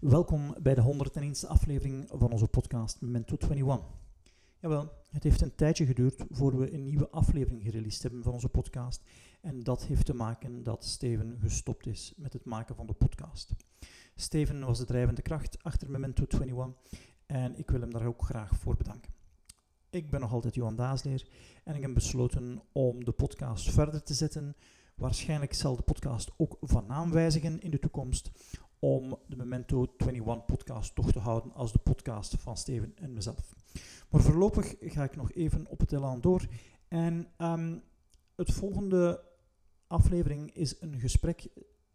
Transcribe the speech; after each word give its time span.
Welkom 0.00 0.54
bij 0.62 0.74
de 0.74 0.82
101e 0.82 1.48
aflevering 1.48 2.08
van 2.08 2.32
onze 2.32 2.46
podcast 2.46 3.00
Memento 3.00 3.36
21. 3.36 3.86
Jawel, 4.58 4.92
het 5.10 5.22
heeft 5.22 5.40
een 5.40 5.54
tijdje 5.54 5.86
geduurd 5.86 6.24
voor 6.30 6.58
we 6.58 6.72
een 6.72 6.84
nieuwe 6.84 7.10
aflevering 7.10 7.62
gereleased 7.62 8.02
hebben 8.02 8.22
van 8.22 8.32
onze 8.32 8.48
podcast. 8.48 9.02
En 9.40 9.62
dat 9.62 9.84
heeft 9.84 10.06
te 10.06 10.14
maken 10.14 10.62
dat 10.62 10.84
Steven 10.84 11.38
gestopt 11.40 11.86
is 11.86 12.12
met 12.16 12.32
het 12.32 12.44
maken 12.44 12.74
van 12.74 12.86
de 12.86 12.92
podcast. 12.92 13.54
Steven 14.14 14.64
was 14.64 14.78
de 14.78 14.84
drijvende 14.84 15.22
kracht 15.22 15.62
achter 15.62 15.90
Memento 15.90 16.24
21 16.28 16.74
en 17.26 17.58
ik 17.58 17.70
wil 17.70 17.80
hem 17.80 17.92
daar 17.92 18.06
ook 18.06 18.22
graag 18.22 18.54
voor 18.54 18.76
bedanken. 18.76 19.12
Ik 19.90 20.10
ben 20.10 20.20
nog 20.20 20.32
altijd 20.32 20.54
Johan 20.54 20.76
Daasleer 20.76 21.28
en 21.64 21.74
ik 21.74 21.82
heb 21.82 21.94
besloten 21.94 22.62
om 22.72 23.04
de 23.04 23.12
podcast 23.12 23.70
verder 23.70 24.02
te 24.02 24.14
zetten. 24.14 24.56
Waarschijnlijk 24.94 25.54
zal 25.54 25.76
de 25.76 25.82
podcast 25.82 26.30
ook 26.36 26.56
van 26.60 26.86
naam 26.86 27.12
wijzigen 27.12 27.60
in 27.60 27.70
de 27.70 27.78
toekomst 27.78 28.30
om 28.80 29.18
de 29.26 29.36
Memento 29.36 29.94
21 29.96 30.44
podcast 30.44 30.94
toch 30.94 31.12
te 31.12 31.18
houden 31.18 31.52
als 31.52 31.72
de 31.72 31.78
podcast 31.78 32.34
van 32.38 32.56
Steven 32.56 32.92
en 32.96 33.12
mezelf. 33.12 33.54
Maar 34.10 34.20
voorlopig 34.20 34.74
ga 34.78 35.04
ik 35.04 35.16
nog 35.16 35.32
even 35.32 35.66
op 35.68 35.80
het 35.80 35.92
elan 35.92 36.20
door. 36.20 36.46
En 36.88 37.26
um, 37.38 37.82
het 38.36 38.52
volgende 38.52 39.24
aflevering 39.86 40.54
is 40.54 40.80
een 40.80 41.00
gesprek 41.00 41.48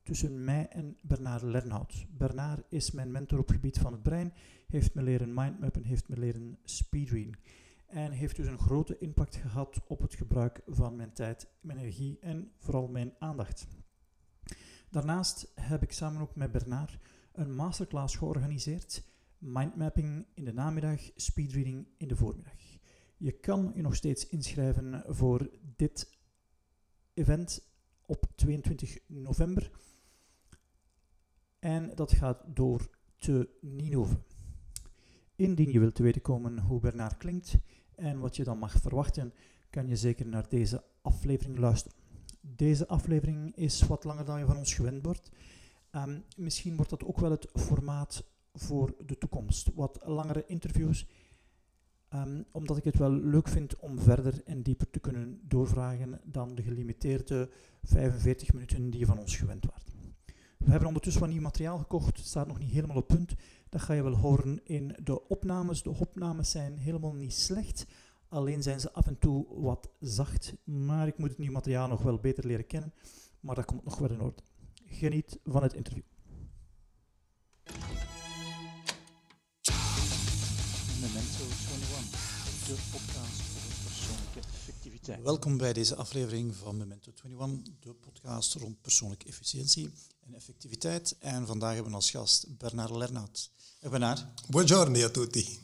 tussen 0.03 0.43
mij 0.43 0.67
en 0.67 0.97
Bernard 1.01 1.41
Lernhout. 1.41 2.05
Bernard 2.09 2.63
is 2.69 2.91
mijn 2.91 3.11
mentor 3.11 3.39
op 3.39 3.47
het 3.47 3.55
gebied 3.55 3.77
van 3.77 3.91
het 3.91 4.03
brein, 4.03 4.33
heeft 4.67 4.93
me 4.93 5.01
leren 5.01 5.33
mindmappen, 5.33 5.83
heeft 5.83 6.09
me 6.09 6.17
leren 6.17 6.57
speedreading. 6.63 7.37
En 7.85 8.11
heeft 8.11 8.35
dus 8.35 8.47
een 8.47 8.59
grote 8.59 8.97
impact 8.97 9.35
gehad 9.35 9.81
op 9.87 10.01
het 10.01 10.15
gebruik 10.15 10.61
van 10.67 10.95
mijn 10.95 11.13
tijd, 11.13 11.47
mijn 11.61 11.77
energie 11.77 12.17
en 12.21 12.51
vooral 12.57 12.87
mijn 12.87 13.13
aandacht. 13.19 13.67
Daarnaast 14.89 15.51
heb 15.55 15.81
ik 15.81 15.91
samen 15.91 16.21
ook 16.21 16.35
met 16.35 16.51
Bernard 16.51 16.97
een 17.31 17.55
masterclass 17.55 18.15
georganiseerd. 18.15 19.03
Mindmapping 19.37 20.25
in 20.33 20.45
de 20.45 20.53
namiddag, 20.53 21.01
speedreading 21.15 21.87
in 21.97 22.07
de 22.07 22.15
voormiddag. 22.15 22.61
Je 23.17 23.31
kan 23.31 23.71
je 23.75 23.81
nog 23.81 23.95
steeds 23.95 24.27
inschrijven 24.27 25.03
voor 25.07 25.49
dit 25.75 26.17
event 27.13 27.67
op 28.05 28.25
22 28.35 28.99
november. 29.07 29.71
En 31.59 31.95
dat 31.95 32.11
gaat 32.11 32.43
door 32.45 32.89
te 33.15 33.49
Ninove. 33.61 34.17
Indien 35.35 35.71
je 35.71 35.79
wilt 35.79 35.97
weten 35.97 36.21
komen 36.21 36.59
hoe 36.59 36.79
Bernard 36.79 37.17
klinkt 37.17 37.57
en 37.95 38.19
wat 38.19 38.35
je 38.35 38.43
dan 38.43 38.57
mag 38.57 38.71
verwachten, 38.71 39.33
kan 39.69 39.87
je 39.87 39.95
zeker 39.95 40.27
naar 40.27 40.49
deze 40.49 40.83
aflevering 41.01 41.57
luisteren. 41.57 41.97
Deze 42.55 42.87
aflevering 42.87 43.55
is 43.55 43.81
wat 43.81 44.03
langer 44.03 44.25
dan 44.25 44.39
je 44.39 44.45
van 44.45 44.57
ons 44.57 44.73
gewend 44.73 45.03
wordt. 45.03 45.29
Um, 45.91 46.23
misschien 46.37 46.75
wordt 46.75 46.91
dat 46.91 47.03
ook 47.03 47.19
wel 47.19 47.31
het 47.31 47.47
formaat 47.53 48.23
voor 48.53 48.95
de 49.05 49.17
toekomst. 49.17 49.69
Wat 49.73 49.99
langere 50.03 50.43
interviews, 50.47 51.07
um, 52.13 52.45
omdat 52.51 52.77
ik 52.77 52.83
het 52.83 52.97
wel 52.97 53.11
leuk 53.11 53.47
vind 53.47 53.79
om 53.79 53.99
verder 53.99 54.43
en 54.43 54.61
dieper 54.61 54.89
te 54.89 54.99
kunnen 54.99 55.39
doorvragen 55.43 56.21
dan 56.23 56.55
de 56.55 56.63
gelimiteerde 56.63 57.49
45 57.83 58.53
minuten 58.53 58.89
die 58.89 58.99
je 58.99 59.05
van 59.05 59.19
ons 59.19 59.35
gewend 59.35 59.65
wordt. 59.65 59.85
We 60.57 60.69
hebben 60.69 60.87
ondertussen 60.87 61.21
wat 61.21 61.31
nieuw 61.31 61.41
materiaal 61.41 61.77
gekocht, 61.77 62.17
het 62.17 62.25
staat 62.25 62.47
nog 62.47 62.59
niet 62.59 62.71
helemaal 62.71 62.97
op 62.97 63.07
punt. 63.07 63.35
Dat 63.69 63.81
ga 63.81 63.93
je 63.93 64.03
wel 64.03 64.15
horen 64.15 64.59
in 64.63 64.95
de 65.03 65.27
opnames. 65.27 65.83
De 65.83 65.89
opnames 65.89 66.51
zijn 66.51 66.77
helemaal 66.77 67.13
niet 67.13 67.33
slecht, 67.33 67.85
alleen 68.35 68.63
zijn 68.63 68.79
ze 68.79 68.91
af 68.91 69.07
en 69.07 69.19
toe 69.19 69.45
wat 69.49 69.89
zacht. 69.99 70.53
Maar 70.63 71.07
ik 71.07 71.17
moet 71.17 71.29
het 71.29 71.37
nieuw 71.37 71.51
materiaal 71.51 71.87
nog 71.87 72.01
wel 72.01 72.19
beter 72.19 72.45
leren 72.45 72.67
kennen, 72.67 72.93
maar 73.39 73.55
dat 73.55 73.65
komt 73.65 73.83
nog 73.83 73.97
wel 73.97 74.09
in 74.09 74.21
orde. 74.21 74.41
Geniet 74.85 75.39
van 75.43 75.63
het 75.63 75.73
interview. 75.73 76.03
Memento 81.01 81.43
21, 81.43 82.19
de 82.65 82.75
podcast 82.91 83.41
voor 83.41 83.83
persoonlijke 83.83 84.39
effectiviteit. 84.39 85.21
Welkom 85.23 85.57
bij 85.57 85.73
deze 85.73 85.95
aflevering 85.95 86.55
van 86.55 86.77
Memento 86.77 87.11
21, 87.23 87.73
de 87.79 87.93
podcast 87.93 88.53
rond 88.53 88.81
persoonlijke 88.81 89.27
efficiëntie 89.27 89.91
en 90.25 90.33
effectiviteit. 90.33 91.15
En 91.19 91.47
vandaag 91.47 91.73
hebben 91.73 91.91
we 91.91 91.97
als 91.97 92.11
gast 92.11 92.57
Bernard 92.57 92.91
Lernout. 92.91 93.51
Bernard. 93.89 94.25
Buongiorno 94.49 95.03
a 95.03 95.09
tutti. 95.09 95.59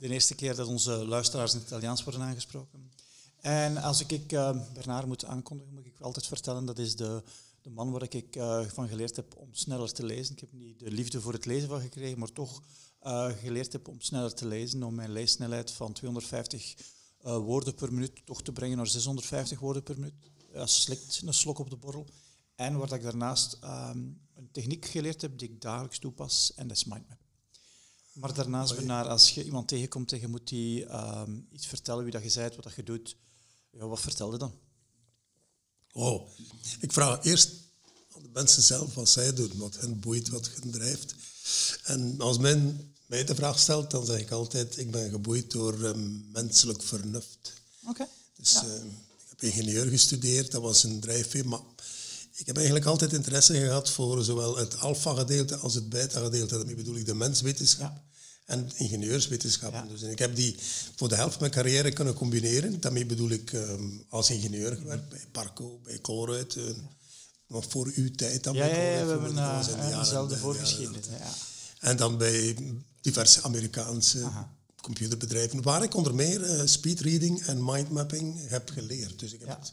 De 0.00 0.08
eerste 0.08 0.34
keer 0.34 0.54
dat 0.54 0.66
onze 0.66 0.90
luisteraars 0.90 1.52
in 1.52 1.58
het 1.58 1.66
Italiaans 1.66 2.04
worden 2.04 2.22
aangesproken. 2.22 2.92
En 3.40 3.76
als 3.76 4.00
ik 4.06 4.32
uh, 4.32 4.56
Bernard 4.74 5.06
moet 5.06 5.24
aankondigen, 5.24 5.74
moet 5.74 5.86
ik 5.86 6.00
altijd 6.00 6.26
vertellen, 6.26 6.64
dat 6.64 6.78
is 6.78 6.96
de, 6.96 7.22
de 7.62 7.70
man 7.70 7.90
waar 7.90 8.02
ik 8.08 8.36
uh, 8.36 8.66
van 8.66 8.88
geleerd 8.88 9.16
heb 9.16 9.36
om 9.36 9.48
sneller 9.54 9.92
te 9.92 10.04
lezen. 10.04 10.34
Ik 10.34 10.40
heb 10.40 10.52
niet 10.52 10.78
de 10.78 10.90
liefde 10.90 11.20
voor 11.20 11.32
het 11.32 11.44
lezen 11.44 11.68
van 11.68 11.80
gekregen, 11.80 12.18
maar 12.18 12.32
toch 12.32 12.62
uh, 13.02 13.28
geleerd 13.42 13.72
heb 13.72 13.88
om 13.88 14.00
sneller 14.00 14.34
te 14.34 14.46
lezen, 14.46 14.82
om 14.82 14.94
mijn 14.94 15.12
leessnelheid 15.12 15.70
van 15.70 15.92
250 15.92 16.74
woorden 17.22 17.74
per 17.74 17.92
minuut 17.92 18.22
toch 18.24 18.42
te 18.42 18.52
brengen 18.52 18.76
naar 18.76 18.86
650 18.86 19.58
woorden 19.58 19.82
per 19.82 19.94
minuut. 19.94 20.14
Ja, 20.52 20.66
slikt 20.66 21.22
een 21.26 21.34
slok 21.34 21.58
op 21.58 21.70
de 21.70 21.76
borrel. 21.76 22.06
En 22.54 22.78
waar 22.78 22.92
ik 22.92 23.02
daarnaast 23.02 23.58
um, 23.64 24.20
een 24.34 24.48
techniek 24.52 24.84
geleerd 24.84 25.20
heb 25.20 25.38
die 25.38 25.48
ik 25.48 25.60
dagelijks 25.60 25.98
toepas, 25.98 26.52
en 26.56 26.68
dat 26.68 26.76
is 26.76 26.84
mindmap. 26.84 27.19
Maar 28.12 28.34
daarnaast, 28.34 28.76
Bernard, 28.76 29.08
als 29.08 29.30
je 29.30 29.44
iemand 29.44 29.68
tegenkomt 29.68 30.12
en 30.12 30.20
je 30.20 30.28
moet 30.28 30.48
die 30.48 30.92
um, 30.92 31.46
iets 31.52 31.66
vertellen 31.66 32.02
wie 32.02 32.12
dat 32.12 32.22
je 32.22 32.40
bent, 32.40 32.54
wat 32.54 32.64
dat 32.64 32.74
je 32.74 32.82
doet, 32.82 33.16
ja, 33.70 33.86
wat 33.86 34.00
vertelde 34.00 34.38
dan? 34.38 34.52
Oh, 35.92 36.28
ik 36.80 36.92
vraag 36.92 37.24
eerst 37.24 37.50
aan 38.14 38.22
de 38.22 38.28
mensen 38.32 38.62
zelf 38.62 38.94
wat 38.94 39.08
zij 39.08 39.34
doen, 39.34 39.52
wat 39.56 39.76
hen 39.76 40.00
boeit, 40.00 40.28
wat 40.28 40.50
hen 40.60 40.70
drijft. 40.70 41.14
En 41.84 42.20
als 42.20 42.38
men 42.38 42.92
mij 43.06 43.24
de 43.24 43.34
vraag 43.34 43.58
stelt, 43.58 43.90
dan 43.90 44.06
zeg 44.06 44.20
ik 44.20 44.30
altijd, 44.30 44.78
ik 44.78 44.90
ben 44.90 45.10
geboeid 45.10 45.50
door 45.50 45.72
um, 45.84 46.28
menselijk 46.32 46.82
vernuft. 46.82 47.52
Oké. 47.80 47.90
Okay. 47.90 48.08
Dus 48.36 48.52
ja. 48.52 48.64
uh, 48.64 48.84
ik 48.84 49.28
heb 49.28 49.42
ingenieur 49.42 49.86
gestudeerd, 49.86 50.50
dat 50.50 50.62
was 50.62 50.82
een 50.82 51.00
drijfveer, 51.00 51.48
maar 51.48 51.60
ik 52.40 52.46
heb 52.46 52.56
eigenlijk 52.56 52.86
altijd 52.86 53.12
interesse 53.12 53.54
gehad 53.54 53.90
voor 53.90 54.24
zowel 54.24 54.56
het 54.56 54.78
alfa-gedeelte 54.78 55.56
als 55.56 55.74
het 55.74 55.88
beta-gedeelte. 55.88 56.56
Daarmee 56.56 56.74
bedoel 56.74 56.96
ik 56.96 57.06
de 57.06 57.14
menswetenschap 57.14 57.92
ja. 57.92 58.02
en 58.46 58.70
ingenieurswetenschappen. 58.74 59.82
Ja. 59.82 59.88
Dus 59.88 60.02
ik 60.02 60.18
heb 60.18 60.36
die 60.36 60.56
voor 60.96 61.08
de 61.08 61.14
helft 61.14 61.32
van 61.32 61.40
mijn 61.40 61.52
carrière 61.52 61.92
kunnen 61.92 62.14
combineren. 62.14 62.80
Daarmee 62.80 63.06
bedoel 63.06 63.30
ik 63.30 63.52
um, 63.52 64.04
als 64.08 64.30
ingenieur 64.30 64.76
gewerkt 64.76 65.08
bij 65.08 65.24
Parco, 65.32 65.80
bij 65.82 66.00
Colruyt. 66.00 66.54
Uh, 66.54 66.64
nog 67.46 67.64
voor 67.68 67.90
uw 67.94 68.10
tijd 68.10 68.44
dan 68.44 68.54
ja, 68.54 68.66
Colruyt. 68.66 68.98
Ja, 68.98 69.04
we 69.04 69.10
hebben 69.10 69.34
uh, 69.34 69.98
dezelfde 69.98 70.36
voorgeschiedenis. 70.36 71.06
Ja. 71.06 71.34
En 71.78 71.96
dan 71.96 72.18
bij 72.18 72.56
diverse 73.00 73.42
Amerikaanse 73.42 74.24
Aha. 74.24 74.52
computerbedrijven, 74.80 75.62
waar 75.62 75.82
ik 75.82 75.94
onder 75.94 76.14
meer 76.14 76.40
uh, 76.40 76.62
speedreading 76.64 77.42
en 77.42 77.64
mindmapping 77.64 78.48
heb 78.48 78.70
geleerd. 78.70 79.18
Dus 79.18 79.32
ik 79.32 79.40
heb 79.40 79.48
het 79.48 79.72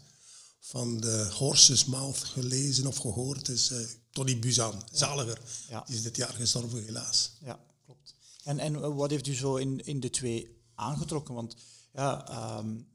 van 0.67 0.99
de 0.99 1.29
Horse's 1.33 1.85
Mouth 1.85 2.17
gelezen 2.17 2.87
of 2.87 2.97
gehoord 2.97 3.47
is 3.47 3.71
uh, 3.71 3.77
Tony 4.11 4.39
Buzan, 4.39 4.83
zaliger. 4.91 5.41
Ja. 5.69 5.83
Die 5.87 5.95
is 5.95 6.03
dit 6.03 6.15
jaar 6.15 6.33
gestorven, 6.33 6.83
helaas. 6.83 7.31
Ja, 7.45 7.59
klopt. 7.85 8.13
En, 8.43 8.59
en 8.59 8.95
wat 8.95 9.09
heeft 9.09 9.27
u 9.27 9.35
zo 9.35 9.55
in, 9.55 9.85
in 9.85 9.99
de 9.99 10.09
twee 10.09 10.61
aangetrokken? 10.75 11.33
Want 11.33 11.55
ja, 11.93 12.27
um, 12.57 12.87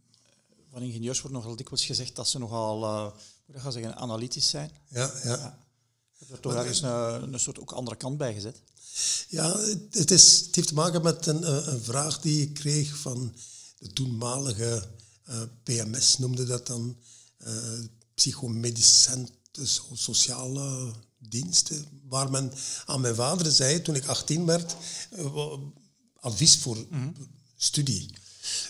van 0.70 0.82
ingenieurs 0.82 1.20
wordt 1.20 1.36
nogal 1.36 1.56
dikwijls 1.56 1.84
gezegd 1.84 2.16
dat 2.16 2.28
ze 2.28 2.38
nogal, 2.38 2.82
uh, 2.82 3.12
hoe 3.46 3.60
ga 3.60 3.70
zeggen, 3.70 3.96
analytisch 3.96 4.48
zijn. 4.48 4.70
Ja, 4.88 5.12
ja. 5.24 5.36
ja. 5.36 5.58
Er 6.30 6.40
toch 6.40 6.54
ergens 6.54 6.82
een, 6.82 7.32
een 7.32 7.40
soort 7.40 7.60
ook 7.60 7.72
andere 7.72 7.96
kant 7.96 8.16
bij 8.16 8.34
gezet? 8.34 8.62
Ja, 9.28 9.58
het, 9.90 10.10
is, 10.10 10.40
het 10.46 10.54
heeft 10.54 10.68
te 10.68 10.74
maken 10.74 11.02
met 11.02 11.26
een, 11.26 11.72
een 11.72 11.82
vraag 11.82 12.20
die 12.20 12.42
ik 12.42 12.54
kreeg 12.54 12.96
van 12.96 13.34
de 13.78 13.92
toenmalige 13.92 14.88
uh, 15.28 15.42
PMS, 15.62 16.18
noemde 16.18 16.44
dat 16.44 16.66
dan 16.66 16.96
psychomedisch 18.14 19.08
dus 19.52 19.82
sociale 19.92 20.92
diensten, 21.18 21.84
waar 22.08 22.30
men 22.30 22.52
aan 22.86 23.00
mijn 23.00 23.14
vader 23.14 23.52
zei 23.52 23.82
toen 23.82 23.94
ik 23.94 24.06
18 24.06 24.46
werd, 24.46 24.76
uh, 25.18 25.54
advies 26.20 26.56
voor 26.56 26.76
mm-hmm. 26.76 27.14
studie. 27.56 28.10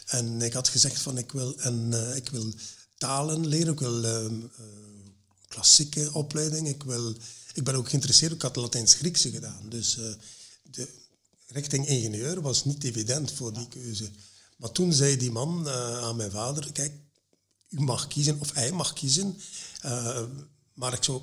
En 0.07 0.43
ik 0.43 0.53
had 0.53 0.69
gezegd 0.69 1.01
van 1.01 1.19
ik 1.19 1.33
wil, 1.33 1.59
en, 1.59 1.91
uh, 1.93 2.17
ik 2.17 2.29
wil 2.29 2.53
talen 2.99 3.47
leren, 3.47 3.73
ik 3.73 3.79
wil 3.79 4.31
klassieke 5.47 6.13
opleiding, 6.13 6.69
ik, 6.69 6.83
wil, 6.83 7.15
ik 7.55 7.65
ben 7.65 7.75
ook 7.75 7.89
geïnteresseerd, 7.89 8.33
ik 8.33 8.43
had 8.43 8.57
Latijns-Griekse 8.57 9.31
gedaan. 9.31 9.69
Dus 9.69 9.99
de 10.71 10.89
richting 11.47 11.87
ingenieur 11.87 12.41
was 12.41 12.65
niet 12.65 12.85
evident 12.85 13.33
voor 13.33 13.53
die 13.53 13.69
keuze. 13.69 14.11
Maar 14.57 14.73
toen 14.73 14.93
zei 14.93 15.17
die 15.17 15.31
man 15.31 15.69
aan 15.69 16.17
mijn 16.17 16.31
vader, 16.31 16.73
kijk, 16.73 16.93
u 17.73 17.81
mag 17.81 18.07
kiezen, 18.07 18.41
of 18.41 18.53
hij 18.53 18.73
mag 18.73 18.93
kiezen. 18.93 19.41
Uh, 19.85 20.23
maar 20.75 20.93
ik 20.93 21.05
zou 21.05 21.23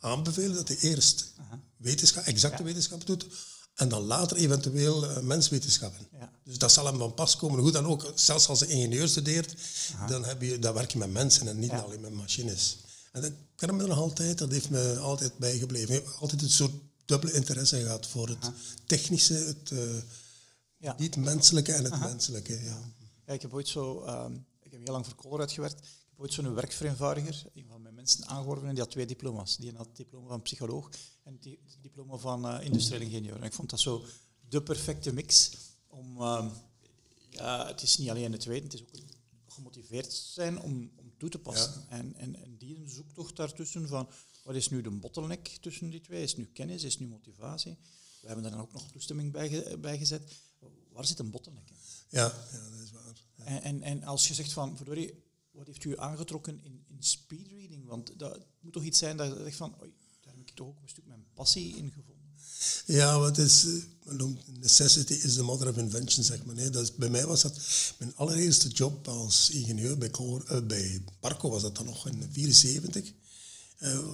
aanbevelen 0.00 0.54
dat 0.54 0.68
hij 0.68 0.76
eerst 0.76 1.32
wetenschap, 1.76 2.24
exacte 2.24 2.58
ja. 2.58 2.64
wetenschap 2.64 3.06
doet. 3.06 3.26
En 3.74 3.88
dan 3.88 4.02
later 4.02 4.36
eventueel 4.36 5.04
uh, 5.04 5.18
menswetenschappen. 5.18 6.06
Ja. 6.18 6.32
Dus 6.44 6.58
dat 6.58 6.72
zal 6.72 6.86
hem 6.86 6.98
van 6.98 7.14
pas 7.14 7.36
komen. 7.36 7.60
Hoe 7.60 7.70
dan 7.70 7.86
ook, 7.86 8.12
zelfs 8.14 8.48
als 8.48 8.60
hij 8.60 8.68
ingenieur 8.68 9.08
studeert, 9.08 9.54
dan, 10.08 10.24
heb 10.24 10.42
je, 10.42 10.58
dan 10.58 10.74
werk 10.74 10.92
je 10.92 10.98
met 10.98 11.12
mensen 11.12 11.48
en 11.48 11.58
niet 11.58 11.70
alleen 11.70 12.00
met 12.00 12.12
machines. 12.12 12.76
En 13.12 13.22
dat 13.22 13.32
ken 13.56 13.76
me 13.76 13.86
nog 13.86 13.98
altijd, 13.98 14.38
dat 14.38 14.50
heeft 14.50 14.70
me 14.70 14.98
altijd 14.98 15.38
bijgebleven. 15.38 16.02
Altijd 16.18 16.42
een 16.42 16.50
soort 16.50 16.72
dubbele 17.04 17.32
interesse 17.32 17.80
gehad 17.80 18.06
voor 18.06 18.28
het 18.28 18.50
technische, 18.86 19.34
het 19.34 19.72
ja. 20.76 20.94
niet-menselijke 20.98 21.72
en 21.72 21.84
het 21.84 22.00
menselijke. 22.00 22.62
Ja. 22.62 23.32
ik 23.34 23.42
heb 23.42 23.54
ooit 23.54 23.68
zo, 23.68 24.02
ehm, 24.04 24.32
ik 24.32 24.40
heb 24.80 24.88
heel 24.88 25.02
lang 25.02 25.16
voor 25.22 25.40
uitgewerkt. 25.40 25.78
Ik 25.78 26.06
heb 26.10 26.20
ooit 26.20 26.32
zo'n 26.32 26.54
werkvereenvoudiger, 26.54 27.44
een 27.54 27.66
van 27.68 27.82
mijn 27.82 27.94
mensen 27.94 28.26
aangeworven 28.26 28.68
en 28.68 28.74
die 28.74 28.82
had 28.82 28.90
twee 28.90 29.06
diploma's. 29.06 29.56
Die 29.56 29.72
had 29.76 29.86
het 29.86 29.96
diploma 29.96 30.28
van 30.28 30.42
psycholoog 30.42 30.90
en 31.22 31.38
het 31.40 31.78
diploma 31.82 32.16
van 32.16 32.46
uh, 32.46 32.64
industrieel 32.64 33.00
ingenieur. 33.00 33.36
En 33.36 33.42
ik 33.42 33.52
vond 33.52 33.70
dat 33.70 33.80
zo 33.80 34.04
de 34.48 34.62
perfecte 34.62 35.12
mix 35.12 35.50
om, 35.86 36.20
ehm, 36.20 36.48
ja, 37.30 37.66
het 37.66 37.82
is 37.82 37.98
niet 37.98 38.10
alleen 38.10 38.32
het 38.32 38.44
weten, 38.44 38.64
het 38.64 38.74
is 38.74 38.82
ook 38.82 38.88
gemotiveerd 39.46 40.12
zijn 40.12 40.60
om, 40.60 40.90
om 40.96 41.12
toe 41.18 41.28
te 41.28 41.38
passen. 41.38 41.88
En, 41.88 42.14
en, 42.16 42.42
en 42.42 42.56
die 42.56 42.76
een 42.76 42.88
zoektocht 42.88 43.36
daartussen 43.36 43.88
van, 43.88 44.08
wat 44.44 44.54
is 44.54 44.70
nu 44.70 44.82
de 44.82 44.90
bottleneck 44.90 45.48
tussen 45.48 45.90
die 45.90 46.00
twee? 46.00 46.22
Is 46.22 46.36
nu 46.36 46.44
kennis, 46.44 46.82
is 46.82 46.98
nu 46.98 47.06
motivatie? 47.06 47.78
We 48.20 48.26
hebben 48.26 48.42
daar 48.42 48.52
dan 48.52 48.60
ook 48.60 48.72
nog 48.72 48.90
toestemming 48.90 49.32
bij, 49.32 49.78
bij 49.78 49.98
gezet. 49.98 50.32
Waar 50.92 51.04
zit 51.04 51.18
een 51.18 51.30
bottleneck 51.30 51.70
in? 51.70 51.79
Ja, 52.10 52.34
ja 52.52 52.70
dat 52.70 52.80
is 52.84 52.90
waar. 52.90 53.46
En, 53.46 53.62
en, 53.62 53.82
en, 53.82 54.02
als 54.02 54.28
je 54.28 54.34
zegt 54.34 54.52
van, 54.52 54.76
verdorie, 54.76 55.24
wat 55.50 55.66
heeft 55.66 55.84
u 55.84 55.98
aangetrokken 55.98 56.60
in, 56.62 56.84
in 56.88 57.02
speedreading? 57.02 57.86
Want 57.86 58.18
dat 58.18 58.38
moet 58.60 58.72
toch 58.72 58.82
iets 58.82 58.98
zijn 58.98 59.16
dat 59.16 59.36
je 59.36 59.42
zegt 59.42 59.56
van, 59.56 59.74
oei, 59.82 59.94
daar 60.20 60.34
heb 60.34 60.48
ik 60.48 60.54
toch 60.54 60.66
ook 60.66 60.82
een 60.82 60.88
stuk 60.88 61.06
mijn 61.06 61.24
passie 61.34 61.76
in 61.76 61.92
gevonden. 61.92 62.20
Ja, 62.86 63.18
wat 63.18 63.38
is, 63.38 63.64
uh, 63.64 64.24
necessity 64.60 65.12
is 65.12 65.34
the 65.34 65.42
mother 65.42 65.68
of 65.68 65.76
invention, 65.76 66.24
zeg 66.24 66.44
maar. 66.44 66.54
Nee, 66.54 66.70
dat 66.70 66.82
is, 66.82 66.94
bij 66.94 67.08
mij 67.08 67.26
was 67.26 67.42
dat 67.42 67.58
mijn 67.98 68.16
allereerste 68.16 68.68
job 68.68 69.08
als 69.08 69.50
ingenieur 69.50 69.98
bij, 69.98 70.10
uh, 70.18 70.60
bij 70.66 71.02
Parco, 71.20 71.50
was 71.50 71.62
dat 71.62 71.76
dan 71.76 71.84
nog 71.84 72.06
in 72.06 72.18
1974. 72.18 73.12
Uh, 73.78 73.92
eh, 73.92 74.08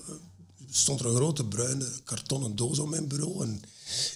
stond 0.71 1.01
er 1.01 1.07
een 1.07 1.15
grote 1.15 1.45
bruine 1.45 1.91
kartonnen 2.05 2.57
doos 2.57 2.79
op 2.79 2.89
mijn 2.89 3.09
bureau 3.09 3.43
en 3.43 3.63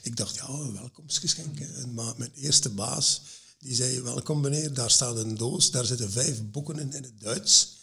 ik 0.03 0.17
dacht, 0.17 0.35
ja, 0.35 0.49
een 0.49 0.73
welkomstgeschenk. 0.73 1.61
En, 1.61 1.95
maar 1.95 2.15
mijn 2.17 2.33
eerste 2.35 2.69
baas, 2.69 3.23
die 3.61 3.75
zei, 3.75 4.01
welkom 4.01 4.41
meneer, 4.41 4.75
daar 4.75 4.91
staat 4.91 5.17
een 5.17 5.37
doos, 5.37 5.71
daar 5.71 5.85
zitten 5.85 6.11
vijf 6.11 6.51
boeken 6.51 6.79
in, 6.79 6.93
in 6.93 7.03
het 7.03 7.21
Duits. 7.21 7.79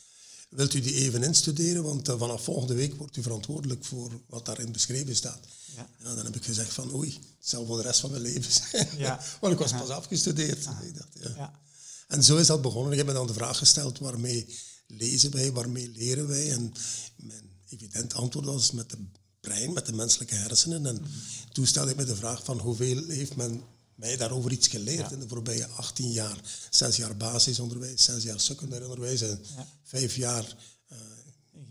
Wilt 0.50 0.74
u 0.74 0.81
die 0.81 0.94
even 0.94 1.24
instuderen, 1.24 1.83
want 1.83 2.09
uh, 2.09 2.19
vanaf 2.19 2.44
volgende 2.44 2.74
week 2.74 2.95
wordt 2.95 3.18
u 3.18 3.21
verantwoordelijk 3.21 3.85
voor 3.85 4.12
wat 4.27 4.45
daarin 4.45 4.71
beschreven 4.71 5.15
staat. 5.15 5.39
Ja. 5.75 5.89
ja. 6.03 6.15
dan 6.15 6.25
heb 6.25 6.35
ik 6.35 6.44
gezegd 6.44 6.74
van 6.74 6.94
oei, 6.94 7.13
het 7.13 7.50
zal 7.50 7.65
voor 7.65 7.77
de 7.77 7.83
rest 7.83 8.00
van 8.00 8.12
mijn 8.12 8.21
leven 8.21 8.51
zijn. 8.51 8.88
Ja. 8.97 9.21
Want 9.41 9.53
ik 9.53 9.59
was 9.59 9.71
pas 9.71 9.89
afgestudeerd. 9.89 10.68
Ik 10.83 10.97
dacht, 10.97 11.09
ja. 11.13 11.33
ja. 11.35 11.59
En 12.07 12.24
zo 12.24 12.38
is 12.38 12.47
dat 12.47 12.62
begonnen. 12.62 12.91
Ik 12.91 12.97
heb 12.97 13.07
me 13.07 13.13
dan 13.13 13.27
de 13.27 13.33
vraag 13.33 13.57
gesteld, 13.57 14.00
waarmee 14.00 14.56
lezen 14.88 15.31
wij, 15.31 15.51
waarmee 15.51 15.91
leren 15.95 16.27
wij? 16.27 16.51
En 16.51 16.74
mijn 17.15 17.50
evident 17.69 18.13
antwoord 18.13 18.45
was 18.45 18.71
met 18.71 18.89
de 18.89 18.97
brein, 19.39 19.74
met 19.74 19.85
de 19.85 19.94
menselijke 19.94 20.35
hersenen. 20.35 20.85
En 20.85 21.06
toen 21.51 21.68
stelde 21.68 21.91
ik 21.91 21.97
me 21.97 22.06
de 22.06 22.15
vraag 22.15 22.44
van 22.44 22.59
hoeveel 22.59 23.03
heeft 23.07 23.35
men 23.35 23.63
mij 23.98 24.18
daarover 24.18 24.52
iets 24.52 24.68
geleerd 24.68 25.12
in 25.12 25.20
de 25.20 25.28
voorbije 25.28 25.68
18 25.68 26.12
jaar. 26.12 26.42
Zes 26.70 26.96
jaar 26.96 27.18
basisonderwijs, 27.18 28.04
zes 28.04 28.24
jaar 28.24 28.40
secundair 28.40 28.84
onderwijs 28.84 29.22
en 29.22 29.42
vijf 29.84 30.16
jaar 30.16 30.56
uh, 30.92 30.98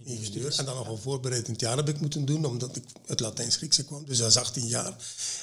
ingenieur. 0.05 0.59
En 0.59 0.65
dan 0.65 0.77
nog 0.77 0.89
een 0.89 0.99
voorbereidend 0.99 1.61
jaar 1.61 1.77
heb 1.77 1.89
ik 1.89 2.01
moeten 2.01 2.25
doen, 2.25 2.45
omdat 2.45 2.77
ik 2.77 2.85
uit 3.07 3.21
Latijns-Griekse 3.21 3.85
kwam. 3.85 4.05
Dus 4.05 4.19
dat 4.19 4.29
is 4.29 4.37
18 4.37 4.67
jaar. 4.67 4.97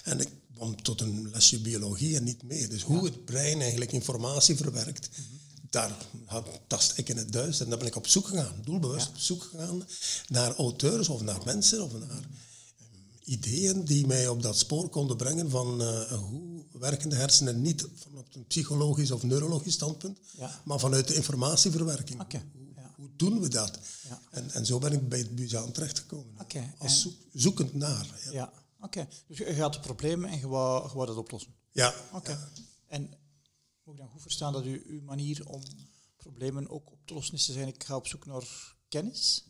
En 0.04 0.20
ik 0.20 0.30
kwam 0.56 0.84
tot 0.84 1.02
een 1.02 1.30
lesje 1.32 1.60
biologie 1.60 2.16
en 2.16 2.24
niet 2.24 2.44
meer. 2.44 2.70
Dus 2.70 2.84
hoe 2.84 3.06
het 3.06 3.26
brein 3.26 3.62
eigenlijk 3.62 3.92
informatie 3.92 4.56
verwerkt, 4.56 5.10
mhm 5.10 5.42
daar 5.74 5.92
tast 6.68 6.98
ik 6.98 7.10
in 7.10 7.18
het 7.18 7.32
duist 7.32 7.62
en 7.62 7.70
daar 7.70 7.78
ben 7.78 7.88
ik 7.88 7.96
op 7.96 8.08
zoek 8.08 8.28
gegaan, 8.28 8.62
doelbewust 8.64 9.08
op 9.08 9.18
zoek 9.18 9.44
gegaan 9.44 9.88
naar 10.28 10.56
auteurs 10.56 11.10
of 11.10 11.22
naar 11.22 11.42
mensen 11.46 11.84
of 11.84 11.92
naar 11.92 12.24
ideeën 13.24 13.86
die 13.86 14.08
mij 14.08 14.28
op 14.28 14.42
dat 14.42 14.58
spoor 14.58 14.90
konden 14.90 15.18
brengen 15.18 15.50
van 15.50 15.82
uh, 15.82 16.12
hoe 16.12 16.66
werken 16.72 17.10
de 17.10 17.16
hersenen 17.16 17.62
niet 17.62 17.88
vanuit 17.96 18.36
een 18.36 18.46
psychologisch 18.46 19.12
of 19.12 19.24
neurologisch 19.24 19.74
standpunt, 19.74 20.20
maar 20.64 20.80
vanuit 20.80 21.08
de 21.08 21.16
informatieverwerking. 21.16 22.22
Okay. 22.22 22.44
Hoe, 22.54 22.68
hoe, 22.96 23.10
doen 23.16 23.40
we 23.40 23.48
dat? 23.48 23.80
En, 24.32 24.52
en 24.52 24.66
zo 24.66 24.80
ben 24.80 24.92
ik 24.92 25.10
bij 25.10 25.20
het 25.20 25.36
Buzaan 25.36 25.72
terechtgekomen. 25.72 26.36
Okay. 26.42 26.74
Als 26.78 27.08
zoekend 27.34 27.74
naar. 27.74 28.08
Ja, 28.32 28.54
oké. 28.82 29.08
Dus 29.28 29.38
je 29.38 29.54
gaat 29.54 29.74
het 29.74 29.84
probleem 29.84 30.26
en 30.26 30.40
je 30.40 30.48
wou, 30.48 30.88
je 30.88 30.94
wou 30.94 31.08
dat 31.08 31.18
oplossen? 31.18 31.54
Ja. 31.72 31.94
Oké. 32.12 32.50
En 32.88 33.02
moet 33.84 33.94
ik 33.96 34.00
dan 34.00 34.10
goed 34.10 34.22
verstaan 34.22 34.54
dat 34.54 34.66
u, 34.66 34.84
uw 34.88 35.02
manier 35.02 35.48
om 35.48 35.62
problemen 36.18 36.70
ook 36.70 36.92
op 36.92 37.00
te 37.06 37.14
lossen 37.14 37.34
is 37.34 37.46
te 37.46 37.52
zijn, 37.52 37.68
ik 37.68 37.84
ga 37.84 37.96
op 37.96 38.08
zoek 38.08 38.26
naar 38.26 38.76
kennis? 38.88 39.46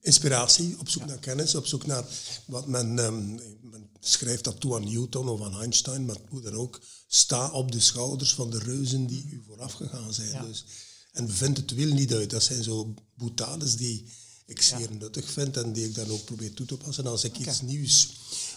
Inspiratie, 0.00 0.78
op 0.78 0.88
zoek 0.88 1.06
naar 1.06 1.18
kennis, 1.18 1.54
op 1.54 1.66
zoek 1.66 1.86
naar 1.86 2.04
wat 2.46 2.66
men, 2.66 2.98
um, 2.98 3.40
men 3.60 3.88
schrijft 4.00 4.44
dat 4.44 4.60
toe 4.60 4.74
aan 4.74 4.84
Newton 4.84 5.28
of 5.28 5.42
aan 5.42 5.60
Einstein, 5.60 6.04
maar 6.04 6.16
hoe 6.28 6.40
dan 6.40 6.54
ook, 6.54 6.80
sta 7.06 7.50
op 7.50 7.72
de 7.72 7.80
schouders 7.80 8.34
van 8.34 8.50
de 8.50 8.58
reuzen 8.58 9.06
die 9.06 9.28
u 9.30 9.42
vooraf 9.46 9.72
gegaan 9.72 10.12
zijn. 10.12 10.46
Dus, 10.46 10.64
en 11.12 11.30
vind 11.30 11.56
het 11.56 11.74
wil 11.74 11.92
niet 11.92 12.14
uit. 12.14 12.30
Dat 12.30 12.42
zijn 12.42 12.62
zo 12.62 12.94
boutades 13.14 13.76
die 13.76 14.04
ik 14.46 14.62
zeer 14.62 14.88
nuttig 14.98 15.30
vind 15.30 15.56
en 15.56 15.72
die 15.72 15.84
ik 15.84 15.94
dan 15.94 16.10
ook 16.10 16.24
probeer 16.24 16.54
toe 16.54 16.66
te 16.66 16.76
passen. 16.76 17.06
Als 17.06 17.24
ik 17.24 17.38
iets 17.38 17.60
nieuws 17.60 18.08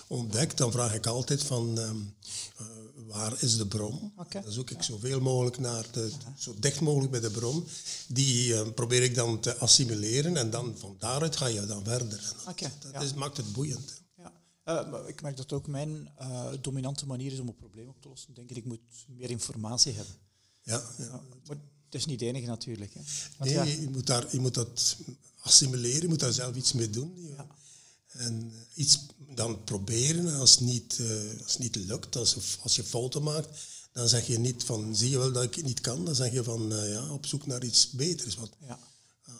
ontdek, 0.07 0.57
dan 0.57 0.71
vraag 0.71 0.93
ik 0.93 1.05
altijd 1.05 1.43
van... 1.43 1.77
Um, 1.77 2.15
waar 3.07 3.43
is 3.43 3.57
de 3.57 3.67
bron? 3.67 4.13
Dan 4.29 4.51
zoek 4.51 4.69
ik 4.69 4.81
zoveel 4.81 5.21
mogelijk 5.21 5.57
naar, 5.57 5.85
de, 5.91 6.11
zo 6.37 6.55
dicht 6.59 6.81
mogelijk 6.81 7.11
bij 7.11 7.19
de 7.19 7.31
bron. 7.31 7.67
Die 8.07 8.47
uh, 8.47 8.69
probeer 8.75 9.03
ik 9.03 9.15
dan 9.15 9.39
te 9.39 9.57
assimileren 9.57 10.37
en 10.37 10.49
dan 10.49 10.77
van 10.77 10.95
daaruit 10.99 11.35
ga 11.35 11.45
je 11.45 11.65
dan 11.65 11.83
verder. 11.83 12.33
dat 12.91 13.03
is, 13.03 13.13
maakt 13.13 13.37
het 13.37 13.53
boeiend. 13.53 14.01
Uh, 14.65 14.93
ik 15.07 15.21
merk 15.21 15.37
dat 15.37 15.53
ook 15.53 15.67
mijn 15.67 16.09
uh, 16.21 16.51
dominante 16.61 17.05
manier 17.05 17.31
is 17.31 17.39
om 17.39 17.47
een 17.47 17.55
probleem 17.55 17.87
op 17.87 18.01
te 18.01 18.07
lossen. 18.07 18.33
Denk 18.33 18.49
ik, 18.49 18.57
ik 18.57 18.65
moet 18.65 18.79
meer 19.07 19.29
informatie 19.29 19.93
hebben. 19.93 20.15
Ja, 20.61 20.83
ja. 20.97 21.21
maar 21.47 21.57
het 21.85 21.95
is 21.95 22.05
niet 22.05 22.19
het 22.19 22.29
enige 22.29 22.47
natuurlijk. 22.47 22.93
Hè. 22.93 23.01
nee, 23.37 23.81
je, 23.81 23.89
moet 23.89 24.07
daar, 24.07 24.27
je 24.31 24.39
moet 24.39 24.53
dat 24.53 24.97
assimileren, 25.41 26.01
je 26.01 26.07
moet 26.07 26.19
daar 26.19 26.33
zelf 26.33 26.55
iets 26.55 26.73
mee 26.73 26.89
doen. 26.89 27.13
Ja. 27.37 27.47
En 28.13 28.53
iets 28.73 28.99
dan 29.35 29.63
proberen. 29.63 30.39
Als 30.39 30.51
het 30.51 30.59
niet, 30.59 30.97
uh, 31.01 31.41
als 31.43 31.51
het 31.51 31.59
niet 31.59 31.75
lukt, 31.75 32.15
als, 32.15 32.37
als 32.61 32.75
je 32.75 32.83
fouten 32.83 33.23
maakt, 33.23 33.59
dan 33.91 34.09
zeg 34.09 34.27
je 34.27 34.39
niet 34.39 34.63
van 34.63 34.95
zie 34.95 35.09
je 35.09 35.17
wel 35.17 35.31
dat 35.31 35.43
ik 35.43 35.55
het 35.55 35.65
niet 35.65 35.81
kan. 35.81 36.05
Dan 36.05 36.15
zeg 36.15 36.31
je 36.31 36.43
van 36.43 36.73
uh, 36.73 36.91
ja, 36.91 37.11
op 37.11 37.25
zoek 37.25 37.45
naar 37.45 37.63
iets 37.63 37.89
beters. 37.89 38.35
Want 38.35 38.51
ja. 38.67 38.79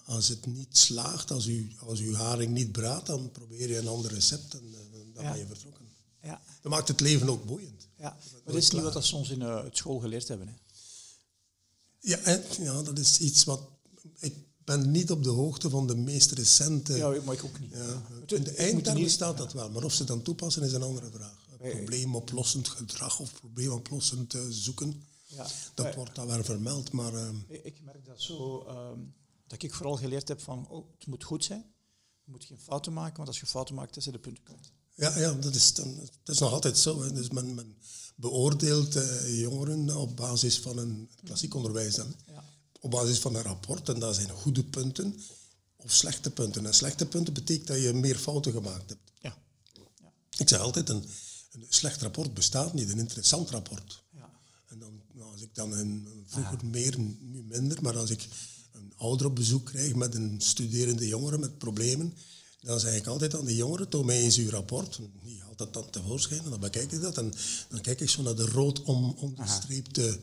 als 0.06 0.28
het 0.28 0.46
niet 0.46 0.78
slaagt, 0.78 1.32
als 1.32 1.46
u, 1.46 1.72
als 1.80 2.00
uw 2.00 2.14
haring 2.14 2.52
niet 2.52 2.72
braadt, 2.72 3.06
dan 3.06 3.32
probeer 3.32 3.70
je 3.70 3.78
een 3.78 3.88
ander 3.88 4.14
recept 4.14 4.54
en 4.54 4.76
dan 5.14 5.24
ben 5.24 5.38
je 5.38 5.46
vertrokken. 5.46 5.86
Ja. 6.22 6.42
Dat 6.62 6.72
maakt 6.72 6.88
het 6.88 7.00
leven 7.00 7.30
ook 7.30 7.46
boeiend. 7.46 7.88
Ja, 7.98 8.18
maar 8.32 8.42
dat 8.54 8.56
is 8.56 8.70
niet 8.70 8.82
wat 8.82 8.94
we 8.94 9.02
soms 9.02 9.30
in 9.30 9.42
het 9.42 9.78
school 9.78 10.00
geleerd 10.00 10.28
hebben. 10.28 10.48
Hè? 10.48 10.54
Ja, 12.00 12.18
en, 12.18 12.44
ja, 12.60 12.82
dat 12.82 13.00
is 13.00 13.20
iets 13.20 13.44
wat 13.44 13.62
ik 14.20 14.36
ben 14.66 14.92
niet 14.92 15.12
op 15.12 15.24
de 15.24 15.30
hoogte 15.30 15.70
van 15.70 15.88
de 15.88 15.96
meest 15.96 16.32
recente... 16.32 16.98
Ja, 16.98 17.22
maar 17.26 17.34
ik 17.34 17.44
ook 17.44 17.60
niet. 17.60 17.72
Ja. 17.72 18.02
In 18.26 18.44
de 18.44 18.52
eindtermen 18.52 19.10
staat 19.10 19.38
dat 19.38 19.54
wel, 19.54 19.70
maar 19.70 19.84
of 19.84 19.94
ze 19.94 20.04
dan 20.04 20.22
toepassen 20.22 20.64
is 20.64 20.74
een 20.74 20.84
andere 20.84 21.10
vraag. 21.12 21.42
Probleemoplossend 21.58 22.68
gedrag 22.68 23.20
of 23.20 23.34
probleemoplossend 23.34 24.34
uh, 24.34 24.42
zoeken, 24.50 25.04
ja. 25.26 25.48
dat 25.74 25.96
wordt 25.96 26.16
daar 26.16 26.28
wel 26.28 26.44
vermeld. 26.44 26.92
Maar, 26.92 27.14
uh, 27.14 27.30
ik 27.48 27.82
merk 27.82 28.06
dat 28.06 28.22
zo, 28.22 28.66
uh, 28.68 28.90
dat 29.48 29.64
ik 29.64 29.74
vooral 29.74 29.96
geleerd 29.96 30.28
heb 30.28 30.42
van, 30.42 30.68
oh, 30.70 30.86
het 30.98 31.08
moet 31.08 31.24
goed 31.24 31.44
zijn. 31.44 31.66
Je 32.24 32.32
moet 32.32 32.44
geen 32.44 32.60
fouten 32.60 32.94
maken, 32.94 33.16
want 33.16 33.28
als 33.28 33.40
je 33.40 33.46
fouten 33.46 33.76
maakt, 33.76 33.94
dan 33.94 34.04
zijn 34.04 34.16
de 34.16 34.22
punten 34.22 34.44
kwijt. 34.44 34.72
Ja, 34.96 35.18
ja 35.20 35.34
dat, 35.34 35.56
is 35.56 35.74
dan, 35.74 35.96
dat 36.24 36.36
is 36.36 36.40
nog 36.40 36.52
altijd 36.52 36.78
zo. 36.78 37.02
Hè. 37.02 37.12
Dus 37.14 37.30
men, 37.30 37.54
men 37.54 37.78
beoordeelt 38.16 38.96
eh, 38.96 39.40
jongeren 39.40 39.98
op 39.98 40.16
basis 40.16 40.60
van 40.60 40.78
een 40.78 41.10
klassiek 41.24 41.54
onderwijs. 41.54 41.96
Dan. 41.96 42.16
Ja 42.26 42.44
op 42.84 42.92
basis 42.92 43.20
van 43.20 43.36
een 43.36 43.42
rapport. 43.42 43.90
En 43.90 44.00
dat 44.00 44.16
zijn 44.16 44.30
goede 44.30 44.64
punten 44.64 45.20
of 45.76 45.92
slechte 45.92 46.32
punten. 46.32 46.66
En 46.66 46.74
slechte 46.74 47.06
punten 47.06 47.34
betekent 47.34 47.68
dat 47.68 47.82
je 47.82 47.94
meer 47.94 48.18
fouten 48.18 48.52
gemaakt 48.52 48.90
hebt. 48.90 49.12
Ja. 49.22 49.38
ja. 50.02 50.12
Ik 50.38 50.50
zeg 50.50 50.60
altijd, 50.60 50.90
een, 50.90 51.04
een, 51.52 51.66
slecht 51.70 52.02
rapport 52.02 52.34
bestaat 52.34 52.74
niet, 52.74 52.90
een 52.90 53.00
interessant 53.00 53.50
rapport. 53.50 54.04
Ja. 54.10 54.30
En 54.68 54.80
dan, 54.80 55.02
nou, 55.14 55.32
als 55.32 55.42
ik 55.42 55.56
dan 55.56 55.72
een, 55.72 56.08
vroeger 56.28 56.66
meer, 56.66 57.00
nu 57.20 57.44
minder, 57.44 57.82
maar 57.82 57.98
als 57.98 58.10
ik 58.10 58.28
een 58.72 58.94
ouder 58.96 59.26
op 59.26 59.36
bezoek 59.36 59.66
krijg 59.66 59.96
met 59.96 60.16
een 60.16 60.42
studerende 60.42 61.08
jongere 61.08 61.38
met 61.38 61.58
problemen, 61.58 62.14
dan 62.62 62.80
zeg 62.80 62.96
ik 62.96 63.08
altijd 63.08 63.36
aan 63.36 63.46
de 63.46 63.56
jongeren, 63.56 63.90
toon 63.90 64.06
mij 64.06 64.22
eens 64.22 64.38
uw 64.38 64.50
rapport. 64.50 65.00
Die 65.24 65.42
haalt 65.42 65.58
dat 65.58 65.74
dan 65.74 65.90
tevoorschijn 65.90 66.44
en 66.44 66.50
dan 66.50 66.60
bekijk 66.60 66.92
ik 66.92 67.02
dat. 67.02 67.18
En 67.18 67.34
dan 67.70 67.82
kijk 67.82 68.02
ik 68.02 68.10
zo 68.10 68.22
naar 68.22 68.36
de 68.36 68.46
rood 68.46 68.82
om, 68.82 69.16
onderstreepte 69.20 70.20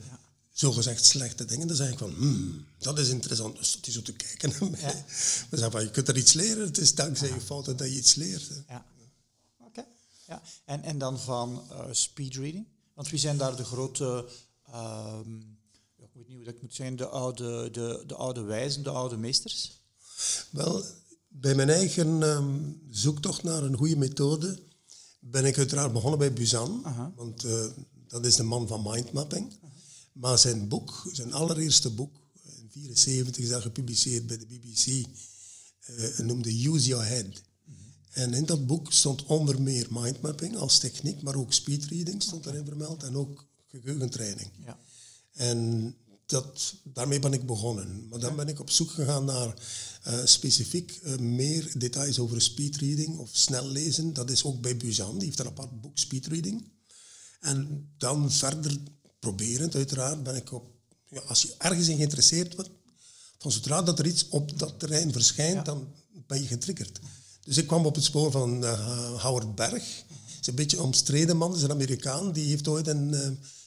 zogezegd 0.61 1.05
slechte 1.05 1.45
dingen, 1.45 1.67
dan 1.67 1.77
zeg 1.77 1.91
ik 1.91 1.99
van, 1.99 2.15
hmm, 2.15 2.65
dat 2.79 2.99
is 2.99 3.09
interessant. 3.09 3.57
Dus 3.57 3.73
dat 3.73 3.87
is 3.87 3.95
zo 3.95 4.03
te 4.03 4.13
kijken 4.13 4.51
naar 4.51 4.71
mij. 4.71 4.81
Ja. 4.81 5.05
Dan 5.51 5.59
zeg 5.59 5.71
van, 5.71 5.83
je 5.83 5.91
kunt 5.91 6.09
er 6.09 6.17
iets 6.17 6.33
leren. 6.33 6.67
Het 6.67 6.79
is 6.79 6.95
dankzij 6.95 7.29
je 7.29 7.41
fouten 7.41 7.77
dat 7.77 7.89
je 7.89 7.97
iets 7.97 8.15
leert. 8.15 8.51
Ja. 8.69 8.87
Oké. 9.59 9.85
Ja. 10.27 10.43
En, 10.65 10.83
en 10.83 10.99
dan 10.99 11.21
van 11.21 11.63
uh, 11.71 11.85
speedreading? 11.91 12.67
Want 12.95 13.09
wie 13.09 13.19
zijn 13.19 13.37
daar 13.37 13.57
de 13.57 13.65
grote, 13.65 14.29
um, 14.75 15.59
ik 15.97 16.11
weet 16.13 16.29
niet 16.29 16.37
hoe 16.37 16.45
dat 16.45 16.63
moet 16.63 16.75
zijn, 16.75 16.97
de 16.97 17.07
oude, 17.07 17.71
de, 17.71 18.05
de 18.07 18.15
oude 18.15 18.43
wijzen, 18.43 18.83
de 18.83 18.91
oude 18.91 19.17
meesters? 19.17 19.73
Wel, 20.51 20.85
bij 21.29 21.55
mijn 21.55 21.71
eigen 21.71 22.23
um, 22.23 22.83
zoektocht 22.91 23.43
naar 23.43 23.63
een 23.63 23.77
goede 23.77 23.97
methode 23.97 24.59
ben 25.21 25.45
ik 25.45 25.59
uiteraard 25.59 25.93
begonnen 25.93 26.19
bij 26.19 26.33
Buzan. 26.33 26.85
Want 27.17 27.45
eh, 27.45 27.67
dat 28.09 28.27
is 28.27 28.37
de 28.37 28.43
man 28.43 28.67
van 28.67 28.83
mindmapping. 28.83 29.53
Maar 30.21 30.39
zijn 30.39 30.69
boek, 30.69 31.09
zijn 31.13 31.33
allereerste 31.33 31.91
boek, 31.91 32.15
in 32.43 32.69
1974 32.73 33.45
is 33.45 33.49
dat 33.49 33.63
gepubliceerd 33.63 34.27
bij 34.27 34.39
de 34.39 34.47
BBC, 34.47 35.07
eh, 35.81 36.19
noemde 36.19 36.69
Use 36.69 36.89
Your 36.89 37.07
Head. 37.07 37.43
En 38.11 38.35
in 38.35 38.47
dat 38.47 38.67
boek 38.67 38.93
stond 38.93 39.25
onder 39.25 39.63
meer 39.63 39.87
mindmapping 39.91 40.57
als 40.57 40.79
techniek, 40.79 41.23
maar 41.23 41.35
ook 41.35 41.53
speedreading 41.53 42.23
stond 42.23 42.47
erin 42.47 42.65
vermeld 42.65 43.03
en 43.03 43.17
ook 43.17 43.47
geheugentraining. 43.67 44.51
Ja. 44.65 44.79
En 45.33 45.95
dat, 46.27 46.75
daarmee 46.85 47.19
ben 47.19 47.33
ik 47.33 47.47
begonnen. 47.47 48.09
Maar 48.09 48.21
dan 48.21 48.37
ben 48.37 48.49
ik 48.49 48.61
op 48.61 48.71
zoek 48.71 48.91
gegaan 48.91 49.25
naar 49.25 49.55
eh, 50.03 50.25
specifiek 50.25 50.91
eh, 50.93 51.17
meer 51.17 51.73
details 51.79 52.19
over 52.19 52.41
speedreading 52.41 53.19
of 53.19 53.31
snel 53.33 53.67
lezen. 53.67 54.13
Dat 54.13 54.31
is 54.31 54.45
ook 54.45 54.61
bij 54.61 54.77
Buzan, 54.77 55.19
die 55.19 55.27
heeft 55.27 55.39
een 55.39 55.47
apart 55.47 55.81
boek 55.81 55.99
speedreading. 55.99 56.69
En 57.41 57.89
dan 57.97 58.33
verder 58.33 58.79
proberend, 59.21 59.75
uiteraard, 59.75 60.23
ben 60.23 60.37
ik 60.37 60.53
op... 60.53 60.71
Ja, 61.09 61.21
als 61.21 61.43
je 61.43 61.55
ergens 61.59 61.89
in 61.89 61.97
geïnteresseerd 61.97 62.55
wordt, 62.55 62.71
van 63.39 63.53
zodra 63.53 63.83
dat 63.83 63.99
er 63.99 64.07
iets 64.07 64.29
op 64.29 64.59
dat 64.59 64.79
terrein 64.79 65.13
verschijnt, 65.13 65.65
dan 65.65 65.89
ben 66.27 66.43
je 66.43 66.47
getriggerd. 66.47 67.01
Dus 67.45 67.57
ik 67.57 67.67
kwam 67.67 67.87
op 67.87 67.95
het 67.95 68.05
spoor 68.05 68.31
van 68.31 68.65
eh, 68.65 69.23
Howard 69.23 69.55
Berg. 69.55 70.05
is 70.41 70.47
een 70.47 70.55
beetje 70.55 70.77
een 70.77 70.83
omstreden 70.83 71.37
man, 71.37 71.55
is 71.55 71.63
een 71.63 71.71
Amerikaan. 71.71 72.33
Die 72.33 72.49
heeft 72.49 72.69
ooit 72.69 72.87
in 72.87 73.15
eh, 73.15 73.21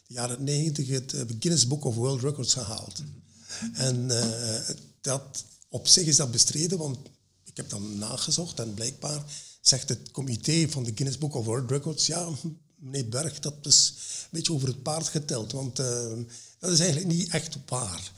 de 0.08 0.14
jaren 0.14 0.44
90 0.44 0.88
het 0.88 1.14
eh, 1.14 1.22
Guinness 1.40 1.68
Book 1.68 1.84
of 1.84 1.96
World 1.96 2.22
Records 2.22 2.54
gehaald. 2.54 3.04
En 3.74 4.08
dat, 5.02 5.46
op 5.70 5.88
zich 5.88 6.06
is 6.06 6.16
dat 6.16 6.32
bestreden, 6.32 6.78
want 6.78 6.98
ik 7.44 7.58
heb 7.58 7.70
dan 7.70 7.98
nagezocht 7.98 8.60
en 8.60 8.74
blijkbaar 8.74 9.24
zegt 9.62 9.90
het 9.90 10.12
comité 10.12 10.70
van 10.70 10.84
de 10.84 10.92
Guinness 10.96 11.18
Book 11.18 11.36
of 11.36 11.46
World 11.46 11.70
Records, 11.70 12.06
ja, 12.06 12.30
meneer 12.84 13.10
Berg, 13.10 13.40
dat 13.40 13.54
is 13.62 13.94
een 14.24 14.30
beetje 14.32 14.54
over 14.54 14.68
het 14.68 14.84
paard 14.84 15.08
geteld, 15.08 15.52
want 15.52 15.80
eh, 15.80 16.18
dat 16.60 16.72
is 16.72 16.80
eigenlijk 16.80 17.14
niet 17.14 17.30
echt 17.30 17.58
waar. 17.66 18.12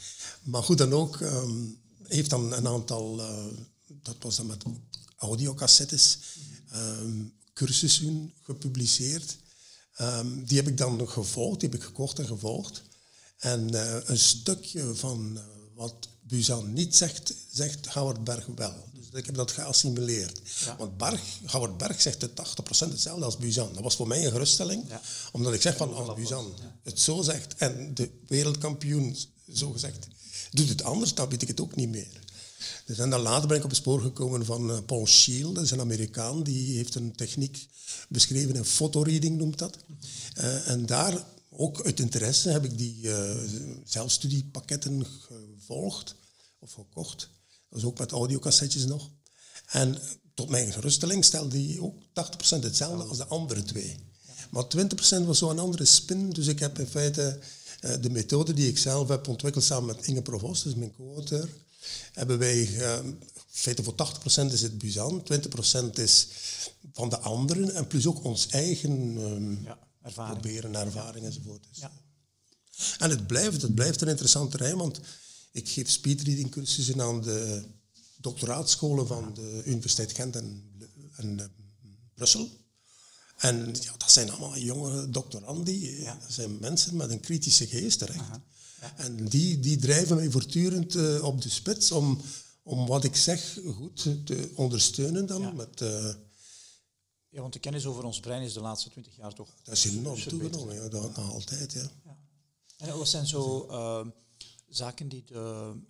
Maar 0.43 0.63
goed 0.63 0.77
dan 0.77 0.93
ook, 0.93 1.21
ehm, 1.21 1.63
heeft 2.03 2.29
dan 2.29 2.53
een 2.53 2.67
aantal, 2.67 3.21
eh, 3.21 3.45
dat 4.01 4.15
was 4.19 4.35
dan 4.35 4.45
met 4.45 4.63
audiocassettes, 5.17 6.17
ehm, 6.71 7.23
cursussen 7.53 8.33
gepubliceerd. 8.41 9.37
Ehm, 9.95 10.43
die 10.43 10.57
heb 10.57 10.67
ik 10.67 10.77
dan 10.77 11.09
gevolgd, 11.09 11.59
die 11.59 11.69
heb 11.69 11.79
ik 11.79 11.85
gekocht 11.85 12.19
en 12.19 12.27
gevolgd. 12.27 12.83
En 13.37 13.73
eh, 13.73 13.97
een 14.03 14.19
stukje 14.19 14.95
van 14.95 15.37
eh, 15.37 15.43
wat 15.73 16.07
Buzan 16.21 16.73
niet 16.73 16.95
zegt, 16.95 17.33
zegt 17.51 17.85
Howard 17.85 18.23
Berg 18.23 18.45
wel. 18.45 18.89
Ik 19.15 19.25
heb 19.25 19.35
dat 19.35 19.51
geassimileerd. 19.51 20.41
Ja. 20.65 20.75
Want 20.77 20.97
Berg, 20.97 21.21
Howard 21.45 21.77
Berg 21.77 22.01
zegt 22.01 22.21
het 22.21 22.31
80% 22.31 22.89
hetzelfde 22.89 23.25
als 23.25 23.37
Buzan. 23.37 23.73
Dat 23.73 23.83
was 23.83 23.95
voor 23.95 24.07
mij 24.07 24.25
een 24.25 24.31
geruststelling. 24.31 24.83
Ja. 24.87 25.01
Omdat 25.31 25.53
ik 25.53 25.61
zeg 25.61 25.77
van 25.77 25.93
als 25.93 26.15
Buzan 26.15 26.53
het 26.83 26.99
zo 26.99 27.21
zegt 27.21 27.55
en 27.55 27.93
de 27.93 28.09
wereldkampioen 28.27 29.17
zo 29.53 29.71
gezegd 29.71 30.07
doet 30.51 30.69
het 30.69 30.83
anders, 30.83 31.13
dan 31.13 31.29
weet 31.29 31.41
ik 31.41 31.47
het 31.47 31.61
ook 31.61 31.75
niet 31.75 31.89
meer. 31.89 32.23
Dus 32.85 32.97
en 32.97 33.09
dan 33.09 33.21
later 33.21 33.47
ben 33.47 33.57
ik 33.57 33.63
op 33.63 33.69
het 33.69 33.79
spoor 33.79 34.01
gekomen 34.01 34.45
van 34.45 34.71
eh, 34.71 34.77
Paul 34.85 35.07
Scheele, 35.07 35.53
dat 35.53 35.63
is 35.63 35.71
een 35.71 35.79
Amerikaan, 35.79 36.43
die 36.43 36.75
heeft 36.75 36.95
een 36.95 37.15
techniek 37.15 37.67
beschreven, 38.09 38.55
een 38.55 38.65
fotoreading 38.65 39.37
noemt 39.37 39.57
dat. 39.57 39.77
Eh, 40.33 40.69
en 40.69 40.85
daar, 40.85 41.23
ook 41.49 41.85
uit 41.85 41.99
interesse, 41.99 42.49
heb 42.49 42.63
ik 42.63 42.77
die 42.77 43.11
eh, 43.11 43.35
zelfstudiepakketten 43.85 45.05
gevolgd 45.05 46.15
of 46.59 46.73
gekocht. 46.73 47.29
Dat 47.75 47.83
was 47.83 47.91
ook 47.91 47.99
met 47.99 48.11
audiocassettes 48.11 48.85
nog. 48.85 49.09
En 49.65 49.97
tot 50.33 50.49
mijn 50.49 50.73
geruststelling 50.73 51.25
stelde 51.25 51.49
die 51.49 51.81
ook 51.81 51.95
80% 51.99 52.03
hetzelfde 52.59 53.03
als 53.03 53.17
de 53.17 53.25
andere 53.25 53.63
twee. 53.63 53.95
Maar 54.49 54.63
20% 54.63 55.25
was 55.25 55.37
zo'n 55.37 55.59
andere 55.59 55.85
spin, 55.85 56.29
dus 56.29 56.47
ik 56.47 56.59
heb 56.59 56.79
in 56.79 56.87
feite 56.87 57.39
eh, 57.79 57.93
de 58.01 58.09
methode 58.09 58.53
die 58.53 58.67
ik 58.67 58.77
zelf 58.77 59.07
heb 59.07 59.27
ontwikkeld 59.27 59.63
samen 59.63 59.95
met 59.95 60.05
Inge 60.07 60.21
Provost, 60.21 60.63
dus 60.63 60.75
mijn 60.75 60.93
co-auteur, 60.95 61.49
hebben 62.13 62.37
wij, 62.37 62.79
eh, 62.79 62.97
in 63.03 63.19
feite 63.49 63.83
voor 63.83 63.95
80% 63.95 64.53
is 64.53 64.61
het 64.61 64.77
Buzan, 64.77 65.23
20% 65.23 65.97
is 65.97 66.27
van 66.93 67.09
de 67.09 67.17
anderen 67.17 67.73
en 67.75 67.87
plus 67.87 68.07
ook 68.07 68.23
ons 68.23 68.47
eigen 68.47 69.17
ehm, 69.17 69.63
Ja, 69.63 69.77
ervaring. 70.01 70.39
proberen, 70.39 70.75
ervaring 70.75 71.25
enzovoort. 71.25 71.63
Dus, 71.69 71.79
Ja. 71.79 71.91
En 72.97 73.09
het 73.09 73.27
blijft, 73.27 73.61
het 73.61 73.75
blijft 73.75 74.01
een 74.01 74.07
interessant 74.07 74.51
terrein, 74.51 74.77
want 74.77 74.99
ik 75.55 75.69
geef 75.69 75.89
speedreading 75.89 76.51
cursussen 76.51 77.01
aan 77.01 77.21
de 77.21 77.63
doctoraatscholen 78.17 79.07
van 79.07 79.33
de 79.33 79.61
Universiteit 79.65 80.11
Gent 80.11 80.35
en, 80.35 80.63
en 81.15 81.39
eh, 81.39 81.45
Brussel. 82.13 82.49
En 83.35 83.75
ja, 83.81 83.93
dat 83.97 84.11
zijn 84.11 84.29
allemaal 84.29 84.57
jonge 84.57 85.09
doctorandi. 85.09 86.01
Ja. 86.01 86.17
Dat 86.21 86.31
zijn 86.31 86.59
mensen 86.59 86.95
met 86.95 87.09
een 87.09 87.19
kritische 87.19 87.67
geest 87.67 87.99
terecht. 87.99 88.29
En 88.95 89.25
die, 89.25 89.59
die 89.59 89.77
drijven 89.77 90.15
mij 90.15 90.29
voortdurend 90.31 90.95
eh, 90.95 91.23
op 91.23 91.41
de 91.41 91.49
spits 91.49 91.91
om, 91.91 92.21
om 92.63 92.87
wat 92.87 93.03
ik 93.03 93.15
zeg 93.15 93.59
goed 93.65 94.25
te 94.25 94.51
ondersteunen 94.55 95.25
dan. 95.25 95.41
Ja. 95.41 95.51
Met, 95.51 95.81
eh, 95.81 96.13
Ja, 97.29 97.41
want 97.41 97.53
de 97.53 97.59
kennis 97.59 97.85
over 97.85 98.03
ons 98.03 98.19
brein 98.19 98.41
is 98.41 98.53
de 98.53 98.61
laatste 98.61 98.89
twintig 98.89 99.15
jaar 99.15 99.33
toch 99.33 99.49
dat 99.63 99.75
is 99.75 99.85
enorm 99.85 100.21
toegenomen, 100.21 100.75
ja, 100.75 100.87
dat 100.87 101.15
nog 101.15 101.31
altijd. 101.31 101.73
Ja. 101.73 101.91
En 102.77 102.97
wat 102.97 103.07
zijn 103.07 103.27
zo 103.27 103.67
zaken 104.75 105.09
die 105.09 105.23
de, 105.25 105.33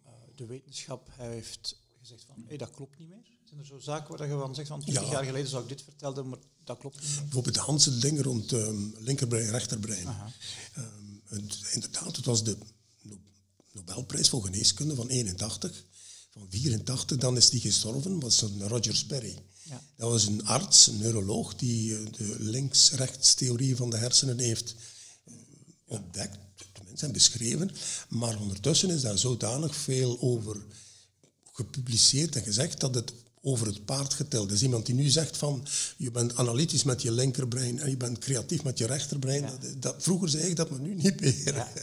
eh, 0.06 0.12
de 0.36 0.46
wetenschap 0.46 1.10
heeft 1.12 1.80
gezegd 2.00 2.24
van, 2.28 2.44
hé, 2.48 2.58
dat 2.58 2.72
klopt 2.72 3.00
niet 3.00 3.10
meer? 3.10 3.24
Zijn 3.44 3.60
er 3.60 3.66
zo 3.66 3.80
zaken 3.80 4.18
waar 4.18 4.28
je 4.28 4.34
van 4.38 4.56
zegt 4.56 4.68
van, 4.68 4.80
20 4.82 5.04
Ja. 5.04 5.12
jaar 5.12 5.24
geleden 5.26 5.50
zou 5.50 5.64
ik 5.64 5.70
dit 5.70 5.82
vertelden, 5.82 6.30
maar 6.30 6.40
dat 6.64 6.78
klopt 6.78 7.02
niet 7.02 7.10
meer? 7.10 7.22
Bijvoorbeeld 7.22 7.56
de 7.56 7.62
Hanse 7.62 7.98
dingen 7.98 8.24
rond 8.24 8.52
ehm, 8.52 8.76
linkerbrein, 9.00 9.50
rechterbrein. 9.50 10.08
Ehm, 10.08 10.86
het- 11.26 11.70
inderdaad, 11.74 12.16
het 12.16 12.26
was 12.26 12.44
de 12.44 12.58
No- 13.02 13.20
Nobelprijs 13.72 14.30
voor 14.30 14.44
geneeskunde 14.44 14.96
van 14.96 15.08
81. 15.08 15.84
Van 16.32 16.48
84, 16.50 17.18
dan 17.18 17.38
is 17.38 17.50
die 17.50 17.60
gestorven, 17.62 18.20
was 18.20 18.42
een 18.42 18.68
Roger 18.68 18.96
Sperry. 18.96 19.38
Ja. 19.64 19.82
Dat 19.96 20.10
was 20.10 20.26
een 20.26 20.46
arts, 20.46 20.88
een 20.88 20.98
neuroloog, 20.98 21.56
die 21.56 21.98
eh, 21.98 22.06
de 22.12 22.36
links-rechts 22.40 23.34
theorie 23.34 23.76
van 23.76 23.90
de 23.90 23.98
hersenen 23.98 24.40
heeft 24.40 24.76
eh, 25.26 25.34
ontdekt, 25.86 26.38
en 27.02 27.12
beschreven. 27.12 27.72
Maar 28.10 28.40
ondertussen 28.40 28.90
is 28.90 29.02
daar 29.02 29.18
zodanig 29.18 29.76
veel 29.76 30.18
over 30.22 30.58
gepubliceerd 31.52 32.36
en 32.36 32.44
gezegd 32.44 32.80
dat 32.80 32.96
het 32.96 33.14
over 33.42 33.68
het 33.68 33.86
paard 33.86 34.14
geteld 34.14 34.52
is. 34.52 34.62
Iemand 34.62 34.86
die 34.86 34.96
nu 34.96 35.10
zegt 35.10 35.38
van 35.38 35.68
je 35.98 36.12
bent 36.12 36.36
analytisch 36.36 36.84
met 36.84 37.02
je 37.02 37.12
linkerbrein 37.12 37.80
en 37.80 37.90
je 37.90 37.98
bent 37.98 38.18
creatief 38.18 38.64
met 38.64 38.78
je 38.78 38.86
rechterbrein. 38.86 39.42
Ja. 39.42 39.58
Dat, 39.60 39.82
dat, 39.82 39.96
vroeger 39.98 40.30
zei 40.30 40.44
ik 40.44 40.56
dat, 40.56 40.70
maar 40.70 40.80
nu 40.80 40.96
niet 40.96 41.20
meer. 41.20 41.54
Ja. 41.56 41.72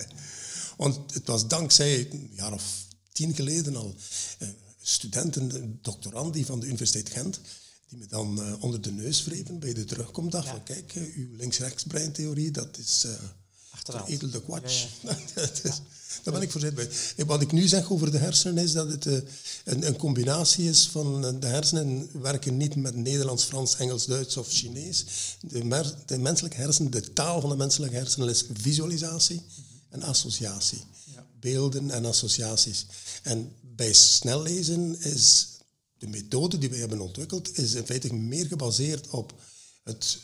Want 0.77 1.15
het 1.15 1.27
was 1.27 1.49
dankzij, 1.49 2.09
een 2.11 2.31
jaar 2.33 2.53
of 2.53 2.87
tien 3.13 3.35
geleden 3.35 3.77
al, 3.77 3.95
eh, 4.39 4.49
studenten, 4.83 5.79
doctorandi 5.83 6.45
van 6.45 6.61
de 6.61 6.67
Universiteit 6.67 7.11
Gent, 7.11 7.41
die 7.89 7.99
me 7.99 8.07
dan 8.07 8.43
eh, 8.43 8.63
onder 8.63 8.81
de 8.81 8.93
neus 8.93 9.25
wreven 9.25 9.59
bij 9.59 9.73
de 9.73 9.85
Ja. 10.31 10.43
van 10.43 10.63
kijk, 10.63 10.95
eh, 10.95 11.03
uw 11.15 11.37
links-rechts-breintheorie, 11.37 12.51
dat 12.51 12.79
is... 12.79 13.07
Achterhaald. 13.87 14.09
Edel. 14.11 14.29
Ja, 15.03 15.19
Dat 15.35 15.61
is- 15.65 15.81
Daar 16.23 16.35
ben 16.35 16.43
ik 16.43 16.51
voorzet 16.51 16.75
bij. 16.75 16.89
Wat 17.27 17.41
ik 17.41 17.53
nu 17.53 17.69
zeg 17.69 17.91
over 17.91 18.11
de 18.11 18.19
hersenen 18.19 18.65
is 18.65 18.73
dat 18.73 18.89
het 18.91 19.07
eh, 19.07 19.17
een, 19.65 19.87
een 19.87 19.97
combinatie 19.97 20.69
is 20.69 20.87
van 20.89 21.25
eh, 21.27 21.41
de 21.41 21.47
hersenen 21.47 22.09
werken 22.23 22.57
niet 22.57 22.77
met 22.77 22.97
Nederlands, 22.97 23.45
Frans, 23.45 23.77
Engels, 23.77 24.07
Duits 24.07 24.37
of 24.37 24.49
Chinees. 24.49 25.05
De, 25.41 25.65
mer- 25.65 25.95
de 26.07 26.19
menselijke 26.19 26.57
hersenen, 26.57 26.91
de 26.91 27.13
taal 27.13 27.41
van 27.41 27.51
de 27.51 27.57
menselijke 27.57 27.97
hersenen 27.97 28.29
is 28.29 28.45
visualisatie 28.53 29.43
en 29.89 30.03
associatie. 30.03 30.83
Ja. 31.15 31.27
Beelden 31.41 31.91
en 31.91 32.05
associaties. 32.05 32.87
En 33.23 33.53
bij 33.61 33.93
snel 33.93 34.43
lezen 34.43 35.01
is 35.01 35.47
de 35.99 36.07
methode 36.07 36.59
die 36.59 36.71
wij 36.71 36.79
hebben 36.79 37.01
ontwikkeld, 37.01 37.59
is 37.59 37.75
in 37.75 37.85
feite 37.87 38.15
meer 38.15 38.47
gebaseerd 38.47 39.09
op 39.11 39.33
het 39.85 40.19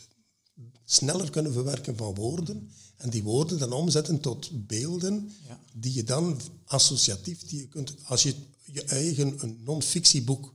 sneller 0.85 1.31
kunnen 1.31 1.53
verwerken 1.53 1.97
van 1.97 2.15
woorden 2.15 2.71
en 2.99 3.11
die 3.11 3.23
woorden 3.23 3.59
dan 3.59 3.73
omzetten 3.73 4.21
tot 4.21 4.67
beelden 4.67 5.33
Ja. 5.49 5.61
die 5.73 5.93
je 5.95 6.05
dan 6.05 6.41
associatief, 6.65 7.45
die 7.47 7.59
je 7.61 7.69
kunt, 7.69 7.95
als 8.05 8.23
je 8.23 8.35
je 8.65 8.83
eigen 8.83 9.35
een 9.43 9.61
non-fictieboek 9.65 10.55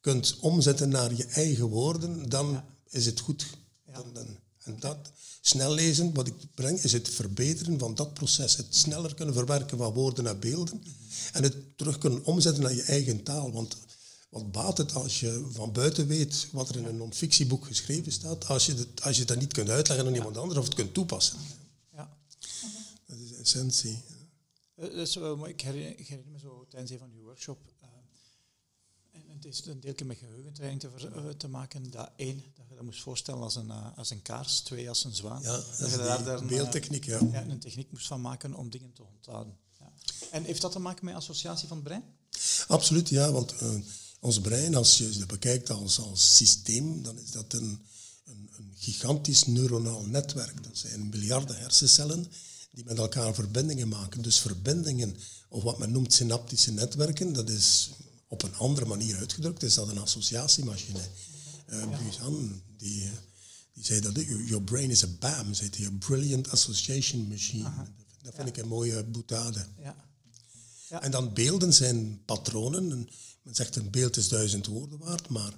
kunt 0.00 0.36
omzetten 0.40 0.88
naar 0.88 1.14
je 1.14 1.24
eigen 1.24 1.66
woorden, 1.66 2.28
dan 2.28 2.62
is 2.90 3.06
het 3.06 3.20
goed. 3.20 3.46
Dan, 3.92 4.04
dan- 4.12 4.36
en 4.58 4.76
dat 4.80 4.96
snel 5.40 5.72
lezen, 5.74 6.14
wat 6.14 6.26
ik 6.26 6.34
breng, 6.54 6.78
is 6.82 6.92
het 6.92 7.08
verbeteren 7.08 7.78
van 7.78 7.94
dat 7.94 8.14
proces. 8.14 8.56
Het 8.56 8.66
sneller 8.76 9.14
kunnen 9.14 9.34
verwerken 9.34 9.78
van 9.78 9.92
woorden 9.92 10.24
naar 10.24 10.38
beelden 10.38 10.82
en 11.32 11.42
het 11.42 11.78
terug 11.78 11.98
kunnen 11.98 12.24
omzetten 12.24 12.62
naar 12.62 12.74
je 12.74 12.82
eigen 12.82 13.22
taal. 13.22 13.52
Want 13.52 13.76
wat 14.28 14.52
baat 14.52 14.78
het 14.78 14.94
als 14.94 15.20
je 15.20 15.46
van 15.52 15.72
buiten 15.72 16.06
weet 16.06 16.48
wat 16.52 16.68
er 16.68 16.76
in 16.76 16.84
een 16.84 16.96
non-fictieboek 16.96 17.66
geschreven 17.66 18.12
staat, 18.12 18.46
als 18.46 18.66
je, 18.66 18.74
het, 18.74 19.02
als 19.02 19.16
je 19.16 19.24
dat 19.24 19.38
niet 19.38 19.52
kunt 19.52 19.68
uitleggen 19.68 20.06
aan 20.06 20.14
iemand 20.14 20.36
anders 20.36 20.58
of 20.58 20.64
het 20.64 20.74
kunt 20.74 20.94
toepassen. 20.94 21.38
Ja. 21.92 22.16
Dat 23.06 23.16
is 23.18 23.28
de 23.28 23.37
essentie. 23.48 24.02
Eh, 24.74 24.84
dat 24.84 25.08
is 25.08 25.14
wel 25.14 25.36
mooi. 25.36 25.52
ik, 25.52 25.60
herinner, 25.60 25.98
ik 25.98 26.08
herinner 26.08 26.32
me 26.32 26.38
zo 26.38 26.66
tijdens 26.68 26.90
een 26.90 26.98
van 26.98 27.10
uw 27.16 27.22
workshop, 27.22 27.58
eh, 27.80 27.88
en, 29.10 29.22
het 29.34 29.44
is 29.44 29.66
een 29.66 29.80
deeltje 29.80 30.04
met 30.04 30.16
geheugentraining 30.16 30.80
te, 30.80 30.90
ver, 30.90 31.16
uh, 31.16 31.30
te 31.30 31.48
maken. 31.48 31.90
Dat 31.90 32.10
één, 32.16 32.42
dat 32.54 32.68
je 32.68 32.74
dat 32.74 32.84
moest 32.84 33.02
voorstellen 33.02 33.42
als 33.42 33.56
een, 33.56 33.70
als 33.70 34.10
een 34.10 34.22
kaars, 34.22 34.60
twee 34.60 34.88
als 34.88 35.04
een 35.04 35.14
zwaan. 35.14 35.42
Ja, 35.42 35.62
dat, 35.78 35.90
je 35.90 35.96
daar, 35.96 36.24
daar 36.24 36.38
een 36.38 36.46
beeldtechniek, 36.46 37.04
ja. 37.04 37.20
ja. 37.32 37.42
Een 37.42 37.58
techniek 37.58 37.90
moest 37.90 38.06
van 38.06 38.20
maken 38.20 38.54
om 38.54 38.70
dingen 38.70 38.92
te 38.92 39.02
onthouden. 39.02 39.56
Ja. 39.78 39.92
En 40.30 40.44
heeft 40.44 40.60
dat 40.60 40.72
te 40.72 40.78
maken 40.78 41.04
met 41.04 41.14
associatie 41.14 41.68
van 41.68 41.76
het 41.76 41.86
brein? 41.86 42.04
Absoluut, 42.68 43.08
ja. 43.08 43.32
Want 43.32 43.54
ons 44.20 44.40
brein, 44.40 44.74
als 44.74 44.98
je 44.98 45.04
het 45.04 45.26
bekijkt 45.26 45.70
als, 45.70 45.98
als 45.98 46.36
systeem, 46.36 47.02
dan 47.02 47.18
is 47.18 47.30
dat 47.30 47.52
een, 47.52 47.82
een, 48.24 48.50
een 48.56 48.72
gigantisch 48.76 49.46
neuronaal 49.46 50.06
netwerk. 50.06 50.64
Dat 50.64 50.78
zijn 50.78 51.08
miljarden 51.08 51.58
hersencellen 51.58 52.26
die 52.78 52.86
met 52.86 52.98
elkaar 52.98 53.34
verbindingen 53.34 53.88
maken. 53.88 54.22
Dus 54.22 54.40
verbindingen, 54.40 55.16
of 55.48 55.62
wat 55.62 55.78
men 55.78 55.90
noemt 55.90 56.12
synaptische 56.12 56.72
netwerken, 56.72 57.32
dat 57.32 57.50
is 57.50 57.90
op 58.28 58.42
een 58.42 58.54
andere 58.54 58.86
manier 58.86 59.16
uitgedrukt, 59.16 59.62
is 59.62 59.74
dat 59.74 59.88
een 59.88 59.98
associatiemachine. 59.98 61.00
Uh, 61.68 61.98
Buzan, 61.98 62.62
die, 62.76 63.10
die 63.72 63.84
zei 63.84 64.00
dat 64.00 64.14
your 64.24 64.62
brain 64.62 64.90
is 64.90 65.04
a 65.04 65.08
BAM, 65.18 65.54
zei 65.54 65.70
hij, 65.76 65.86
a 65.86 65.90
brilliant 65.98 66.50
association 66.50 67.28
machine. 67.28 67.64
Aha. 67.64 67.92
Dat 68.22 68.34
vind 68.34 68.48
ja. 68.48 68.54
ik 68.54 68.56
een 68.62 68.68
mooie 68.68 69.04
boetade. 69.04 69.66
Ja. 69.82 69.96
Ja. 70.88 71.02
En 71.02 71.10
dan 71.10 71.32
beelden 71.32 71.72
zijn 71.72 72.24
patronen. 72.24 72.88
Men 73.42 73.54
zegt 73.54 73.76
een 73.76 73.90
beeld 73.90 74.16
is 74.16 74.28
duizend 74.28 74.66
woorden 74.66 74.98
waard, 74.98 75.28
maar 75.28 75.52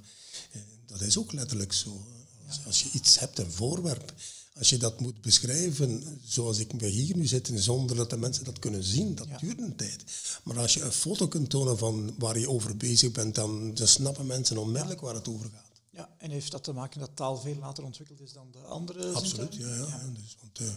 eh, 0.53 0.61
dat 0.87 1.01
is 1.01 1.19
ook 1.19 1.33
letterlijk 1.33 1.73
zo. 1.73 2.07
Als, 2.47 2.65
als, 2.67 2.83
je 2.83 2.89
iets 2.93 3.19
hebt, 3.19 3.39
een 3.39 3.53
voorwerp, 3.53 4.15
als 4.59 4.71
je 4.71 4.77
dat 4.77 5.01
moet 5.01 5.21
beschrijven 5.21 6.21
zoals 6.25 6.59
ik 6.59 6.79
bij 6.79 6.89
hier 6.89 7.17
nu 7.17 7.27
zit, 7.27 7.51
zonder 7.55 7.97
dat 7.97 8.11
de 8.11 8.17
mensen 8.17 8.45
dat 8.45 8.59
kunnen 8.59 8.85
zien, 8.85 9.15
dat 9.15 9.29
duurt 9.41 9.59
een 9.59 9.77
tijd. 9.77 10.05
Maar 10.45 10.59
als 10.59 10.75
je 10.75 10.83
een 10.83 10.93
foto 10.93 11.29
kunt 11.29 11.51
tonen 11.51 11.79
van 11.79 12.15
waar 12.19 12.39
je 12.39 12.49
over 12.49 12.77
bezig 12.77 13.13
bent, 13.13 13.35
dan, 13.35 13.75
dan 13.75 13.89
snappen 13.89 14.27
mensen 14.27 14.59
onmiddellijk 14.59 15.01
waar 15.01 15.15
het 15.15 15.29
over 15.29 15.51
gaat. 15.51 15.71
Ja, 15.91 16.15
en 16.19 16.31
heeft 16.31 16.51
dat 16.51 16.65
te 16.65 16.73
maken 16.73 17.01
dat 17.01 17.11
taal 17.15 17.37
veel 17.37 17.57
later 17.57 17.85
ontwikkeld 17.85 18.21
is 18.21 18.33
dan 18.33 18.49
de 18.51 18.59
andere 18.59 19.13
Absoluut, 19.13 19.55
ja. 19.55 19.75
ja. 19.75 20.11
Dus, 20.15 20.37
want 20.41 20.57
de, 20.57 20.77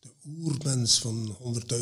de 0.00 0.10
oermens 0.26 0.98
van 0.98 1.36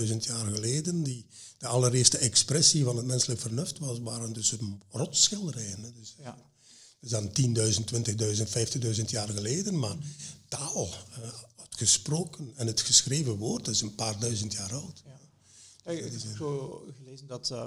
100.000 0.09 0.17
jaar 0.17 0.47
geleden, 0.47 1.03
die, 1.03 1.27
de 1.59 1.67
allereerste 1.67 2.19
expressie 2.19 2.85
van 2.85 2.97
het 2.97 3.07
menselijk 3.07 3.41
vernuft 3.41 3.79
was, 3.79 3.99
waren 3.99 4.33
dus 4.33 4.55
rotschilderijen. 4.91 5.95
Dus, 5.99 6.15
ja. 6.19 6.37
Dus 7.01 7.11
dan 7.11 7.29
10.000, 7.29 7.33
20.000, 7.95 8.97
50.000 8.97 9.05
jaar 9.05 9.29
geleden, 9.29 9.79
maar 9.79 9.97
taal, 10.57 10.87
uh, 10.87 11.33
het 11.57 11.77
gesproken 11.77 12.53
en 12.57 12.67
het 12.67 12.81
geschreven 12.81 13.37
woord 13.37 13.69
is 13.69 13.81
een 13.81 13.95
paar 13.95 14.19
duizend 14.19 14.53
jaar 14.53 14.73
oud. 14.73 15.03
Ja. 15.05 15.21
Ja, 15.85 15.91
ik 15.91 16.13
heb 16.13 16.37
zo 16.37 16.85
gelezen 16.97 17.27
dat, 17.27 17.51
uh, 17.51 17.59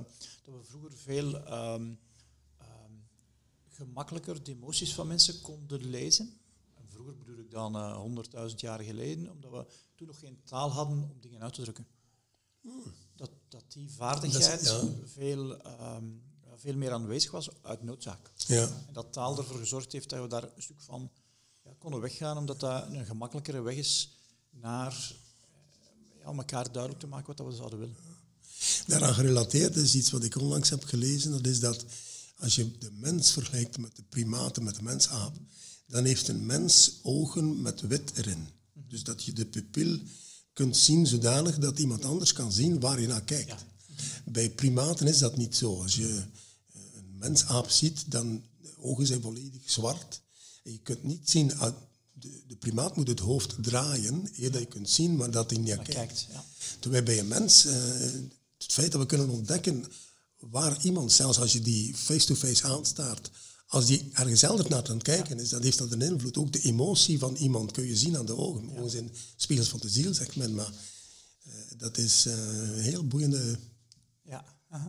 dat 0.43 0.53
we 0.53 0.63
vroeger 0.63 0.91
veel 0.93 1.35
um, 1.35 1.99
um, 2.61 3.07
gemakkelijker 3.69 4.43
de 4.43 4.51
emoties 4.51 4.93
van 4.93 5.07
mensen 5.07 5.41
konden 5.41 5.89
lezen. 5.89 6.39
En 6.73 6.89
vroeger 6.89 7.17
bedoel 7.17 7.37
ik 7.37 7.51
dan 7.51 7.75
uh, 7.75 8.49
100.000 8.49 8.55
jaar 8.55 8.79
geleden, 8.79 9.31
omdat 9.31 9.51
we 9.51 9.65
toen 9.95 10.07
nog 10.07 10.19
geen 10.19 10.39
taal 10.43 10.71
hadden 10.71 10.97
om 10.97 11.21
dingen 11.21 11.41
uit 11.41 11.53
te 11.53 11.61
drukken. 11.61 11.87
Hmm. 12.61 12.83
Dat, 13.15 13.31
dat 13.47 13.63
die 13.67 13.91
vaardigheid 13.91 14.63
dat 14.65 14.83
is, 14.83 14.89
ja. 14.89 15.07
veel 15.07 15.67
um, 15.95 16.23
veel 16.55 16.75
meer 16.75 16.91
aanwezig 16.91 17.31
was 17.31 17.49
uit 17.61 17.83
noodzaak. 17.83 18.31
Ja. 18.35 18.67
En 18.87 18.93
dat 18.93 19.13
taal 19.13 19.37
ervoor 19.37 19.57
gezorgd 19.57 19.91
heeft 19.91 20.09
dat 20.09 20.21
we 20.21 20.27
daar 20.27 20.43
een 20.43 20.61
stuk 20.61 20.81
van 20.81 21.11
konden 21.85 22.03
weggaan, 22.03 22.37
omdat 22.37 22.59
dat 22.59 22.85
een 22.91 23.05
gemakkelijkere 23.05 23.61
weg 23.61 23.75
is 23.75 24.09
naar 24.49 24.91
eh, 24.91 26.21
ja, 26.21 26.29
om 26.29 26.37
elkaar 26.37 26.71
duidelijk 26.71 27.01
te 27.01 27.07
maken 27.07 27.35
wat 27.35 27.47
we 27.47 27.55
zouden 27.55 27.79
willen. 27.79 27.95
Daaraan 28.87 29.13
gerelateerd 29.13 29.75
is 29.75 29.95
iets 29.95 30.11
wat 30.11 30.23
ik 30.23 30.35
onlangs 30.35 30.69
heb 30.69 30.83
gelezen, 30.83 31.31
dat 31.31 31.47
is 31.47 31.59
dat 31.59 31.85
als 32.37 32.55
je 32.55 32.77
de 32.77 32.91
mens 32.91 33.31
vergelijkt 33.31 33.77
met 33.77 33.95
de 33.95 34.03
primaten, 34.09 34.63
met 34.63 34.75
de 34.75 34.83
mensaap, 34.83 35.37
dan 35.87 36.03
heeft 36.05 36.27
een 36.27 36.45
mens 36.45 36.99
ogen 37.03 37.61
met 37.61 37.81
wit 37.81 38.11
erin. 38.15 38.47
Dus 38.73 39.03
dat 39.03 39.23
je 39.23 39.33
de 39.33 39.45
pupil 39.45 39.99
kunt 40.53 40.77
zien 40.77 41.07
zodanig 41.07 41.57
dat 41.57 41.79
iemand 41.79 42.05
anders 42.05 42.33
kan 42.33 42.51
zien 42.51 42.79
waar 42.79 43.01
je 43.01 43.07
naar 43.07 43.23
kijkt. 43.23 43.65
Bij 44.25 44.49
primaten 44.49 45.07
is 45.07 45.17
dat 45.17 45.37
niet 45.37 45.55
zo. 45.55 45.81
Als 45.81 45.95
je 45.95 46.23
mensaap 47.17 47.69
ziet, 47.69 48.11
dan 48.11 48.43
de 48.61 48.73
ogen 48.77 49.07
zijn 49.07 49.21
volledig 49.21 49.61
zwart. 49.65 50.23
En 50.65 50.71
je 50.71 50.79
kunt 50.79 51.03
niet 51.03 51.29
zien, 51.29 51.57
ah, 51.57 51.73
de, 52.13 52.43
de 52.47 52.55
primaat 52.55 52.95
moet 52.95 53.07
het 53.07 53.19
hoofd 53.19 53.55
draaien, 53.63 54.29
eer 54.35 54.51
dat 54.51 54.61
je 54.61 54.67
kunt 54.67 54.89
zien, 54.89 55.15
maar 55.15 55.31
dat 55.31 55.49
hij 55.49 55.59
niet 55.59 55.75
kijkt. 55.75 55.89
kijkt 55.93 56.27
ja. 56.31 56.45
Terwijl 56.79 57.03
bij 57.03 57.19
een 57.19 57.27
mens, 57.27 57.65
uh, 57.65 57.73
het 58.57 58.73
feit 58.73 58.91
dat 58.91 59.01
we 59.01 59.07
kunnen 59.07 59.29
ontdekken 59.29 59.85
waar 60.39 60.83
iemand, 60.83 61.11
zelfs 61.11 61.39
als 61.39 61.53
je 61.53 61.61
die 61.61 61.95
face-to-face 61.95 62.63
aanstaart, 62.63 63.31
als 63.67 63.85
die 63.85 64.09
ergens 64.13 64.41
elders 64.41 64.69
naar 64.69 64.89
aan 64.89 64.93
het 64.93 65.03
kijken 65.03 65.39
is, 65.39 65.49
dan 65.49 65.61
heeft 65.61 65.77
dat 65.77 65.91
een 65.91 66.01
invloed. 66.01 66.37
Ook 66.37 66.53
de 66.53 66.61
emotie 66.61 67.19
van 67.19 67.35
iemand 67.35 67.71
kun 67.71 67.85
je 67.85 67.97
zien 67.97 68.17
aan 68.17 68.25
de 68.25 68.37
ogen. 68.37 68.69
Ogen 68.77 68.89
zijn 68.89 69.11
spiegels 69.35 69.69
van 69.69 69.79
de 69.79 69.89
ziel, 69.89 70.13
zegt 70.13 70.35
men, 70.35 70.55
maar 70.55 70.71
uh, 71.47 71.53
dat 71.77 71.97
is 71.97 72.25
uh, 72.25 72.33
een 72.33 72.81
heel 72.81 73.07
boeiende... 73.07 73.59
Ja. 74.23 74.45
-huh 74.67 74.85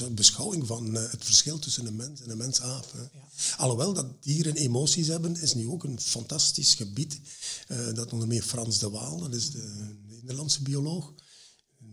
een 0.00 0.14
beschouwing 0.14 0.66
van 0.66 0.96
uh, 0.96 1.10
het 1.10 1.24
verschil 1.24 1.58
tussen 1.58 1.86
een 1.86 1.96
mens 1.96 2.20
en 2.20 2.30
een 2.30 2.36
mensaap. 2.36 2.92
Ja. 2.94 3.28
Alhoewel 3.56 3.92
dat 3.92 4.22
dieren 4.22 4.56
emoties 4.56 5.06
hebben, 5.06 5.36
is 5.36 5.54
nu 5.54 5.68
ook 5.68 5.84
een 5.84 6.00
fantastisch 6.00 6.74
gebied. 6.74 7.20
Uh, 7.68 7.94
dat 7.94 8.12
onder 8.12 8.28
meer 8.28 8.42
Frans 8.42 8.78
de 8.78 8.90
Waal, 8.90 9.18
dat 9.18 9.34
is 9.34 9.50
de 9.50 9.96
Nederlandse 10.08 10.62
bioloog, 10.62 11.12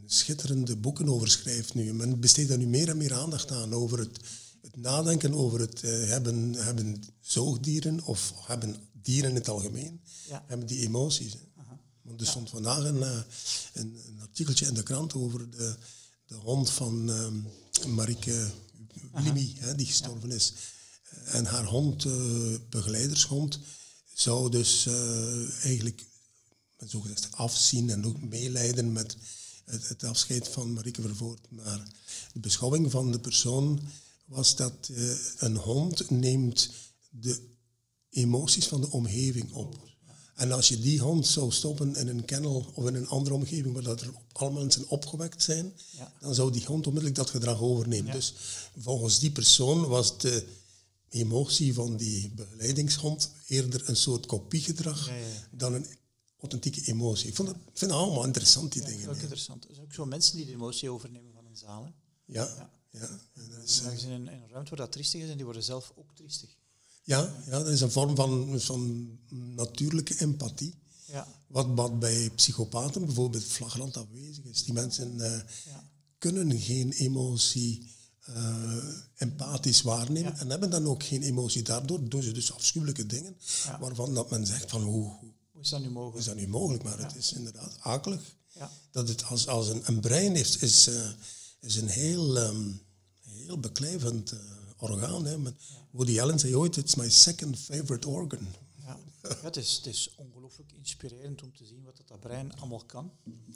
schitterende 0.05 0.75
boeken 0.75 1.09
over 1.09 1.27
schrijft 1.29 1.73
nu. 1.73 1.93
Men 1.93 2.19
besteedt 2.19 2.49
daar 2.49 2.57
nu 2.57 2.67
meer 2.67 2.89
en 2.89 2.97
meer 2.97 3.13
aandacht 3.13 3.51
aan 3.51 3.73
over 3.73 3.99
het, 3.99 4.19
het 4.61 4.75
nadenken 4.75 5.33
over 5.33 5.59
het 5.59 5.83
uh, 5.83 6.07
hebben, 6.07 6.53
hebben 6.53 7.03
zoogdieren 7.19 8.03
of 8.03 8.33
hebben 8.45 8.75
dieren 8.91 9.29
in 9.29 9.35
het 9.35 9.49
algemeen, 9.49 10.01
ja. 10.27 10.43
hebben 10.47 10.67
die 10.67 10.81
emoties. 10.81 11.33
Want 12.01 12.21
er 12.21 12.27
stond 12.27 12.49
vandaag 12.49 12.83
een, 12.83 13.01
een, 13.01 13.23
een 14.07 14.19
artikeltje 14.21 14.65
in 14.65 14.73
de 14.73 14.83
krant 14.83 15.13
over 15.13 15.49
de 15.49 15.75
de 16.29 16.35
hond 16.35 16.69
van 16.69 17.09
um, 17.09 17.47
Marike 17.87 18.51
Limi, 19.13 19.55
hè, 19.59 19.75
die 19.75 19.85
gestorven 19.85 20.31
is. 20.31 20.53
En 21.25 21.45
haar 21.45 21.65
hond, 21.65 22.05
uh, 22.05 22.57
begeleidershond, 22.69 23.59
zou 24.13 24.51
dus 24.51 24.85
uh, 24.85 25.63
eigenlijk 25.65 26.05
zo 26.87 26.99
gezegd 26.99 27.27
afzien 27.31 27.89
en 27.89 28.05
ook 28.05 28.21
meelijden 28.21 28.91
met 28.91 29.17
het, 29.65 29.87
het, 29.87 30.03
afscheid 30.03 30.47
van 30.47 30.73
Marike 30.73 31.01
Vervoort. 31.01 31.51
Maar 31.51 31.87
de 32.33 32.39
beschouwing 32.39 32.91
van 32.91 33.11
de 33.11 33.19
persoon 33.19 33.81
was 34.25 34.55
dat 34.55 34.89
uh, 34.91 35.15
een 35.37 35.55
hond 35.55 36.09
neemt 36.09 36.69
de 37.09 37.47
emoties 38.09 38.67
van 38.67 38.81
de 38.81 38.91
omgeving 38.91 39.51
op. 39.51 39.88
En 40.39 40.51
als 40.51 40.67
je 40.67 40.79
die 40.79 40.99
hond 40.99 41.27
zou 41.27 41.51
stoppen 41.51 41.95
in 41.95 42.07
een 42.07 42.25
kennel 42.25 42.71
of 42.73 42.87
in 42.87 42.95
een 42.95 43.07
andere 43.07 43.35
omgeving 43.35 43.73
waar 43.73 43.83
dat 43.83 44.01
er 44.01 44.13
allemaal 44.31 44.59
mensen 44.59 44.87
opgewekt 44.87 45.43
zijn, 45.43 45.73
dan 46.19 46.35
zou 46.35 46.51
die 46.51 46.65
hond 46.65 46.87
onmiddellijk 46.87 47.19
dat 47.19 47.29
gedrag 47.29 47.61
overnemen. 47.61 48.11
Dus 48.11 48.33
volgens 48.77 49.19
die 49.19 49.31
persoon 49.31 49.87
was 49.87 50.17
de 50.17 50.47
emotie 51.09 51.73
van 51.73 51.97
die 51.97 52.29
begeleidingshond 52.29 53.31
eerder 53.47 53.89
een 53.89 53.95
soort 53.95 54.25
kopiegedrag 54.25 55.09
dan 55.51 55.73
een 55.73 55.85
authentieke 56.39 56.81
emotie. 56.81 57.27
Ik, 57.27 57.35
vond 57.35 57.47
dat, 57.47 57.57
ik 57.57 57.77
vind 57.77 57.91
het 57.91 57.99
allemaal 57.99 58.25
interessant, 58.25 58.73
die 58.73 58.81
dingen. 58.81 59.05
Dat 59.05 59.09
is 59.09 59.15
ook 59.15 59.21
interessant. 59.21 59.67
Er 59.67 59.73
zijn 59.73 59.85
ook 59.85 59.93
zo 59.93 60.05
mensen 60.05 60.35
die 60.35 60.45
de 60.45 60.51
emotie 60.51 60.89
overnemen 60.89 61.33
van 61.33 61.45
een 61.45 61.57
zaal. 61.57 61.83
Hè? 61.83 61.91
Ja. 62.25 62.71
ja. 62.91 63.19
Dat 63.33 63.63
is, 63.63 63.81
in, 64.03 64.11
een, 64.11 64.27
in 64.27 64.41
een 64.41 64.49
ruimte 64.49 64.69
waar 64.69 64.79
dat 64.79 64.91
triestig 64.91 65.21
is 65.21 65.29
en 65.29 65.35
die 65.35 65.45
worden 65.45 65.63
zelf 65.63 65.93
ook 65.95 66.15
triestig. 66.15 66.57
Ja, 67.09 67.33
ja, 67.45 67.51
dat 67.51 67.67
is 67.67 67.81
een 67.81 67.91
vorm 67.91 68.15
van, 68.15 68.59
van 68.59 69.09
natuurlijke 69.29 70.19
empathie. 70.19 70.75
Ja. 71.05 71.27
Wat, 71.47 71.67
wat 71.75 71.99
bij 71.99 72.29
psychopaten 72.35 73.05
bijvoorbeeld 73.05 73.43
flagrant 73.43 73.97
afwezig 73.97 74.43
is. 74.43 74.63
Die 74.63 74.73
mensen 74.73 75.15
uh, 75.17 75.39
ja. 75.65 75.89
kunnen 76.17 76.59
geen 76.59 76.91
emotie 76.91 77.91
uh, 78.29 78.75
empathisch 79.15 79.81
waarnemen 79.81 80.37
en 80.37 80.49
hebben 80.49 80.69
dan 80.69 80.87
ook 80.87 81.03
geen 81.03 81.23
emotie. 81.23 81.61
Daardoor 81.61 82.09
doen 82.09 82.23
ze 82.23 82.31
dus 82.31 82.53
afschuwelijke 82.53 83.05
dingen 83.05 83.37
waarvan 83.79 84.13
dat 84.13 84.29
men 84.29 84.45
zegt 84.45 84.69
van 84.69 84.81
hoe, 84.81 85.13
hoe 85.51 85.61
is 85.61 85.69
dat 85.69 85.81
nu 85.81 85.89
mogelijk? 85.89 86.19
Is 86.19 86.25
dat 86.25 86.35
nu 86.35 86.47
mogelijk? 86.47 86.83
Maar 86.83 86.99
het 86.99 87.15
is 87.15 87.33
inderdaad 87.33 87.77
akelig. 87.79 88.21
Dat 88.91 89.07
het 89.07 89.23
als, 89.23 89.47
als 89.47 89.67
een, 89.67 89.81
een 89.85 89.99
brein 89.99 90.35
heeft, 90.35 90.61
is, 90.61 90.87
uh, 90.87 91.09
is 91.59 91.75
een 91.75 91.87
heel, 91.87 92.37
um, 92.37 92.81
heel 93.21 93.59
beklijvend 93.59 94.33
orgaan. 94.79 95.25
Hè. 95.25 95.37
Woody 95.91 96.19
Allen 96.19 96.39
zei 96.39 96.55
ooit, 96.55 96.77
it's 96.77 96.95
my 96.95 97.09
second 97.09 97.59
favorite 97.59 98.09
organ. 98.09 98.47
Ja, 98.75 98.99
het, 99.41 99.55
is, 99.55 99.75
het 99.75 99.85
is 99.85 100.13
ongelooflijk 100.15 100.71
inspirerend 100.71 101.43
om 101.43 101.53
te 101.53 101.65
zien 101.65 101.83
wat 101.83 101.97
dat, 101.97 102.07
dat 102.07 102.19
brein 102.19 102.55
allemaal 102.55 102.85
kan. 102.85 103.11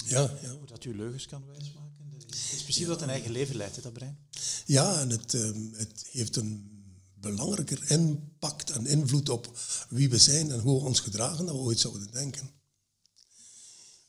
Ja, 0.05 0.37
ja. 0.41 0.51
Hoe 0.51 0.65
dat 0.65 0.83
u 0.83 0.95
leugens 0.95 1.25
kan 1.25 1.45
wijsmaken. 1.45 2.11
Het 2.25 2.35
is 2.35 2.63
precies 2.63 2.87
wat 2.87 3.01
een 3.01 3.09
eigen 3.09 3.31
leven 3.31 3.55
leidt, 3.55 3.83
dat 3.83 3.93
brein. 3.93 4.17
Ja, 4.65 4.99
en 4.99 5.09
het, 5.09 5.33
um, 5.33 5.73
het 5.73 6.07
heeft 6.11 6.35
een 6.35 6.71
belangrijker 7.13 7.91
impact 7.91 8.69
en 8.69 8.85
invloed 8.85 9.29
op 9.29 9.57
wie 9.89 10.09
we 10.09 10.17
zijn 10.17 10.51
en 10.51 10.59
hoe 10.59 10.79
we 10.79 10.85
ons 10.87 10.99
gedragen 10.99 11.45
dan 11.45 11.55
we 11.55 11.61
ooit 11.61 11.79
zouden 11.79 12.11
denken. 12.11 12.49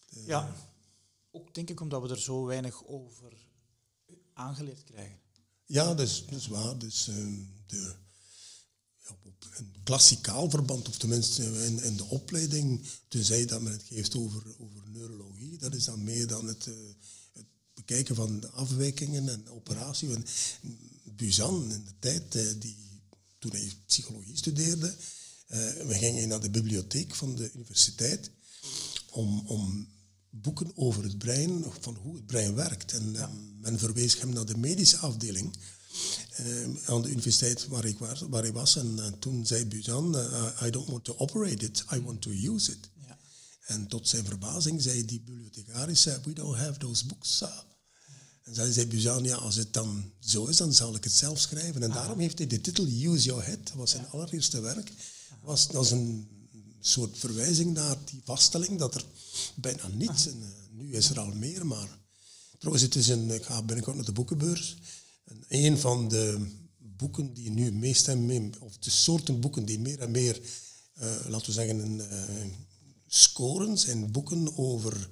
De, 0.09 0.23
ja, 0.27 0.55
ook 1.31 1.55
denk 1.55 1.71
ik 1.71 1.81
omdat 1.81 2.03
we 2.03 2.09
er 2.09 2.21
zo 2.21 2.45
weinig 2.45 2.87
over 2.87 3.33
aangeleerd 4.33 4.85
krijgen. 4.85 5.19
Ja, 5.75 5.95
dat 5.95 6.09
is, 6.31 6.47
waar. 6.47 6.79
Dus, 6.79 7.05
de, 7.67 7.95
op 9.09 9.47
een 9.57 9.75
klassikaal 9.85 10.51
verband, 10.51 10.89
of 10.89 10.97
tenminste 10.99 11.43
in, 11.43 11.83
in 11.83 11.97
de 11.97 12.05
opleiding, 12.05 12.87
tenzij 13.09 13.47
dat 13.47 13.63
men 13.63 13.73
het 13.73 13.83
geeft 13.89 14.17
over, 14.17 14.43
over 14.59 14.83
neurologie, 14.93 15.59
dat 15.59 15.75
is 15.75 15.85
dan 15.85 16.05
meer 16.05 16.27
dan 16.27 16.47
het, 16.47 16.67
uh, 16.67 16.75
het 17.33 17.47
bekijken 17.75 18.15
van 18.15 18.53
afwijkingen 18.53 19.29
en 19.29 19.49
operatie. 19.49 20.09
Want 20.09 20.29
Buzan 21.03 21.73
in 21.73 21.85
de 21.85 21.95
tijd, 21.99 22.35
uh, 22.35 22.53
die, 22.59 22.77
toen 23.39 23.51
hij 23.51 23.73
psychologie 23.87 24.37
studeerde, 24.37 24.95
we 25.87 25.95
gingen 25.95 26.29
naar 26.29 26.41
de 26.41 26.51
bibliotheek 26.51 27.15
van 27.15 27.37
de 27.37 27.51
universiteit 27.53 28.31
om, 29.11 29.47
om 29.47 29.89
boeken 30.43 30.77
over 30.77 31.03
het 31.03 31.19
brein, 31.19 31.65
van 31.81 31.97
hoe 32.03 32.15
het 32.15 32.27
brein 32.27 32.55
werkt. 32.55 32.93
En 32.93 33.13
ja. 33.13 33.31
men 33.61 33.79
verwees 33.79 34.21
hem 34.21 34.33
naar 34.33 34.47
de 34.47 34.57
medische 34.57 34.97
afdeling 34.97 35.57
uh, 36.41 36.89
aan 36.89 37.03
de 37.03 37.09
universiteit 37.09 37.69
waar 37.69 37.85
ik 37.85 37.99
was. 37.99 38.21
Waar 38.21 38.45
ik 38.45 38.53
was. 38.53 38.77
En 38.77 38.97
uh, 38.99 39.07
toen 39.07 39.47
zei 39.47 39.67
Buzan, 39.67 40.17
uh, 40.17 40.63
I 40.63 40.71
don't 40.71 40.89
want 40.89 41.05
to 41.05 41.15
operate 41.17 41.65
it, 41.65 41.85
I 41.95 42.01
want 42.01 42.23
to 42.23 42.31
use 42.31 42.73
it. 42.73 42.91
Ja. 43.07 43.19
En 43.67 43.87
tot 43.87 44.09
zijn 44.09 44.25
verbazing 44.25 44.83
zei 44.83 45.05
die 45.05 45.21
bibliothecaris, 45.21 46.05
we 46.05 46.33
don't 46.33 46.57
have 46.57 46.79
those 46.79 47.07
books. 47.07 47.43
En 48.43 48.55
zei, 48.55 48.73
zei 48.73 48.87
Buzan, 48.87 49.25
ja, 49.25 49.37
als 49.37 49.57
het 49.57 49.73
dan 49.73 50.13
zo 50.21 50.47
is, 50.47 50.57
dan 50.57 50.73
zal 50.73 50.95
ik 50.95 51.05
het 51.05 51.13
zelf 51.13 51.39
schrijven. 51.39 51.83
En 51.83 51.91
daarom 51.91 52.19
heeft 52.19 52.39
hij 52.39 52.47
de 52.47 52.61
titel 52.61 52.85
Use 52.87 53.25
Your 53.25 53.45
Head, 53.45 53.67
dat 53.67 53.75
was 53.75 53.91
zijn 53.91 54.09
allereerste 54.09 54.61
werk. 54.61 54.93
Was, 55.43 55.69
dat 55.69 55.91
een 55.91 56.29
soort 56.87 57.19
verwijzing 57.19 57.75
naar 57.75 57.97
die 58.05 58.21
vaststelling 58.25 58.79
dat 58.79 58.95
er 58.95 59.05
bijna 59.55 59.89
niets, 59.89 60.27
en 60.27 60.55
nu 60.71 60.93
is 60.93 61.11
er 61.11 61.19
al 61.19 61.33
meer, 61.33 61.67
maar 61.67 61.99
trouwens, 62.59 62.85
het 62.85 62.95
is 62.95 63.09
een, 63.09 63.31
ik 63.31 63.45
ga 63.45 63.63
binnenkort 63.63 63.97
naar 63.97 64.05
de 64.05 64.13
boekenbeurs. 64.13 64.77
En 65.25 65.45
een 65.49 65.79
van 65.79 66.09
de 66.09 66.51
boeken 66.79 67.35
die 67.35 67.51
nu 67.51 67.73
meest 67.73 68.09
en 68.09 68.27
meer, 68.27 68.51
of 68.61 68.79
de 68.79 68.91
soorten 68.91 69.41
boeken 69.41 69.65
die 69.65 69.79
meer 69.79 70.01
en 70.01 70.11
meer, 70.11 70.41
uh, 71.01 71.27
laten 71.29 71.47
we 71.47 71.53
zeggen, 71.53 71.99
uh, 71.99 72.45
scoren, 73.07 73.79
zijn 73.79 74.11
boeken 74.11 74.57
over, 74.57 75.09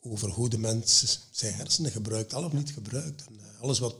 over 0.00 0.30
hoe 0.30 0.48
de 0.48 0.58
mens 0.58 1.18
zijn 1.30 1.54
hersenen 1.54 1.90
gebruikt, 1.90 2.34
al 2.34 2.44
of 2.44 2.52
niet 2.52 2.70
gebruikt. 2.70 3.24
En, 3.24 3.34
uh, 3.34 3.60
alles 3.60 3.78
wat 3.78 3.96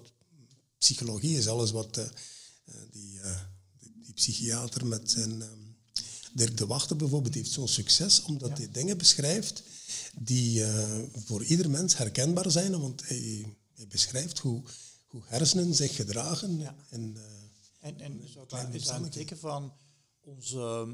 psychologie 0.79 1.37
is, 1.37 1.49
alles 1.49 1.71
wat 1.71 1.95
die, 2.93 3.21
die, 4.03 4.13
psychiater 4.15 4.87
met 4.87 5.11
zijn 5.11 5.43
Dirk 6.35 6.57
de 6.57 6.67
Wachter 6.67 6.97
bijvoorbeeld 6.97 7.35
heeft 7.35 7.51
zo'n 7.51 7.69
succes 7.69 8.23
omdat 8.23 8.59
hij 8.59 8.71
dingen 8.71 8.99
beschrijft 8.99 9.63
die 10.19 10.61
uh, 10.61 10.99
voor 11.25 11.45
ieder 11.45 11.71
mens 11.71 11.97
herkenbaar 11.97 12.51
zijn, 12.51 12.81
want 12.81 13.09
hij, 13.09 13.57
hij 13.75 13.87
beschrijft 13.87 14.39
hoe, 14.39 14.63
hoe 15.07 15.23
hersenen 15.25 15.75
zich 15.75 15.97
gedragen. 15.97 16.59
Ja. 16.59 16.77
En, 16.89 17.15
uh, 17.17 17.23
en, 17.81 18.01
en 18.01 18.21
is 18.73 18.85
dat 18.85 19.03
een 19.03 19.11
teken 19.11 19.39
van 19.39 19.73
onze 20.21 20.59
ehm, 20.59 20.93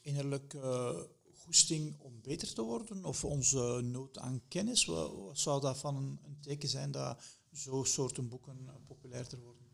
innerlijke 0.00 1.08
goesting 1.34 1.94
om 1.98 2.20
beter 2.22 2.52
te 2.52 2.62
worden? 2.62 3.04
Of 3.04 3.24
onze 3.24 3.80
nood 3.82 4.18
aan 4.18 4.42
kennis? 4.48 4.84
Wat, 4.84 5.38
zou 5.38 5.60
dat 5.60 5.78
van 5.78 5.96
een, 5.96 6.18
een 6.24 6.40
teken 6.40 6.68
zijn 6.68 6.90
dat 6.90 7.18
zo'n 7.52 7.86
soorten 7.86 8.28
boeken 8.28 8.58
uh, 8.66 8.70
populairder 8.86 9.38
worden? 9.38 9.68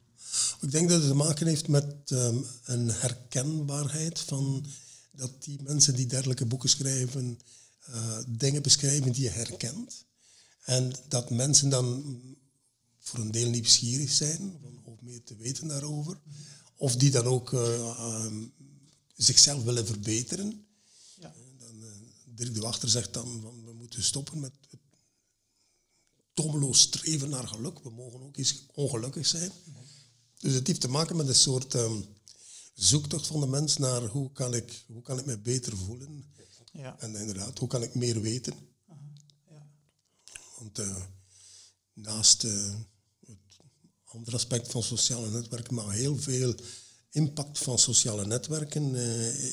Ik 0.60 0.70
denk 0.70 0.88
dat 0.88 0.98
het 1.00 1.08
te 1.08 1.14
maken 1.14 1.46
heeft 1.46 1.68
met 1.68 2.10
um, 2.10 2.46
een 2.64 2.90
herkenbaarheid 2.90 4.20
van 4.20 4.66
dat 5.16 5.44
die 5.44 5.62
mensen 5.62 5.94
die 5.94 6.06
dergelijke 6.06 6.46
boeken 6.46 6.68
schrijven, 6.68 7.38
uh, 7.90 8.18
dingen 8.28 8.62
beschrijven 8.62 9.12
die 9.12 9.22
je 9.22 9.30
herkent. 9.30 10.04
En 10.64 10.92
dat 11.08 11.30
mensen 11.30 11.68
dan 11.68 12.20
voor 12.98 13.18
een 13.18 13.30
deel 13.30 13.50
nieuwsgierig 13.50 14.10
zijn 14.10 14.56
om 14.84 14.98
meer 15.00 15.22
te 15.22 15.36
weten 15.36 15.68
daarover. 15.68 16.20
Of 16.76 16.96
die 16.96 17.10
dan 17.10 17.24
ook 17.24 17.52
uh, 17.52 18.24
um, 18.24 18.52
zichzelf 19.16 19.62
willen 19.62 19.86
verbeteren. 19.86 20.66
Ja. 21.20 21.34
Dan, 21.58 21.82
uh, 21.82 21.88
Dirk 22.24 22.54
de 22.54 22.60
Wachter 22.60 22.88
zegt 22.88 23.14
dan, 23.14 23.40
van, 23.42 23.64
we 23.64 23.72
moeten 23.72 24.02
stoppen 24.02 24.40
met 24.40 24.52
het 24.70 24.80
tommeloos 26.34 26.80
streven 26.80 27.28
naar 27.28 27.48
geluk. 27.48 27.78
We 27.78 27.90
mogen 27.90 28.22
ook 28.22 28.36
eens 28.36 28.66
ongelukkig 28.74 29.26
zijn. 29.26 29.50
Dus 30.38 30.54
het 30.54 30.66
heeft 30.66 30.80
te 30.80 30.88
maken 30.88 31.16
met 31.16 31.28
een 31.28 31.34
soort... 31.34 31.74
Um, 31.74 32.14
zoektocht 32.76 33.26
van 33.26 33.40
de 33.40 33.46
mens 33.46 33.76
naar 33.76 34.02
hoe 34.02 34.32
kan 34.32 34.54
ik, 34.54 34.84
hoe 34.86 35.02
kan 35.02 35.18
ik 35.18 35.26
me 35.26 35.38
beter 35.38 35.76
voelen. 35.76 36.24
Ja. 36.72 36.98
En 36.98 37.14
inderdaad, 37.14 37.58
hoe 37.58 37.68
kan 37.68 37.82
ik 37.82 37.94
meer 37.94 38.20
weten. 38.20 38.54
Ja. 39.48 39.66
Want 40.58 40.78
uh, 40.78 41.02
naast 41.92 42.44
uh, 42.44 42.74
het 43.26 43.56
andere 44.04 44.36
aspect 44.36 44.70
van 44.70 44.82
sociale 44.82 45.30
netwerken, 45.30 45.74
maar 45.74 45.92
heel 45.92 46.16
veel 46.16 46.54
impact 47.10 47.58
van 47.58 47.78
sociale 47.78 48.26
netwerken 48.26 48.94
uh, 48.94 49.00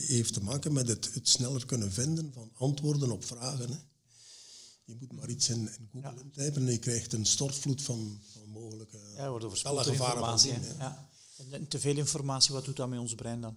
heeft 0.08 0.34
te 0.34 0.44
maken 0.44 0.74
met 0.74 0.88
het, 0.88 1.14
het, 1.14 1.28
sneller 1.28 1.66
kunnen 1.66 1.92
vinden 1.92 2.34
van 2.34 2.52
antwoorden 2.54 3.12
op 3.12 3.26
vragen. 3.26 3.70
Hè. 3.70 3.78
Je 4.86 4.96
moet 5.00 5.12
maar 5.12 5.30
iets 5.30 5.50
in, 5.50 5.60
in 5.78 5.90
Google 5.92 6.14
ja. 6.16 6.22
intypen 6.22 6.66
en 6.66 6.72
je 6.72 6.78
krijgt 6.78 7.14
een 7.14 7.26
stortvloed 7.26 7.82
van, 7.82 8.22
van 8.32 8.50
mogelijke 8.50 9.00
ja, 9.16 9.30
wordt 9.30 9.46
informatie. 9.88 10.54
Ja. 10.78 11.12
En 11.52 11.68
te 11.68 11.80
veel 11.80 11.98
informatie, 11.98 12.54
wat 12.54 12.66
doet 12.66 12.76
dat 12.76 12.90
met 12.90 13.00
ons 13.00 13.16
brein 13.16 13.42
dan? 13.42 13.56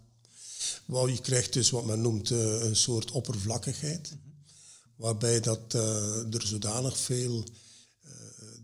Wel, 0.84 1.06
je 1.06 1.20
krijgt 1.20 1.52
dus 1.52 1.70
wat 1.70 1.84
men 1.84 2.00
noemt 2.00 2.30
uh, 2.30 2.62
een 2.64 2.76
soort 2.76 3.10
oppervlakkigheid, 3.10 4.10
mm 4.10 4.20
-hmm. 4.22 4.44
waarbij 4.96 5.40
dat, 5.40 5.74
uh, 5.74 6.34
er 6.34 6.46
zodanig 6.46 6.98
veel 6.98 7.44
uh, 8.04 8.10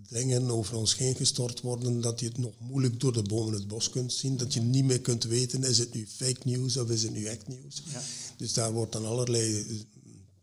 dingen 0.09 0.51
over 0.51 0.77
ons 0.77 0.97
heen 0.97 1.15
gestort 1.15 1.61
worden 1.61 2.01
dat 2.01 2.21
je 2.21 2.27
het 2.27 2.39
nog 2.39 2.55
moeilijk 2.59 3.01
door 3.01 3.13
de 3.13 3.23
bomen 3.23 3.55
het 3.55 3.69
bos 3.69 3.91
kunt 3.91 4.13
zien, 4.13 4.37
dat 4.37 4.55
je 4.55 4.61
niet 4.61 4.85
meer 4.85 5.01
kunt 5.01 5.25
weten, 5.25 5.65
is 5.65 5.79
het 5.79 5.95
nu 5.95 6.07
fake 6.07 6.41
news 6.43 6.77
of 6.77 6.91
is 6.91 7.03
het 7.03 7.13
nu 7.13 7.25
echt 7.25 7.49
nieuws. 7.49 7.83
Ja. 7.93 8.03
Dus 8.37 8.53
daar 8.53 8.73
wordt 8.73 8.93
dan 8.93 9.05
allerlei 9.05 9.67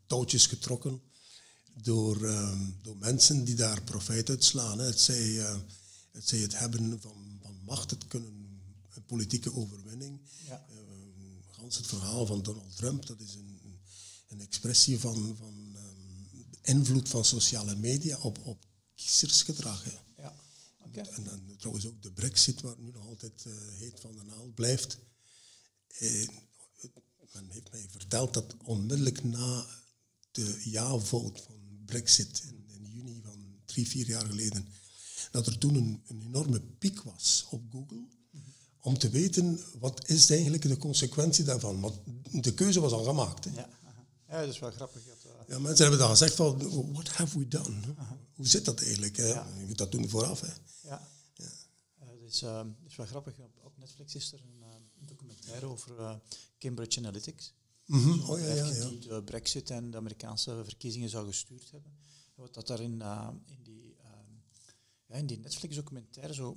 touwtjes 0.06 0.46
getrokken 0.46 1.00
door, 1.82 2.18
door 2.82 2.96
mensen 2.96 3.44
die 3.44 3.54
daar 3.54 3.82
profijt 3.82 4.28
uit 4.28 4.44
slaan. 4.44 4.78
Het 4.78 5.00
zij, 5.00 5.28
het 6.12 6.28
zij 6.28 6.38
het 6.38 6.58
hebben 6.58 6.98
van, 7.00 7.38
van 7.42 7.54
macht, 7.64 7.90
het 7.90 8.06
kunnen 8.08 8.39
politieke 9.10 9.54
overwinning. 9.54 10.20
Ja. 10.46 10.66
Uh, 10.70 10.76
gans 11.50 11.76
het 11.76 11.86
verhaal 11.86 12.26
van 12.26 12.42
Donald 12.42 12.76
Trump, 12.76 13.06
dat 13.06 13.20
is 13.20 13.34
een, 13.34 13.60
een 14.28 14.40
expressie 14.40 14.98
van, 14.98 15.36
van 15.36 15.76
um, 15.76 16.28
invloed 16.62 17.08
van 17.08 17.24
sociale 17.24 17.76
media 17.76 18.18
op, 18.18 18.38
op 18.44 18.66
kiezersgedrag. 18.94 19.84
Ja. 20.16 20.34
Okay. 20.86 21.04
En, 21.04 21.30
en, 21.30 21.56
trouwens 21.56 21.86
ook 21.86 22.02
de 22.02 22.12
brexit, 22.12 22.60
waar 22.60 22.78
nu 22.78 22.90
nog 22.90 23.06
altijd 23.06 23.44
uh, 23.46 23.54
heet 23.78 24.00
van 24.00 24.16
de 24.16 24.24
naald 24.24 24.54
blijft. 24.54 24.98
Uh, 25.98 26.28
men 27.32 27.50
heeft 27.50 27.70
mij 27.70 27.86
verteld 27.90 28.34
dat 28.34 28.56
onmiddellijk 28.64 29.24
na 29.24 29.66
de 30.30 30.60
ja-vote 30.64 31.42
van 31.42 31.82
brexit 31.86 32.42
in, 32.46 32.64
in, 32.68 32.90
juni 32.90 33.20
van 33.24 33.60
drie, 33.64 33.88
vier 33.88 34.06
jaar 34.06 34.26
geleden, 34.26 34.68
dat 35.30 35.46
er 35.46 35.58
toen 35.58 35.74
een, 35.74 36.02
een 36.06 36.22
enorme 36.22 36.60
piek 36.60 37.02
was 37.02 37.46
op 37.50 37.70
Google 37.70 38.06
om 38.80 38.98
te 38.98 39.08
weten 39.08 39.60
wat 39.78 40.08
is 40.08 40.30
eigenlijk 40.30 40.62
de 40.62 40.76
consequentie 40.76 41.44
daarvan. 41.44 41.80
Want 41.80 42.00
de 42.30 42.54
keuze 42.54 42.80
was 42.80 42.92
al 42.92 43.04
gemaakt. 43.04 43.44
Hè. 43.44 43.50
Ja. 43.50 43.68
ja, 44.28 44.40
dat 44.40 44.48
is 44.48 44.58
wel 44.58 44.70
grappig. 44.70 45.04
Dat, 45.04 45.24
uh... 45.26 45.48
Ja, 45.48 45.58
mensen 45.58 45.82
hebben 45.82 46.00
dan 46.00 46.10
gezegd 46.10 46.34
van, 46.34 46.92
what 46.92 47.08
have 47.08 47.38
we 47.38 47.48
done? 47.48 47.80
Hoe 48.34 48.46
zit 48.46 48.64
dat 48.64 48.82
eigenlijk? 48.82 49.16
Ja. 49.16 49.46
Je 49.58 49.66
moet 49.66 49.78
dat 49.78 49.92
doen 49.92 50.08
vooraf. 50.08 50.40
Hè. 50.40 50.52
Ja. 50.88 51.08
ja. 51.34 51.44
Uh, 52.02 52.08
dat, 52.20 52.28
is, 52.28 52.42
uh, 52.42 52.60
is 52.86 52.96
wel 52.96 53.06
grappig. 53.06 53.34
Op 53.62 53.78
Netflix 53.78 54.14
is 54.14 54.32
er 54.32 54.40
een, 54.40 54.62
een 55.00 55.06
documentaire 55.06 55.66
over 55.66 56.20
Cambridge 56.58 56.98
Analytics. 56.98 57.52
-hmm. 57.86 58.20
oh, 58.20 58.38
ja, 58.38 58.54
ja, 58.54 58.66
ja. 58.66 58.88
Die 58.88 58.98
de 58.98 59.22
brexit 59.22 59.70
en 59.70 59.90
de 59.90 59.96
Amerikaanse 59.96 60.60
verkiezingen 60.64 61.08
zou 61.08 61.26
gestuurd 61.26 61.70
hebben. 61.70 61.92
Wat 62.34 62.54
dat 62.54 62.66
daar 62.66 62.80
in, 62.80 63.02
in 63.46 63.62
die, 63.62 63.96
ja, 65.08 65.14
in 65.14 65.26
die 65.26 65.38
Netflix-documentaire 65.38 66.34
zo 66.34 66.56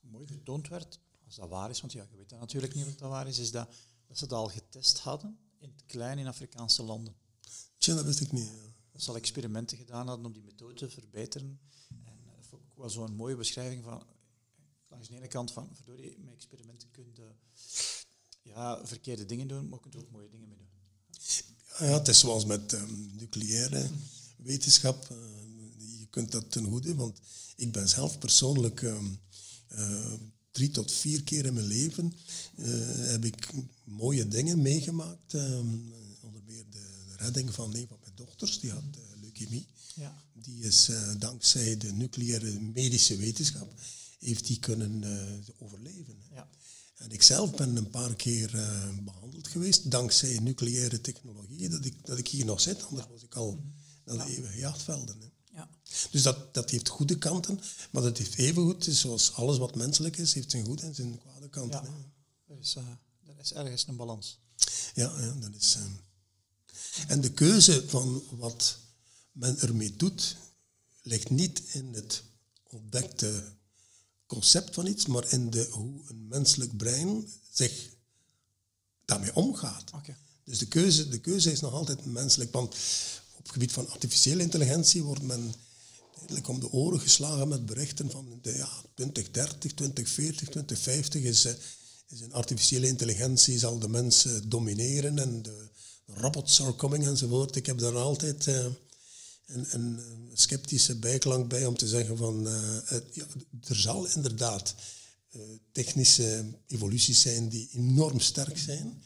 mooi 0.00 0.26
getoond 0.26 0.68
werd, 0.68 0.98
als 1.28 1.36
dat 1.36 1.48
waar 1.48 1.70
is, 1.70 1.80
want 1.80 1.92
ja, 1.92 2.06
je 2.10 2.16
weet 2.16 2.28
dat 2.28 2.40
natuurlijk 2.40 2.74
niet 2.74 2.86
of 2.86 2.94
dat 2.94 3.08
waar 3.10 3.28
is, 3.28 3.38
is 3.38 3.50
dat, 3.50 3.68
dat 4.06 4.18
ze 4.18 4.26
dat 4.26 4.38
al 4.38 4.48
getest 4.48 4.98
hadden 4.98 5.38
in 5.58 5.68
het 5.68 5.82
klein 5.86 6.18
in 6.18 6.26
Afrikaanse 6.26 6.82
landen. 6.82 7.14
Tja, 7.78 7.94
dat 7.94 8.04
wist 8.04 8.20
ik 8.20 8.32
niet. 8.32 8.50
Dat 8.92 9.02
ze 9.02 9.10
al 9.10 9.16
experimenten 9.16 9.76
gedaan 9.76 10.06
hadden 10.06 10.26
om 10.26 10.32
die 10.32 10.42
methode 10.42 10.74
te 10.74 10.90
verbeteren. 10.90 11.60
En 11.88 12.18
dat 12.36 12.46
vond 12.46 12.62
ik 12.62 12.72
wel 12.74 12.90
zo'n 12.90 13.14
mooie 13.14 13.36
beschrijving 13.36 13.84
van, 13.84 14.06
langs 14.88 15.08
de 15.08 15.16
ene 15.16 15.28
kant 15.28 15.52
van, 15.52 15.70
verdorie, 15.74 16.18
met 16.18 16.34
experimenten 16.34 16.90
kun 16.90 17.04
je 17.14 17.32
ja, 18.42 18.86
verkeerde 18.86 19.26
dingen 19.26 19.48
doen, 19.48 19.68
maar 19.68 19.74
je 19.74 19.80
kunt 19.80 19.94
er 19.94 20.00
ook 20.00 20.10
mooie 20.10 20.30
dingen 20.30 20.48
mee 20.48 20.58
doen. 20.58 20.66
Ja, 21.78 21.98
het 21.98 22.08
is 22.08 22.18
zoals 22.18 22.44
met 22.44 22.72
um, 22.72 23.10
nucleaire 23.16 23.90
wetenschap. 24.36 25.08
Uh, 25.12 25.18
je 25.98 26.06
kunt 26.10 26.32
dat 26.32 26.50
ten 26.50 26.64
goede, 26.64 26.94
want 26.94 27.20
ik 27.56 27.72
ben 27.72 27.88
zelf 27.88 28.18
persoonlijk 28.18 28.82
um, 28.82 29.20
uh, 29.68 30.12
drie 30.58 30.70
tot 30.70 30.92
vier 30.92 31.22
keer 31.22 31.46
in 31.46 31.54
mijn 31.54 31.66
leven 31.66 32.12
uh, 32.56 32.66
heb 32.96 33.24
ik 33.24 33.48
mooie 33.84 34.28
dingen 34.28 34.62
meegemaakt. 34.62 35.32
Um, 35.32 35.92
onder 36.20 36.42
meer 36.46 36.64
de, 36.70 36.86
redding 37.16 37.54
van 37.54 37.74
een 37.74 37.86
van 37.88 37.98
mijn 38.00 38.12
dochters, 38.14 38.60
die 38.60 38.70
had 38.70 38.82
uh, 38.98 39.20
leukemie. 39.20 39.66
Ja. 39.94 40.22
Die 40.42 40.62
is 40.62 40.88
uh, 40.88 41.12
dankzij 41.18 41.76
de 41.76 41.92
nucleaire 41.92 42.60
medische 42.60 43.16
wetenschap 43.16 43.72
heeft 44.18 44.46
die 44.46 44.58
kunnen 44.58 45.04
eh, 45.04 45.64
overleven. 45.64 46.16
Ja. 46.32 46.48
En 46.96 47.10
ik 47.10 47.22
zelf 47.22 47.54
ben 47.54 47.76
een 47.76 47.90
paar 47.90 48.14
keer 48.14 48.54
eh, 48.54 48.88
behandeld 49.04 49.48
geweest, 49.48 49.90
dankzij 49.90 50.38
nucleaire 50.38 51.00
technologie, 51.00 51.68
dat 51.68 51.84
ik, 51.84 51.94
dat 52.06 52.18
ik 52.18 52.28
hier 52.28 52.44
nog 52.44 52.60
zit. 52.60 52.82
Anders 52.82 53.06
was 53.10 53.22
ik 53.22 53.34
al 53.34 53.60
naar 54.04 54.26
de 54.26 54.34
eeuwige 54.34 54.58
jachtvelden. 54.58 55.20
Hè. 55.20 55.26
Ja. 55.58 55.68
Dus 56.10 56.22
dat, 56.22 56.54
dat 56.54 56.70
heeft 56.70 56.88
goede 56.88 57.18
kanten, 57.18 57.60
maar 57.90 58.02
dat 58.02 58.18
heeft 58.18 58.34
evengoed, 58.34 58.84
zoals 58.90 59.32
alles 59.32 59.58
wat 59.58 59.74
menselijk 59.74 60.16
is, 60.16 60.34
heeft 60.34 60.50
zijn 60.50 60.64
goede 60.64 60.82
en 60.82 60.94
zijn 60.94 61.18
kwade 61.18 61.48
kanten. 61.48 61.82
Ja. 61.82 62.54
Er 62.54 62.58
is, 62.60 62.74
eh, 62.76 62.82
er 63.26 63.38
is 63.40 63.52
ergens 63.52 63.86
een 63.86 63.96
balans. 63.96 64.38
Ja, 64.94 65.20
ja 65.20 65.32
dat 65.40 65.54
is. 65.60 65.74
ehm, 65.74 65.90
En 67.10 67.20
de 67.20 67.30
keuze 67.32 67.84
van 67.88 68.22
wat 68.30 68.78
men 69.32 69.58
ermee 69.60 69.96
doet, 69.96 70.36
ligt 71.02 71.30
niet 71.30 71.62
in 71.72 71.94
het 71.94 72.22
ontdekte 72.62 73.44
concept 74.26 74.74
van 74.74 74.86
iets, 74.86 75.06
maar 75.06 75.32
in 75.32 75.50
de, 75.50 75.68
hoe 75.70 76.00
een 76.08 76.26
menselijk 76.28 76.76
brein 76.76 77.32
zich 77.52 77.88
daarmee 79.04 79.34
omgaat. 79.34 79.92
Oké. 79.94 80.16
Dus 80.44 80.58
de 80.58 80.66
keuze, 80.66 81.08
de 81.08 81.18
keuze 81.20 81.52
is 81.52 81.60
nog 81.60 81.72
altijd 81.72 82.04
menselijk. 82.04 82.52
Want 82.52 82.74
op 83.38 83.42
het 83.44 83.52
gebied 83.52 83.72
van 83.72 83.88
artificiële 83.90 84.42
intelligentie 84.42 85.02
wordt 85.02 85.22
men 85.22 85.54
eigenlijk 86.16 86.48
om 86.48 86.60
de 86.60 86.70
oren 86.72 87.00
geslagen 87.00 87.48
met 87.48 87.66
berichten 87.66 88.10
van 88.10 88.40
ja, 88.42 88.68
2030, 88.94 89.72
2040, 89.74 90.48
2050 90.48 91.22
is, 91.22 91.44
eh, 91.44 91.52
is 92.08 92.20
een 92.20 92.32
artificiële 92.32 92.86
intelligentie 92.86 93.58
zal 93.58 93.78
de 93.78 93.88
mensen 93.88 94.48
domineren 94.48 95.18
en 95.18 95.42
de 95.42 95.68
robots 96.06 96.62
are 96.62 96.76
coming 96.76 97.06
enzovoort. 97.06 97.56
Ik 97.56 97.66
heb 97.66 97.78
daar 97.78 97.96
altijd 97.96 98.46
eh, 98.46 98.64
een, 99.46 99.66
een, 99.70 100.00
sceptische 100.34 100.96
bijklank 100.96 101.48
bij 101.48 101.66
om 101.66 101.76
te 101.76 101.88
zeggen 101.88 102.16
van 102.16 102.46
eh, 102.48 102.78
het- 102.84 103.14
ja, 103.14 103.26
er 103.68 103.76
zal 103.76 104.06
inderdaad 104.06 104.74
technische 105.72 106.44
evoluties 106.66 107.20
zijn 107.20 107.48
die 107.48 107.68
enorm 107.72 108.20
sterk 108.20 108.58
zijn. 108.58 109.02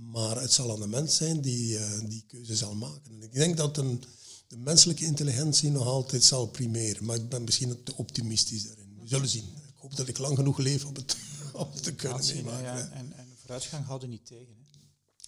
Maar 0.00 0.40
het 0.40 0.52
zal 0.52 0.72
aan 0.72 0.80
de 0.80 0.86
mens 0.86 1.16
zijn 1.16 1.40
die 1.40 1.78
eh, 1.78 2.00
die 2.08 2.24
keuze 2.26 2.56
zal 2.56 2.74
maken. 2.74 3.12
En 3.12 3.22
ik 3.22 3.32
denk 3.32 3.56
dat 3.56 3.76
een, 3.76 4.02
de 4.48 4.56
menselijke 4.56 5.04
intelligentie 5.04 5.70
nog 5.70 5.86
altijd 5.86 6.24
zal 6.24 6.46
primeren. 6.46 7.04
Maar 7.04 7.16
ik 7.16 7.28
ben 7.28 7.44
misschien 7.44 7.82
te 7.82 7.96
optimistisch 7.96 8.66
daarin. 8.66 8.98
We 9.00 9.08
zullen 9.08 9.28
zien. 9.28 9.44
Ik 9.44 9.76
hoop 9.76 9.96
dat 9.96 10.08
ik 10.08 10.18
lang 10.18 10.36
genoeg 10.36 10.58
leef 10.58 10.84
om 10.84 10.94
het, 10.94 11.16
om 11.52 11.68
het 11.72 11.82
te 11.82 11.94
kunnen 11.94 12.26
meemaken. 12.26 12.62
ja, 12.62 12.88
en, 12.90 13.12
en 13.12 13.26
vooruitgang 13.36 13.86
houden 13.86 14.08
niet 14.08 14.26
tegen. 14.26 14.54
Hè. 14.54 14.78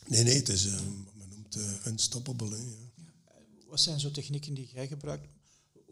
Nee, 0.07 0.23
nee, 0.23 0.37
het 0.37 0.49
is, 0.49 0.65
wat 0.71 1.15
men 1.15 1.29
noemt 1.29 1.57
eh, 1.57 1.87
unstoppable. 1.87 2.51
Hè, 2.51 2.63
ja. 2.63 2.91
Wat 3.69 3.81
zijn 3.81 4.01
zo 4.01 4.11
technieken 4.11 4.55
die 4.55 4.71
jij 4.73 4.87
gebruikt? 4.87 5.29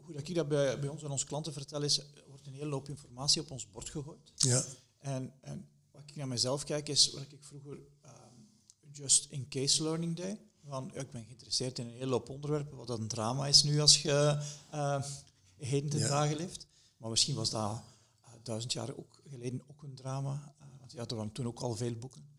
Hoe 0.01 0.13
dat 0.13 0.27
ik 0.27 0.35
dat 0.35 0.47
bij, 0.47 0.79
bij 0.79 0.89
ons 0.89 1.03
en 1.03 1.09
onze 1.09 1.25
klanten 1.25 1.53
vertel 1.53 1.81
is, 1.81 1.97
er 1.97 2.23
wordt 2.27 2.47
een 2.47 2.53
hele 2.53 2.71
hoop 2.71 2.89
informatie 2.89 3.41
op 3.41 3.51
ons 3.51 3.69
bord 3.71 3.89
gegooid. 3.89 4.31
Ja, 4.35 4.65
En, 4.99 5.33
en 5.41 5.67
wat 5.91 6.03
ik 6.05 6.15
naar 6.15 6.27
mezelf 6.27 6.63
kijk 6.63 6.89
is 6.89 7.11
wat 7.11 7.21
ik 7.21 7.43
vroeger 7.43 7.77
just 8.93 9.27
in 9.29 9.47
case 9.49 9.83
learning 9.83 10.15
deed. 10.15 10.37
Van, 10.67 10.95
ik 10.95 11.11
ben 11.11 11.23
geïnteresseerd 11.25 11.79
in 11.79 11.87
een 11.87 11.93
hele 11.93 12.11
hoop 12.11 12.29
onderwerpen, 12.29 12.77
wat 12.77 12.87
dat 12.87 12.99
een 12.99 13.07
drama 13.07 13.47
is 13.47 13.63
nu 13.63 13.79
als 13.79 14.01
je 14.01 14.43
eh, 14.71 15.03
heden 15.57 15.89
ten 15.89 15.99
Ja. 15.99 16.07
dagen 16.07 16.35
leeft. 16.37 16.67
Maar 16.97 17.09
misschien 17.09 17.35
was 17.35 17.49
dat 17.49 17.81
eh, 18.21 18.31
duizend 18.43 18.73
jaar 18.73 18.95
ook, 18.97 19.21
geleden 19.29 19.61
ook 19.67 19.83
een 19.83 19.95
drama. 19.95 20.53
Eh, 20.59 20.65
want 20.79 20.91
ja, 20.91 21.05
er 21.05 21.15
waren 21.15 21.31
toen 21.31 21.47
ook 21.47 21.59
al 21.59 21.75
veel 21.75 21.95
boeken. 21.95 22.29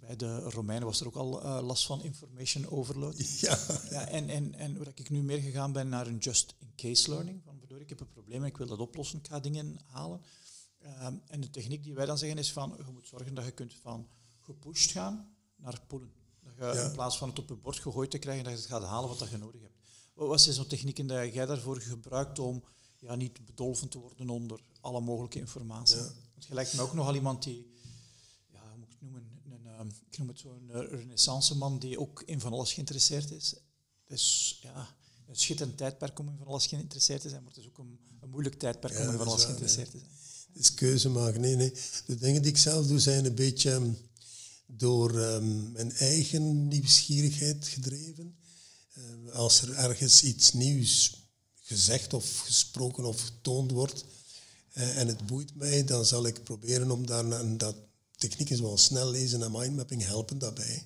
Bij 0.00 0.16
de 0.16 0.38
Romeinen 0.38 0.86
was 0.86 1.00
er 1.00 1.06
ook 1.06 1.16
al 1.16 1.62
last 1.62 1.86
van 1.86 2.02
information 2.02 2.68
overload. 2.70 3.18
ja, 3.40 3.58
Ja, 3.90 4.08
en, 4.08 4.28
en, 4.28 4.54
en 4.54 4.74
dat 4.74 4.98
ik 4.98 5.10
nu 5.10 5.22
meer 5.22 5.38
gegaan 5.38 5.72
ben 5.72 5.88
naar 5.88 6.06
een 6.06 6.18
just-in-case 6.18 7.10
learning. 7.10 7.42
Van, 7.44 7.58
bedoel, 7.60 7.80
ik 7.80 7.88
heb 7.88 8.00
een 8.00 8.08
probleem 8.12 8.40
en 8.42 8.48
ik 8.48 8.56
wil 8.56 8.66
dat 8.66 8.78
oplossen, 8.78 9.18
ik 9.18 9.26
ga 9.26 9.40
dingen 9.40 9.78
halen. 9.86 10.20
Ehm, 10.78 11.14
en 11.26 11.40
de 11.40 11.50
techniek 11.50 11.82
die 11.84 11.94
wij 11.94 12.06
dan 12.06 12.18
zeggen 12.18 12.38
is 12.38 12.52
van, 12.52 12.74
je 12.86 12.92
moet 12.92 13.06
zorgen 13.06 13.34
dat 13.34 13.44
je 13.44 13.50
kunt 13.50 13.74
van 13.74 14.08
gepusht 14.40 14.90
gaan 14.90 15.36
naar 15.58 15.80
pullen. 15.86 16.12
Dat 16.44 16.52
je 16.56 16.78
Ja. 16.78 16.84
in 16.86 16.92
plaats 16.92 17.18
van 17.18 17.28
het 17.28 17.38
op 17.38 17.48
je 17.48 17.54
bord 17.54 17.78
gegooid 17.78 18.10
te 18.10 18.18
krijgen, 18.18 18.44
dat 18.44 18.52
je 18.52 18.58
het 18.58 18.68
gaat 18.68 18.82
halen 18.82 19.08
wat 19.08 19.18
dat 19.18 19.28
je 19.30 19.36
nodig 19.36 19.60
hebt. 19.60 19.74
Wat 20.14 20.40
zijn 20.40 20.54
zo'n 20.54 20.66
technieken 20.66 21.06
dat 21.06 21.34
jij 21.34 21.46
daarvoor 21.46 21.80
gebruikt 21.80 22.38
om 22.38 22.62
ja, 22.98 23.14
niet 23.14 23.44
bedolven 23.46 23.88
te 23.88 23.98
worden 23.98 24.28
onder 24.30 24.60
alle 24.80 25.00
mogelijke 25.00 25.38
informatie? 25.38 25.96
Ja. 25.96 26.02
Want 26.32 26.46
je 26.48 26.54
lijkt 26.54 26.74
me 26.74 26.80
ook 26.82 26.92
nogal 26.94 27.14
iemand 27.14 27.42
die, 27.42 27.70
ja, 28.52 28.60
hoe 28.70 28.78
moet 28.78 28.86
ik 28.86 28.90
het 28.90 29.00
noemen, 29.00 29.40
een, 29.44 29.66
ehm, 29.66 29.88
ik 30.10 30.18
noem 30.18 30.28
het 30.28 30.38
zo'n 30.38 30.68
uh, 30.70 30.90
renaissance 30.90 31.56
man 31.56 31.78
die 31.78 32.00
ook 32.00 32.22
in 32.26 32.40
van 32.40 32.52
alles 32.52 32.72
geïnteresseerd 32.72 33.30
is. 33.30 33.54
Dus 34.04 34.58
ja, 34.62 34.96
een 35.28 35.36
schitterend 35.36 35.76
tijdperk 35.76 36.18
om 36.18 36.28
in 36.28 36.36
van 36.38 36.46
alles 36.46 36.66
geïnteresseerd 36.66 37.20
te 37.20 37.28
zijn, 37.28 37.42
maar 37.42 37.52
het 37.52 37.60
is 37.60 37.68
ook 37.68 37.78
een, 37.78 37.98
een 38.20 38.30
moeilijk 38.30 38.54
tijdperk 38.58 38.92
Ja, 38.92 39.00
om 39.06 39.10
in 39.10 39.16
van 39.16 39.26
alles 39.26 39.36
waar, 39.36 39.44
geïnteresseerd 39.46 39.90
te 39.90 39.98
zijn. 39.98 40.10
het 40.52 40.56
is 40.62 40.74
keuze 40.74 41.08
maken. 41.08 41.40
Nee, 41.40 41.56
nee. 41.56 41.72
De 42.06 42.14
dingen 42.16 42.42
die 42.42 42.50
ik 42.50 42.56
zelf 42.58 42.86
doe 42.86 42.98
zijn 42.98 43.24
een 43.24 43.34
beetje 43.34 43.70
ehm, 43.72 43.90
door 44.70 45.20
ehm, 45.20 45.72
mijn 45.72 45.92
eigen 45.92 46.68
nieuwsgierigheid 46.68 47.66
gedreven. 47.68 48.36
Eh, 48.92 49.32
als 49.32 49.62
er 49.62 49.72
ergens 49.72 50.22
iets 50.22 50.52
nieuws 50.52 51.22
gezegd 51.54 52.12
of 52.14 52.38
gesproken 52.38 53.04
of 53.04 53.20
getoond 53.20 53.70
wordt 53.70 54.04
eh, 54.72 54.98
en 54.98 55.06
het 55.06 55.26
boeit 55.26 55.54
mij, 55.54 55.84
dan 55.84 56.04
zal 56.04 56.26
ik 56.26 56.44
proberen 56.44 56.90
om 56.90 57.06
daar 57.06 57.30
en 57.30 57.58
dat 57.58 57.76
technieken 58.16 58.56
zoals 58.56 58.84
snel 58.84 59.10
lezen 59.10 59.42
en 59.42 59.52
mindmapping 59.52 60.04
helpen 60.04 60.38
daarbij. 60.38 60.84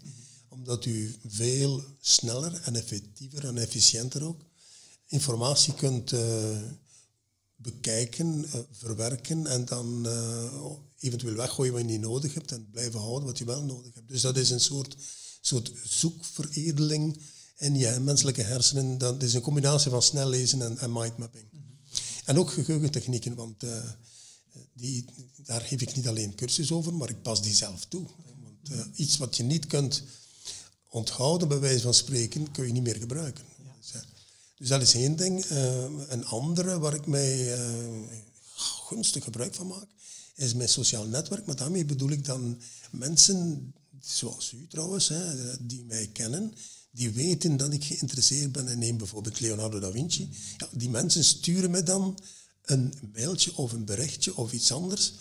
Omdat 0.48 0.84
u 0.84 1.16
veel 1.26 1.84
sneller 2.00 2.60
en 2.64 2.76
effectiever 2.76 3.44
en 3.44 3.58
efficiënter 3.58 4.24
ook 4.24 4.44
informatie 5.06 5.74
kunt 5.74 6.12
eh, 6.12 6.60
bekijken, 7.62 8.44
eh, 8.44 8.60
verwerken 8.70 9.46
en 9.46 9.64
dan 9.64 10.06
eh, 10.06 10.64
eventueel 10.98 11.34
weggooien 11.34 11.72
wat 11.72 11.82
je 11.82 11.88
niet 11.88 12.00
nodig 12.00 12.34
hebt 12.34 12.52
en 12.52 12.68
blijven 12.70 13.00
houden 13.00 13.24
wat 13.24 13.38
je 13.38 13.44
wel 13.44 13.62
nodig 13.62 13.94
hebt. 13.94 14.08
Dus 14.08 14.20
dat 14.20 14.36
is 14.36 14.50
een 14.50 14.60
soort, 14.60 14.96
soort 15.40 15.72
zoekveredeling 15.84 17.20
in 17.56 17.74
je 17.74 17.98
menselijke 18.00 18.42
hersenen. 18.42 18.98
Dat 18.98 19.22
is 19.22 19.34
een 19.34 19.40
combinatie 19.40 19.90
van 19.90 20.02
snel 20.02 20.28
lezen 20.28 20.62
en, 20.62 20.78
en 20.78 20.92
mindmapping. 20.92 21.44
En 22.24 22.38
ook 22.38 22.50
geheugentechnieken, 22.50 23.34
want 23.34 23.62
eh, 23.62 23.90
die, 24.72 25.04
daar 25.36 25.60
geef 25.60 25.80
ik 25.80 25.96
niet 25.96 26.08
alleen 26.08 26.34
cursus 26.34 26.72
over, 26.72 26.94
maar 26.94 27.08
ik 27.08 27.22
pas 27.22 27.42
die 27.42 27.54
zelf 27.54 27.84
toe. 27.84 28.06
Want 28.42 28.86
iets 28.94 29.16
wat 29.16 29.36
je 29.36 29.42
niet 29.42 29.66
kunt 29.66 30.02
onthouden, 30.88 31.48
bij 31.48 31.58
wijze 31.58 31.80
van 31.82 31.94
spreken, 31.94 32.50
kun 32.50 32.66
je 32.66 32.72
niet 32.72 32.82
meer 32.82 32.96
gebruiken. 32.96 33.44
Dus, 34.62 34.70
dat 34.70 34.82
is 34.82 34.94
één 34.94 35.16
ding. 35.16 35.44
Eh, 35.44 35.84
een 36.08 36.26
andere 36.26 36.78
waar 36.78 36.94
ik 36.94 37.06
mij 37.06 37.54
eh, 37.54 37.60
gunstig 38.56 39.24
gebruik 39.24 39.54
van 39.54 39.66
maak, 39.66 39.86
is 40.34 40.54
mijn 40.54 40.68
sociaal 40.68 41.06
netwerk. 41.06 41.46
Maar 41.46 41.56
daarmee 41.56 41.84
bedoel 41.84 42.10
ik 42.10 42.24
dan 42.24 42.60
mensen, 42.90 43.72
zoals 44.00 44.52
u 44.52 44.66
trouwens, 44.68 45.08
hè, 45.08 45.54
die 45.60 45.84
mij 45.84 46.10
kennen, 46.12 46.54
die 46.90 47.10
weten 47.10 47.56
dat 47.56 47.72
ik 47.72 47.84
geïnteresseerd 47.84 48.52
ben 48.52 48.68
in 48.68 48.78
neem 48.78 48.96
bijvoorbeeld 48.96 49.40
Leonardo 49.40 49.78
da 49.78 49.90
Vinci. 49.90 50.28
Ja, 50.56 50.68
die 50.72 50.90
mensen 50.90 51.24
sturen 51.24 51.70
me 51.70 51.82
dan 51.82 52.18
een 52.62 52.94
mailtje 53.12 53.56
of 53.56 53.72
een 53.72 53.84
berichtje 53.84 54.36
of 54.36 54.52
iets 54.52 54.72
anders 54.72 55.12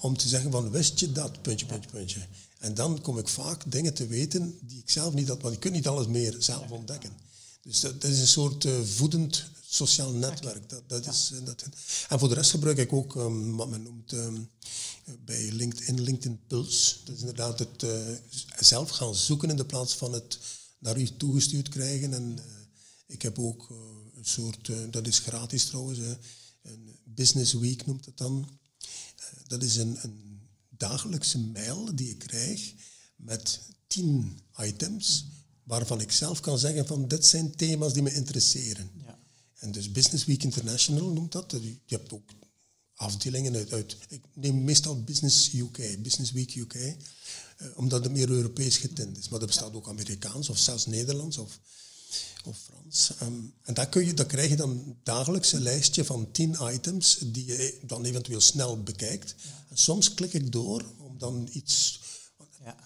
om 0.00 0.16
te 0.16 0.28
zeggen 0.28 0.50
van 0.50 0.70
wist 0.70 0.98
je 0.98 1.12
dat, 1.12 1.42
puntje, 1.42 1.66
puntje, 1.66 1.90
puntje. 1.90 2.26
En 2.58 2.74
dan 2.74 3.00
kom 3.00 3.18
ik 3.18 3.28
vaak 3.28 3.70
dingen 3.70 3.94
te 3.94 4.06
weten 4.06 4.58
die 4.60 4.78
ik 4.78 4.90
zelf 4.90 5.14
niet 5.14 5.28
had, 5.28 5.42
want 5.42 5.54
ik 5.54 5.60
kunt 5.60 5.74
niet 5.74 5.88
alles 5.88 6.06
meer 6.06 6.36
zelf 6.38 6.70
ontdekken. 6.70 7.27
Dus 7.68 7.80
dat, 7.80 8.00
dat 8.00 8.10
is 8.10 8.18
een 8.18 8.26
soort 8.26 8.64
eh, 8.64 8.80
voedend 8.82 9.44
sociaal 9.68 10.12
netwerk. 10.12 10.68
Dat, 10.68 10.88
dat 10.88 11.06
is, 11.06 11.30
eh, 11.34 11.44
dat, 11.44 11.64
en 12.08 12.18
voor 12.18 12.28
de 12.28 12.34
rest 12.34 12.50
gebruik 12.50 12.78
ik 12.78 12.92
ook 12.92 13.16
ehm, 13.16 13.50
wat 13.50 13.68
men 13.68 13.82
noemt 13.82 14.12
ehm, 14.12 14.40
bij 15.24 15.52
LinkedIn, 15.52 16.00
LinkedIn 16.00 16.40
Pulse. 16.46 16.94
Dat 17.04 17.14
is 17.14 17.20
inderdaad 17.20 17.58
het 17.58 17.82
eh, 17.82 18.14
zelf 18.58 18.90
gaan 18.90 19.14
zoeken 19.14 19.50
in 19.50 19.56
de 19.56 19.64
plaats 19.64 19.94
van 19.94 20.12
het 20.12 20.38
naar 20.78 20.98
u 21.00 21.16
toegestuurd 21.16 21.68
krijgen. 21.68 22.14
En 22.14 22.38
ik 23.06 23.22
heb 23.22 23.38
ook 23.38 23.68
een 24.16 24.24
soort, 24.24 24.70
dat 24.90 25.06
is 25.06 25.18
gratis 25.18 25.64
trouwens, 25.64 25.98
een 26.62 26.98
Business 27.04 27.52
Week 27.52 27.86
noemt 27.86 28.04
het 28.04 28.16
dan. 28.16 28.48
Dat 29.46 29.62
is 29.62 29.76
een, 29.76 29.98
een 30.02 30.40
dagelijkse 30.68 31.38
mail 31.38 31.94
die 31.94 32.10
ik 32.10 32.18
krijg 32.18 32.72
met 33.16 33.60
tien 33.86 34.40
items 34.56 35.24
waarvan 35.68 36.00
ik 36.00 36.12
zelf 36.12 36.40
kan 36.40 36.58
zeggen 36.58 36.86
van 36.86 37.08
dit 37.08 37.24
zijn 37.24 37.56
thema's 37.56 37.92
die 37.92 38.02
me 38.02 38.14
interesseren. 38.14 38.90
Ja. 39.06 39.18
En 39.54 39.72
dus 39.72 39.92
Business 39.92 40.24
Week 40.24 40.42
International 40.42 41.12
noemt 41.12 41.32
dat. 41.32 41.54
Je 41.60 41.96
hebt 41.96 42.12
ook 42.12 42.30
afdelingen 42.94 43.54
uit, 43.54 43.72
uit 43.72 43.96
ik 44.08 44.22
neem 44.34 44.64
meestal 44.64 45.02
Business 45.02 45.52
UK, 45.52 46.02
Business 46.02 46.32
Week 46.32 46.54
UK, 46.54 46.74
eh, 46.74 46.96
omdat 47.74 48.04
het 48.04 48.12
meer 48.12 48.30
Europees 48.30 48.76
getint 48.76 49.18
is. 49.18 49.28
Maar 49.28 49.40
er 49.40 49.46
bestaat 49.46 49.74
ook 49.74 49.88
Amerikaans 49.88 50.48
of 50.48 50.58
zelfs 50.58 50.86
Nederlands 50.86 51.38
of, 51.38 51.60
of 52.44 52.58
Frans. 52.58 53.10
Ehm, 53.18 53.40
en 53.62 53.74
daar, 53.74 53.88
kun 53.88 54.06
je, 54.06 54.14
daar 54.14 54.26
krijg 54.26 54.48
je 54.48 54.56
dan 54.56 54.96
dagelijks 55.02 55.52
een 55.52 55.62
lijstje 55.62 56.04
van 56.04 56.30
tien 56.30 56.56
items 56.72 57.18
die 57.26 57.44
je 57.44 57.78
dan 57.82 58.04
eventueel 58.04 58.40
snel 58.40 58.82
bekijkt. 58.82 59.34
En 59.68 59.78
soms 59.78 60.14
klik 60.14 60.32
ik 60.32 60.52
door 60.52 60.84
om 60.98 61.18
dan 61.18 61.48
iets 61.52 62.00
Ja. 62.64 62.76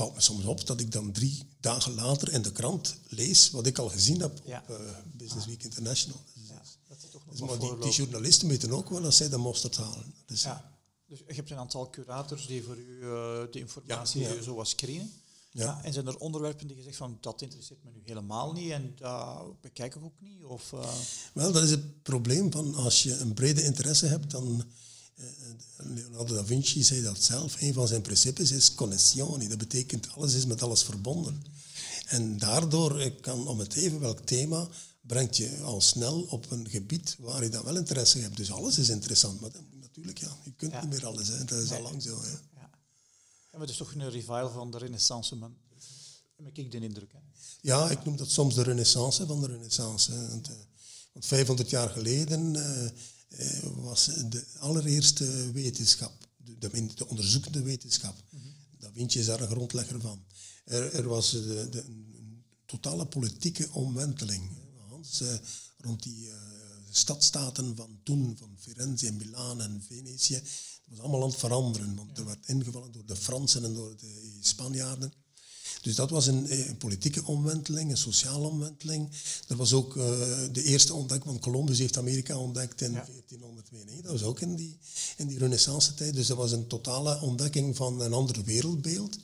Valt 0.00 0.14
me 0.14 0.20
soms 0.20 0.44
op 0.44 0.66
dat 0.66 0.80
ik 0.80 0.92
dan 0.92 1.12
drie 1.12 1.42
dagen 1.60 1.94
later 1.94 2.32
in 2.32 2.42
de 2.42 2.52
krant 2.52 2.96
lees 3.08 3.50
wat 3.50 3.66
ik 3.66 3.78
al 3.78 3.88
gezien 3.88 4.20
heb 4.20 4.40
Ja. 4.44 4.64
op 4.68 4.74
eh, 4.76 4.84
Business 5.12 5.46
Week 5.46 5.62
International. 5.62 6.20
Dus, 6.34 6.48
Ja, 6.48 6.62
dat 6.88 6.96
is 7.02 7.10
toch 7.10 7.26
nog 7.26 7.36
dus 7.36 7.58
maar 7.70 7.80
die, 7.80 7.90
journalisten 7.92 8.48
weten 8.48 8.72
ook 8.72 8.88
wel 8.90 9.02
dat 9.02 9.14
zij 9.14 9.28
de 9.28 9.36
mosterd 9.36 9.76
halen. 9.76 10.14
Dus, 10.26 10.42
Ja. 10.42 10.78
Dus 11.06 11.18
je 11.26 11.34
hebt 11.34 11.50
een 11.50 11.56
aantal 11.56 11.90
curators 11.90 12.46
die 12.46 12.62
voor 12.62 12.76
u 12.76 13.02
eh, 13.02 13.08
de 13.50 13.58
informatie 13.58 14.20
Ja, 14.20 14.42
zo 14.42 14.54
wat 14.54 14.68
screenen. 14.68 15.12
Ja. 15.50 15.64
Ja, 15.64 15.84
en 15.84 15.92
zijn 15.92 16.06
er 16.06 16.18
onderwerpen 16.18 16.66
die 16.66 16.76
je 16.76 16.82
zegt 16.82 16.96
van 16.96 17.18
dat 17.20 17.42
interesseert 17.42 17.84
me 17.84 17.90
nu 17.90 18.00
helemaal 18.04 18.52
niet 18.52 18.70
en 18.70 18.92
dat 18.96 19.60
bekijk 19.60 19.94
ik 19.94 20.02
ook 20.04 20.20
niet? 20.20 20.44
Of, 20.44 20.72
eh, 20.72 20.92
Wel, 21.32 21.52
dat 21.52 21.62
is 21.62 21.70
het 21.70 22.02
probleem 22.02 22.52
van 22.52 22.74
als 22.74 23.02
je 23.02 23.16
een 23.16 23.34
brede 23.34 23.62
interesse 23.62 24.06
hebt, 24.06 24.30
dan... 24.30 24.64
eh, 25.20 25.86
Leonardo 25.94 26.34
da 26.34 26.44
Vinci 26.44 26.82
zei 26.82 27.02
dat 27.02 27.22
zelf. 27.22 27.60
Een 27.60 27.72
van 27.72 27.88
zijn 27.88 28.02
principes 28.02 28.50
is 28.50 28.74
connessione. 28.74 29.48
Dat 29.48 29.58
betekent 29.58 30.10
alles 30.10 30.34
is 30.34 30.46
met 30.46 30.62
alles 30.62 30.82
verbonden. 30.82 31.44
En 32.06 32.38
daardoor 32.38 32.98
eh, 33.00 33.10
kan 33.20 33.48
om 33.48 33.58
het 33.58 33.74
even 33.74 34.00
welk 34.00 34.20
thema 34.20 34.68
brengt 35.00 35.36
je 35.36 35.58
al 35.62 35.80
snel 35.80 36.20
op 36.20 36.50
een 36.50 36.68
gebied 36.70 37.16
waar 37.18 37.42
je 37.42 37.48
dan 37.48 37.64
wel 37.64 37.76
interesse 37.76 38.16
in 38.16 38.22
hebt. 38.24 38.36
Dus 38.36 38.50
alles 38.52 38.78
is 38.78 38.88
interessant. 38.88 39.40
Maar 39.40 39.50
dan, 39.52 39.64
natuurlijk, 39.80 40.18
ja, 40.18 40.36
je 40.44 40.52
kunt 40.56 40.72
Ja. 40.72 40.80
niet 40.80 40.90
meer 40.90 41.06
alles. 41.06 41.28
Hè. 41.28 41.44
Dat 41.44 41.62
is 41.62 41.70
al 41.70 41.82
lang 41.82 42.02
zo. 42.02 42.20
Hè. 42.22 42.30
ja. 42.30 42.38
ja, 42.54 42.70
maar 43.52 43.60
het 43.60 43.70
is 43.70 43.76
toch 43.76 43.94
een 43.94 44.10
revival 44.10 44.50
van 44.50 44.70
de 44.70 44.78
renaissance, 44.78 45.36
man. 45.36 45.56
Heb 46.44 46.56
ik 46.56 46.70
de 46.70 46.80
indruk. 46.80 47.12
Hè? 47.12 47.18
Ja, 47.60 47.90
ik 47.90 48.04
noem 48.04 48.16
dat 48.16 48.30
soms 48.30 48.54
de 48.54 48.62
renaissance 48.62 49.26
van 49.26 49.40
de 49.40 49.46
renaissance. 49.46 50.12
hè. 50.12 50.28
Want, 50.28 50.48
eh, 50.48 50.54
want 51.12 51.26
500 51.26 51.70
jaar 51.70 51.88
geleden 51.88 52.56
eh, 52.56 52.84
eh, 52.86 52.90
was 53.74 54.04
de 54.04 54.44
allereerste 54.58 55.52
wetenschap, 55.52 56.28
de, 56.36 56.58
de, 56.58 56.86
de 56.94 57.08
onderzoekende 57.08 57.62
wetenschap. 57.62 58.22
Da 58.78 58.90
Vinci 58.92 59.18
is 59.18 59.26
daar 59.26 59.40
een 59.40 59.48
grondlegger 59.48 60.00
van. 60.00 60.24
Er, 60.64 60.94
er 60.94 61.08
was 61.08 61.30
de, 61.30 61.68
de, 61.70 61.84
een 61.84 62.44
totale 62.66 63.06
politieke 63.06 63.68
omwenteling. 63.72 64.50
Hans, 64.88 65.20
eh, 65.20 65.34
rond 65.78 66.02
die 66.02 66.30
eh, 66.30 66.36
stadstaten 66.90 67.76
van 67.76 68.00
toen, 68.02 68.36
van 68.38 68.56
Firenze 68.58 69.06
en 69.06 69.16
Milaan 69.16 69.60
en 69.60 69.82
Venetië. 69.86 70.34
Dat 70.34 70.42
was 70.84 70.98
allemaal 70.98 71.22
aan 71.22 71.28
het 71.28 71.38
veranderen, 71.38 71.94
want 71.96 72.18
er 72.18 72.24
werd 72.24 72.48
ingevallen 72.48 72.92
door 72.92 73.06
de 73.06 73.16
Fransen 73.16 73.64
en 73.64 73.74
door 73.74 73.96
de 73.96 74.38
Spanjaarden. 74.40 75.12
Dus 75.80 75.94
dat 75.94 76.10
was 76.10 76.26
een, 76.26 76.48
eh, 76.48 76.68
een 76.68 76.76
politieke 76.76 77.24
omwenteling, 77.24 77.90
een 77.90 77.96
sociale 77.96 78.46
omwenteling. 78.48 79.10
Er 79.48 79.56
was 79.56 79.72
ook 79.72 79.96
eh, 79.96 80.04
de 80.52 80.62
eerste 80.62 80.94
ontdekking, 80.94 81.28
want 81.30 81.40
Columbus 81.40 81.78
heeft 81.78 81.96
Amerika 81.98 82.38
ontdekt 82.38 82.80
in 82.80 82.92
Ja. 82.92 83.04
1492. 83.06 84.02
Dat 84.02 84.12
was 84.12 84.22
ook 84.22 84.40
in 84.40 84.54
die, 84.56 84.78
in 85.16 85.26
die 85.26 85.38
renaissance 85.38 85.94
tijd. 85.94 86.14
Dus 86.14 86.26
dat 86.26 86.36
was 86.36 86.52
een 86.52 86.66
totale 86.66 87.20
ontdekking 87.20 87.76
van 87.76 88.00
een 88.00 88.12
ander 88.12 88.44
wereldbeeld. 88.44 89.18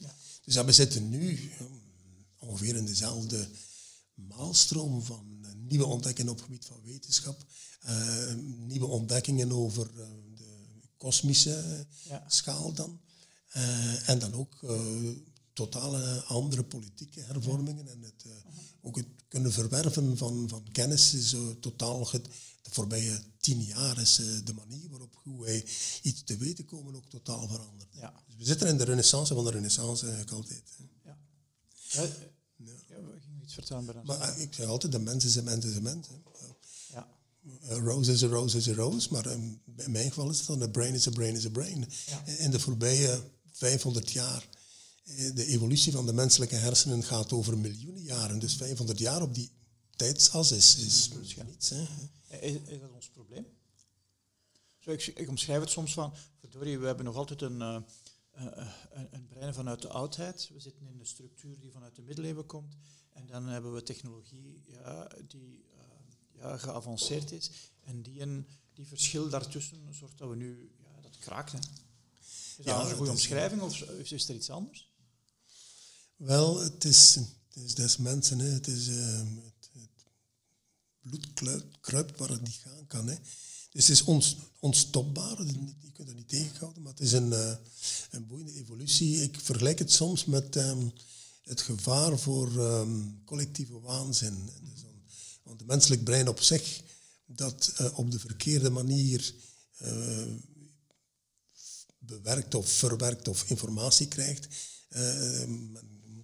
Dus 0.45 0.55
ja, 0.55 0.65
we 0.65 0.73
zitten 0.73 1.09
nu 1.09 1.51
eh, 1.59 1.67
ongeveer 2.39 2.77
in 2.77 2.85
dezelfde 2.87 3.49
maalstroom 4.15 5.03
van 5.03 5.25
nieuwe 5.69 5.87
ontdekkingen 5.87 6.31
op 6.33 6.37
het 6.37 6.45
gebied 6.47 6.65
van 6.65 6.81
wetenschap. 6.85 7.45
nieuwe 8.67 8.87
ontdekkingen 8.87 9.53
over 9.53 9.91
de 9.95 10.45
kosmische 10.97 11.87
Ja. 12.09 12.25
schaal 12.29 12.73
dan. 12.73 13.01
En 14.07 14.19
dan 14.19 14.35
ook 14.35 14.61
totale 15.57 16.23
andere 16.23 16.65
politieke 16.65 17.21
hervormingen 17.21 17.89
en 17.89 18.03
het, 18.03 18.25
eh, 18.25 18.31
ook 18.81 18.97
het 18.97 19.07
kunnen 19.29 19.53
verwerven 19.53 20.17
van, 20.17 20.49
van 20.49 20.67
kennis 20.73 21.15
is 21.15 21.33
eh, 21.33 21.41
totaal 21.61 22.11
de 22.63 22.71
voorbije 22.71 23.23
tien 23.39 23.63
jaar 23.63 24.01
is 24.01 24.19
eh, 24.19 24.27
de 24.45 24.55
manier 24.55 24.89
waarop 24.91 25.21
hoe 25.23 25.45
wij 25.45 25.65
iets 26.03 26.25
te 26.25 26.37
weten 26.37 26.65
komen 26.65 26.95
ook 26.95 27.09
totaal 27.09 27.49
veranderd. 27.49 27.89
Ja. 27.93 28.13
Dus 28.27 28.37
we 28.37 28.45
zitten 28.45 28.69
in 28.69 28.77
de 28.77 28.85
renaissance 28.85 29.35
van 29.35 29.45
de 29.45 29.51
renaissance 29.51 30.07
eigenlijk 30.07 30.37
altijd. 30.37 30.63
Ja. 31.05 31.19
Ja, 31.89 32.03
ja, 32.57 32.75
we 32.89 33.21
gingen 33.21 33.43
iets 33.43 33.55
vertellen. 33.55 34.03
Maar 34.05 34.39
ik 34.39 34.55
zeg 34.55 34.67
altijd, 34.67 34.93
de 34.93 34.99
mens 34.99 35.25
is 35.25 35.37
een 35.37 35.45
mens 35.45 35.65
is 35.65 35.77
een 35.77 35.83
mens. 35.83 36.09
ja. 36.89 37.09
A 37.71 37.75
rose 37.75 38.13
is 38.13 38.23
a 38.23 38.27
rose 38.27 38.57
is 38.57 38.69
a 38.69 38.75
rose, 38.75 39.09
maar 39.11 39.27
in 39.27 39.61
mijn 39.87 40.09
geval 40.09 40.31
is 40.31 40.39
het 40.39 40.47
dan, 40.47 40.63
a 40.63 40.69
brain 40.69 40.95
is 40.95 41.07
a 41.07 41.11
brain 41.11 41.37
is 41.37 41.47
a 41.47 41.51
brain. 41.51 41.89
Ja. 42.07 42.25
In 42.27 42.51
de 42.51 42.61
voorbije 42.61 43.23
500 43.53 44.11
jaar, 44.11 44.49
de 45.07 45.47
evolutie 45.47 45.93
van 45.93 46.07
de 46.07 46.13
menselijke 46.13 46.55
hersenen 46.55 47.03
gaat 47.03 47.33
over 47.33 47.59
miljoenen 47.59 48.03
jaren. 48.03 48.39
Dus 48.39 48.55
500 48.55 48.99
jaar 48.99 49.23
op 49.23 49.35
die 49.35 49.51
tijdsas 49.97 50.53
is, 50.53 50.77
is 50.77 51.11
niets. 51.47 51.69
Hè. 51.69 51.87
Is, 52.41 52.55
is 52.67 52.81
dat 52.81 52.91
ons 52.91 53.09
probleem? 53.09 53.47
Zo, 54.79 54.91
ik, 54.91 55.07
ik 55.07 55.29
omschrijf 55.29 55.61
het 55.61 55.71
soms 55.71 55.93
van, 55.93 56.15
verdorie, 56.41 56.79
we 56.79 56.87
hebben 56.87 57.05
nog 57.05 57.17
altijd 57.17 57.43
een, 57.43 57.63
eh, 57.63 57.77
eh, 58.31 58.69
een, 58.91 59.09
een 59.11 59.27
brein 59.27 59.55
vanuit 59.55 59.83
de 59.83 59.89
oudheid. 59.89 60.51
We 60.53 60.61
zitten 60.61 60.87
in 60.87 61.01
een 61.01 61.07
structuur 61.07 61.59
die 61.59 61.73
vanuit 61.73 61.97
de 61.97 62.03
middeleeuwen 62.03 62.47
komt. 62.47 62.77
En 63.13 63.27
dan 63.27 63.47
hebben 63.47 63.75
we 63.75 63.83
technologie 63.83 64.65
ja, 64.67 65.09
die 65.29 65.65
eh, 65.73 66.41
ja, 66.41 66.57
geavanceerd 66.57 67.33
is. 67.33 67.51
En 67.85 68.03
die, 68.03 68.21
een, 68.21 68.47
die 68.75 68.87
verschil 68.87 69.29
daartussen 69.29 69.95
zorgt 69.95 70.19
dat 70.19 70.29
we 70.29 70.37
nu, 70.37 70.71
ja, 70.79 71.01
dat 71.01 71.19
kraakt. 71.19 71.53
Hè. 71.53 71.59
Is 71.59 72.55
dat 72.57 72.67
Ja, 72.67 72.81
een 72.81 72.97
goede 72.97 73.11
omschrijving 73.11 73.63
of 73.63 73.81
is 73.81 74.29
er 74.29 74.35
iets 74.35 74.51
anders? 74.51 74.95
Wel, 76.17 76.61
het 76.61 76.85
is, 76.85 77.15
het 77.49 77.65
is 77.65 77.75
des 77.75 77.97
mensen, 77.97 78.39
hè. 78.39 78.49
Het, 78.49 78.67
is, 78.67 78.89
eh, 78.89 79.21
het, 79.45 79.71
bloed 81.01 81.33
kruipt, 81.81 82.19
waar 82.19 82.29
het 82.29 82.43
niet 82.43 82.61
gaan 82.65 82.87
kan. 82.87 83.07
Hè. 83.07 83.15
Dus 83.71 83.87
het 83.87 83.97
is 83.97 84.05
ons, 84.05 84.37
onstopbaar, 84.61 85.45
je 85.81 85.93
kunt 85.93 86.09
dat 86.09 86.17
niet 86.17 86.29
tegenhouden, 86.29 86.83
maar 86.83 86.93
het 86.93 87.01
is 87.01 87.13
een, 87.13 87.33
eh, 87.33 87.55
een 88.11 88.27
boeiende 88.27 88.55
evolutie. 88.55 89.23
Ik 89.23 89.41
vergelijk 89.41 89.79
het 89.79 89.93
soms 89.93 90.25
met 90.25 90.57
ehm, 90.57 90.89
het 91.43 91.61
gevaar 91.61 92.19
voor 92.19 92.61
ehm, 92.61 93.01
collectieve 93.25 93.81
waanzin. 93.81 94.51
Dus 94.63 94.85
want 95.43 95.61
het 95.61 95.69
menselijk 95.69 96.05
brein 96.05 96.29
op 96.29 96.41
zich, 96.41 96.83
dat 97.27 97.73
eh, 97.77 97.99
op 97.99 98.11
de 98.11 98.19
verkeerde 98.19 98.71
manier 98.71 99.35
eh, 99.77 100.27
bewerkt 101.99 102.55
of 102.55 102.69
verwerkt 102.69 103.29
of 103.29 103.51
informatie 103.51 104.09
krijgt, 104.09 104.49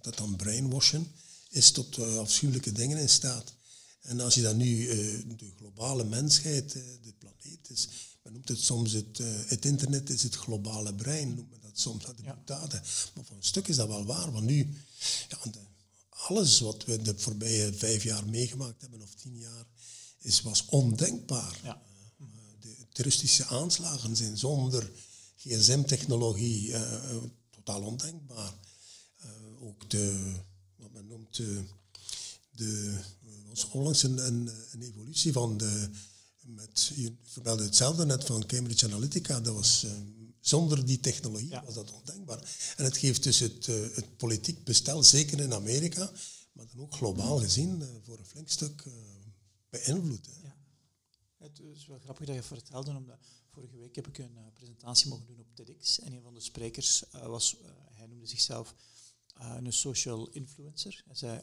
dat 0.03 0.17
dan 0.17 0.35
brainwashen, 0.35 1.11
is 1.49 1.71
tot 1.71 1.97
eh, 1.97 2.17
afschuwelijke 2.17 2.71
dingen 2.71 2.97
in 2.97 3.09
staat. 3.09 3.53
En 4.01 4.19
als 4.19 4.35
je 4.35 4.41
dan 4.41 4.57
nu 4.57 4.87
eh, 4.89 4.97
de 5.37 5.51
globale 5.57 6.03
mensheid, 6.03 6.75
eh, 6.75 6.81
de 7.03 7.13
planeet 7.17 7.69
is, 7.69 7.87
men 8.21 8.33
noemt 8.33 8.49
het 8.49 8.59
soms 8.59 8.91
het, 8.91 9.17
het 9.23 9.65
internet 9.65 10.09
is 10.09 10.23
het 10.23 10.35
globale 10.35 10.93
brein, 10.93 11.35
noemt 11.35 11.49
men 11.49 11.61
dat 11.61 11.79
soms, 11.79 12.05
de 12.05 12.13
Ja. 12.23 12.37
Maar 13.13 13.25
voor 13.25 13.35
een 13.35 13.43
stuk 13.43 13.67
is 13.67 13.75
dat 13.75 13.87
wel 13.87 14.05
waar, 14.05 14.31
want 14.31 14.45
nu, 14.45 14.73
ja, 15.29 15.37
de- 15.51 15.59
alles 16.09 16.59
wat 16.59 16.85
we 16.85 17.01
de 17.01 17.13
voorbije 17.17 17.73
vijf 17.73 18.03
jaar 18.03 18.25
meegemaakt 18.25 18.81
hebben, 18.81 19.01
of 19.01 19.13
tien 19.13 19.37
jaar, 19.37 19.65
is, 20.19 20.41
was 20.41 20.65
ondenkbaar. 20.65 21.59
Ja. 21.63 21.81
De 22.59 22.75
terroristische 22.91 23.45
aanslagen 23.45 24.15
zijn 24.15 24.37
zonder 24.37 24.91
gsm-technologie 25.37 26.73
totaal 27.49 27.81
ondenkbaar. 27.81 28.53
Ook 29.63 29.89
de, 29.89 30.33
wat 30.75 30.91
men 30.91 31.07
noemt, 31.07 31.35
de, 32.55 32.99
er 33.25 33.47
was 33.47 33.69
onlangs 33.69 34.03
een, 34.03 34.25
een, 34.25 34.49
een 34.71 34.81
evolutie 34.81 35.31
van 35.31 35.57
de, 35.57 35.89
met, 36.41 36.91
je 36.95 37.13
vermeldde 37.23 37.63
hetzelfde 37.63 38.05
net 38.05 38.23
van 38.23 38.45
Cambridge 38.45 38.85
Analytica, 38.85 39.39
dat 39.39 39.53
was, 39.55 39.83
eh, 39.83 39.91
zonder 40.39 40.85
die 40.85 40.99
technologie 40.99 41.49
Ja. 41.49 41.63
was 41.65 41.73
dat 41.73 41.91
ondenkbaar. 41.91 42.73
En 42.77 42.83
het 42.83 42.97
geeft 42.97 43.23
dus 43.23 43.39
het, 43.39 43.67
eh, 43.67 43.75
het 43.95 44.17
politiek 44.17 44.63
bestel, 44.63 45.03
zeker 45.03 45.39
in 45.39 45.53
Amerika, 45.53 46.11
maar 46.51 46.65
dan 46.73 46.79
ook 46.83 46.93
globaal 46.93 47.39
gezien, 47.39 47.81
eh, 47.81 47.87
voor 48.03 48.17
een 48.17 48.25
flink 48.25 48.49
stuk 48.49 48.83
beïnvloed. 49.69 50.25
hè. 50.25 50.41
Ja. 50.47 50.55
Het 51.37 51.59
is 51.59 51.85
wel 51.87 51.99
grappig 51.99 52.25
dat 52.25 52.35
je 52.35 52.43
vertelde, 52.43 52.95
omdat 52.95 53.17
vorige 53.49 53.77
week 53.77 53.95
heb 53.95 54.07
ik 54.07 54.17
een 54.17 54.37
presentatie 54.53 55.09
mogen 55.09 55.25
doen 55.25 55.39
op 55.39 55.55
TEDx. 55.55 55.99
En 55.99 56.13
een 56.13 56.21
van 56.21 56.33
de 56.33 56.39
sprekers 56.39 57.03
was, 57.11 57.55
hij 57.93 58.07
noemde 58.07 58.25
zichzelf 58.25 58.75
een 59.51 59.73
social 59.73 60.29
influencer. 60.29 61.03
Zei, 61.11 61.41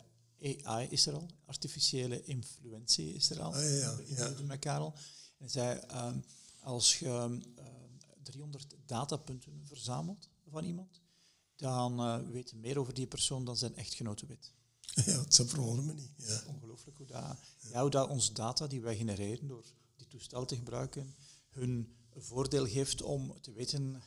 AI 0.64 0.88
is 0.90 1.06
er 1.06 1.14
al, 1.14 1.28
artificiële 1.44 2.24
influentie 2.24 3.14
is 3.14 3.30
er 3.30 3.40
al. 3.40 3.54
Ah, 3.54 3.78
ja, 3.78 3.98
ja, 4.06 4.34
met 4.46 4.58
Karel. 4.58 4.92
En 4.94 5.00
hij 5.38 5.48
zei, 5.48 5.78
ehm, 5.78 6.18
als 6.60 6.98
je 6.98 7.06
ehm, 7.06 7.40
300 8.22 8.76
datapunten 8.86 9.62
verzamelt 9.66 10.28
van 10.50 10.64
iemand, 10.64 11.00
dan 11.56 12.00
eh 12.00 12.18
weet 12.30 12.50
je 12.50 12.56
meer 12.56 12.78
over 12.78 12.94
die 12.94 13.06
persoon 13.06 13.44
dan 13.44 13.56
zijn 13.56 13.76
echtgenote 13.76 14.26
weet. 14.26 14.52
Ja, 15.06 15.20
het 15.20 15.42
verwondert 15.46 15.86
me 15.86 15.94
niet. 15.94 16.10
Ja. 16.16 16.42
Ongelooflijk 16.46 16.96
hoe 16.96 17.06
dat, 17.06 17.36
ja, 17.70 17.80
hoe 17.80 17.90
dat 17.90 18.08
ons 18.08 18.32
data 18.32 18.66
die 18.66 18.80
wij 18.80 18.96
genereren 18.96 19.46
door 19.46 19.64
die 19.96 20.06
toestel 20.06 20.44
te 20.44 20.56
gebruiken, 20.56 21.14
hun 21.50 21.96
voordeel 22.16 22.66
geeft 22.66 23.02
om 23.02 23.40
te 23.40 23.52
weten 23.52 24.02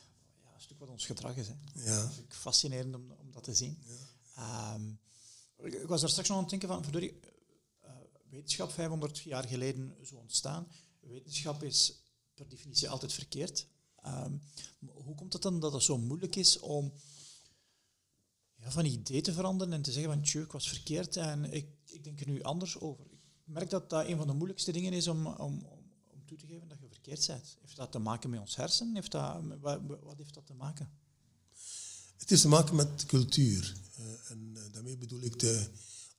stuk 0.64 0.78
wat 0.78 0.88
ons 0.88 1.06
gedrag 1.06 1.36
is. 1.36 1.48
Hè. 1.48 1.54
Ja. 1.74 2.02
Dat 2.02 2.12
vind 2.12 2.26
ik 2.26 2.34
fascinerend 2.34 2.94
om, 2.94 3.10
om 3.10 3.32
dat 3.32 3.44
te 3.44 3.54
zien. 3.54 3.78
Ehm, 4.34 4.90
ik 5.58 5.74
ik 5.74 5.88
was 5.88 6.00
daar 6.00 6.10
straks 6.10 6.28
nog 6.28 6.36
aan 6.36 6.42
het 6.42 6.50
denken 6.50 6.68
van, 6.68 6.82
verdorie, 6.82 7.20
eh, 7.80 7.90
wetenschap 8.30 8.70
500 8.70 9.18
jaar 9.18 9.48
geleden 9.48 9.96
zo 10.02 10.16
ontstaan. 10.16 10.68
Wetenschap 11.00 11.62
is 11.62 12.02
per 12.34 12.48
definitie 12.48 12.88
altijd 12.90 13.12
verkeerd. 13.12 13.66
Ehm, 14.02 14.36
hoe 14.78 15.14
komt 15.14 15.32
het 15.32 15.42
dan 15.42 15.60
dat 15.60 15.72
het 15.72 15.82
zo 15.82 15.98
moeilijk 15.98 16.36
is 16.36 16.58
om 16.58 16.92
ja, 18.54 18.70
van 18.70 18.84
idee 18.84 19.20
te 19.20 19.32
veranderen 19.32 19.72
en 19.72 19.82
te 19.82 19.92
zeggen 19.92 20.12
van 20.12 20.42
ik 20.42 20.52
was 20.52 20.68
verkeerd 20.68 21.16
en 21.16 21.52
ik, 21.52 21.68
ik 21.84 22.04
denk 22.04 22.20
er 22.20 22.26
nu 22.26 22.42
anders 22.42 22.80
over. 22.80 23.04
Ik 23.04 23.20
merk 23.44 23.70
dat 23.70 23.90
dat 23.90 24.06
een 24.06 24.16
van 24.16 24.26
de 24.26 24.32
moeilijkste 24.32 24.72
dingen 24.72 24.92
is 24.92 25.08
om, 25.08 25.26
om, 25.26 25.64
om, 25.64 25.92
om 26.10 26.26
toe 26.26 26.38
te 26.38 26.46
geven 26.46 26.68
dat 26.68 26.78
je 26.80 26.83
verkeerd 27.04 27.26
bent? 27.26 27.56
Heeft 27.60 27.76
dat 27.76 27.92
te 27.92 27.98
maken 27.98 28.30
met 28.30 28.40
ons 28.40 28.56
hersenen? 28.56 28.94
Heeft 28.94 29.10
dat, 29.10 29.42
wat, 29.60 29.80
wat 30.02 30.16
heeft 30.16 30.34
dat 30.34 30.46
te 30.46 30.54
maken? 30.54 30.88
Het 32.16 32.30
heeft 32.30 32.42
te 32.42 32.48
maken 32.48 32.74
met 32.74 33.06
cultuur. 33.06 33.76
Uh, 33.98 34.30
en 34.30 34.54
uh, 34.56 34.62
daarmee 34.72 34.96
bedoel 34.96 35.22
ik 35.22 35.38
de 35.38 35.68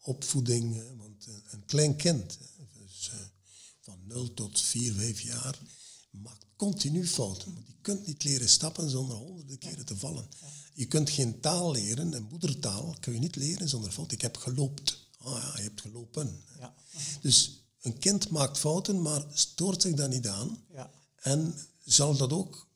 opvoeding. 0.01 0.97
Want 0.97 1.27
een 1.49 1.65
klein 1.65 1.95
kind, 1.95 2.37
dus, 2.73 3.11
van 3.81 3.99
0 4.03 4.33
tot 4.33 4.61
4, 4.61 4.93
5 4.93 5.21
jaar, 5.21 5.59
maakt 6.11 6.45
continu 6.55 7.07
fouten. 7.07 7.53
Want 7.53 7.67
je 7.67 7.73
kunt 7.81 8.07
niet 8.07 8.23
leren 8.23 8.49
stappen 8.49 8.89
zonder 8.89 9.15
honderden 9.15 9.57
keren 9.57 9.85
te 9.85 9.97
vallen. 9.97 10.27
Je 10.73 10.85
kunt 10.85 11.09
geen 11.09 11.39
taal 11.39 11.71
leren, 11.71 12.13
een 12.13 12.27
moedertaal 12.29 12.95
kun 12.99 13.13
je 13.13 13.19
niet 13.19 13.35
leren 13.35 13.69
zonder 13.69 13.91
fout. 13.91 14.11
Ik 14.11 14.21
heb 14.21 14.37
geloopt. 14.37 15.07
Ah 15.17 15.27
oh 15.27 15.39
ja, 15.41 15.57
je 15.57 15.63
hebt 15.63 15.81
gelopen. 15.81 16.43
Ja. 16.59 16.75
Dus 17.21 17.64
een 17.85 17.99
kind 17.99 18.29
maakt 18.29 18.57
fouten, 18.57 19.01
maar 19.01 19.25
stoort 19.33 19.81
zich 19.81 19.93
daar 19.93 20.09
niet 20.09 20.27
aan. 20.27 20.63
Ja. 20.73 20.91
En 21.15 21.55
zal 21.85 22.17
dat 22.17 22.33
ook 22.33 22.67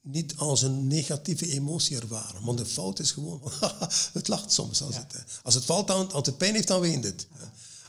niet 0.00 0.36
als 0.36 0.62
een 0.62 0.86
negatieve 0.86 1.52
emotie 1.52 2.00
ervaren. 2.00 2.44
Want 2.44 2.58
de 2.58 2.66
fout 2.66 2.98
is 2.98 3.10
gewoon, 3.10 3.40
het 4.12 4.28
lacht 4.28 4.52
soms. 4.52 4.82
Als, 4.82 4.96
het, 4.96 5.24
als 5.42 5.54
het 5.54 5.64
valt, 5.64 5.86
dan, 5.86 6.12
als 6.12 6.26
het 6.26 6.36
pijn 6.36 6.54
heeft, 6.54 6.68
dan 6.68 6.80
weent 6.80 7.04
het. 7.04 7.26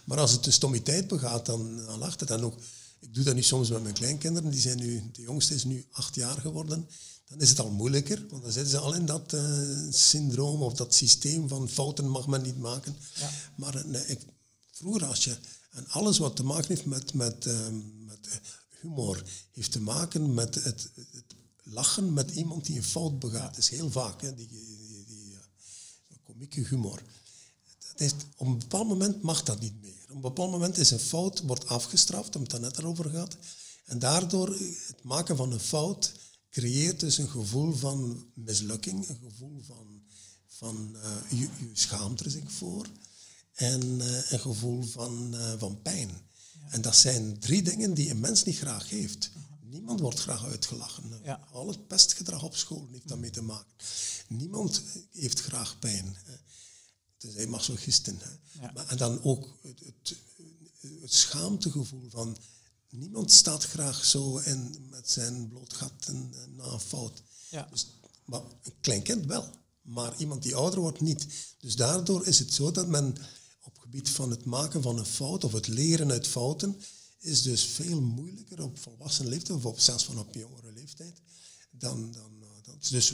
Maar 0.03 0.19
als 0.19 0.31
het 0.31 0.45
een 0.45 0.53
stommiteit 0.53 1.07
begaat, 1.07 1.45
dan, 1.45 1.85
dan 1.85 1.99
lacht 1.99 2.19
het. 2.19 2.31
En 2.31 2.43
ook, 2.43 2.59
ik 2.99 3.13
doe 3.13 3.23
dat 3.23 3.35
nu 3.35 3.43
soms 3.43 3.69
met 3.69 3.81
mijn 3.81 3.93
kleinkinderen. 3.93 4.49
Die 4.49 4.61
zijn 4.61 4.77
nu, 4.77 5.09
de 5.11 5.21
jongste 5.21 5.53
is 5.53 5.63
nu 5.63 5.85
acht 5.91 6.15
jaar 6.15 6.37
geworden. 6.37 6.87
Dan 7.27 7.41
is 7.41 7.49
het 7.49 7.59
al 7.59 7.69
moeilijker, 7.69 8.25
want 8.29 8.43
dan 8.43 8.51
zitten 8.51 8.71
ze 8.71 8.77
al 8.77 8.93
in 8.93 9.05
dat 9.05 9.33
uh, 9.33 9.41
syndroom 9.89 10.61
of 10.61 10.73
dat 10.73 10.93
systeem 10.93 11.47
van 11.47 11.69
fouten 11.69 12.07
mag 12.07 12.27
men 12.27 12.41
niet 12.41 12.57
maken. 12.57 12.95
Ja. 13.15 13.29
Maar 13.55 13.75
eh, 13.75 13.83
nee, 13.83 14.05
ik, 14.05 14.19
vroeger 14.71 15.05
als 15.05 15.23
je, 15.23 15.37
en 15.79 15.87
alles 15.89 16.17
wat 16.17 16.35
te 16.35 16.43
maken 16.43 16.67
heeft 16.67 16.85
met, 16.85 17.13
met, 17.13 17.45
uh, 17.45 17.67
met 18.05 18.41
humor, 18.81 19.23
heeft 19.51 19.71
te 19.71 19.81
maken 19.81 20.33
met 20.33 20.55
het, 20.55 20.89
het, 20.95 21.35
lachen 21.63 22.13
met 22.13 22.31
iemand 22.31 22.65
die 22.65 22.77
een 22.77 22.83
fout 22.83 23.19
begaat. 23.19 23.49
Dat 23.49 23.57
is 23.57 23.69
heel 23.69 23.91
vaak, 23.91 24.21
hè, 24.21 24.35
die, 24.35 24.47
die, 24.47 25.05
die, 25.07 25.37
komieke 26.23 26.59
humor. 26.59 27.01
Dat 27.87 27.99
is, 27.99 28.11
op 28.35 28.47
een 28.47 28.59
bepaald 28.59 28.87
moment 28.87 29.21
mag 29.21 29.43
dat 29.43 29.59
niet 29.59 29.81
meer. 29.81 30.03
Op 30.03 30.15
een 30.15 30.21
bepaald 30.21 30.51
moment 30.51 30.77
is 30.77 30.91
een 30.91 30.99
fout, 30.99 31.41
wordt 31.41 31.67
afgestraft, 31.67 32.35
omdat 32.35 32.51
het 32.51 32.61
net 32.61 32.77
erover 32.77 33.09
gaat. 33.09 33.37
En 33.85 33.99
daardoor, 33.99 34.49
het 34.87 35.03
maken 35.03 35.35
van 35.37 35.51
een 35.51 35.59
fout, 35.59 36.11
creëert 36.49 36.99
dus 36.99 37.17
een 37.17 37.29
gevoel 37.29 37.73
van 37.73 38.25
mislukking, 38.33 39.09
een 39.09 39.19
gevoel 39.29 39.61
van, 39.61 40.01
van 40.47 40.95
uh, 40.95 41.15
je, 41.29 41.37
je, 41.37 41.69
schaamt 41.73 42.19
er 42.19 42.31
zich 42.31 42.51
voor 42.51 42.87
en 43.59 43.83
uh, 43.83 44.31
een 44.31 44.39
gevoel 44.39 44.83
van, 44.83 45.35
uh, 45.35 45.53
van 45.57 45.81
pijn. 45.81 46.09
En 46.69 46.81
dat 46.81 46.95
zijn 46.95 47.39
drie 47.39 47.61
dingen 47.61 47.93
die 47.93 48.09
een 48.09 48.19
mens 48.19 48.43
niet 48.43 48.57
graag 48.57 48.89
heeft. 48.89 49.31
Niemand 49.61 49.99
wordt 49.99 50.19
graag 50.19 50.45
uitgelachen. 50.45 51.03
Ja. 51.23 51.47
Al 51.51 51.67
het 51.67 51.87
pestgedrag 51.87 52.43
op 52.43 52.55
school 52.55 52.87
heeft 52.91 53.07
daarmee 53.07 53.29
te 53.29 53.41
maken. 53.41 53.73
Niemand 54.27 54.81
heeft 55.11 55.41
graag 55.41 55.79
pijn. 55.79 56.17
Dus 57.17 57.33
hij 57.33 57.47
masochisten. 57.47 58.19
Ja. 58.61 58.71
Maar, 58.73 58.87
en 58.87 58.97
dan 58.97 59.23
ook 59.23 59.57
het, 59.61 59.79
het, 59.79 60.15
het 61.01 61.13
schaamtegevoel 61.13 62.09
van 62.09 62.37
niemand 62.89 63.31
staat 63.31 63.63
graag 63.63 64.05
zo 64.05 64.37
in 64.37 64.87
met 64.89 65.09
zijn 65.09 65.47
bloot 65.47 65.73
gat 65.73 66.05
en, 66.05 66.33
na 66.55 66.63
een 66.63 66.79
fout. 66.79 67.23
Ja. 67.49 67.67
Dus, 67.71 67.87
maar 68.25 68.41
een 68.41 68.73
klein 68.81 69.03
kind 69.03 69.25
wel, 69.25 69.49
maar 69.81 70.17
iemand 70.17 70.43
die 70.43 70.55
ouder 70.55 70.79
wordt 70.79 71.01
niet. 71.01 71.27
Dus 71.59 71.75
daardoor 71.75 72.27
is 72.27 72.39
het 72.39 72.53
zo 72.53 72.71
dat 72.71 72.87
men 72.87 73.15
gebied 73.89 74.09
van 74.09 74.29
het 74.29 74.45
maken 74.45 74.81
van 74.81 74.97
een 74.97 75.05
fout 75.05 75.43
of 75.43 75.51
het 75.51 75.67
leren 75.67 76.11
uit 76.11 76.27
fouten 76.27 76.81
is 77.19 77.41
dus 77.41 77.63
veel 77.63 78.01
moeilijker 78.01 78.63
op 78.63 78.77
volwassen 78.77 79.27
leeftijd 79.27 79.57
of 79.57 79.65
op, 79.65 79.79
zelfs 79.79 80.03
van 80.05 80.19
op 80.19 80.35
jongere 80.35 80.71
leeftijd 80.71 81.21
dan, 81.71 82.11
dan, 82.11 82.31
dan 82.63 82.77
dus 82.89 83.13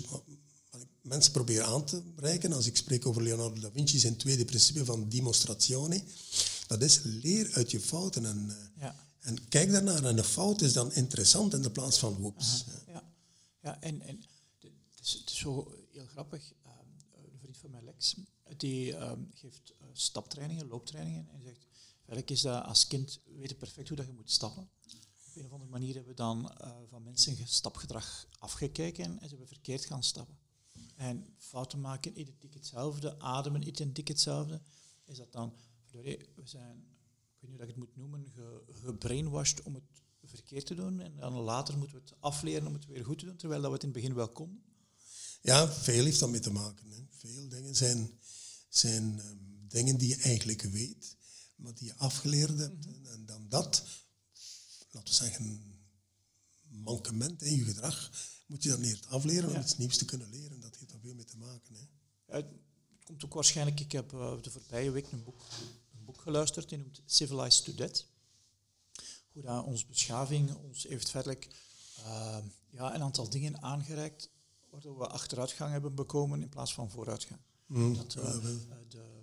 mensen 1.02 1.32
proberen 1.32 1.66
aan 1.66 1.86
te 1.86 2.02
bereiken 2.16 2.54
als 2.54 2.66
ik 2.66 2.78
spreek 2.78 3.06
over 3.06 3.24
Leonardo 3.24 3.60
da 3.60 3.72
Vinci 3.72 4.00
zijn 4.00 4.16
tweede 4.16 4.46
principe 4.46 4.86
van 4.86 5.10
demonstratione 5.10 6.04
dat 6.68 6.82
is 6.82 7.00
leer 7.04 7.54
uit 7.54 7.72
je 7.72 7.80
fouten 7.80 8.26
en 8.26 8.46
uh, 8.48 8.56
ja 8.82 8.96
en 9.26 9.48
kijk 9.48 9.72
daarnaar 9.72 10.04
en 10.04 10.16
de 10.16 10.24
fout 10.24 10.62
is 10.62 10.74
dan 10.74 10.94
interessant 10.94 11.54
in 11.54 11.62
de 11.62 11.72
plaats 11.72 12.00
van 12.00 12.14
woeps. 12.14 12.66
Ja, 12.88 13.04
ja 13.62 13.82
en, 13.82 14.02
en 14.02 14.24
het, 14.60 14.72
is, 15.02 15.12
het 15.14 15.30
is 15.30 15.38
zo 15.38 15.76
heel 15.92 16.06
grappig. 16.06 16.54
Uh, 16.66 16.72
een 17.32 17.40
vriend 17.40 17.58
van 17.58 17.70
mij, 17.70 17.82
Lex, 17.82 18.16
die 18.58 18.92
uh, 18.92 19.12
geeft 19.34 19.74
staptrainingen, 20.00 20.68
looptrainingen. 20.68 21.30
En 21.30 21.42
zegt, 21.42 21.66
eigenlijk 21.98 22.30
is 22.30 22.42
dat 22.42 22.64
als 22.64 22.88
kind 22.88 23.20
weten 23.24 23.58
perfect 23.58 23.88
hoe 23.88 23.98
dat 23.98 24.06
je 24.06 24.14
moet 24.14 24.32
stappen. 24.32 24.70
Op 25.28 25.36
een 25.36 25.46
of 25.46 25.52
andere 25.52 25.72
manier 25.72 25.94
hebben 25.94 26.12
we 26.12 26.18
dan 26.18 26.52
eh, 26.52 26.72
van 26.90 27.04
mensen 27.04 27.48
stapgedrag 27.48 28.28
afgekeken 28.40 29.06
en 29.06 29.20
ze 29.22 29.28
hebben 29.28 29.48
verkeerd 29.48 29.86
gaan 29.86 30.04
stappen. 30.04 30.38
En 30.96 31.36
fouten 31.38 31.82
maken 31.82 32.20
identiek 32.20 32.54
hetzelfde, 32.54 33.20
ademen 33.20 33.68
identiek 33.68 34.08
hetzelfde. 34.08 34.62
Is 35.06 35.18
dat 35.18 35.32
dan, 35.32 35.54
we 35.92 36.28
zijn 36.44 36.96
weet 37.46 37.68
niet 37.68 37.76
hoe 37.76 37.86
ik 37.88 37.96
het 37.96 37.96
moet 37.96 37.96
noemen, 37.96 38.32
ge, 38.36 38.64
gebrainwashed 38.84 39.62
om 39.62 39.74
het 39.74 39.84
verkeerd 40.24 40.66
te 40.66 40.76
doen. 40.76 41.00
En 41.00 41.16
dan 41.16 41.34
later 41.34 41.78
moeten 41.78 41.98
we 41.98 42.04
het 42.06 42.16
afleren 42.20 42.68
om 42.68 42.74
het 42.74 42.86
weer 42.86 43.06
goed 43.06 43.20
te 43.20 43.26
doen, 43.26 43.36
terwijl 43.36 43.62
dat 43.62 43.70
we 43.70 43.76
het 43.76 43.86
in 43.86 43.92
het 43.92 43.98
begin 43.98 44.16
wel 44.16 44.30
konden. 44.30 44.64
Ja, 45.42 45.72
veel 45.72 46.04
heeft 46.04 46.20
daarmee 46.20 46.40
te 46.40 46.52
maken. 46.52 46.92
Hè. 46.92 46.98
Veel 47.10 47.48
dingen 47.50 47.76
zijn, 47.76 48.20
zijn 48.70 49.04
um, 49.04 49.55
dingen 49.68 49.98
die 49.98 50.10
je 50.10 50.16
eigenlijk 50.16 50.62
weet, 50.62 51.16
maar 51.56 51.74
die 51.74 51.88
je 51.88 51.96
afgeleerd 51.96 52.58
hebt. 52.58 52.86
Mhm. 52.86 53.06
En 53.06 53.26
dan 53.26 53.50
dat, 53.50 53.84
laten 54.92 55.10
we 55.10 55.24
zeggen, 55.24 55.62
mankement 56.68 57.42
in 57.42 57.56
je 57.56 57.64
gedrag, 57.64 58.12
moet 58.48 58.64
je 58.64 58.70
dan 58.70 58.82
eerst 58.82 59.08
afleren 59.08 59.50
om 59.50 59.62
iets 59.62 59.78
nieuws 59.78 59.98
te 59.98 60.06
kunnen 60.06 60.30
leren. 60.30 60.60
Dat 60.60 60.76
heeft 60.78 60.92
daar 60.92 61.00
veel 61.00 61.16
mee 61.16 61.26
te 61.26 61.38
maken. 61.38 61.76
Hè. 61.76 62.36
het 62.36 62.48
komt 63.04 63.26
ook 63.26 63.34
waarschijnlijk, 63.34 63.80
ik 63.80 63.92
heb 63.92 64.14
uh, 64.14 64.42
de 64.42 64.52
voorbije 64.52 64.92
week 64.92 65.12
een 65.12 65.24
boek 66.06 66.22
geluisterd, 66.22 66.70
die 66.70 66.78
noemt 66.78 67.02
Civilized 67.06 67.66
to 67.66 67.76
Death. 67.76 68.08
Hoe 69.32 69.42
dat 69.44 69.66
onze 69.66 69.86
beschaving 69.86 70.56
ons 70.56 70.84
heeft 70.84 71.10
verder 71.10 71.38
uh, 72.00 72.38
ja, 72.70 72.96
een 72.96 73.02
aantal 73.02 73.30
dingen 73.30 73.62
aangereikt 73.62 74.30
waardoor 74.70 74.98
we 74.98 75.08
achteruitgang 75.08 75.72
hebben 75.72 75.96
bekomen 75.96 76.42
in 76.42 76.50
plaats 76.50 76.74
van 76.74 76.90
vooruitgang. 76.90 77.40
Mm, 77.66 77.96
dat 77.96 78.16
uh, 78.16 78.24
de, 78.88 79.15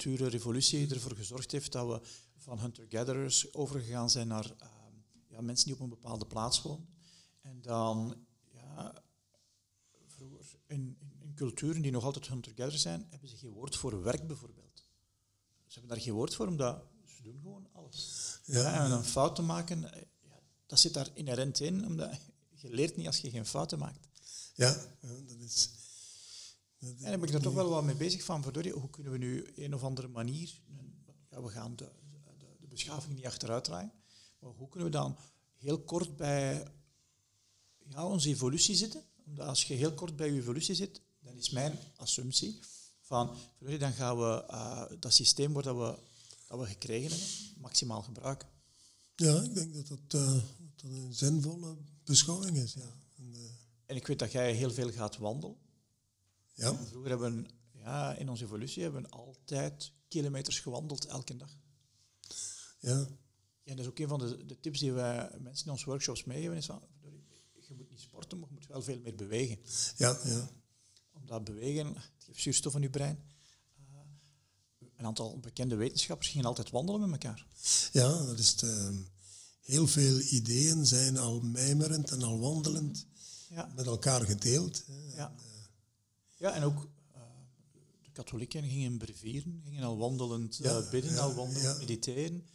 de 0.00 0.28
revolutie 0.28 0.94
ervoor 0.94 1.16
gezorgd 1.16 1.52
heeft 1.52 1.72
dat 1.72 1.86
we 1.86 2.08
van 2.36 2.58
hunter-gatherers 2.58 3.54
overgegaan 3.54 4.10
zijn 4.10 4.28
naar 4.28 4.54
uh, 4.62 4.68
ja, 5.28 5.40
mensen 5.40 5.66
die 5.66 5.74
op 5.74 5.80
een 5.80 5.88
bepaalde 5.88 6.26
plaats 6.26 6.62
wonen. 6.62 6.88
En 7.40 7.60
dan, 7.62 8.16
ja, 8.52 9.02
vroeger 10.06 10.46
in, 10.66 10.96
in, 10.98 11.12
in 11.20 11.34
culturen 11.34 11.82
die 11.82 11.90
nog 11.90 12.04
altijd 12.04 12.28
hunter-gatherers 12.28 12.82
zijn, 12.82 13.06
hebben 13.10 13.28
ze 13.28 13.36
geen 13.36 13.52
woord 13.52 13.76
voor 13.76 14.02
werk 14.02 14.26
bijvoorbeeld. 14.26 14.84
Ze 15.66 15.78
hebben 15.78 15.96
daar 15.96 16.04
geen 16.04 16.14
woord 16.14 16.34
voor, 16.34 16.46
omdat 16.46 16.84
ze 17.06 17.22
doen 17.22 17.38
gewoon 17.42 17.68
alles. 17.72 18.40
Ja. 18.44 18.84
en 18.84 18.90
een 18.90 19.04
fout 19.04 19.36
te 19.36 19.42
maken, 19.42 19.92
eh, 19.92 20.02
ja, 20.20 20.40
dat 20.66 20.80
zit 20.80 20.94
daar 20.94 21.08
inherent 21.14 21.60
in, 21.60 21.86
omdat 21.86 22.20
je 22.50 22.70
leert 22.70 22.96
niet 22.96 23.06
als 23.06 23.18
je 23.18 23.30
geen 23.30 23.46
fouten 23.46 23.78
maakt. 23.78 24.08
Ja, 24.54 24.72
dat 25.00 25.40
is... 25.40 25.70
Dat 26.82 26.90
en 26.90 27.10
dan 27.10 27.20
ben 27.20 27.28
ik 27.28 27.34
er 27.34 27.42
toch 27.42 27.54
wel 27.54 27.68
wat 27.68 27.84
mee 27.84 27.94
bezig 27.94 28.24
van, 28.24 28.42
verdorie, 28.42 28.72
hoe 28.72 28.90
kunnen 28.90 29.12
we 29.12 29.18
nu 29.18 29.46
een 29.54 29.74
of 29.74 29.84
andere 29.84 30.08
manier, 30.08 30.60
ja, 31.30 31.42
we 31.42 31.48
gaan 31.48 31.76
de, 31.76 31.90
de, 32.38 32.46
de 32.60 32.66
beschaving 32.66 33.14
niet 33.14 33.26
achteruit 33.26 33.64
draaien, 33.64 33.92
maar 34.38 34.50
hoe 34.50 34.68
kunnen 34.68 34.90
we 34.90 34.96
dan 34.96 35.16
heel 35.56 35.80
kort 35.80 36.16
bij 36.16 36.66
ja, 37.88 38.06
onze 38.06 38.28
evolutie 38.28 38.74
zitten? 38.74 39.02
Omdat 39.26 39.46
als 39.46 39.64
je 39.64 39.74
heel 39.74 39.92
kort 39.92 40.16
bij 40.16 40.32
je 40.32 40.40
evolutie 40.40 40.74
zit, 40.74 41.00
dan 41.20 41.36
is 41.36 41.50
mijn 41.50 41.78
assumptie 41.96 42.60
van, 43.00 43.36
dan 43.78 43.92
gaan 43.92 44.18
we 44.18 44.44
uh, 44.50 44.84
dat 45.00 45.14
systeem 45.14 45.52
waar 45.52 45.62
dat 45.62 45.76
we, 45.76 45.98
dat 46.48 46.58
we 46.58 46.66
gekregen 46.66 47.10
hebben, 47.10 47.28
maximaal 47.56 48.02
gebruiken. 48.02 48.48
Ja, 49.16 49.40
ik 49.40 49.54
denk 49.54 49.74
dat 49.74 49.88
dat, 49.88 50.20
uh, 50.20 50.32
dat 50.32 50.90
een 50.90 51.14
zinvolle 51.14 51.76
beschouwing 52.04 52.56
is. 52.56 52.72
Ja. 52.72 52.96
En, 53.16 53.32
uh, 53.34 53.40
en, 53.86 53.96
ik 53.96 54.06
weet 54.06 54.18
dat 54.18 54.32
jij 54.32 54.52
heel 54.52 54.70
veel 54.70 54.90
gaat 54.90 55.16
wandelen. 55.16 55.56
Ja. 56.52 56.74
vroeger 56.74 57.10
hebben 57.10 57.42
we, 57.42 57.48
ja, 57.78 58.14
in 58.14 58.28
onze 58.28 58.44
evolutie 58.44 58.82
hebben 58.82 59.02
we 59.02 59.08
altijd 59.08 59.92
kilometers 60.08 60.60
gewandeld 60.60 61.06
elke 61.06 61.36
dag. 61.36 61.58
Ja. 62.78 63.06
En 63.64 63.76
dat 63.76 63.78
is 63.78 63.86
ook 63.86 63.98
een 63.98 64.08
van 64.08 64.18
de, 64.18 64.46
de 64.46 64.60
tips 64.60 64.78
die 64.78 64.92
wij 64.92 65.30
mensen 65.40 65.66
in 65.66 65.72
onze 65.72 65.84
workshops 65.84 66.24
meegeven, 66.24 66.56
is 66.56 66.66
van, 66.66 66.82
je 67.72 67.78
moet 67.78 67.90
niet 67.90 68.00
sporten, 68.00 68.38
maar 68.38 68.48
je 68.48 68.54
moet 68.54 68.66
wel 68.66 68.82
veel 68.82 69.00
meer 69.00 69.14
bewegen. 69.14 69.58
Ja, 69.96 70.18
ja. 70.24 70.50
Omdat 71.12 71.44
bewegen, 71.44 71.94
zuurstof 72.30 72.74
in 72.74 72.82
je 72.82 72.90
brein. 72.90 73.18
Uh, 73.78 73.98
een 74.96 75.06
aantal 75.06 75.38
bekende 75.38 75.76
wetenschappers 75.76 76.28
gingen 76.28 76.46
altijd 76.46 76.70
wandelen 76.70 77.00
met 77.00 77.24
elkaar. 77.24 77.46
Ja, 77.92 78.24
dat 78.24 78.38
is 78.38 78.50
het, 78.50 78.62
ehm, 78.62 78.96
heel 79.60 79.86
veel 79.86 80.20
ideeën 80.20 80.86
zijn 80.86 81.18
al 81.18 81.40
mijmerend 81.40 82.10
en 82.10 82.22
al 82.22 82.40
wandelend 82.40 83.06
ja. 83.48 83.72
met 83.76 83.86
elkaar 83.86 84.20
gedeeld. 84.20 84.84
Ja. 85.14 85.34
Ja, 86.42 86.54
en 86.54 86.62
ook 86.62 86.88
uh, 87.14 87.20
de 88.02 88.10
katholieken 88.12 88.62
gingen 88.62 88.98
brevieren, 88.98 89.62
gingen 89.64 89.82
al 89.82 89.98
wandelend 89.98 90.56
ja, 90.56 90.88
bidden, 90.90 91.18
al 91.18 91.34
wandelend 91.34 91.78
mediteren. 91.78 92.46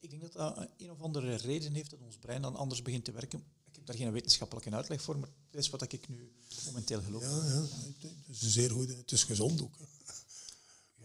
Ik 0.00 0.10
denk 0.10 0.22
dat 0.22 0.32
dat 0.32 0.68
een 0.76 0.90
of 0.90 1.00
andere 1.00 1.34
reden 1.34 1.72
heeft 1.72 1.90
dat 1.90 2.00
ons 2.00 2.18
brein 2.18 2.42
dan 2.42 2.56
anders 2.56 2.82
begint 2.82 3.04
te 3.04 3.12
werken. 3.12 3.38
Ik 3.64 3.74
heb 3.74 3.86
daar 3.86 3.96
geen 3.96 4.12
wetenschappelijke 4.12 4.70
uitleg 4.70 5.02
voor, 5.02 5.18
maar 5.18 5.28
dat 5.50 5.60
is 5.60 5.70
wat 5.70 5.92
ik 5.92 6.08
nu 6.08 6.32
momenteel 6.64 7.02
geloof. 7.02 7.22
Ja, 7.22 7.28
ja. 7.28 7.64
Het 8.26 8.42
is 8.42 8.52
zeer 8.52 8.70
goed. 8.70 8.88
Het 8.88 9.12
is 9.12 9.24
gezond 9.24 9.62
ook. 9.62 9.78
Hè. 9.78 9.84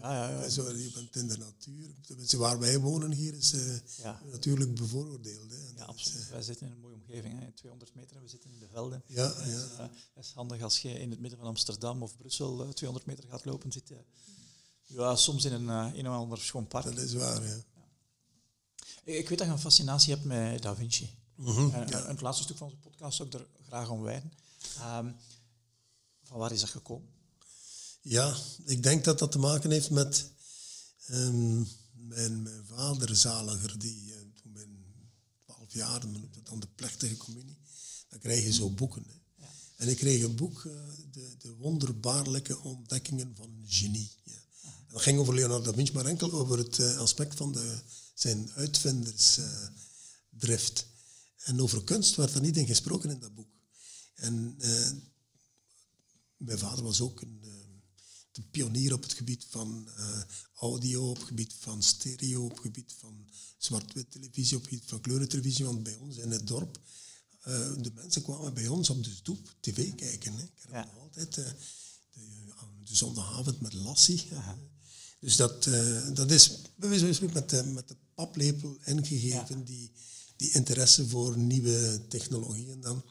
Ja, 0.01 0.29
ja, 0.29 0.41
ja. 0.41 0.49
Zo, 0.49 0.71
je 0.71 0.91
bent 0.93 1.15
in 1.15 1.27
de 1.27 1.37
natuur. 1.37 1.89
Tenminste, 2.05 2.37
waar 2.37 2.59
wij 2.59 2.79
wonen 2.79 3.11
hier 3.11 3.33
is 3.33 3.53
uh, 3.53 3.77
ja. 3.97 4.21
natuurlijk 4.31 4.75
bevooroordeeld. 4.75 5.51
Hè. 5.51 5.57
Ja, 5.75 5.83
absoluut. 5.83 6.21
Is, 6.21 6.29
wij 6.29 6.41
zitten 6.41 6.65
in 6.65 6.71
een 6.71 6.79
mooie 6.79 6.93
omgeving. 6.93 7.39
Hè. 7.39 7.51
200 7.51 7.95
meter 7.95 8.15
en 8.15 8.21
we 8.21 8.27
zitten 8.27 8.51
in 8.51 8.59
de 8.59 8.67
velden. 8.71 9.03
Ja, 9.05 9.27
dat, 9.27 9.35
ja. 9.37 9.43
Is, 9.43 9.71
uh, 9.71 9.77
dat 10.13 10.23
is 10.23 10.31
handig 10.31 10.61
als 10.61 10.81
je 10.81 10.99
in 10.99 11.09
het 11.09 11.19
midden 11.19 11.39
van 11.39 11.47
Amsterdam 11.47 12.03
of 12.03 12.17
Brussel 12.17 12.65
uh, 12.65 12.69
200 12.69 13.05
meter 13.05 13.29
gaat 13.29 13.45
lopen. 13.45 13.71
Zit 13.71 13.91
ja, 14.85 15.15
soms 15.15 15.45
in 15.45 15.53
een, 15.53 15.67
een 15.67 16.09
of 16.09 16.15
ander 16.15 16.37
schoon 16.37 16.67
park. 16.67 16.83
Dat 16.83 16.97
is 16.97 17.13
waar, 17.13 17.43
ja. 17.43 17.57
Ik, 19.03 19.15
ik 19.15 19.29
weet 19.29 19.37
dat 19.37 19.47
je 19.47 19.53
een 19.53 19.59
fascinatie 19.59 20.13
hebt 20.13 20.25
met 20.25 20.61
Da 20.61 20.75
Vinci. 20.75 21.17
Mm 21.35 21.45
-hmm, 21.45 21.73
en, 21.73 21.87
ja. 21.87 22.07
het 22.07 22.21
laatste 22.21 22.43
stuk 22.43 22.57
van 22.57 22.67
onze 22.67 22.79
podcast 22.79 23.17
zou 23.17 23.29
ik 23.29 23.33
er 23.33 23.47
graag 23.65 23.89
om 23.89 24.01
wijden. 24.01 24.31
Um, 24.77 25.15
van 26.23 26.37
waar 26.37 26.51
is 26.51 26.59
dat 26.59 26.69
gekomen? 26.69 27.18
Ja, 28.09 28.37
ik 28.65 28.83
denk 28.83 29.03
dat 29.03 29.19
dat 29.19 29.31
te 29.31 29.39
maken 29.39 29.71
heeft 29.71 29.89
met 29.89 30.31
um, 31.09 31.67
mijn, 31.91 32.41
mijn 32.41 32.65
vader 32.65 33.15
zaliger, 33.15 33.79
die 33.79 34.05
uh, 34.05 34.15
toen 34.41 34.51
mijn 34.51 34.85
twaalf 35.45 35.73
jaar, 35.73 36.07
men 36.07 36.19
noemt 36.19 36.33
dat 36.33 36.45
dan 36.45 36.59
de 36.59 36.67
plechtige 36.75 37.17
communie, 37.17 37.57
dan 38.07 38.19
krijg 38.19 38.43
je 38.43 38.53
zo 38.53 38.69
boeken. 38.69 39.03
Hè. 39.07 39.13
Ja. 39.35 39.47
En 39.75 39.87
ik 39.87 39.97
kreeg 39.97 40.23
een 40.23 40.35
boek, 40.35 40.63
uh, 40.63 40.73
de, 41.11 41.35
de 41.37 41.55
wonderbaarlijke 41.55 42.59
ontdekkingen 42.59 43.35
van 43.35 43.49
een 43.49 43.65
genie. 43.67 44.11
Ja. 44.23 44.33
En 44.63 44.93
dat 44.93 45.01
ging 45.01 45.19
over 45.19 45.35
Leonardo 45.35 45.71
da 45.71 45.73
Vinci, 45.73 45.93
maar 45.93 46.05
enkel 46.05 46.31
over 46.31 46.57
het 46.57 46.77
uh, 46.77 46.97
aspect 46.97 47.35
van 47.35 47.51
de, 47.51 47.81
zijn 48.13 48.51
uitvindersdrift. 48.51 50.87
en 51.37 51.61
over 51.61 51.83
kunst 51.83 52.15
werd 52.15 52.33
er 52.33 52.41
niet 52.41 52.57
in 52.57 52.67
gesproken 52.67 53.09
in 53.09 53.19
dat 53.19 53.35
boek. 53.35 53.49
En 54.13 54.55
mijn 56.37 56.59
vader 56.59 56.83
was 56.83 57.01
ook 57.01 57.21
een 57.21 57.38
pionier 58.51 58.93
op 58.93 59.01
het 59.01 59.13
gebied 59.13 59.45
van 59.49 59.89
uh, 59.97 60.21
audio, 60.55 61.09
op 61.09 61.17
het 61.17 61.27
gebied 61.27 61.53
van 61.59 61.83
stereo, 61.83 62.43
op 62.43 62.49
het 62.49 62.59
gebied 62.59 62.95
van 62.97 63.27
zwart-wit 63.57 64.11
televisie, 64.11 64.57
op 64.57 64.61
het 64.61 64.71
gebied 64.71 64.89
van 64.89 65.01
kleurentelevisie. 65.01 65.65
Want 65.65 65.83
bij 65.83 65.95
ons 65.95 66.17
in 66.17 66.31
het 66.31 66.47
dorp, 66.47 66.79
uh, 67.47 67.53
de 67.77 67.91
mensen 67.95 68.21
kwamen 68.21 68.53
bij 68.53 68.67
ons 68.67 68.89
op 68.89 69.03
de 69.03 69.09
stoep 69.09 69.55
tv 69.59 69.95
kijken. 69.95 70.33
Hè. 70.33 70.43
Ik 70.43 70.51
heb 70.61 70.71
ja. 70.71 70.91
altijd 70.99 71.37
uh, 71.37 71.45
de, 71.45 72.21
de, 72.83 72.95
zondagavond 72.95 73.61
met 73.61 73.73
Lassie. 73.73 74.27
Dus 75.19 75.35
dat, 75.35 75.63
dat 76.13 76.31
is 76.31 76.49
met 77.33 77.49
de, 77.49 77.63
met 77.63 77.87
de 77.87 77.95
paplepel 78.13 78.77
ingegeven, 78.83 79.57
ja. 79.57 79.63
die, 79.65 79.91
die 80.35 80.51
interesse 80.51 81.07
voor 81.07 81.37
nieuwe 81.37 82.01
technologieën 82.07 82.81
dan. 82.81 83.03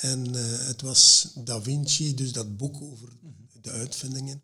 En 0.00 0.32
het 0.66 0.80
was 0.80 1.28
Da 1.44 1.62
Vinci, 1.62 2.14
dus 2.14 2.32
dat 2.32 2.56
boek 2.56 2.82
over 2.82 3.08
de 3.64 3.70
uitvindingen, 3.70 4.42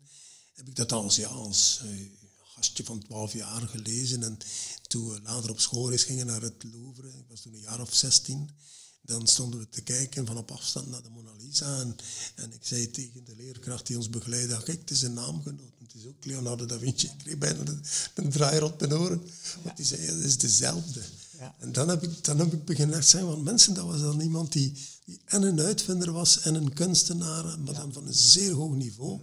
heb 0.53 0.67
ik 0.67 0.75
dat 0.75 0.91
als, 0.91 1.15
ja, 1.15 1.27
als 1.27 1.81
uh, 1.85 2.09
gastje 2.57 2.83
van 2.83 2.99
12 2.99 3.33
jaar 3.33 3.61
gelezen. 3.61 4.23
En 4.23 4.37
toen 4.87 5.09
we 5.09 5.21
later 5.21 5.49
op 5.49 5.59
schoolreis 5.59 6.03
gingen 6.03 6.25
naar 6.25 6.41
het 6.41 6.63
Louvre, 6.63 7.07
ik 7.07 7.25
was 7.27 7.41
toen 7.41 7.53
een 7.53 7.59
jaar 7.59 7.81
of 7.81 7.93
16, 7.93 8.49
dan 9.01 9.27
stonden 9.27 9.59
we 9.59 9.69
te 9.69 9.81
kijken 9.81 10.25
van 10.25 10.37
op 10.37 10.51
afstand 10.51 10.89
naar 10.89 11.03
de 11.03 11.09
Mona 11.09 11.31
Lisa. 11.37 11.79
En, 12.35 12.53
ik 12.53 12.65
zei 12.65 12.91
tegen 12.91 13.25
de 13.25 13.35
leerkracht 13.35 13.87
die 13.87 13.97
ons 13.97 14.09
begeleidde, 14.09 14.63
kijk, 14.63 14.79
het 14.79 14.91
is 14.91 15.01
een 15.01 15.13
naamgenoot. 15.13 15.73
Het 15.79 15.93
is 15.93 16.05
ook 16.05 16.25
Leonardo 16.25 16.65
da 16.65 16.79
Vinci. 16.79 17.07
Ik 17.07 17.17
kreeg 17.17 17.37
bijna 17.37 17.59
een, 17.59 17.83
een 18.15 18.29
draai 18.29 18.59
rond 18.59 18.79
mijn 18.79 18.93
oren. 18.93 19.29
Want 19.63 19.77
die 19.77 19.85
zei, 19.85 20.01
het 20.01 20.23
is 20.23 20.37
dezelfde. 20.37 21.01
Ja. 21.39 21.55
En 21.59 21.71
dan 21.71 21.89
heb, 21.89 22.03
ik, 22.03 22.23
dan 22.23 22.39
heb 22.39 22.53
ik 22.53 22.65
beginnen 22.65 22.99
te 22.99 23.07
zeggen, 23.07 23.29
want 23.29 23.43
mensen, 23.43 23.73
dat 23.73 23.85
was 23.85 24.01
dan 24.01 24.19
iemand 24.19 24.51
die, 24.51 24.73
die 25.05 25.21
en 25.25 25.41
een 25.41 25.59
uitvinder 25.59 26.11
was 26.11 26.39
en 26.39 26.55
een 26.55 26.73
kunstenaar, 26.73 27.59
maar 27.59 27.73
ja. 27.73 27.79
dan 27.79 27.93
van 27.93 28.07
een 28.07 28.13
zeer 28.13 28.53
hoog 28.53 28.75
niveau. 28.75 29.21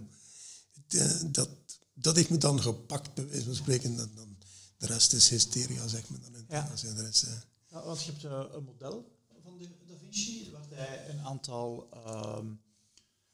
De, 0.87 1.31
dat, 1.31 1.49
dat 1.93 2.15
heeft 2.15 2.29
me 2.29 2.37
dan 2.37 2.61
gepakt, 2.61 3.13
bij 3.13 3.27
wijze 3.27 3.45
van 3.45 3.55
spreken. 3.55 3.99
En 3.99 4.11
dan, 4.15 4.37
de 4.77 4.85
rest 4.85 5.13
is 5.13 5.29
hysteria, 5.29 5.87
zeg 5.87 6.09
maar. 6.09 6.19
Dan 6.21 6.45
ja. 6.49 6.71
de 6.95 7.01
rest, 7.01 7.25
ja, 7.69 7.85
want 7.85 8.03
je 8.03 8.11
hebt 8.11 8.23
uh, 8.23 8.43
een 8.53 8.63
model 8.63 9.11
van 9.43 9.57
de 9.57 9.69
Da 9.87 9.93
Vinci, 9.99 10.51
waar 10.51 10.65
hij 10.69 11.09
een 11.09 11.19
aantal, 11.19 11.89
um, 12.37 12.61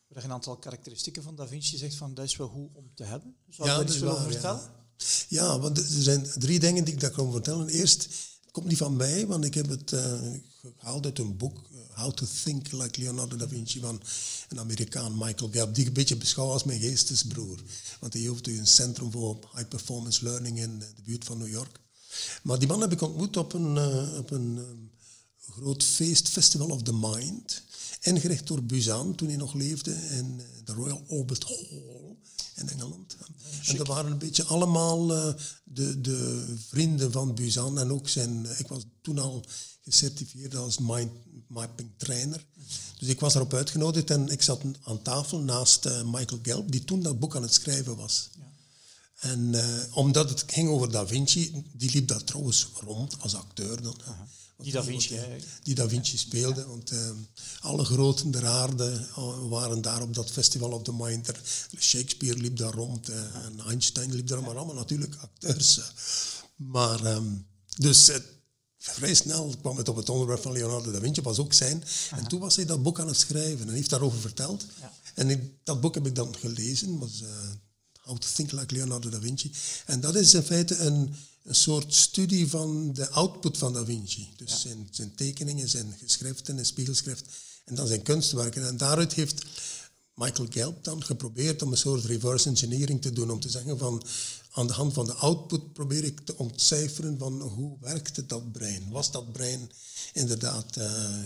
waar 0.08 0.24
een 0.24 0.32
aantal 0.32 0.58
karakteristieken 0.58 1.24
van 1.24 1.36
Da 1.36 1.48
Vinci 1.48 1.78
zegt 1.78 1.96
van 1.96 2.14
dat 2.14 2.26
is 2.26 2.36
wel 2.36 2.48
goed 2.48 2.70
om 2.74 2.92
te 2.96 3.04
hebben. 3.04 3.36
Zou 3.50 3.70
je 3.70 3.76
ja, 3.76 3.84
dat 3.84 3.96
vertellen? 3.96 4.62
Ja. 4.62 5.16
ja, 5.28 5.60
want 5.60 5.78
er 5.78 5.86
zijn 5.88 6.30
drie 6.38 6.60
dingen 6.60 6.84
die 6.84 6.94
ik 6.94 7.00
daar 7.00 7.12
kan 7.12 7.32
vertellen. 7.32 7.68
Eerst, 7.68 8.08
komt 8.52 8.68
niet 8.68 8.78
van 8.78 8.96
mij, 8.96 9.28
want 9.28 9.46
ik 9.46 9.54
heb 9.54 9.70
het 9.70 9.94
gehaald 10.78 11.06
uit 11.06 11.20
een 11.20 11.38
boek, 11.38 11.62
How 11.94 12.14
to 12.14 12.26
Think 12.44 12.72
Like 12.72 13.00
Leonardo 13.00 13.36
da 13.36 13.48
Vinci, 13.48 13.80
van 13.80 14.02
een 14.50 14.60
Amerikaan, 14.60 15.18
Michael 15.18 15.52
Gelb, 15.52 15.74
die 15.74 15.82
ik 15.82 15.88
een 15.88 15.94
beetje 15.94 16.16
beschouw 16.16 16.52
als 16.52 16.64
mijn 16.64 16.80
geestesbroer. 16.80 17.60
Want 18.00 18.14
hij 18.14 18.22
heeft 18.22 18.48
een 18.48 18.68
centrum 18.68 19.12
voor 19.12 19.50
high 19.56 19.68
performance 19.68 20.24
learning 20.24 20.60
in 20.60 20.80
de 20.80 21.02
buurt 21.04 21.26
van 21.26 21.38
New 21.38 21.48
York. 21.48 21.80
Maar 22.44 22.60
die 22.60 22.68
man 22.68 22.82
heb 22.82 22.92
ik 22.92 23.02
ontmoet 23.02 23.38
op 23.38 23.54
een, 23.54 23.76
uh, 23.76 24.18
op 24.18 24.32
een 24.32 24.60
groot 25.50 25.84
feest, 25.84 26.30
Festival 26.30 26.70
of 26.70 26.82
the 26.82 26.94
Mind, 26.94 27.64
ingericht 28.02 28.48
door 28.48 28.64
Buzan 28.64 29.16
toen 29.16 29.28
hij 29.28 29.38
nog 29.38 29.54
leefde 29.54 29.92
in 29.92 30.42
de 30.66 30.74
Royal 30.74 31.04
Albert 31.10 31.44
Hall 31.44 31.82
in 32.62 32.70
Engeland. 32.70 33.18
En 33.66 33.78
dat 33.78 33.88
waren 33.88 34.12
een 34.12 34.18
beetje 34.18 34.44
allemaal 34.44 35.12
uh, 35.12 35.34
de, 35.64 36.02
de 36.02 36.46
vrienden 36.68 37.12
van 37.12 37.36
Buzan 37.36 37.80
en 37.80 37.92
ook 37.92 38.10
zijn, 38.10 38.46
ik 38.58 38.68
was 38.68 38.86
toen 39.02 39.20
al 39.20 39.46
gecertificeerd 39.82 40.56
als 40.56 40.78
mind 40.78 41.12
mapping 41.48 41.90
trainer. 41.98 42.46
Dus 43.00 43.08
ik 43.08 43.20
was 43.20 43.36
erop 43.36 43.54
uitgenodigd 43.54 44.10
en 44.10 44.28
ik 44.28 44.42
zat 44.42 44.62
aan 44.84 45.02
tafel 45.02 45.40
naast 45.40 45.86
uh, 45.86 46.04
Michael 46.04 46.40
Gelb, 46.42 46.72
die 46.72 46.84
toen 46.84 47.02
dat 47.02 47.20
boek 47.20 47.36
aan 47.36 47.42
het 47.42 47.54
schrijven 47.54 47.96
was. 47.96 48.30
Ja. 48.38 48.52
En 49.30 49.40
uh, 49.40 49.64
omdat 49.92 50.30
het 50.30 50.44
ging 50.48 50.70
over 50.70 50.92
Da 50.92 51.08
Vinci, 51.08 51.66
die 51.74 51.92
liep 51.92 52.08
daar 52.08 52.24
trouwens 52.24 52.68
rond 52.80 53.16
als 53.20 53.36
acteur 53.36 53.82
dan. 53.82 53.96
Uh 54.00 54.06
-huh. 54.06 54.20
Die 54.64 54.72
Da 54.72 54.84
Vinci, 54.84 55.08
die, 55.08 55.44
die 55.64 55.76
Da 55.76 55.88
Vinci 55.90 56.18
speelde, 56.18 56.68
want 56.68 56.92
uh, 56.92 57.12
alle 57.60 57.86
groten 57.86 58.32
der 58.32 58.46
aarde 58.46 59.08
waren 59.50 59.82
daar 59.82 60.02
op 60.02 60.14
dat 60.14 60.32
Festival 60.32 60.72
of 60.72 60.82
the 60.84 60.94
Mind. 60.94 61.28
Er, 61.28 61.42
Shakespeare 61.80 62.38
liep 62.38 62.58
daar 62.58 62.74
rond 62.74 63.10
en 63.10 63.60
Einstein 63.68 64.16
liep 64.16 64.28
daar, 64.28 64.42
maar 64.42 64.58
allemaal 64.58 64.76
natuurlijk 64.76 65.16
acteurs. 65.16 65.82
Maar 66.56 67.06
um, 67.06 67.46
dus 67.78 68.10
vrij 68.78 69.14
snel 69.14 69.56
kwam 69.62 69.78
het 69.78 69.90
op 69.90 69.96
het 69.96 70.10
onderwerp 70.10 70.42
van 70.42 70.52
Leonardo 70.52 70.92
da 70.92 71.00
Vinci, 71.00 71.22
was 71.22 71.40
ook 71.40 71.54
zijn. 71.54 71.84
Aha. 71.84 72.22
En 72.22 72.28
toen 72.28 72.40
was 72.40 72.56
hij 72.56 72.66
dat 72.66 72.84
boek 72.84 73.00
aan 73.00 73.08
het 73.08 73.20
schrijven 73.20 73.68
en 73.68 73.74
heeft 73.74 73.90
daarover 73.90 74.20
verteld. 74.20 74.66
Ja. 74.80 74.94
En 75.16 75.30
in 75.30 75.58
dat 75.64 75.82
boek 75.82 75.94
heb 75.94 76.06
ik 76.06 76.16
dan 76.16 76.36
gelezen, 76.36 77.00
was 77.00 77.22
uh, 77.22 77.30
How 78.02 78.18
to 78.18 78.28
Think 78.34 78.52
Like 78.52 78.74
Leonardo 78.76 79.10
da 79.10 79.20
Vinci. 79.20 79.52
En 79.86 80.00
dat 80.00 80.16
is 80.16 80.34
in 80.34 80.44
feite 80.44 80.78
een, 80.78 81.16
een 81.52 81.58
soort 81.58 81.94
studie 81.94 82.50
van 82.50 82.94
de 82.94 83.10
output 83.10 83.58
van 83.58 83.74
da 83.74 83.86
Vinci. 83.86 84.30
Dus 84.36 84.52
ja. 84.52 84.58
zijn, 84.58 84.88
zijn 84.92 85.16
tekeningen, 85.16 85.70
zijn 85.70 85.96
geschriften, 86.00 86.54
zijn 86.54 86.66
spiegelschrift 86.66 87.26
en 87.66 87.76
dan 87.76 87.88
zijn 87.88 88.02
kunstwerken. 88.02 88.68
En 88.68 88.78
daaruit 88.78 89.14
heeft 89.14 89.46
Michael 90.16 90.48
Gelb 90.50 90.84
dan 90.84 91.04
geprobeerd 91.04 91.62
om 91.62 91.72
een 91.72 91.78
soort 91.78 92.04
reverse 92.04 92.50
engineering 92.50 93.02
te 93.02 93.12
doen, 93.12 93.32
om 93.32 93.40
te 93.40 93.50
zeggen 93.50 93.78
van 93.78 94.04
aan 94.52 94.68
de 94.68 94.74
hand 94.74 94.94
van 94.94 95.06
de 95.06 95.14
output 95.14 95.74
probeer 95.74 96.04
ik 96.04 96.20
te 96.20 96.38
ontcijferen 96.38 97.18
van 97.18 97.42
hoe 97.42 97.78
werkte 97.80 98.26
dat 98.26 98.52
brein. 98.52 98.90
Was 98.90 99.12
dat 99.12 99.32
brein 99.32 99.72
inderdaad 100.14 100.78
uh, 100.78 101.20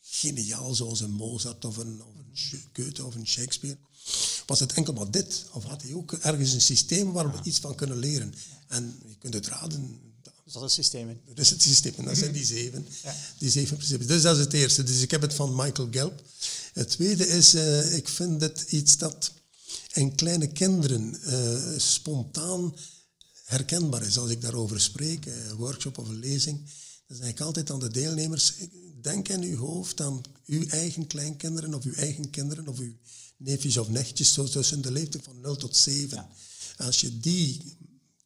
geniaal 0.00 0.74
zoals 0.74 1.00
een 1.00 1.10
Mozart 1.10 1.64
of 1.64 1.76
een, 1.76 2.02
of 2.02 2.14
een 2.14 2.60
Goethe 2.72 3.04
of 3.04 3.14
een 3.14 3.26
Shakespeare? 3.26 3.78
Was 4.48 4.60
het 4.60 4.72
enkel 4.72 4.92
maar 4.92 5.10
dit? 5.10 5.44
Of 5.52 5.64
had 5.64 5.82
hij 5.82 5.94
ook 5.94 6.12
ergens 6.12 6.52
een 6.52 6.60
systeem 6.60 7.12
waar 7.12 7.30
we 7.30 7.36
ja. 7.36 7.44
iets 7.44 7.58
van 7.58 7.74
kunnen 7.74 7.98
leren? 7.98 8.34
En 8.68 9.00
je 9.06 9.16
kunt 9.18 9.34
het 9.34 9.46
raden. 9.46 10.00
Dus 10.44 10.52
dat 10.52 10.62
is 10.62 10.76
het 10.76 10.84
systeem. 10.84 11.20
Dat 11.26 11.38
is 11.38 11.50
het 11.50 11.62
systeem. 11.62 11.92
En 11.96 12.04
dat 12.04 12.16
zijn 12.16 12.32
die 12.32 12.44
zeven. 12.44 12.86
Ja. 13.02 13.16
Die 13.38 13.50
zeven 13.50 13.76
principes. 13.76 14.06
Dus 14.06 14.22
dat 14.22 14.36
is 14.36 14.44
het 14.44 14.52
eerste. 14.52 14.82
Dus 14.82 15.00
ik 15.00 15.10
heb 15.10 15.20
het 15.20 15.34
van 15.34 15.54
Michael 15.54 15.88
Gelb. 15.90 16.22
Het 16.72 16.88
tweede 16.88 17.28
is, 17.28 17.54
uh, 17.54 17.96
ik 17.96 18.08
vind 18.08 18.40
het 18.40 18.64
iets 18.68 18.96
dat 18.96 19.32
en 19.92 20.14
kleine 20.14 20.46
kinderen 20.46 21.20
uh, 21.26 21.78
spontaan 21.78 22.74
herkenbaar 23.44 24.02
is. 24.02 24.18
Als 24.18 24.30
ik 24.30 24.40
daarover 24.40 24.80
spreek, 24.80 25.26
een 25.26 25.56
workshop 25.56 25.98
of 25.98 26.08
een 26.08 26.18
lezing, 26.18 26.70
dan 27.06 27.16
zeg 27.16 27.28
ik 27.28 27.40
altijd 27.40 27.70
aan 27.70 27.80
de 27.80 27.90
deelnemers, 27.90 28.54
denk 29.02 29.28
in 29.28 29.42
uw 29.42 29.56
hoofd 29.56 30.00
aan 30.00 30.20
uw 30.46 30.66
eigen 30.66 31.06
kleinkinderen 31.06 31.74
of 31.74 31.84
uw 31.84 31.94
eigen 31.94 32.30
kinderen 32.30 32.68
of 32.68 32.78
uw 32.78 32.92
neefjes 33.38 33.76
of 33.76 33.88
nichtjes, 33.88 34.32
zo 34.32 34.44
tussen 34.44 34.80
de 34.80 34.90
leeftijd 34.90 35.24
van 35.24 35.40
0 35.40 35.56
tot 35.56 35.76
7. 35.76 36.16
Ja. 36.16 36.28
Als 36.84 37.00
je 37.00 37.18
die 37.18 37.76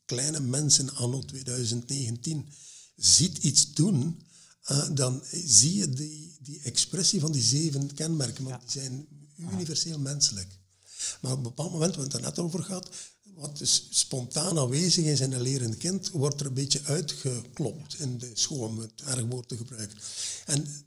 kleine 0.05 0.41
mensen 0.41 0.95
anno 0.95 1.21
2019 1.21 2.49
ziet 2.97 3.39
iets 3.39 3.73
doen, 3.73 4.23
uh, 4.71 4.89
dan 4.93 5.23
zie 5.47 5.75
je 5.75 5.89
die, 5.89 6.37
die 6.41 6.61
expressie 6.61 7.21
van 7.21 7.33
die 7.33 7.43
zeven 7.43 7.95
kenmerken, 7.95 8.45
want 8.45 8.57
ja. 8.57 8.69
die 8.69 8.83
zijn 8.83 9.07
universeel 9.37 9.99
menselijk. 9.99 10.61
Maar 11.21 11.31
op 11.31 11.37
een 11.37 11.43
bepaald 11.43 11.73
moment, 11.73 11.97
we 11.97 12.03
het 12.03 12.13
er 12.13 12.21
net 12.21 12.39
over 12.39 12.63
gehad, 12.63 12.91
wat 13.35 13.59
dus 13.59 13.87
spontaan 13.91 14.59
aanwezig 14.59 15.05
is 15.05 15.21
in 15.21 15.33
een 15.33 15.43
lerend 15.43 15.77
kind, 15.77 16.11
wordt 16.11 16.41
er 16.41 16.47
een 16.47 16.55
beetje 16.55 16.83
uitgeklopt 16.83 17.99
in 17.99 18.19
de 18.19 18.31
school, 18.35 18.59
om 18.59 18.79
het 18.79 19.03
erg 19.07 19.25
woord 19.25 19.49
te 19.49 19.57
gebruiken. 19.57 19.99
En 20.47 20.87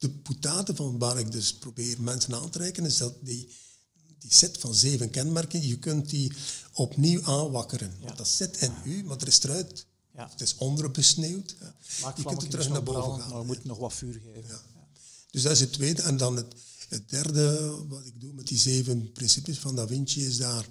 de 0.00 0.10
poetate 0.10 0.74
van 0.74 0.98
waar 0.98 1.18
ik 1.18 1.32
dus 1.32 1.54
probeer 1.54 2.02
mensen 2.02 2.34
aan 2.34 2.50
te 2.50 2.58
reiken, 2.58 2.84
is 2.84 2.96
dat 2.96 3.14
die, 3.20 3.48
die 4.18 4.32
set 4.32 4.58
van 4.58 4.74
zeven 4.74 5.10
kenmerken, 5.10 5.66
je 5.66 5.78
kunt 5.78 6.10
die 6.10 6.32
opnieuw 6.72 7.24
aanwakkeren. 7.24 7.94
Want 8.00 8.16
dat 8.16 8.28
zit 8.28 8.56
in 8.56 8.72
u, 8.84 9.04
maar 9.04 9.16
er 9.20 9.26
is 9.26 9.42
eruit. 9.42 9.86
Ja. 10.14 10.28
Het 10.30 10.40
is 10.40 10.54
onderbesneeuwd. 10.56 11.56
Maak 12.02 12.16
je 12.16 12.24
kunt 12.24 12.42
het 12.42 12.50
terug 12.50 12.68
naar 12.68 12.82
boven 12.82 13.00
branden, 13.00 13.20
gaan. 13.20 13.30
Maar 13.30 13.40
we 13.40 13.46
moeten 13.46 13.68
nog 13.68 13.78
wat 13.78 13.92
vuur 13.92 14.20
geven. 14.24 14.44
Ja. 14.48 14.62
Dus 15.30 15.42
dat 15.42 15.52
is 15.52 15.60
het 15.60 15.72
tweede. 15.72 16.02
En 16.02 16.16
dan 16.16 16.36
het, 16.36 16.54
het 16.88 17.10
derde, 17.10 17.76
wat 17.88 18.06
ik 18.06 18.20
doe 18.20 18.32
met 18.32 18.46
die 18.48 18.58
zeven 18.58 19.12
principes 19.12 19.58
van 19.58 19.76
Da 19.76 19.86
Vinci, 19.86 20.26
is 20.26 20.36
daar 20.36 20.66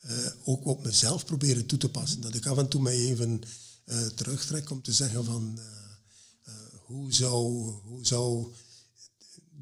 eh, 0.00 0.16
ook 0.44 0.66
op 0.66 0.84
mezelf 0.84 1.24
proberen 1.24 1.66
toe 1.66 1.78
te 1.78 1.88
passen. 1.88 2.20
Dat 2.20 2.34
ik 2.34 2.46
af 2.46 2.58
en 2.58 2.68
toe 2.68 2.82
mij 2.82 2.96
even 2.96 3.42
eh, 3.84 4.06
terugtrek 4.06 4.70
om 4.70 4.82
te 4.82 4.92
zeggen 4.92 5.24
van 5.24 5.58
eh, 5.58 6.54
hoe, 6.86 7.12
zou, 7.12 7.70
hoe 7.84 8.06
zou 8.06 8.52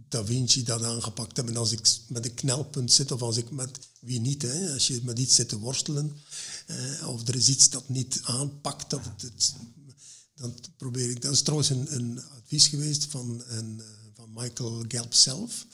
Da 0.09 0.25
Vinci 0.25 0.63
dat 0.63 0.83
aangepakt 0.83 1.37
hebben 1.37 1.57
als 1.57 1.73
ik 1.73 1.89
met 2.07 2.25
een 2.25 2.35
knelpunt 2.35 2.93
zit 2.93 3.13
of 3.13 3.23
als 3.23 3.37
ik 3.37 3.51
met 3.51 3.79
wie 4.01 4.21
niet, 4.21 4.43
hè, 4.43 4.73
als 4.73 4.87
je 4.87 5.01
met 5.03 5.19
iets 5.19 5.35
zit 5.35 5.49
te 5.49 5.59
worstelen 5.59 6.17
eh, 6.67 7.09
of 7.09 7.29
er 7.29 7.37
is 7.37 7.49
iets 7.49 7.71
dat 7.71 7.89
niet 7.89 8.21
aanpakt, 8.23 8.91
dan 8.91 9.01
probeer 10.77 11.11
ik. 11.11 11.23
Dat 11.23 11.33
is 11.33 11.43
trouwens 11.43 11.71
een, 11.71 11.95
een 11.95 12.23
advies 12.25 12.67
geweest 12.67 13.05
van, 13.05 13.43
een, 13.47 13.81
eh, 13.81 13.87
van 14.15 14.31
Michael 14.35 14.85
Gelb 14.89 15.15
zelf. 15.15 15.67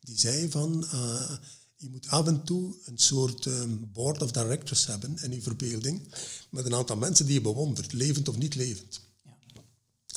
Die 0.00 0.18
zei 0.18 0.50
van, 0.50 0.86
eh, 0.86 1.36
je 1.76 1.88
moet 1.88 2.08
af 2.08 2.26
en 2.26 2.44
toe 2.44 2.74
een 2.84 2.98
soort 2.98 3.46
ehm, 3.46 3.76
board 3.92 4.22
of 4.22 4.30
directors 4.30 4.86
hebben 4.86 5.18
in 5.22 5.32
je 5.32 5.42
verbeelding, 5.42 6.14
met 6.50 6.66
een 6.66 6.74
aantal 6.74 6.96
mensen 6.96 7.26
die 7.26 7.34
je 7.34 7.40
bewondert, 7.40 7.92
levend 7.92 8.28
of 8.28 8.36
niet 8.36 8.54
levend. 8.54 9.00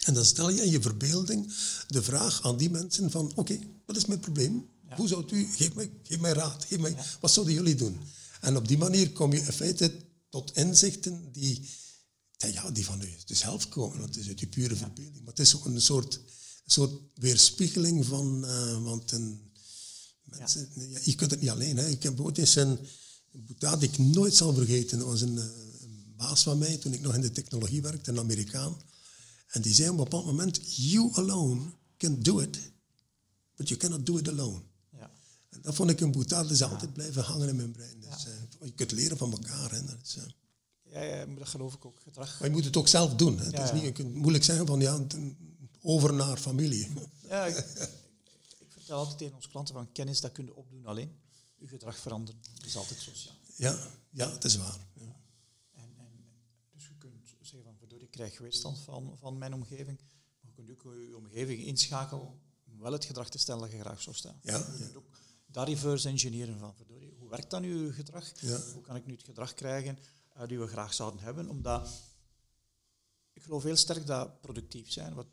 En 0.06 0.14
dan 0.14 0.26
stel 0.26 0.49
je 0.49 0.62
in 0.62 0.72
je 0.72 0.82
verbeelding 0.82 1.53
de 1.88 2.03
vraag 2.03 2.41
aan 2.43 2.58
die 2.58 2.70
mensen 2.70 3.12
van, 3.12 3.32
oké, 3.36 3.60
wat 3.86 3.97
is 3.97 4.06
mijn 4.06 4.20
probleem? 4.20 4.70
Hoe 4.95 5.08
zou 5.08 5.26
u, 5.32 5.47
geef 5.56 5.74
mij, 5.74 5.91
geef 6.03 6.20
mij 6.20 6.32
raad, 6.32 6.66
geef 6.66 6.80
mij, 6.80 6.95
wat 7.20 7.32
zouden 7.32 7.53
jullie 7.53 7.76
doen? 7.76 7.97
En 8.41 8.58
op 8.58 8.68
die 8.68 8.78
manier 8.78 9.12
kom 9.12 9.34
je 9.34 9.39
in 9.39 9.53
feite 9.53 9.91
tot 10.30 10.56
inzichten 10.56 11.32
die, 11.32 11.70
ja, 12.38 12.72
die 12.72 12.86
van 12.86 13.01
u 13.01 13.10
zelf 13.26 13.70
komen, 13.70 13.99
want 13.99 14.16
het 14.16 14.24
is 14.24 14.30
uit 14.30 14.39
je 14.39 14.47
pure 14.47 14.76
verbeelding. 14.76 15.24
Maar 15.24 15.34
het 15.34 15.39
is 15.39 15.56
ook 15.56 15.66
een 15.66 15.82
soort, 15.82 16.14
een 16.16 16.72
soort 16.72 17.01
weerspiegeling 17.16 18.06
van, 18.06 18.45
eh, 18.45 18.84
want 18.84 19.12
een, 19.12 19.51
mensen, 20.24 20.70
ja, 20.76 20.99
je 21.03 21.16
kunt 21.16 21.32
het 21.32 21.41
niet 21.41 21.49
alleen. 21.49 21.78
Hè. 21.78 21.88
Ik 21.88 22.03
heb 22.03 22.20
ooit 22.20 22.38
eens 22.38 22.56
een, 22.56 22.80
boetaat 23.32 23.80
die 23.80 23.89
ik 23.89 23.97
nooit 23.97 24.36
zal 24.36 24.53
vergeten. 24.53 24.97
Dat 24.97 25.08
was 25.08 25.22
een, 25.22 25.38
eh, 25.38 25.45
een 25.82 26.14
baas 26.18 26.43
van 26.43 26.58
mij 26.58 26.78
toen 26.78 26.93
ik 26.93 27.01
nog 27.01 27.14
in 27.14 27.22
de 27.22 27.32
technologie 27.32 27.82
werkte, 27.82 28.12
een 28.12 28.20
Amerikaan. 28.20 28.78
En 29.45 29.61
die 29.61 29.73
zei 29.73 29.89
op 29.89 29.97
een 29.97 30.03
bepaald 30.03 30.25
moment, 30.25 30.59
you 30.75 31.11
alone 31.13 31.61
can 31.97 32.21
do 32.21 32.39
it, 32.39 32.71
but 33.55 33.67
you 33.67 33.79
cannot 33.79 34.05
do 34.05 34.17
it 34.17 34.29
alone. 34.29 34.61
Ja. 34.91 35.11
En 35.49 35.61
dat 35.61 35.75
vond 35.75 35.89
ik 35.89 35.99
een 35.99 36.11
dat 36.11 36.51
is 36.51 36.61
altijd 36.61 36.93
blijven 36.93 37.23
hangen 37.23 37.47
in 37.49 37.55
mijn 37.55 37.71
brein. 37.71 37.99
Dus, 37.99 38.25
eh, 38.25 38.33
je 38.61 38.71
kunt 38.71 38.91
leren 38.91 39.17
van 39.17 39.31
elkaar. 39.31 39.71
Hè. 39.71 39.85
Dat 39.85 39.97
is, 40.03 40.15
eh, 40.15 40.23
Ja, 40.83 41.01
ja, 41.01 41.25
dat 41.25 41.47
geloof 41.47 41.73
ik 41.73 41.85
ook. 41.85 41.99
Gedrag. 41.99 42.39
maar 42.39 42.47
je 42.49 42.55
moet 42.55 42.65
het 42.65 42.77
ook 42.77 42.87
zelf 42.87 43.15
doen. 43.15 43.37
Hè. 43.37 43.43
Het 43.43 43.53
Ja, 43.53 43.63
is 43.63 43.69
ja. 43.69 43.75
niet, 43.75 43.83
je 43.83 43.91
kunt 43.91 44.13
moeilijk 44.13 44.43
zeggen 44.43 44.65
van, 44.65 44.79
ja, 44.79 45.05
over 45.81 46.13
naar 46.13 46.37
familie. 46.37 46.87
Ja, 47.29 47.45
ik, 47.45 47.57
ik 48.59 48.67
vertel 48.67 48.97
altijd 48.97 49.17
tegen 49.17 49.35
onze 49.35 49.49
klanten 49.49 49.73
van 49.73 49.91
kennis, 49.91 50.21
dat 50.21 50.31
kun 50.31 50.45
je 50.45 50.55
opdoen 50.55 50.85
alleen. 50.85 51.11
Je 51.57 51.67
gedrag 51.67 51.97
veranderen. 51.97 52.41
Is 52.65 52.75
altijd 52.75 52.99
sociaal. 52.99 53.35
Ja, 53.55 53.77
ja 54.09 54.31
het 54.31 54.43
is 54.43 54.55
waar. 54.55 54.79
Ja. 54.93 55.15
En, 55.71 55.93
en, 55.97 56.09
dus 56.73 56.87
je 56.87 56.95
kunt 56.97 57.13
zeggen 57.41 57.63
van, 57.63 57.75
verdorie, 57.77 58.05
ik 58.05 58.05
krijg 58.16 58.38
weerstand 58.38 58.80
van, 58.80 59.18
van 59.18 59.38
mijn 59.38 59.53
omgeving. 59.53 59.99
Maar 60.39 60.51
je 60.51 60.53
kunt 60.53 60.72
ook 60.72 60.84
je 60.84 61.18
omgeving 61.18 61.63
inschakelen 61.63 62.41
om 62.66 62.80
wel 62.80 62.91
het 62.91 63.05
gedrag 63.05 63.30
te 63.30 63.38
stellen 63.38 63.61
dat 63.61 63.72
je 63.72 63.80
graag 63.80 64.01
zou 64.01 64.16
staan. 64.16 64.39
Ja, 64.41 64.57
Je 64.57 64.78
kunt 64.78 64.95
ook 64.95 65.09
daar 65.45 65.68
reverse 65.68 66.07
engineeren 66.07 66.59
van, 66.59 66.76
verdorie, 66.76 67.13
hoe 67.20 67.30
werkt 67.30 67.49
dan 67.49 67.63
uw 67.63 67.91
gedrag? 67.91 68.41
Ja. 68.41 68.59
Hoe 68.74 68.82
kan 68.82 68.95
ik 68.95 69.05
nu 69.05 69.13
het 69.13 69.24
gedrag 69.24 69.53
krijgen 69.53 69.99
uh, 70.38 70.47
die 70.47 70.59
we 70.59 70.68
graag 70.68 70.93
zouden 70.93 71.20
hebben? 71.20 71.49
Omdat 71.49 71.89
ik 73.34 73.43
geloof 73.43 73.63
heel 73.63 73.76
sterk 73.76 74.05
dat 74.05 74.41
productief 74.41 74.91
zijn, 74.91 75.13
wat 75.13 75.28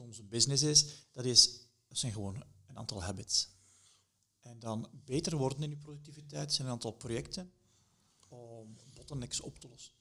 onze 0.00 0.22
business 0.22 0.62
is, 0.62 0.86
dat, 1.12 1.24
is, 1.24 1.50
dat 1.88 1.98
zijn 1.98 2.12
gewoon 2.12 2.44
een 2.66 2.76
aantal 2.76 3.02
habits. 3.02 3.48
En 4.40 4.58
dan 4.58 4.88
beter 5.04 5.36
worden 5.36 5.62
in 5.62 5.70
je 5.70 5.76
productiviteit 5.76 6.52
zijn 6.52 6.66
een 6.66 6.72
aantal 6.72 6.92
projecten 6.92 7.52
om 8.28 8.76
bottlenecks 8.94 9.40
op 9.40 9.58
te 9.58 9.68
lossen. 9.68 9.95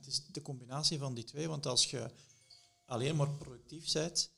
Het 0.00 0.08
is 0.08 0.22
de 0.32 0.42
combinatie 0.42 0.98
van 0.98 1.14
die 1.14 1.24
twee, 1.24 1.48
want 1.48 1.66
als 1.66 1.90
je 1.90 2.10
alleen 2.84 3.16
maar 3.16 3.30
productief 3.30 3.92
bent, 3.92 4.30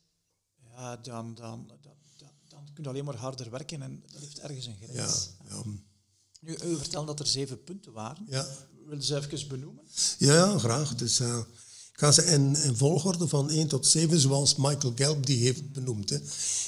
ja, 0.70 0.96
dan, 0.96 1.34
dan, 1.34 1.66
dan, 1.66 1.96
dan, 2.48 2.68
kun 2.74 2.82
je 2.82 2.88
alleen 2.88 3.04
maar 3.04 3.16
harder 3.16 3.50
werken 3.50 3.82
en 3.82 4.02
dat 4.12 4.20
heeft 4.20 4.38
ergens 4.38 4.66
een 4.66 4.76
grens. 4.80 5.30
Ja, 5.48 5.54
ja. 5.54 5.62
Nu, 6.40 6.56
u 6.56 6.76
vertelde 6.76 7.06
dat 7.06 7.20
er 7.20 7.26
zeven 7.26 7.64
punten 7.64 7.92
waren. 7.92 8.26
Ja. 8.28 8.48
Wil 8.86 8.96
je 8.96 9.04
ze 9.04 9.16
even 9.16 9.48
benoemen? 9.48 9.84
Ja, 10.18 10.58
graag. 10.58 10.94
Dus, 10.94 11.20
eh, 11.20 11.38
ik 11.92 11.98
ga 11.98 12.12
ze 12.12 12.24
in, 12.24 12.56
in 12.56 12.76
volgorde 12.76 13.28
van 13.28 13.50
1 13.50 13.68
tot 13.68 13.86
7, 13.86 14.20
zoals 14.20 14.56
Michael 14.56 14.92
Gelb 14.94 15.26
die 15.26 15.38
heeft 15.38 15.72
benoemd. 15.72 16.10
Hè. 16.10 16.18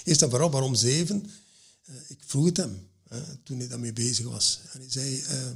Eerst 0.05 0.23
en 0.23 0.31
vooral, 0.31 0.51
waarom 0.51 0.75
7? 0.75 1.31
Eh, 1.85 1.95
ik 2.09 2.19
vroeg 2.27 2.45
het 2.45 2.57
hem 2.57 2.89
hè, 3.09 3.37
toen 3.37 3.59
hij 3.59 3.69
daarmee 3.69 3.93
bezig 3.93 4.27
was. 4.27 4.61
En 4.73 4.81
hij 4.81 4.91
zei, 4.91 5.21
eh, 5.21 5.51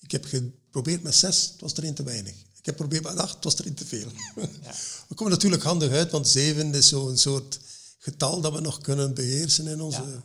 ik 0.00 0.10
heb 0.10 0.24
geprobeerd 0.24 1.02
met 1.02 1.14
6, 1.14 1.50
het 1.52 1.60
was 1.60 1.74
er 1.74 1.84
één 1.84 1.94
te 1.94 2.02
weinig. 2.02 2.34
Ik 2.64 2.70
heb 2.70 2.80
geprobeerd 2.80 3.14
met 3.14 3.22
8, 3.22 3.34
het 3.34 3.44
was 3.44 3.54
er 3.58 3.64
één 3.64 3.74
te 3.74 3.86
veel. 3.86 4.06
We 5.08 5.14
komen 5.14 5.32
natuurlijk 5.32 5.62
handig 5.62 5.90
uit, 5.90 6.10
want 6.10 6.28
7 6.28 6.74
is 6.74 6.88
zo'n 6.88 7.16
soort 7.18 7.58
getal 7.98 8.40
dat 8.40 8.52
we 8.52 8.60
nog 8.60 8.80
kunnen 8.80 9.14
beheersen 9.14 9.66
in 9.66 9.80
onze 9.80 10.00
Ja. 10.02 10.24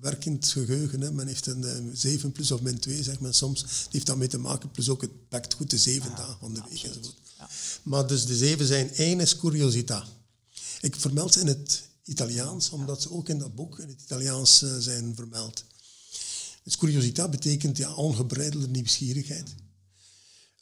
werkend 0.00 0.46
geheugen. 0.48 1.00
Hè. 1.00 1.12
Men 1.12 1.26
heeft 1.26 1.46
een 1.46 1.64
eh, 1.64 1.74
7 1.92 2.32
plus 2.32 2.50
of 2.50 2.60
min 2.60 2.78
2, 2.78 3.02
zegt 3.02 3.20
men 3.20 3.34
soms. 3.34 3.60
Die 3.62 3.68
heeft 3.90 4.06
daarmee 4.06 4.28
te 4.28 4.38
maken, 4.38 4.70
plus 4.70 4.88
ook 4.88 5.00
het 5.00 5.28
pakt 5.28 5.54
goed 5.54 5.70
de 5.70 5.78
zeven 5.78 6.10
dagen 6.16 6.36
van 6.40 6.54
de 6.54 6.60
week 6.68 6.82
enzovoort. 6.82 7.14
Ja. 7.38 7.48
Maar 7.82 8.06
dus 8.06 8.26
de 8.26 8.36
zeven 8.36 8.66
zijn 8.66 8.94
één 8.94 9.20
is 9.20 9.36
curiosità. 9.36 10.04
Ik 10.80 10.96
vermeld 10.96 11.32
ze 11.32 11.40
in 11.40 11.46
het 11.46 11.82
Italiaans, 12.04 12.70
omdat 12.70 13.02
ze 13.02 13.10
ook 13.12 13.28
in 13.28 13.38
dat 13.38 13.54
boek 13.54 13.78
in 13.78 13.88
het 13.88 14.02
Italiaans 14.02 14.62
eh, 14.62 14.76
zijn 14.78 15.14
vermeld. 15.14 15.64
Dus 16.62 16.76
curiosità 16.76 17.28
betekent 17.28 17.76
ja, 17.76 17.94
ongebreidelde 17.94 18.68
nieuwsgierigheid. 18.68 19.54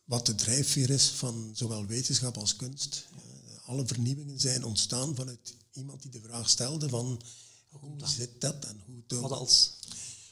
Wat 0.08 0.26
de 0.26 0.34
drijfveer 0.34 0.90
is 0.90 1.08
van 1.08 1.50
zowel 1.54 1.86
wetenschap 1.86 2.36
als 2.36 2.56
kunst. 2.56 3.06
Eh, 3.12 3.68
alle 3.68 3.86
vernieuwingen 3.86 4.40
zijn 4.40 4.64
ontstaan 4.64 5.14
vanuit 5.14 5.54
iemand 5.72 6.02
die 6.02 6.10
de 6.10 6.20
vraag 6.20 6.48
stelde 6.48 6.88
van 6.88 7.20
hoe 7.68 8.06
zit 8.06 8.40
dat 8.40 8.64
en 8.64 8.80
hoe 8.86 9.20
Wat 9.20 9.30
als? 9.30 9.76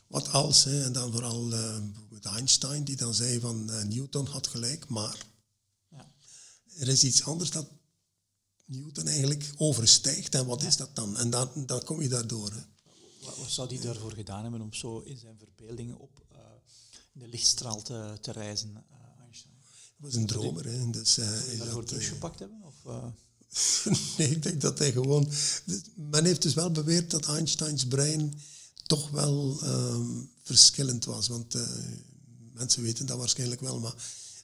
wat 0.06 0.28
als, 0.32 0.64
hè, 0.64 0.84
en 0.84 0.92
dan 0.92 1.12
vooral 1.12 1.52
eh, 1.52 1.78
bijvoorbeeld 1.80 2.24
Einstein, 2.24 2.84
die 2.84 2.96
dan 2.96 3.14
zei 3.14 3.40
van 3.40 3.70
eh, 3.70 3.84
Newton 3.84 4.26
had 4.26 4.46
gelijk, 4.46 4.88
maar 4.88 5.26
Ja. 5.90 6.12
er 6.78 6.88
is 6.88 7.04
iets 7.04 7.22
anders 7.24 7.50
dat 7.50 7.68
Newton 8.64 9.06
eigenlijk 9.06 9.52
overstijgt. 9.56 10.34
En 10.34 10.46
wat 10.46 10.62
is 10.62 10.76
dat 10.76 10.96
dan? 10.96 11.16
En 11.16 11.30
dan, 11.30 11.50
dan 11.66 11.84
kom 11.84 12.02
je 12.02 12.08
daardoor. 12.08 12.50
Hè. 12.52 12.60
Wat, 13.24 13.36
wat 13.36 13.50
zou 13.50 13.68
die 13.68 13.80
daarvoor 13.80 14.12
gedaan 14.12 14.42
hebben 14.42 14.60
om 14.60 14.72
zo 14.72 14.98
in 14.98 15.18
zijn 15.18 15.38
verbeelding 15.38 15.94
op 15.94 16.26
eh, 16.32 16.38
de 17.12 17.28
lichtstraal 17.28 17.82
te, 17.82 18.18
te 18.20 18.32
reizen, 18.32 18.76
eh, 18.76 18.95
was 19.96 20.14
een 20.14 20.26
dromer. 20.26 20.64
Hè. 20.64 20.90
Dus, 20.90 21.18
eh, 21.18 21.42
die 21.42 21.52
is 21.52 21.58
daarvoor 21.58 21.80
dat, 21.80 21.92
eh, 21.92 21.98
teruggepakt 21.98 22.38
hebben? 22.38 22.62
Of, 22.62 22.74
eh, 22.86 23.04
nee, 24.18 24.30
ik 24.30 24.42
denk 24.42 24.60
dat 24.60 24.78
hij 24.78 24.92
gewoon... 24.92 25.30
Men 25.94 26.24
heeft 26.24 26.42
dus 26.42 26.54
wel 26.54 26.70
beweerd 26.70 27.10
dat 27.10 27.26
Einsteins 27.26 27.86
brein 27.86 28.34
toch 28.86 29.10
wel 29.10 29.58
ehm, 29.62 30.06
verschillend 30.42 31.04
was. 31.04 31.28
Want 31.28 31.54
eh, 31.54 31.62
mensen 32.52 32.82
weten 32.82 33.06
dat 33.06 33.18
waarschijnlijk 33.18 33.60
wel, 33.60 33.80
maar 33.80 33.94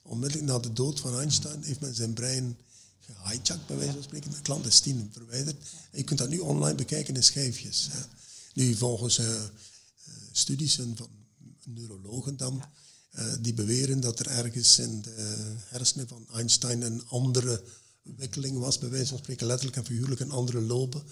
onmiddellijk 0.03 0.48
na 0.48 0.59
de 0.59 0.72
dood 0.72 1.00
van 1.00 1.18
Einstein 1.18 1.62
heeft 1.62 1.80
men 1.80 1.94
zijn 1.94 2.12
brein 2.12 2.57
gehijacked, 3.00 3.66
bij 3.66 3.76
wijze 3.76 3.92
van 3.92 4.03
spreken, 4.03 4.42
clandestien 4.42 5.11
verwijderd. 5.12 5.57
En 5.90 5.98
je 5.98 6.05
kunt 6.05 6.18
dat 6.18 6.28
nu 6.28 6.38
online 6.38 6.74
bekijken 6.74 7.14
in 7.14 7.22
schijfjes. 7.22 7.88
hè. 7.90 8.00
Nu, 8.55 8.74
volgens 8.74 9.18
eh, 9.18 9.34
eh, 9.34 9.48
studies 10.32 10.74
van 10.74 10.96
neurologen 11.64 12.36
dan, 12.36 12.62
eh, 13.12 13.32
die 13.40 13.54
beweren 13.54 14.00
dat 14.00 14.18
er 14.18 14.26
ergens 14.26 14.78
in 14.78 15.02
de 15.02 15.54
hersenen 15.64 16.08
van 16.08 16.26
Einstein 16.32 16.82
een 16.82 17.06
andere 17.08 17.62
wikkeling 18.02 18.58
was, 18.58 18.78
bij 18.78 18.90
wijze 18.90 19.08
van 19.08 19.18
spreken 19.18 19.46
letterlijk 19.46 19.76
en 19.76 19.84
figuurlijk 19.84 20.20
een 20.20 20.30
andere 20.30 20.60
lobe, 20.60 21.02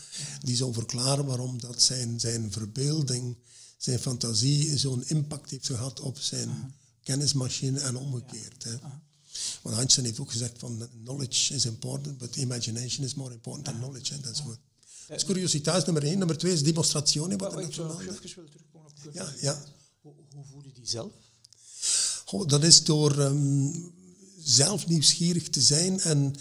die 0.43 0.57
zou 0.57 0.73
verklaren 0.73 1.25
waarom 1.25 1.61
dat 1.61 1.83
zijn, 1.83 2.21
zijn 2.21 2.53
verbeelding, 2.53 3.37
zijn 3.77 3.99
fantasie 3.99 4.79
zo'n 4.79 5.05
impact 5.07 5.51
heeft 5.51 5.67
gehad 5.67 6.01
op 6.01 6.19
zijn 6.19 6.75
kennismachine 7.03 7.81
en 7.81 7.97
omgekeerd. 7.97 8.65
Hè. 8.65 8.79
Want 9.63 9.77
Einstein 9.77 10.07
heeft 10.07 10.21
ook 10.21 10.31
gezegd 10.31 10.59
van 10.59 10.89
knowledge 11.03 11.55
is 11.55 11.65
important, 11.65 12.19
but 12.19 12.37
imagination 12.37 13.05
is 13.05 13.15
more 13.15 13.33
important 13.33 13.65
than 13.65 13.77
knowledge. 13.79 14.21
Dat 14.21 14.33
is 14.33 14.41
goed. 14.41 14.59
Dus 15.09 15.25
curiositeit 15.25 15.77
is 15.77 15.85
nummer 15.85 16.05
één. 16.05 16.19
Nummer 16.19 16.39
twee 16.39 16.53
is 16.53 16.63
demonstratie. 16.63 17.21
Wat 17.21 17.55
wat 17.55 17.65
ik 17.65 17.73
zou 17.73 17.89
nog 17.89 18.01
even 18.01 18.35
willen 18.35 18.51
terugkomen 18.51 18.91
op 18.91 19.13
Ja, 19.13 19.33
ja. 19.41 19.63
Hoe, 20.01 20.13
hoe 20.35 20.45
voelde 20.45 20.73
die 20.73 20.87
zelf? 20.87 21.13
Goh, 22.31 22.49
dat 22.49 22.65
is 22.65 22.85
door 22.85 23.19
ehm, 23.19 23.73
zelf 24.39 24.87
nieuwsgierig 24.87 25.49
te 25.49 25.61
zijn 25.61 26.01
en, 26.01 26.35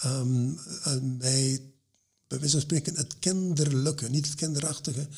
ehm, 0.00 0.52
en 0.82 1.16
mij, 1.16 1.72
bij 2.28 2.38
wijze 2.38 2.52
van 2.52 2.60
spreken, 2.60 2.96
het 2.96 3.18
kinderlijke, 3.18 4.08
niet 4.08 4.26
het 4.26 4.34
kinderachtige, 4.34 5.08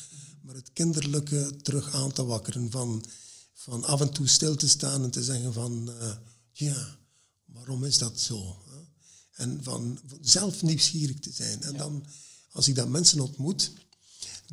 maar 0.41 0.55
het 0.55 0.69
kinderlijke 0.73 1.55
terug 1.61 1.93
aan 1.93 2.11
te 2.11 2.25
wakkeren. 2.25 2.71
Van, 2.71 3.05
van 3.53 3.83
af 3.83 4.01
en 4.01 4.09
toe 4.09 4.27
stil 4.27 4.55
te 4.55 4.67
staan 4.67 5.03
en 5.03 5.11
te 5.11 5.23
zeggen 5.23 5.53
van, 5.53 5.91
eh, 5.99 6.11
ja, 6.51 6.97
waarom 7.45 7.83
is 7.83 7.97
dat 7.97 8.19
zo? 8.19 8.55
En 9.31 9.59
van 9.63 9.99
zelf 10.21 10.61
nieuwsgierig 10.61 11.19
te 11.19 11.31
zijn. 11.31 11.61
En 11.61 11.77
dan, 11.77 12.05
als 12.51 12.67
ik 12.67 12.75
dan 12.75 12.91
mensen 12.91 13.19
ontmoet, 13.19 13.71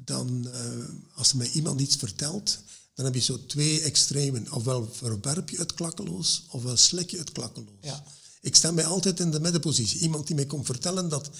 dan, 0.05 0.49
eh, 0.49 0.89
als 1.15 1.31
er 1.31 1.37
mij 1.37 1.51
iemand 1.51 1.81
iets 1.81 1.97
vertelt, 1.97 2.64
dan 2.95 3.05
heb 3.05 3.15
je 3.15 3.21
zo 3.21 3.47
twee 3.47 3.81
extremen. 3.81 4.53
Ofwel 4.53 4.89
verwerp 4.93 5.51
je 5.51 5.57
het 5.57 5.75
klakkeloos, 5.75 6.47
ofwel 6.51 6.77
slik 6.77 7.11
je 7.11 7.19
het 7.19 7.33
klakkeloos. 7.33 7.79
Ja. 7.81 8.05
Ik 8.41 8.57
sta 8.57 8.71
mij 8.71 8.87
altijd 8.87 9.21
in 9.21 9.31
de 9.31 9.41
middenpositie. 9.41 10.01
Iemand 10.01 10.27
die 10.27 10.37
mij 10.37 10.47
komt 10.47 10.67
vertellen 10.67 11.09
dat, 11.09 11.31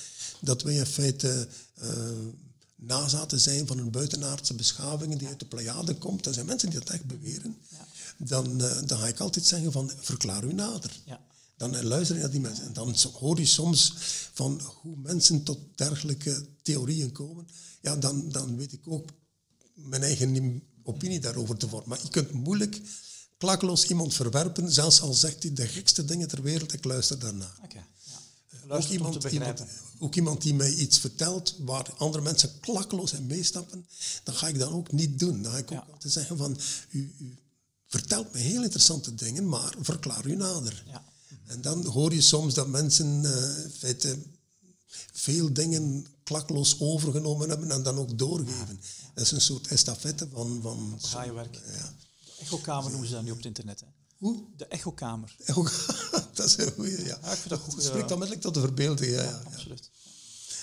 dat 0.41 0.63
wij 0.63 0.75
in 0.75 0.87
feite 0.87 1.49
eh, 1.75 1.89
nazaten 2.77 3.41
zijn 3.41 3.67
van 3.67 3.79
een 3.79 3.91
buitenaardse 3.91 4.55
beschaving 4.55 5.19
die 5.19 5.29
uit 5.29 5.39
de 5.39 5.47
Pleiade 5.47 5.95
komt. 5.95 6.27
Er 6.27 6.35
zijn 6.35 6.47
mensen 6.47 6.71
die 6.71 6.79
dat 6.79 6.91
echt 6.91 7.05
beweren. 7.05 7.57
Dan, 8.19 8.63
eh, 8.63 8.83
dan 8.87 8.99
ga 8.99 9.07
ik 9.07 9.21
altijd 9.21 9.47
zeggen 9.47 9.73
van 9.73 9.91
verklaar 10.01 10.45
u 10.45 10.53
nader. 10.53 11.01
Ja. 11.05 11.21
Dan 11.57 11.85
luister 11.85 12.17
je 12.17 12.23
naar 12.23 12.31
die 12.31 12.41
mensen. 12.41 12.65
En 12.65 12.73
dan 12.73 12.95
hoor 13.13 13.39
je 13.39 13.47
soms 13.47 13.93
van 14.33 14.61
hoe 14.81 14.97
mensen 14.97 15.43
tot 15.43 15.59
dergelijke 15.75 16.47
theorieën 16.63 17.13
komen. 17.13 17.49
Ja, 17.81 17.97
dan, 17.97 18.29
dan 18.29 18.57
weet 18.57 18.73
ik 18.73 18.89
ook 18.89 19.09
mijn 19.75 20.03
eigen 20.03 20.63
opinie 20.85 21.21
daarover 21.21 21.57
te 21.57 21.69
vormen. 21.69 21.89
Maar 21.89 21.99
je 22.03 22.09
kunt 22.09 22.33
moeilijk 22.33 22.81
klakkeloos 23.39 23.85
iemand 23.85 24.15
verwerpen, 24.15 24.73
zelfs 24.73 25.01
al 25.01 25.15
zegt 25.15 25.43
hij 25.43 25.53
de 25.53 25.67
gekste 25.67 26.05
dingen 26.05 26.29
ter 26.29 26.43
wereld, 26.43 26.73
ik 26.73 26.85
luister 26.85 27.19
daarnaar. 27.19 27.59
Oké. 27.63 27.77
Ja. 27.77 27.85
Ook 28.63 28.69
Luister 28.69 29.05
om 29.05 29.19
te 29.19 29.31
iemand, 29.31 29.65
ook 29.99 30.15
iemand 30.15 30.43
die 30.43 30.55
mij 30.55 30.73
iets 30.73 30.99
vertelt 30.99 31.57
waar 31.59 31.95
andere 31.97 32.23
mensen 32.23 32.61
klakkeloos 32.61 33.13
in 33.13 33.27
meestappen, 33.27 33.87
dan 34.23 34.35
ga 34.35 34.49
ik 34.49 34.59
dat 34.59 34.71
ook 34.71 34.93
niet 34.93 35.19
doen. 35.19 35.43
Dan 35.43 35.53
ga 35.53 35.59
ik 35.59 35.73
ook 35.73 35.89
altijd 35.93 36.13
zeggen 36.13 36.37
van, 36.37 36.59
u, 36.91 37.15
u 37.19 37.39
vertelt 37.87 38.33
me 38.33 38.39
heel 38.39 38.63
interessante 38.63 39.15
dingen, 39.15 39.49
maar 39.49 39.75
verklaar 39.81 40.27
u 40.27 40.37
nader. 40.37 40.85
Ja. 40.87 41.05
En 41.47 41.61
dan 41.61 41.87
hoor 41.87 42.15
je 42.15 42.21
soms 42.21 42.55
dat 42.55 42.69
mensen 42.69 43.25
eh, 43.25 43.65
in 43.65 43.71
feite 43.71 44.19
veel 45.13 45.53
dingen 45.53 46.07
klakkeloos 46.25 46.81
overgenomen 46.81 47.49
hebben 47.49 47.71
en 47.71 47.83
dan 47.83 47.97
ook 47.97 48.19
doorgeven. 48.19 48.81
Dat 49.15 49.25
is 49.25 49.31
een 49.31 49.41
soort 49.41 49.67
estafette 49.67 50.29
van... 50.33 50.59
van 50.63 50.99
Ga 51.03 51.23
je 51.23 51.33
werk. 51.33 51.55
Ja. 51.55 51.95
De 52.25 52.33
echokamer 52.41 52.91
noemen 52.91 53.09
ze 53.09 53.15
dat 53.15 53.23
nu 53.23 53.31
op 53.31 53.37
het 53.37 53.47
internet. 53.47 53.81
Hè. 53.81 53.87
Hoe? 54.17 54.45
De 54.57 54.67
echokamer. 54.67 55.37
Ook, 55.55 55.73
dat 56.35 56.47
is 56.47 56.57
een 56.57 56.73
goeie, 56.73 57.05
ja. 57.05 57.19
Ja, 57.23 57.33
ik 57.33 57.39
vind 57.39 57.49
dat 57.49 57.61
goed. 57.61 57.75
Het 57.75 57.85
spreekt 57.85 58.07
eh, 58.07 58.13
onmiddellijk 58.13 58.41
tot 58.41 58.55
de 58.55 58.61
verbeelding, 58.61 59.11
ja. 59.13 59.23
ja, 59.23 59.31
ja. 59.31 59.43
Absoluut. 59.53 59.91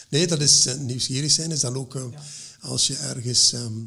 Nee, 0.09 0.27
dat 0.27 0.41
is 0.41 0.65
eh, 0.65 0.77
nieuwsgierig 0.77 1.31
zijn. 1.31 1.51
Is 1.51 1.59
dan 1.59 1.75
ook 1.75 1.95
eh, 1.95 2.05
als 2.59 2.87
je 2.87 2.95
ergens 2.95 3.53
ehm, 3.53 3.83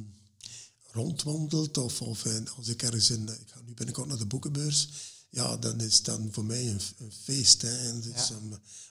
rondwandelt 0.90 1.78
of, 1.78 2.02
of 2.02 2.26
als 2.56 2.68
ik 2.68 2.82
ergens 2.82 3.10
in, 3.10 3.28
ik 3.28 3.50
ga 3.50 3.60
nu 3.64 3.74
binnenkort 3.74 4.08
naar 4.08 4.18
de 4.18 4.26
boekenbeurs, 4.26 4.88
ja, 5.30 5.56
dan 5.56 5.80
is 5.80 6.02
dan 6.02 6.28
voor 6.32 6.44
mij 6.44 6.68
een, 6.68 6.80
een 6.98 7.12
feest. 7.22 7.62
Hè. 7.62 7.88
En 7.88 8.00
dus, 8.00 8.28
Ja. 8.28 8.38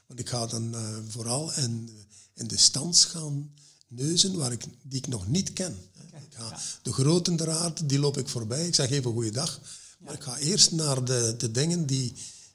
want 0.06 0.20
ik 0.20 0.28
ga 0.28 0.46
dan 0.46 0.74
vooral 1.08 1.54
in, 1.54 1.90
in 2.34 2.46
de 2.46 2.56
stands 2.56 3.04
gaan 3.04 3.52
neuzen 3.88 4.36
waar 4.36 4.52
ik, 4.52 4.64
die 4.82 4.98
ik 4.98 5.06
nog 5.06 5.28
niet 5.28 5.52
ken. 5.52 5.76
Ik 6.12 6.34
ga, 6.40 6.48
ja. 6.48 6.60
De 7.36 7.50
aarde, 7.50 7.86
die 7.86 7.98
loop 7.98 8.18
ik 8.18 8.28
voorbij. 8.28 8.66
Ik 8.66 8.74
zeg 8.74 8.90
even 8.90 9.12
goeiedag. 9.12 9.60
Maar 9.98 10.14
ik 10.14 10.22
ga 10.22 10.38
eerst 10.38 10.72
naar 10.72 11.04
de, 11.04 11.34
de 11.38 11.50
dingen 11.50 11.86
die, 11.86 12.12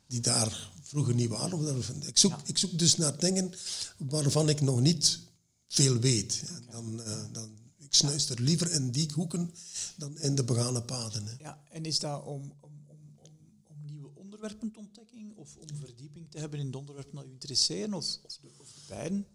die 0.07 0.19
daar 0.21 0.71
vroeger 0.81 1.13
niet 1.13 1.29
waren. 1.29 1.53
Of 1.57 1.63
daar- 1.63 2.07
Ik 2.07 2.17
zoek, 2.17 2.33
ik 2.45 2.57
zoek 2.57 2.79
dus 2.79 2.95
naar 2.97 3.17
dingen 3.19 3.53
waarvan 3.97 4.49
ik 4.49 4.61
nog 4.61 4.81
niet 4.81 5.19
veel 5.67 5.97
weet. 5.97 6.43
En 6.47 6.63
dan, 6.71 7.01
eh, 7.03 7.23
dan, 7.31 7.49
ik 7.77 7.93
snuister 7.93 8.41
liever 8.41 8.71
in 8.71 8.91
die 8.91 9.11
hoeken 9.13 9.53
dan 9.97 10.17
in 10.19 10.35
de 10.35 10.43
begane 10.43 10.81
paden. 10.83 11.25
Hè. 11.25 11.33
Ja, 11.39 11.63
en 11.71 11.85
is 11.85 11.99
dat 11.99 12.23
om, 12.23 12.53
om, 12.59 12.71
om, 12.87 13.75
nieuwe 13.85 14.09
onderwerpen 14.15 14.71
te 14.71 14.79
ontdekken 14.79 15.31
of 15.35 15.55
om 15.55 15.67
verdieping 15.79 16.31
te 16.31 16.37
hebben 16.39 16.59
in 16.59 16.71
de 16.71 16.77
onderwerpen 16.77 17.15
die 17.15 17.25
u 17.25 17.31
interesseren 17.31 17.93
of, 17.93 18.19
of, 18.23 18.37
de, 18.41 18.47
of 18.57 18.71
de 18.71 18.79
beiden? 18.87 19.25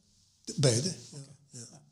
De- 0.44 0.54
Beide. 0.56 0.94
Ja. 1.50 1.82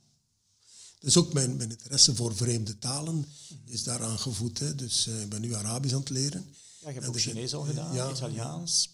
Dus 1.00 1.16
ook 1.16 1.32
mijn, 1.32 1.56
mijn 1.56 1.70
interesse 1.70 2.14
voor 2.14 2.36
vreemde 2.36 2.78
talen 2.78 3.26
is 3.64 3.82
daaraan 3.82 4.18
gevoed. 4.18 4.58
Hè. 4.58 4.74
Dus 4.74 5.06
eh, 5.06 5.22
ik 5.22 5.28
ben 5.28 5.40
nu 5.40 5.54
Arabisch 5.54 5.94
aan 5.94 6.00
het 6.00 6.10
leren. 6.10 6.44
Ja, 6.80 6.88
je 6.88 6.92
hebt 6.94 7.02
En 7.02 7.08
ook 7.08 7.14
er 7.14 7.20
Chinees 7.20 7.54
al 7.54 7.62
gedaan, 7.64 7.94
ja. 7.94 8.10
Italiaans. 8.10 8.90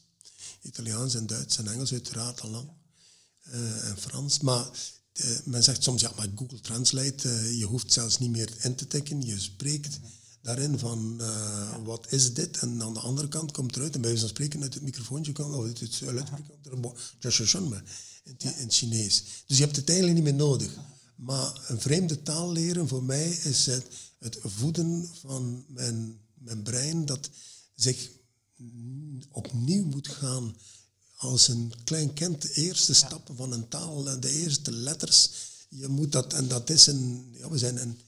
Italiaans 0.63 1.15
en 1.15 1.27
Duits 1.27 1.59
en 1.59 1.69
Engels 1.73 1.93
uiteraard 1.93 2.41
al 2.41 2.51
lang. 2.51 2.69
Eh, 3.43 3.89
en 3.89 3.99
Frans. 3.99 4.41
Maar 4.41 4.71
eh, 5.13 5.31
men 5.45 5.63
zegt 5.63 5.83
soms, 5.83 6.01
ja, 6.01 6.13
maar 6.17 6.29
Google 6.35 6.61
Translate, 6.61 7.29
eh, 7.29 7.59
je 7.59 7.65
hoeft 7.65 7.93
zelfs 7.93 8.19
niet 8.19 8.31
meer 8.31 8.53
in 8.65 8.75
te 8.75 8.87
tikken. 8.87 9.23
Je 9.27 9.41
spreekt 9.41 9.99
daarin 10.43 10.79
van, 10.79 11.21
eh, 11.21 11.77
wat 11.85 12.13
is 12.13 12.35
dit? 12.35 12.59
En 12.59 12.83
aan 12.83 12.95
de 12.95 13.01
andere 13.01 13.29
kant 13.29 13.53
komt 13.53 13.77
eruit, 13.77 13.95
en 13.95 14.01
bij 14.01 14.11
wijze 14.11 14.27
van 14.27 14.35
spreken 14.35 14.63
uit 14.63 14.75
het 14.75 14.83
microfoontje 14.83 15.33
komt, 15.33 15.55
of 15.55 15.65
uit 15.65 15.81
het 15.81 16.01
luidsprekers 16.01 17.55
in, 18.29 18.35
het- 18.49 18.57
in 18.57 18.63
het 18.65 18.75
Chinees. 18.75 19.23
Dus 19.47 19.57
je 19.59 19.65
hebt 19.65 19.77
het 19.77 19.89
eigenlijk 19.89 20.19
niet 20.21 20.29
meer 20.29 20.39
nodig. 20.47 20.73
Maar 21.17 21.65
een 21.69 21.81
vreemde 21.81 22.23
taal 22.23 22.53
leren 22.53 22.89
voor 22.89 23.03
mij 23.05 23.31
is 23.31 23.67
het, 23.67 23.87
het 24.19 24.39
voeden 24.43 25.09
van 25.21 25.65
mijn, 25.69 26.19
mijn 26.35 26.63
brein 26.63 27.05
dat 27.05 27.31
zich 27.75 28.11
opnieuw 29.31 29.85
moet 29.85 30.09
gaan 30.09 30.57
als 31.17 31.49
een 31.49 31.73
klein 31.85 32.13
kind 32.13 32.43
de 32.43 32.53
eerste 32.53 32.95
stappen 32.95 33.37
van 33.37 33.53
een 33.53 33.69
taal, 33.69 34.09
en 34.09 34.21
de 34.21 34.31
eerste 34.31 34.73
letters. 34.73 35.31
Je 35.69 35.89
moet 35.89 36.13
dat, 36.13 36.33
en 36.33 36.49
dat 36.49 36.71
is 36.71 36.87
een, 36.87 37.29
ja, 37.33 37.51
we 37.51 37.59
zijn 37.59 37.77
een, 37.83 37.99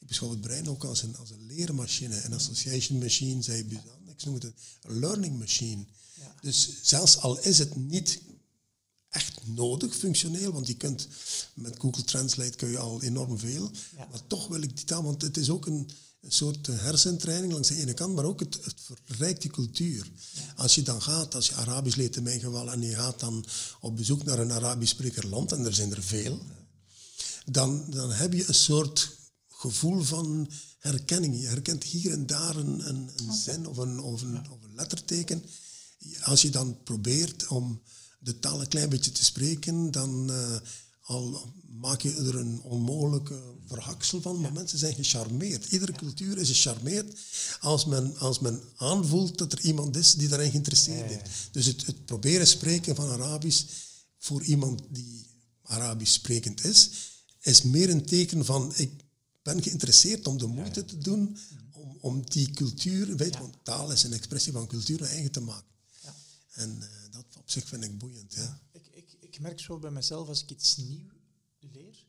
ik 0.00 0.06
beschouw 0.06 0.30
het 0.30 0.40
brein 0.40 0.68
ook 0.68 0.84
als 0.84 1.02
een, 1.02 1.16
als 1.16 1.30
een 1.30 1.46
leermachine, 1.46 2.24
een 2.24 2.32
association 2.34 2.98
machine, 2.98 3.42
zei 3.42 3.64
Buzan. 3.64 4.08
Ik 4.08 4.24
noem 4.24 4.34
het 4.34 4.44
een, 4.44 4.54
een 4.82 4.98
learning 4.98 5.38
machine. 5.38 5.84
Dus 6.40 6.68
zelfs 6.82 7.16
al 7.18 7.38
is 7.38 7.58
het 7.58 7.76
niet 7.76 8.20
echt 9.10 9.40
nodig, 9.44 9.96
functioneel, 9.96 10.52
want 10.52 10.66
je 10.66 10.74
kunt 10.74 11.08
met 11.54 11.74
Google 11.78 12.04
Translate 12.04 12.56
kun 12.56 12.70
je 12.70 12.78
al 12.78 13.02
enorm 13.02 13.38
veel. 13.38 13.70
Ja. 13.96 14.06
Maar 14.10 14.26
toch 14.26 14.48
wil 14.48 14.62
ik 14.62 14.76
die 14.76 14.84
taal, 14.84 15.02
want 15.02 15.22
het 15.22 15.36
is 15.36 15.50
ook 15.50 15.66
een, 15.66 15.90
een 16.20 16.32
soort 16.32 16.66
hersentraining 16.66 17.52
langs 17.52 17.68
de 17.68 17.76
ene 17.76 17.94
kant, 17.94 18.14
maar 18.14 18.24
ook 18.24 18.40
het, 18.40 18.58
het 18.62 18.80
verrijkt 19.04 19.42
die 19.42 19.50
cultuur. 19.50 20.10
Als 20.56 20.74
je 20.74 20.82
dan 20.82 21.02
gaat, 21.02 21.34
als 21.34 21.48
je 21.48 21.54
Arabisch 21.54 21.96
leert 21.96 22.16
in 22.16 22.22
mijn 22.22 22.40
geval, 22.40 22.72
en 22.72 22.82
je 22.82 22.94
gaat 22.94 23.20
dan 23.20 23.44
op 23.80 23.96
bezoek 23.96 24.24
naar 24.24 24.38
een 24.38 24.52
Arabisch 24.52 24.92
sprekerland, 24.92 25.52
en 25.52 25.64
er 25.64 25.74
zijn 25.74 25.94
er 25.94 26.02
veel, 26.02 26.40
dan, 27.44 27.84
dan 27.90 28.10
heb 28.10 28.32
je 28.32 28.48
een 28.48 28.54
soort 28.54 29.18
gevoel 29.48 30.02
van 30.02 30.50
herkenning. 30.78 31.40
Je 31.40 31.46
herkent 31.46 31.84
hier 31.84 32.12
en 32.12 32.26
daar 32.26 32.56
een, 32.56 32.88
een, 32.88 33.10
een 33.16 33.32
zin 33.32 33.66
of 33.66 33.76
een, 33.76 34.00
of, 34.00 34.22
een, 34.22 34.50
of 34.50 34.62
een 34.62 34.74
letterteken. 34.74 35.44
Als 36.22 36.42
je 36.42 36.50
dan 36.50 36.82
probeert 36.82 37.46
om 37.46 37.82
de 38.20 38.38
taal 38.38 38.60
een 38.60 38.68
klein 38.68 38.88
beetje 38.88 39.12
te 39.12 39.24
spreken, 39.24 39.90
dan 39.90 40.30
eh, 40.30 40.56
al 41.00 41.52
maak 41.80 42.00
je 42.00 42.14
er 42.14 42.36
een 42.36 42.60
onmogelijke 42.62 43.42
verhaksel 43.66 44.20
van. 44.20 44.40
Maar 44.40 44.52
mensen 44.52 44.78
zijn 44.78 44.94
gecharmeerd. 44.94 45.72
Iedere 45.72 45.92
cultuur 45.92 46.38
is 46.38 46.48
gecharmeerd 46.48 47.18
als 47.60 47.84
men, 47.84 48.16
als 48.16 48.38
men 48.38 48.60
aanvoelt 48.76 49.38
dat 49.38 49.52
er 49.52 49.60
iemand 49.60 49.96
is 49.96 50.14
die 50.14 50.28
daarin 50.28 50.50
geïnteresseerd 50.50 51.10
is. 51.10 51.18
Dus 51.50 51.66
het, 51.66 51.86
het 51.86 52.04
proberen 52.04 52.46
spreken 52.46 52.94
van 52.94 53.08
Arabisch 53.08 53.64
voor 54.18 54.42
iemand 54.42 54.82
die 54.88 55.26
Arabisch 55.62 56.12
sprekend 56.12 56.64
is, 56.64 56.90
is 57.40 57.62
meer 57.62 57.90
een 57.90 58.06
teken 58.06 58.44
van 58.44 58.72
ik 58.76 58.90
ben 59.42 59.62
geïnteresseerd 59.62 60.26
om 60.26 60.38
de 60.38 60.46
moeite 60.46 60.84
te 60.84 60.98
doen 60.98 61.38
om, 61.72 61.98
om 62.00 62.30
die 62.30 62.50
cultuur, 62.50 63.16
weet, 63.16 63.38
want 63.38 63.54
taal 63.62 63.92
is 63.92 64.02
een 64.02 64.12
expressie 64.12 64.52
van 64.52 64.66
cultuur, 64.66 65.02
eigen 65.02 65.30
te 65.30 65.40
maken. 65.40 65.68
Ja. 66.54 66.62
En 66.62 66.82
eh, 66.82 66.88
dat 67.12 67.24
op 67.38 67.50
zich 67.50 67.68
vind 67.68 67.84
ik 67.84 67.98
boeiend. 67.98 68.34
Ja. 68.34 68.60
Ik, 68.72 68.86
ik, 68.90 69.12
ik 69.20 69.40
merk 69.40 69.60
zo 69.60 69.78
bij 69.78 69.90
mezelf 69.90 70.28
als 70.28 70.42
ik 70.42 70.50
iets 70.50 70.76
nieuw 70.76 71.10
leer, 71.58 72.06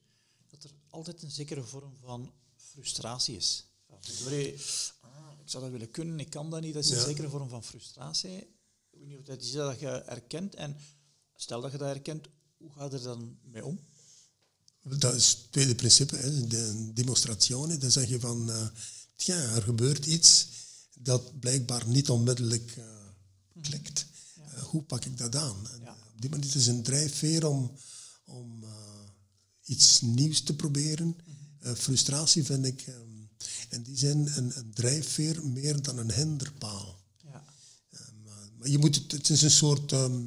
dat 0.49 0.63
er 0.63 0.71
altijd 0.89 1.21
een 1.23 1.31
zekere 1.31 1.63
vorm 1.63 1.95
van 2.01 2.33
frustratie 2.55 3.35
is. 3.35 3.65
Ah, 5.01 5.31
ik 5.41 5.49
zou 5.49 5.63
dat 5.63 5.71
willen 5.71 5.91
kunnen, 5.91 6.19
ik 6.19 6.29
kan 6.29 6.49
dat 6.49 6.61
niet. 6.61 6.73
Dat 6.73 6.83
is 6.83 6.89
een 6.89 6.97
Ja. 6.97 7.03
zekere 7.03 7.29
vorm 7.29 7.49
van 7.49 7.63
frustratie. 7.63 8.37
Ik 8.37 8.99
weet 8.99 9.07
niet 9.07 9.17
of 9.17 9.25
dat 9.25 9.41
is 9.41 9.51
dat 9.51 9.79
je 9.79 9.87
erkent. 9.89 10.55
En 10.55 10.77
stel 11.35 11.61
dat 11.61 11.71
je 11.71 11.77
dat 11.77 11.87
herkent, 11.87 12.27
hoe 12.57 12.71
ga 12.73 12.83
je 12.83 12.89
er 12.91 13.01
dan 13.01 13.37
mee 13.43 13.65
om? 13.65 13.79
Dat 14.83 15.15
is 15.15 15.29
het 15.29 15.51
tweede 15.51 15.75
principe, 15.75 16.15
hè, 16.15 16.47
de 16.47 16.91
demonstratie. 16.93 17.77
Dan 17.77 17.91
zeg 17.91 18.09
je 18.09 18.19
van, 18.19 18.51
eh 18.51 18.67
tja, 19.15 19.35
er 19.35 19.61
gebeurt 19.61 20.05
iets 20.05 20.47
dat 20.99 21.39
blijkbaar 21.39 21.87
niet 21.87 22.09
onmiddellijk 22.09 22.75
eh, 22.77 22.85
klikt. 23.61 24.05
Hoe 24.71 24.83
pak 24.83 25.05
ik 25.05 25.17
dat 25.17 25.35
aan? 25.35 25.67
En, 25.71 25.79
Ja. 25.81 25.85
eh, 25.95 26.11
op 26.13 26.21
die 26.21 26.29
manier 26.29 26.45
is 26.55 26.65
het 26.65 26.75
een 26.75 26.83
drijfveer 26.83 27.47
om, 27.47 27.71
om 28.25 28.63
eh, 28.63 28.69
iets 29.63 30.01
nieuws 30.01 30.41
te 30.43 30.55
proberen. 30.55 31.15
Eh, 31.59 31.73
frustratie 31.73 32.43
vind 32.43 32.65
ik 32.65 32.81
eh, 32.81 32.95
in 33.69 33.83
die 33.83 33.97
zin 33.97 34.27
een, 34.35 34.57
een 34.57 34.73
drijfveer 34.73 35.47
meer 35.47 35.81
dan 35.81 35.97
een 35.97 36.11
hinderpaal. 36.13 36.99
Ja. 37.23 37.43
maar 38.57 38.67
je 38.69 38.77
moet 38.77 38.95
het, 38.95 39.11
het 39.11 39.29
is 39.29 39.41
een 39.41 39.51
soort, 39.51 39.91
ehm, 39.91 40.23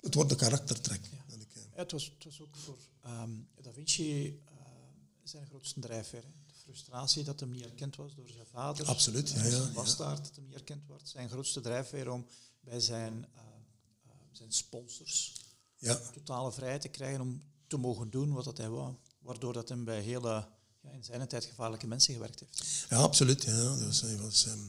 het 0.00 0.14
wordt 0.14 0.30
een 0.30 0.36
karaktertrek. 0.36 1.00
Ja. 1.12 1.34
ik, 1.38 1.48
het, 1.72 1.92
was, 1.92 2.04
het 2.14 2.24
was 2.24 2.40
ook 2.40 2.56
voor 2.56 2.78
ehm, 3.02 3.30
Da 3.62 3.72
Vinci 3.72 4.40
zijn 5.24 5.46
grootste 5.46 5.80
drijfveer. 5.80 6.22
hè. 6.22 6.28
De 6.46 6.54
frustratie 6.72 7.24
dat 7.24 7.40
hem 7.40 7.50
niet 7.50 7.64
erkend 7.64 7.96
was 7.96 8.14
door 8.14 8.28
zijn 8.28 8.46
vader. 8.52 8.86
Absoluut, 8.86 9.30
ja, 9.30 9.44
ja. 9.44 9.70
bastaard 9.72 10.24
dat 10.24 10.36
hem 10.36 10.44
niet 10.44 10.54
erkend 10.54 10.86
wordt. 10.86 11.08
Zijn 11.08 11.28
grootste 11.28 11.60
drijfveer 11.60 12.10
om 12.10 12.26
bij 12.66 12.80
zijn, 12.80 13.26
eh, 13.34 13.42
eh, 14.04 14.12
zijn 14.32 14.52
sponsors 14.52 15.34
ja, 15.76 16.00
totale 16.12 16.52
vrijheid 16.52 16.80
te 16.80 16.88
krijgen 16.88 17.20
om 17.20 17.42
te 17.66 17.76
mogen 17.76 18.10
doen 18.10 18.32
wat 18.32 18.44
dat 18.44 18.56
hij 18.58 18.68
wou. 18.68 18.94
Waardoor 19.18 19.52
dat 19.52 19.68
hem 19.68 19.84
bij 19.84 20.00
hele, 20.00 20.48
ja, 20.80 20.90
in 20.90 21.04
zijn 21.04 21.28
tijd 21.28 21.44
gevaarlijke 21.44 21.86
mensen 21.86 22.14
gewerkt 22.14 22.40
heeft. 22.40 22.86
ja, 22.88 22.96
absoluut. 22.96 23.42
Ja. 23.42 23.56
Dat 23.56 23.82
was, 23.82 24.00
hij 24.00 24.16
was 24.16 24.46
ehm, 24.46 24.68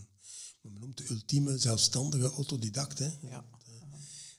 noemt 0.61 0.97
de 0.97 1.09
ultieme 1.09 1.57
zelfstandige 1.57 2.31
autodidact. 2.31 2.99
Hè. 2.99 3.09
Ja. 3.21 3.45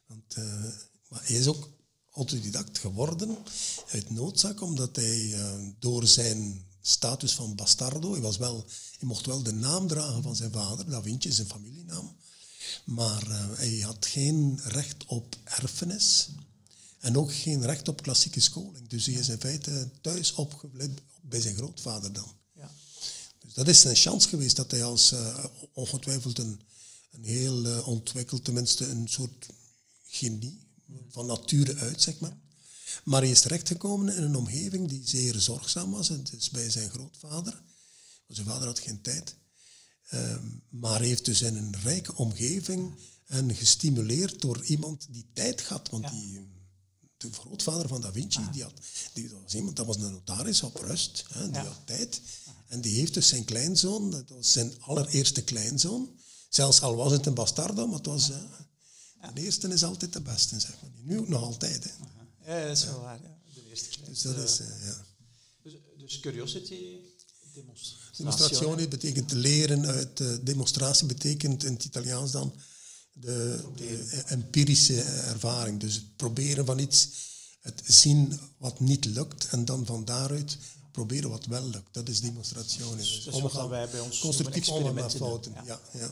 Want, 0.06 0.34
eh, 0.34 0.64
maar 1.08 1.26
hij 1.26 1.36
is 1.36 1.46
ook 1.46 1.70
autodidact 2.10 2.78
geworden 2.78 3.36
uit 3.88 4.10
noodzaak, 4.10 4.60
omdat 4.60 4.96
hij 4.96 5.34
eh, 5.34 5.68
door 5.78 6.06
zijn 6.06 6.66
status 6.80 7.34
van 7.34 7.54
bastardo, 7.54 8.12
hij, 8.12 8.20
was 8.20 8.36
wel, 8.36 8.64
hij 8.98 9.08
mocht 9.08 9.26
wel 9.26 9.42
de 9.42 9.52
naam 9.52 9.86
dragen 9.86 10.22
van 10.22 10.36
zijn 10.36 10.52
vader, 10.52 10.90
Da 10.90 11.02
Vinci 11.02 11.28
is 11.28 11.34
zijn 11.36 11.48
familienaam, 11.48 12.16
maar 12.84 13.30
eh, 13.30 13.46
hij 13.56 13.78
had 13.78 14.06
geen 14.06 14.60
recht 14.64 15.06
op 15.06 15.36
erfenis 15.44 16.28
en 16.98 17.16
ook 17.16 17.34
geen 17.34 17.62
recht 17.62 17.88
op 17.88 18.02
klassieke 18.02 18.40
scholing. 18.40 18.88
Dus 18.88 19.06
hij 19.06 19.14
is 19.14 19.28
in 19.28 19.40
feite 19.40 19.90
thuis 20.00 20.34
opgebleven 20.34 20.98
bij 21.20 21.40
zijn 21.40 21.56
grootvader 21.56 22.12
dan. 22.12 22.32
Ja. 22.56 22.70
Dus 23.38 23.54
dat 23.54 23.68
is 23.68 23.80
zijn 23.80 23.96
chance 23.96 24.28
geweest 24.28 24.56
dat 24.56 24.70
hij 24.70 24.84
als 24.84 25.12
eh, 25.12 25.44
ongetwijfeld 25.72 26.38
een, 26.38 26.60
een 27.10 27.24
heel 27.24 27.66
eh, 27.66 27.88
ontwikkeld, 27.88 28.44
tenminste 28.44 28.86
een 28.86 29.08
soort 29.08 29.46
genie 30.06 30.66
van 31.08 31.26
nature 31.26 31.76
uit, 31.76 32.02
zeg 32.02 32.18
maar. 32.18 32.36
Maar 33.04 33.20
hij 33.20 33.30
is 33.30 33.40
terechtgekomen 33.40 34.16
in 34.16 34.22
een 34.22 34.36
omgeving 34.36 34.88
die 34.88 35.08
zeer 35.08 35.34
zorgzaam 35.40 35.90
was. 35.90 36.08
Het 36.08 36.32
is 36.32 36.50
bij 36.50 36.70
zijn 36.70 36.90
grootvader. 36.90 37.52
Want 38.26 38.40
zijn 38.40 38.46
vader 38.46 38.66
had 38.66 38.78
geen 38.78 39.00
tijd. 39.00 39.34
Ehm, 40.08 40.46
maar 40.68 41.00
heeft 41.00 41.24
dus 41.24 41.42
in 41.42 41.56
een 41.56 41.76
rijke 41.82 42.14
omgeving 42.14 42.94
en 43.26 43.54
gestimuleerd 43.54 44.40
door 44.40 44.64
iemand 44.64 45.06
die 45.10 45.26
tijd 45.32 45.62
had. 45.62 45.88
Want 45.90 46.10
die, 46.10 46.46
de 47.16 47.32
grootvader 47.32 47.88
van 47.88 48.00
Da 48.00 48.12
Vinci, 48.12 48.40
die, 48.52 48.62
had, 48.62 48.72
die 49.12 49.30
was 49.42 49.54
iemand, 49.54 49.76
dat 49.76 49.86
was 49.86 49.96
een 49.96 50.10
notaris 50.12 50.62
op 50.62 50.76
rust. 50.76 51.24
Hè, 51.32 51.44
die 51.50 51.52
Ja. 51.54 51.64
had 51.64 51.86
tijd. 51.86 52.20
En 52.66 52.80
die 52.80 52.94
heeft 52.94 53.14
dus 53.14 53.28
zijn 53.28 53.44
kleinzoon, 53.44 54.10
dat 54.10 54.28
was 54.28 54.52
zijn 54.52 54.80
allereerste 54.82 55.42
kleinzoon. 55.42 56.16
Zelfs 56.48 56.80
al 56.80 56.96
was 56.96 57.12
het 57.12 57.26
een 57.26 57.34
bastardo, 57.34 57.86
maar 57.86 57.96
het 57.96 58.06
was... 58.06 58.30
eh, 58.30 58.36
De 59.34 59.40
eerste 59.42 59.68
is 59.68 59.84
altijd 59.84 60.12
de 60.12 60.20
beste, 60.20 60.60
zeg 60.60 60.82
maar. 60.82 60.90
Nu 61.02 61.18
ook 61.18 61.28
nog 61.28 61.42
altijd. 61.42 61.84
Hè. 61.84 61.90
Ja, 62.60 62.66
dat 62.68 62.76
is 62.76 62.84
wel 62.84 63.00
waar. 63.00 63.20
Ja. 63.22 63.38
De 63.54 63.68
eerste 63.68 63.88
keer. 63.88 64.04
Dus 64.04 64.22
dat 64.22 64.36
is... 64.36 64.58
eh, 64.60 64.86
ja. 64.86 65.04
Dus, 65.62 65.76
dus 65.98 66.20
curiosity, 66.20 66.96
demonstratie. 67.52 68.07
Demonstratie 68.18 68.88
betekent 68.88 69.32
leren 69.32 69.86
uit 69.86 70.20
eh, 70.20 70.26
demonstratie 70.42 71.06
betekent 71.06 71.64
in 71.64 71.72
het 71.72 71.84
Italiaans 71.84 72.30
dan 72.30 72.54
de, 73.12 73.64
de 73.76 74.22
empirische 74.26 75.00
ervaring. 75.02 75.80
Dus 75.80 75.94
het 75.94 76.16
proberen 76.16 76.66
van 76.66 76.78
iets, 76.78 77.08
het 77.60 77.82
zien 77.86 78.40
wat 78.58 78.80
niet 78.80 79.04
lukt 79.04 79.48
en 79.48 79.64
dan 79.64 79.86
van 79.86 80.04
daaruit 80.04 80.58
proberen 80.90 81.30
wat 81.30 81.46
wel 81.46 81.68
lukt. 81.68 81.94
Dat 81.94 82.08
is 82.08 82.20
demonstratie. 82.20 82.78
Dus 82.96 83.24
dat 83.24 83.34
is 83.34 83.40
wat 83.40 83.68
wij 83.68 83.88
bij 83.88 84.00
ons 84.00 84.18
constructief 84.18 84.68
omgaan 84.68 84.94
met 84.94 85.14
fouten. 85.14 85.52
Ja. 85.66 85.80
Ja, 85.92 86.10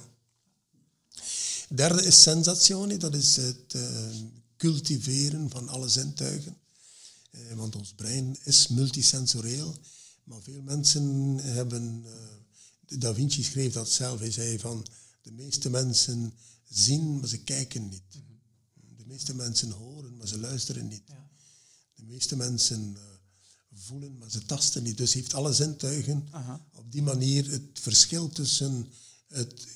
Derde 1.68 2.02
is 2.02 2.22
sensazione, 2.22 2.96
dat 2.96 3.14
is 3.14 3.36
het 3.36 3.74
eh, 3.74 3.82
cultiveren 4.57 5.50
van 5.50 5.68
alle 5.68 5.88
zintuigen. 5.88 6.57
Eh, 7.30 7.40
want 7.54 7.76
ons 7.76 7.92
brein 7.96 8.36
is 8.42 8.68
multisensorieel. 8.68 9.74
Maar 10.27 10.43
veel 10.43 10.62
mensen 10.62 11.37
hebben... 11.37 12.05
eh, 12.07 12.99
da 12.99 13.14
Vinci 13.14 13.43
schreef 13.43 13.72
dat 13.72 13.91
zelf. 13.91 14.18
Hij 14.18 14.31
zei 14.31 14.59
van... 14.59 14.87
De 15.22 15.33
meeste 15.33 15.70
mensen 15.70 16.33
zien, 16.64 17.18
maar 17.18 17.29
ze 17.29 17.39
kijken 17.39 17.89
niet. 17.89 18.03
De 18.97 19.07
meeste 19.07 19.35
mensen 19.35 19.70
horen, 19.70 20.16
maar 20.16 20.27
ze 20.29 20.39
luisteren 20.39 20.89
niet. 20.89 21.03
Ja. 21.07 21.31
De 21.95 22.03
meeste 22.05 22.37
mensen 22.37 22.97
eh, 22.97 23.03
voelen, 23.72 24.18
maar 24.18 24.31
ze 24.31 24.45
tasten 24.45 24.83
niet. 24.83 24.97
Dus 24.97 25.12
heeft 25.12 25.35
alle 25.35 25.53
zintuigen 25.53 26.29
Aha. 26.31 26.66
op 26.72 26.93
die 26.93 27.03
manier 27.03 27.51
het 27.51 27.81
verschil 27.81 28.29
tussen 28.29 28.87
het 29.29 29.66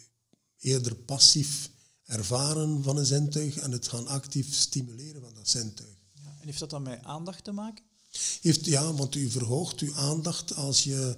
eerder 0.58 0.96
passief 0.96 1.70
ervaren 2.04 2.82
van 2.82 2.96
een 2.96 3.06
zintuig 3.06 3.56
en 3.56 3.72
het 3.72 3.88
gaan 3.88 4.06
actief 4.06 4.54
stimuleren 4.54 5.20
van 5.20 5.34
dat 5.34 5.48
zintuig. 5.48 5.96
Ja. 6.12 6.36
En 6.40 6.46
heeft 6.46 6.58
dat 6.58 6.70
dan 6.70 6.82
met 6.82 7.02
aandacht 7.02 7.44
te 7.44 7.52
maken? 7.52 7.84
Heeft, 8.40 8.64
ja, 8.64 8.94
want 8.94 9.14
u 9.14 9.30
verhoogt 9.30 9.80
uw 9.80 9.94
aandacht 9.94 10.54
als 10.54 10.84
je 10.84 11.16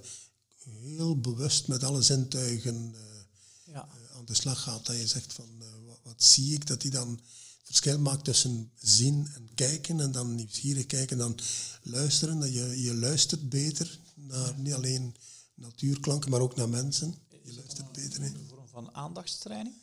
heel 0.63 1.19
bewust 1.19 1.67
met 1.67 1.83
alle 1.83 2.01
zintuigen 2.01 2.95
eh, 2.95 3.73
Ja. 3.73 3.87
eh, 3.87 4.17
aan 4.17 4.25
de 4.25 4.33
slag 4.33 4.61
gaat. 4.61 4.85
Dat 4.85 4.95
je 4.97 5.07
zegt 5.07 5.33
van, 5.33 5.49
eh, 5.59 5.67
wat, 5.87 5.99
wat 6.03 6.23
zie 6.23 6.53
ik? 6.53 6.67
Dat 6.67 6.81
die 6.81 6.91
dan 6.91 7.09
het 7.09 7.19
verschil 7.63 7.99
maakt 7.99 8.23
tussen 8.23 8.71
zien 8.79 9.27
en 9.33 9.49
kijken 9.55 9.99
en 9.99 10.11
dan 10.11 10.35
nieuwsgierig 10.35 10.85
kijken 10.85 11.19
en 11.19 11.23
dan 11.23 11.39
luisteren. 11.83 12.39
Dat 12.39 12.53
je, 12.53 12.81
je 12.81 12.93
luistert 12.93 13.49
beter 13.49 13.99
naar 14.15 14.53
niet 14.59 14.73
alleen 14.73 15.15
natuurklanken, 15.55 16.29
maar 16.29 16.39
ook 16.41 16.55
naar 16.55 16.69
mensen. 16.69 17.15
Je 17.43 17.53
luistert 17.53 17.91
beter. 17.91 18.21
hè. 18.21 18.27
Een 18.27 18.45
vorm 18.49 18.67
van 18.67 18.93
aandachtstraining? 18.93 19.75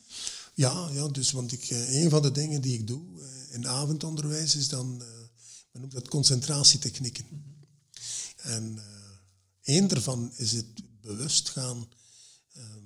Ja, 0.53 0.89
ja 0.93 1.07
dus 1.07 1.31
want 1.31 1.51
ik, 1.51 1.69
een 1.69 2.09
van 2.09 2.21
de 2.21 2.31
dingen 2.31 2.61
die 2.61 2.73
ik 2.73 2.87
doe 2.87 3.01
in 3.49 3.67
avondonderwijs 3.67 4.55
is 4.55 4.67
dan, 4.67 5.03
men 5.71 5.81
noemt 5.81 5.93
dat 5.93 6.07
concentratietechnieken. 6.07 7.25
En 8.35 8.77
eh 8.77 9.01
één 9.61 9.87
daarvan 9.87 10.31
is 10.35 10.51
het 10.51 11.01
bewust 11.01 11.49
gaan 11.49 11.89
ehm, 12.53 12.85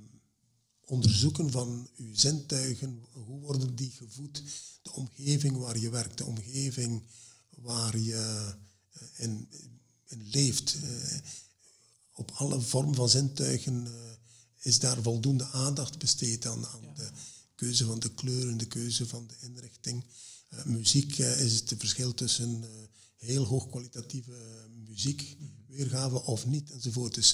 onderzoeken 0.86 1.52
van 1.52 1.90
uw 1.96 2.16
zintuigen. 2.16 3.04
Hoe 3.12 3.40
worden 3.40 3.76
die 3.76 3.92
gevoed? 3.92 4.44
De 4.82 4.92
omgeving 4.92 5.58
waar 5.58 5.78
je 5.78 5.90
werkt, 5.90 6.18
de 6.18 6.26
omgeving 6.26 7.04
waar 7.50 8.00
je 8.00 8.14
eh, 8.92 9.08
in, 9.16 9.50
in 10.06 10.28
leeft. 10.30 10.76
eh, 10.84 11.20
op 12.12 12.32
alle 12.32 12.62
vormen 12.62 12.96
van 12.96 13.10
zintuigen 13.10 13.88
is 14.60 14.80
daar 14.80 15.02
voldoende 15.02 15.46
aandacht 15.46 15.98
besteed 15.98 16.46
aan, 16.46 16.66
aan 16.66 16.94
de 16.94 17.10
keuze 17.56 17.86
van 17.86 18.00
de 18.00 18.14
kleuren, 18.14 18.58
de 18.58 18.68
keuze 18.68 19.08
van 19.08 19.28
de 19.28 19.36
inrichting. 19.40 20.04
Eh, 20.56 20.66
muziek 20.66 21.20
eh, 21.20 21.42
is 21.42 21.54
het 21.54 21.74
verschil 21.78 22.14
tussen 22.14 22.64
eh, 22.64 22.70
heel 23.16 23.44
hoogkwalitatieve 23.44 24.68
muziek, 24.86 25.38
weergave 25.68 26.24
of 26.24 26.46
niet, 26.46 26.72
enzovoort. 26.72 27.14
Dus 27.14 27.32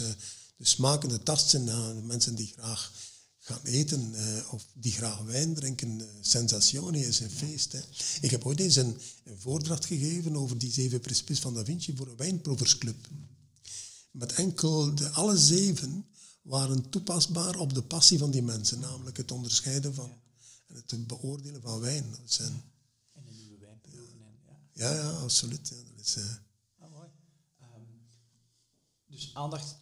de 0.57 0.65
smakende 0.65 1.23
tasten, 1.23 1.65
ja, 1.65 1.93
mensen 1.93 2.35
die 2.35 2.47
graag 2.47 2.93
gaan 3.39 3.63
eten 3.63 4.15
of 4.51 4.67
die 4.73 4.91
graag 4.91 5.21
wijn 5.21 5.53
drinken, 5.53 6.09
sensazione 6.21 6.99
is 6.99 7.19
een 7.19 7.29
feest. 7.29 7.71
Hè. 7.71 7.79
Ik 8.21 8.31
heb 8.31 8.45
ooit 8.45 8.59
eens 8.59 8.75
een, 8.75 8.97
voordracht 9.37 9.85
gegeven 9.85 10.35
over 10.35 10.57
die 10.57 10.71
zeven 10.71 10.99
principes 10.99 11.39
van 11.39 11.53
Da 11.53 11.65
Vinci 11.65 11.95
voor 11.95 12.07
een 12.07 12.17
wijnproeversclub. 12.17 13.07
Met 14.11 14.33
enkel 14.33 14.95
de, 14.95 15.09
alle 15.09 15.37
zeven 15.37 16.05
waren 16.41 16.89
toepasbaar 16.89 17.55
op 17.55 17.73
de 17.73 17.83
passie 17.83 18.17
van 18.17 18.31
die 18.31 18.43
mensen, 18.43 18.79
namelijk 18.79 19.17
het 19.17 19.31
onderscheiden 19.31 19.93
van 19.93 20.21
en 20.71 20.83
het 20.87 21.07
beoordelen 21.07 21.61
van 21.61 21.79
wijn. 21.79 22.05
Dat 22.11 22.39
En 23.13 23.27
een 23.27 23.35
nieuwe 23.35 23.57
wijnproeven. 23.57 24.21
En, 24.47 24.60
ja. 24.73 24.89
ja, 24.93 24.95
ja, 24.95 25.09
absoluut. 25.09 25.69
Ja, 25.69 25.75
dat 25.95 25.99
is, 26.05 26.15
eh, 26.15 26.35
Ah, 26.79 26.91
mooi. 26.91 27.09
Ehm, 27.59 27.81
dus 29.05 29.35
aandacht 29.35 29.77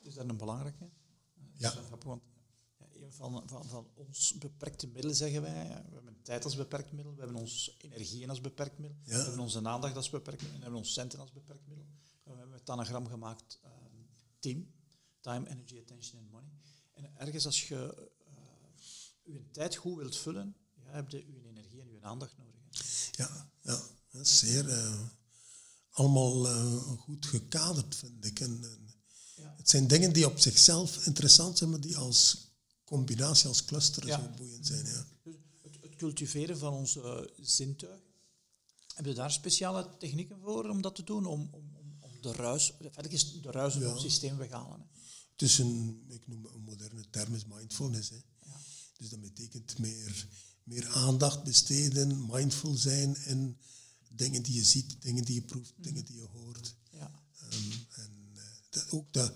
is 0.00 0.14
daar 0.14 0.28
een 0.28 0.36
belangrijke. 0.36 0.90
Ja. 1.56 1.74
Wel 1.74 1.84
grappig, 1.84 2.08
want 2.08 2.22
ja, 2.78 2.86
een 2.92 3.12
van, 3.12 3.42
van, 3.48 3.64
van 3.64 3.88
ons 3.94 4.38
beperkte 4.38 4.86
middelen 4.86 5.16
zeggen 5.16 5.42
wij, 5.42 5.66
ja, 5.68 5.84
we 5.88 5.94
hebben 5.94 6.22
tijd 6.22 6.44
als 6.44 6.56
beperkt 6.56 6.92
middel, 6.92 7.14
we 7.14 7.20
hebben 7.20 7.40
onze 7.40 7.74
energieën 7.78 8.30
als 8.30 8.40
beperkt 8.40 8.78
middel, 8.78 8.98
Ja. 9.02 9.16
we 9.16 9.22
hebben 9.22 9.40
onze 9.40 9.68
aandacht 9.68 9.96
als 9.96 10.10
beperkt 10.10 10.40
middel, 10.42 10.54
en 10.54 10.58
we 10.58 10.64
hebben 10.64 10.80
ons 10.80 10.92
centen 10.92 11.18
als 11.20 11.32
beperkt 11.32 11.66
middel. 11.66 11.86
En 12.24 12.32
we 12.32 12.38
hebben 12.38 12.58
het 12.58 12.70
anagram 12.70 13.06
gemaakt, 13.06 13.58
ehm, 13.62 13.72
team, 14.38 14.72
time, 15.20 15.48
energy, 15.48 15.78
attention 15.78 16.20
and 16.22 16.30
money. 16.30 16.50
En 16.92 17.16
ergens 17.18 17.46
als 17.46 17.68
je 17.68 18.08
uh, 18.28 19.34
je 19.34 19.50
tijd 19.50 19.76
goed 19.76 19.96
wilt 19.96 20.16
vullen, 20.16 20.56
ja, 20.74 20.90
heb 20.90 21.10
je 21.10 21.16
je 21.32 21.44
energie 21.48 21.80
en 21.80 21.90
je 21.90 22.02
aandacht 22.02 22.36
nodig. 22.36 22.60
hè. 22.70 23.22
ja, 23.24 23.50
ja, 23.62 23.80
zeer 24.22 24.68
eh, 24.68 25.00
allemaal 25.90 26.48
eh, 26.48 26.82
goed 26.82 27.26
gekaderd, 27.26 27.94
vind 27.94 28.24
ik. 28.24 28.40
En, 28.40 28.64
en 28.64 28.94
Ja. 29.36 29.54
het 29.56 29.68
zijn 29.70 29.86
dingen 29.86 30.12
die 30.12 30.26
op 30.26 30.38
zichzelf 30.38 31.06
interessant 31.06 31.58
zijn, 31.58 31.70
maar 31.70 31.80
die 31.80 31.96
als 31.96 32.48
combinatie, 32.84 33.48
als 33.48 33.64
cluster 33.64 34.06
Ja. 34.06 34.20
zo 34.20 34.30
boeiend 34.36 34.66
zijn. 34.66 34.86
Ja. 34.86 35.06
Dus 35.22 35.34
het, 35.62 35.76
het 35.80 35.96
cultiveren 35.96 36.58
van 36.58 36.72
onze 36.72 37.30
uh, 37.38 37.44
zintuig. 37.46 38.00
Heb 38.94 39.04
je 39.06 39.14
daar 39.14 39.32
speciale 39.32 39.96
technieken 39.98 40.38
voor 40.40 40.68
om 40.68 40.82
dat 40.82 40.94
te 40.94 41.04
doen? 41.04 41.26
Om, 41.26 41.48
om, 41.50 41.72
om, 42.00 42.20
de 42.20 42.32
ruis, 42.32 42.72
feitelijk 42.78 43.12
is 43.12 43.40
de 43.40 43.50
ruis 43.50 43.74
Ja. 43.74 43.80
het 43.80 44.00
systeem 44.00 44.36
weghalen. 44.36 44.80
Hè? 44.80 44.86
Het 45.32 45.42
is 45.42 45.58
een, 45.58 46.04
ik 46.08 46.26
noem 46.26 46.44
het 46.44 46.54
een 46.54 46.60
moderne 46.62 47.10
term, 47.10 47.34
is 47.34 47.44
mindfulness. 47.46 48.10
Hè. 48.10 48.18
Dus 48.98 49.08
dat 49.08 49.20
betekent 49.20 49.78
meer 49.78 50.28
meer 50.64 50.88
aandacht 50.88 51.44
besteden, 51.44 52.26
mindful 52.30 52.74
zijn 52.74 53.16
in 53.24 53.58
dingen 54.16 54.42
die 54.42 54.54
je 54.54 54.64
ziet, 54.64 54.96
dingen 55.00 55.24
die 55.24 55.34
je 55.34 55.42
proeft, 55.42 55.72
dingen 55.76 56.04
die 56.04 56.16
je 56.16 56.26
hoort. 56.32 56.74
Ja. 56.92 57.22
Ehm, 57.40 57.70
en 57.90 58.10
eh, 58.34 58.42
dat- 58.70 58.90
ook 58.90 59.12
daar 59.12 59.32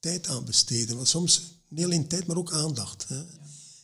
tijd 0.00 0.26
aan 0.28 0.44
besteden. 0.44 0.96
Want 0.96 1.08
soms 1.08 1.40
niet 1.68 1.84
alleen 1.84 2.08
tijd, 2.08 2.26
maar 2.26 2.36
ook 2.36 2.52
aandacht. 2.52 3.08
Hè. 3.08 3.22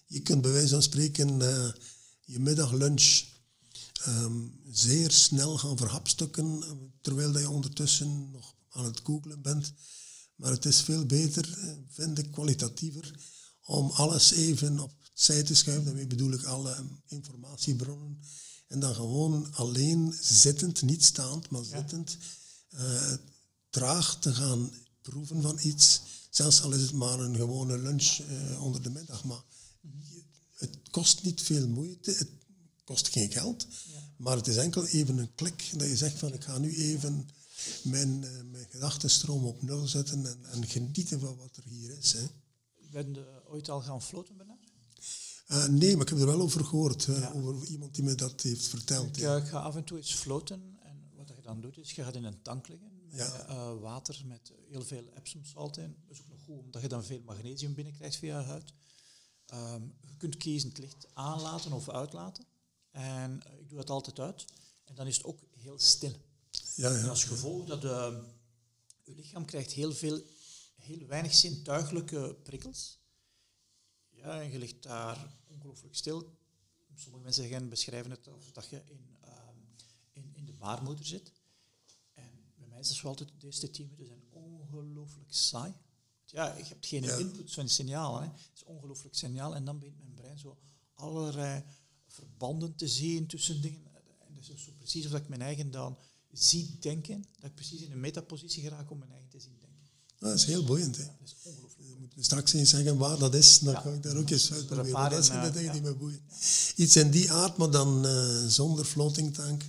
Je 0.07 0.21
kunt 0.21 0.43
bij 0.43 0.51
wijze 0.53 0.69
van 0.69 0.83
spreken 0.83 1.43
eh, 1.43 1.73
je 2.25 2.39
middaglunch 2.39 3.25
ehm, 4.05 4.47
zeer 4.71 5.11
snel 5.11 5.59
gaan 5.59 5.77
verhapstukken, 5.77 6.63
eh, 6.63 6.71
terwijl 7.01 7.33
dat 7.33 7.43
je 7.43 7.51
ondertussen 7.51 8.31
nog 8.31 8.55
aan 8.69 8.85
het 8.85 9.01
googlen 9.05 9.43
bent. 9.43 9.73
Maar 10.35 10.51
het 10.51 10.65
is 10.65 10.81
veel 10.81 11.07
beter, 11.07 11.59
vind 11.89 12.19
ik, 12.19 12.31
kwalitatiever, 12.33 13.21
om 13.63 13.91
alles 13.91 14.33
even 14.33 14.79
opzij 14.81 15.43
te 15.43 15.55
schuiven. 15.55 15.85
Daarmee 15.85 16.07
bedoel 16.07 16.33
ik 16.33 16.45
alle 16.45 16.73
eh, 16.73 16.85
informatiebronnen. 17.07 18.21
En 18.69 18.81
dan 18.81 18.95
gewoon 18.95 19.55
alleen 19.55 20.15
zittend, 20.21 20.83
niet 20.83 21.05
staand, 21.05 21.51
maar 21.51 21.65
zittend, 21.65 22.17
eh, 22.69 23.13
traag 23.71 24.19
te 24.21 24.35
gaan 24.35 24.71
proeven 25.03 25.43
van 25.43 25.59
iets. 25.63 26.01
Zelfs 26.31 26.63
al 26.63 26.73
is 26.73 26.83
het 26.83 26.93
maar 26.93 27.21
een 27.21 27.37
gewone 27.37 27.79
lunch 27.79 28.19
eh, 28.19 28.63
onder 28.65 28.83
de 28.83 28.91
middag. 28.91 29.25
Maar 29.25 29.43
je- 29.81 30.23
het 30.57 30.79
kost 30.91 31.23
niet 31.23 31.43
veel 31.43 31.69
moeite, 31.69 32.11
het 32.11 32.29
kost 32.85 33.09
geen 33.09 33.31
geld. 33.33 33.67
Maar 34.17 34.37
het 34.37 34.47
is 34.47 34.57
enkel 34.57 34.87
even 34.87 35.19
een 35.19 35.35
klik 35.35 35.71
dat 35.77 35.89
je 35.89 35.97
zegt 35.97 36.19
van 36.19 36.33
ik 36.33 36.45
ga 36.45 36.59
nu 36.59 36.77
even 36.77 37.29
mijn, 37.83 38.25
eh, 38.25 38.31
mijn 38.51 38.67
gedachtenstroom 38.71 39.45
op 39.45 39.63
nul 39.63 39.87
zetten 39.87 40.27
en, 40.27 40.45
en 40.45 40.67
genieten 40.67 41.21
van 41.21 41.37
wat 41.37 41.57
er 41.57 41.63
hier 41.65 41.99
is. 41.99 42.13
Hè. 42.13 42.27
Ben 42.93 43.15
je 43.15 43.43
ooit 43.49 43.69
al 43.69 43.81
gaan 43.81 44.03
floten 44.03 44.37
bijna? 44.37 44.48
Eh, 45.49 45.67
nee, 45.67 45.93
maar 45.97 46.03
ik 46.03 46.09
heb 46.09 46.19
er 46.19 46.27
wel 46.27 46.41
over 46.41 46.65
gehoord, 46.65 47.07
eh, 47.07 47.37
over 47.37 47.67
iemand 47.67 47.95
die 47.95 48.05
me 48.05 48.15
dat 48.15 48.41
heeft 48.43 48.67
verteld. 48.67 49.07
Ik 49.09 49.17
ja. 49.17 49.37
eh, 49.37 49.45
ga 49.47 49.59
af 49.59 49.77
en 49.77 49.85
toe 49.85 49.97
eens 49.99 50.15
floten 50.15 50.77
en 50.83 51.11
wat 51.17 51.29
je 51.29 51.43
dan 51.43 51.61
doet 51.61 51.79
is, 51.79 51.93
je 51.93 52.03
gaat 52.03 52.15
in 52.15 52.25
een 52.25 52.43
tank 52.43 52.69
liggen 52.69 52.91
met 52.95 53.15
Ja. 53.19 53.75
water 53.75 54.23
met 54.27 54.53
heel 54.71 54.83
veel 54.85 55.05
Epsom 55.15 55.45
salt 55.45 55.77
in. 55.77 55.97
Dat 56.07 56.17
is 56.17 56.21
ook 56.21 56.29
nog 56.29 56.39
goed, 56.45 56.59
omdat 56.65 56.83
je 56.83 56.89
dan 56.89 57.05
veel 57.05 57.21
magnesium 57.25 57.75
binnenkrijgt 57.75 58.17
via 58.17 58.39
je 58.39 58.45
huid. 58.47 58.73
Ehm, 59.47 59.83
je 60.01 60.17
kunt 60.17 60.37
kiezen 60.37 60.69
het 60.69 60.79
licht 60.79 61.07
aanlaten 61.15 61.73
of 61.73 61.89
uitlaten. 61.89 62.45
En 62.91 63.41
ik 63.61 63.69
doe 63.69 63.79
dat 63.79 63.91
altijd 63.91 64.19
uit. 64.19 64.45
En 64.85 64.95
dan 64.95 65.07
is 65.07 65.17
het 65.17 65.27
ook 65.27 65.41
heel 65.57 65.79
stil. 65.79 66.13
Ja, 66.75 66.95
En 66.95 67.09
als 67.09 67.25
gevolg 67.25 67.67
dat 67.67 67.85
eh, 67.85 68.15
je 69.05 69.15
lichaam 69.15 69.45
krijgt 69.45 69.73
heel 69.73 69.93
veel, 69.93 70.23
heel 70.77 71.07
weinig 71.07 71.35
zintuigelijke 71.35 72.37
prikkels. 72.43 72.99
Ja, 74.23 74.41
en 74.43 74.51
je 74.51 74.59
ligt 74.59 74.83
daar 74.83 75.35
ongelooflijk 75.47 75.95
stil. 75.95 76.37
Sommige 76.95 77.23
mensen 77.25 77.43
zeggen, 77.49 77.69
beschrijven 77.69 78.11
het 78.11 78.29
als 78.29 78.53
dat 78.53 78.67
je 78.71 78.83
in, 78.85 79.17
ehm, 79.21 79.57
in, 80.13 80.33
in 80.35 80.45
de 80.47 80.53
baarmoeder 80.53 81.05
zit. 81.07 81.33
En 82.15 82.31
bij 82.57 82.67
mij 82.67 82.81
is 82.81 82.89
het 82.89 82.97
zo 82.97 83.09
altijd, 83.09 83.31
de 83.39 83.47
eerste 83.47 83.71
tien 83.71 83.85
minuten 83.85 84.07
zijn 84.07 84.23
ongelooflijk 84.31 85.33
saai. 85.33 85.73
Ja, 86.27 86.57
je 86.57 86.65
hebt 86.65 86.87
geen 86.87 87.03
Ja. 87.03 87.17
input 87.17 87.53
van 87.53 87.69
signaal. 87.69 88.21
Hè. 88.21 88.27
Het 88.27 88.51
is 88.55 88.65
ongelooflijk 88.65 89.15
signaal. 89.15 89.55
En 89.55 89.65
dan 89.65 89.79
begint 89.79 89.99
mijn 89.99 90.15
brein 90.15 90.39
zo 90.39 90.59
allerlei 90.95 91.65
verbanden 92.07 92.75
te 92.77 92.89
zien 92.89 93.27
tussen 93.27 93.61
dingen. 93.63 93.95
En 94.27 94.35
dat 94.35 94.49
is 94.49 94.65
zo 94.65 94.73
precies 94.79 95.05
of 95.05 95.11
dat 95.11 95.21
ik 95.21 95.29
mijn 95.29 95.43
eigen 95.43 95.71
dan 95.71 95.99
zie 96.33 96.79
denken, 96.79 97.25
dat 97.39 97.51
ik 97.51 97.55
precies 97.55 97.81
in 97.83 97.93
een 97.93 98.01
metapositie 98.01 98.63
geraak 98.63 98.91
om 98.91 98.99
mijn 98.99 99.11
eigen 99.11 99.29
te 99.29 99.41
zien. 99.41 99.58
Dat 100.19 100.35
is 100.35 100.45
heel 100.45 100.65
boeiend. 100.65 100.97
Hè. 100.97 101.05
Dat 101.05 101.29
is 101.29 101.35
moet 102.19 102.27
straks 102.27 102.53
eens 102.53 102.71
zeggen 102.71 102.97
waar 102.97 103.19
dat 103.19 103.35
is, 103.35 103.59
dan 103.59 103.75
ga 103.75 103.91
ik 103.91 104.03
daar 104.03 104.17
ook 104.17 104.31
eens 104.31 104.53
uit 104.53 104.61
Er 104.61 104.63
een 104.63 104.67
proberen. 104.67 104.93
paar 104.93 105.11
Dat 105.11 105.25
zijn 105.25 105.41
de 105.41 105.47
eh, 105.47 105.55
dingen 105.55 105.73
die 105.73 105.83
me 105.83 105.95
boeien. 105.95 106.21
Iets 106.77 106.97
in 106.97 107.11
die 107.11 107.33
aard, 107.33 107.57
maar 107.57 107.71
dan 107.71 108.07
eh, 108.07 108.47
zonder 108.47 108.85
floating 108.85 109.35
tank, 109.35 109.65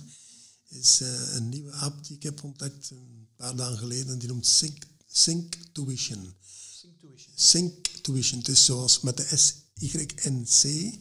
is 0.68 1.00
eh, 1.00 1.34
een 1.34 1.48
nieuwe 1.48 1.72
app 1.72 2.06
die 2.06 2.16
ik 2.16 2.22
heb 2.22 2.44
ontdekt 2.44 2.90
een 2.90 3.28
paar 3.36 3.56
dagen 3.56 3.78
geleden. 3.78 4.18
Die 4.18 4.28
noemt 4.28 4.46
Sync, 4.46 4.82
Sync 5.06 5.54
Tuition. 5.72 6.34
Intuition. 6.82 7.32
Sync 7.34 7.86
Tuition. 8.02 8.38
Het 8.38 8.48
is 8.48 8.64
zoals 8.64 9.00
met 9.00 9.16
de 9.16 9.36
S-Y-N-C 9.36 10.94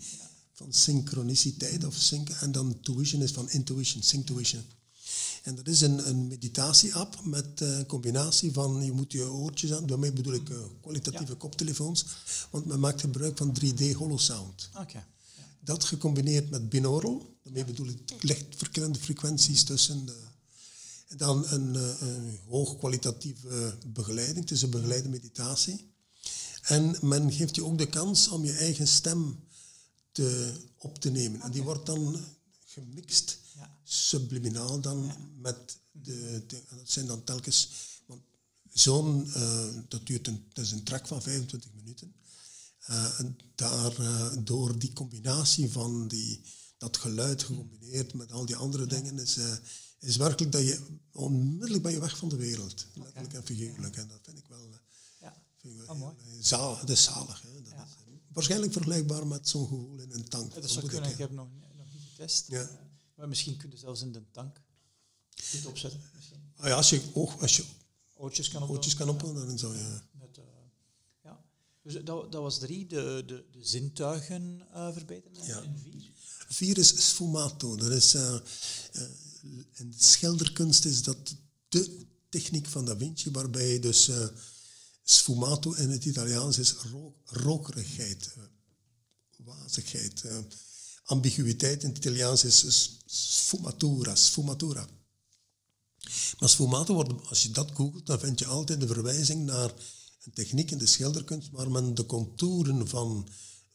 van 0.53 0.73
synchroniciteit 0.73 1.85
of 1.85 1.95
sync. 1.95 2.29
En 2.29 2.51
dan 2.51 2.79
tuition 2.81 3.21
is 3.21 3.31
van 3.31 3.49
intuition, 3.49 4.03
Sync 4.03 4.25
Tuition. 4.25 4.63
En 5.43 5.55
dat 5.55 5.67
is 5.67 5.81
een, 5.81 6.09
een 6.09 6.27
meditatie-app 6.27 7.25
met 7.25 7.61
eh, 7.61 7.77
een 7.77 7.85
combinatie 7.85 8.51
van, 8.51 8.85
je 8.85 8.91
moet 8.91 9.11
je 9.11 9.31
oortjes 9.31 9.73
aan, 9.73 9.85
daarmee 9.85 10.13
bedoel 10.13 10.33
ik 10.33 10.49
eh, 10.49 10.57
kwalitatieve 10.81 11.35
koptelefoons, 11.35 12.05
want 12.49 12.65
men 12.65 12.79
maakt 12.79 13.01
gebruik 13.01 13.37
van 13.37 13.57
3D 13.61 13.91
holosound. 13.95 14.69
Oké. 14.77 15.05
Dat 15.59 15.83
gecombineerd 15.83 16.49
met 16.49 16.69
binaural, 16.69 17.37
daarmee 17.43 17.65
bedoel 17.65 17.87
ik 17.87 18.23
licht 18.23 18.45
verkillende 18.55 18.99
frequenties 18.99 19.63
tussen 19.63 20.05
de... 20.05 20.27
En 21.07 21.17
dan 21.17 21.47
een, 21.47 21.75
eh, 21.75 22.01
een 22.01 22.39
hoogkwalitatieve 22.47 23.77
begeleiding, 23.87 24.39
het 24.39 24.51
is 24.51 24.61
een 24.61 24.69
begeleide 24.69 25.09
meditatie. 25.09 25.87
En 26.61 26.95
men 27.01 27.31
geeft 27.31 27.55
je 27.55 27.65
ook 27.65 27.77
de 27.77 27.89
kans 27.89 28.27
om 28.27 28.45
je 28.45 28.53
eigen 28.53 28.87
stem 28.87 29.39
te, 30.11 30.53
op 30.77 30.99
te 30.99 31.09
nemen. 31.09 31.41
En 31.41 31.51
die 31.51 31.63
wordt 31.63 31.85
dan 31.85 32.17
gemixt. 32.65 33.39
Subliminaal 33.91 34.79
dan, 34.79 35.11
met 35.41 35.77
de, 35.91 36.43
Dat 36.47 36.89
zijn 36.89 37.05
dan 37.07 37.23
telkens... 37.23 37.69
Want 38.05 38.21
zo'n... 38.73 39.33
eh, 39.33 39.67
dat 39.87 40.05
duurt 40.07 40.27
een, 40.27 40.45
dat 40.53 40.65
is 40.65 40.71
een 40.71 40.83
track 40.83 41.07
van 41.07 41.21
25 41.21 41.69
minuten. 41.73 42.13
Eh, 42.79 43.19
en 43.19 43.37
daar, 43.55 43.99
eh, 43.99 44.31
door 44.43 44.79
die 44.79 44.93
combinatie 44.93 45.69
van 45.71 46.07
die, 46.07 46.41
dat 46.77 46.97
geluid 46.97 47.43
gecombineerd 47.43 48.13
met 48.13 48.31
al 48.31 48.45
die 48.45 48.55
andere 48.55 48.85
dingen, 48.85 49.19
is, 49.19 49.37
is 49.99 50.15
werkelijk 50.15 50.51
dat 50.51 50.61
je 50.63 50.79
onmiddellijk 51.11 51.83
ben 51.83 51.91
je 51.91 51.99
weg 51.99 52.17
van 52.17 52.29
de 52.29 52.35
wereld. 52.35 52.87
Letterlijk 52.93 53.33
en 53.33 53.43
figuurlijk. 53.45 53.97
En 53.97 54.07
dat 54.07 54.19
vind 54.23 54.37
ik 54.37 54.45
wel, 54.47 54.67
Ja. 55.21 55.43
vind 55.61 55.73
ik 55.73 55.79
wel 55.85 55.95
Oh, 55.95 55.99
mooi. 56.01 56.15
heel, 56.17 56.43
zalig. 56.43 56.79
Dat 56.79 56.89
is 56.89 57.03
zalig. 57.03 57.41
Hè. 57.41 57.61
Dat 57.61 57.71
Ja. 57.73 57.83
is, 57.83 57.91
waarschijnlijk 58.33 58.71
vergelijkbaar 58.73 59.27
met 59.27 59.49
zo'n 59.49 59.67
gevoel 59.67 59.97
in 59.99 60.11
een 60.11 60.27
tank. 60.29 60.53
Dat 60.53 60.69
zou 60.71 60.87
kunnen. 60.87 61.05
ik, 61.09 61.11
Ik 61.13 61.19
heb 61.19 61.31
nog, 61.31 61.47
nog 61.77 61.85
niet 61.93 62.01
getest. 62.09 62.47
Ja. 62.47 62.69
Maar 63.19 63.27
misschien 63.27 63.57
kun 63.57 63.69
je 63.69 63.77
zelfs 63.77 64.01
in 64.01 64.11
de 64.11 64.21
tank 64.31 64.61
dit 65.51 65.65
opzetten. 65.65 66.01
Misschien. 66.15 66.51
ah 66.55 66.67
ja, 66.67 66.75
als 66.75 66.89
je, 66.89 67.01
oog, 67.13 67.41
als 67.41 67.57
je 67.57 67.63
Oortjes 68.15 68.47
kan 68.47 68.61
opdoen. 68.61 68.75
oortjes 68.75 68.95
kan 68.95 69.09
opdoen, 69.09 69.33
dan 69.33 69.59
zou 69.59 69.77
je... 69.77 69.99
Met, 70.11 70.37
eh, 70.37 70.43
ja. 71.23 71.43
Dus 71.81 71.93
dat, 71.93 72.31
dat 72.31 72.41
was 72.41 72.59
drie, 72.59 72.85
de, 72.87 73.23
de, 73.25 73.45
de 73.51 73.65
zintuigen 73.65 74.61
eh, 74.73 74.93
verbeteren. 74.93 75.45
Ja. 75.45 75.61
En 75.61 75.79
vier? 75.79 76.11
Vier 76.47 76.77
is 76.77 77.07
sfumato. 77.07 77.75
Dat 77.75 77.91
is, 77.91 78.13
eh, 78.13 78.39
in 79.71 79.91
de 79.91 80.03
schilderkunst 80.03 80.85
is 80.85 81.03
dat 81.03 81.35
de 81.69 82.05
techniek 82.29 82.67
van 82.67 82.85
Da 82.85 82.97
Vinci, 82.97 83.31
waarbij 83.31 83.73
je 83.73 83.79
dus 83.79 84.11
sfumato 85.03 85.73
in 85.73 85.89
het 85.89 86.05
Italiaans 86.05 86.57
is 86.57 86.73
ro 86.73 87.15
rokerigheid, 87.25 88.35
wazigheid. 89.37 90.23
Ambiguïteit 91.09 91.83
in 91.83 91.89
het 91.89 91.97
Italiaans 91.97 92.43
is 92.43 92.99
sfumatura, 93.05 94.15
sfumatura. 94.15 94.87
Maar 96.39 96.49
sfumato, 96.49 96.93
wordt, 96.93 97.27
als 97.29 97.43
je 97.43 97.51
dat 97.51 97.71
googelt, 97.73 98.05
dan 98.05 98.19
vind 98.19 98.39
je 98.39 98.45
altijd 98.45 98.79
de 98.79 98.87
verwijzing 98.87 99.45
naar 99.45 99.73
een 100.23 100.33
techniek 100.33 100.71
in 100.71 100.77
de 100.77 100.85
schilderkunst 100.85 101.49
waar 101.49 101.71
men 101.71 101.95
de 101.95 102.05
contouren 102.05 102.87
van 102.87 103.27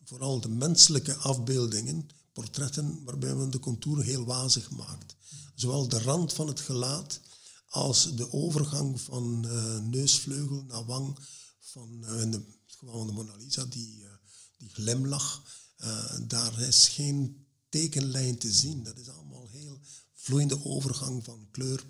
vooral 0.04 0.40
de 0.40 0.48
menselijke 0.48 1.14
afbeeldingen, 1.16 2.08
portretten, 2.32 3.04
waarbij 3.04 3.34
men 3.34 3.50
de 3.50 3.58
contouren 3.58 4.04
heel 4.04 4.24
wazig 4.24 4.70
maakt. 4.70 5.16
Zowel 5.54 5.88
de 5.88 5.98
rand 5.98 6.32
van 6.32 6.46
het 6.46 6.60
gelaat 6.60 7.20
als 7.68 8.16
de 8.16 8.32
overgang 8.32 9.00
van 9.00 9.48
eh, 9.48 9.78
neusvleugel 9.78 10.62
naar 10.62 10.84
wang, 10.84 11.18
van 11.60 12.04
eh, 12.04 12.20
in 12.20 12.30
de, 12.30 12.42
het 12.66 12.80
de 12.80 13.12
Mona 13.12 13.36
Lisa, 13.36 13.64
die, 13.64 14.04
eh, 14.04 14.10
die 14.58 14.70
glimlach, 14.70 15.42
eh, 15.84 16.18
daar 16.26 16.60
is 16.60 16.88
geen 16.88 17.46
tekenlijn 17.68 18.38
te 18.38 18.52
zien. 18.52 18.82
Dat 18.82 18.98
is 18.98 19.08
allemaal 19.08 19.48
heel 19.48 19.80
vloeiende 20.14 20.64
overgang 20.64 21.24
van 21.24 21.48
kleur 21.50 21.84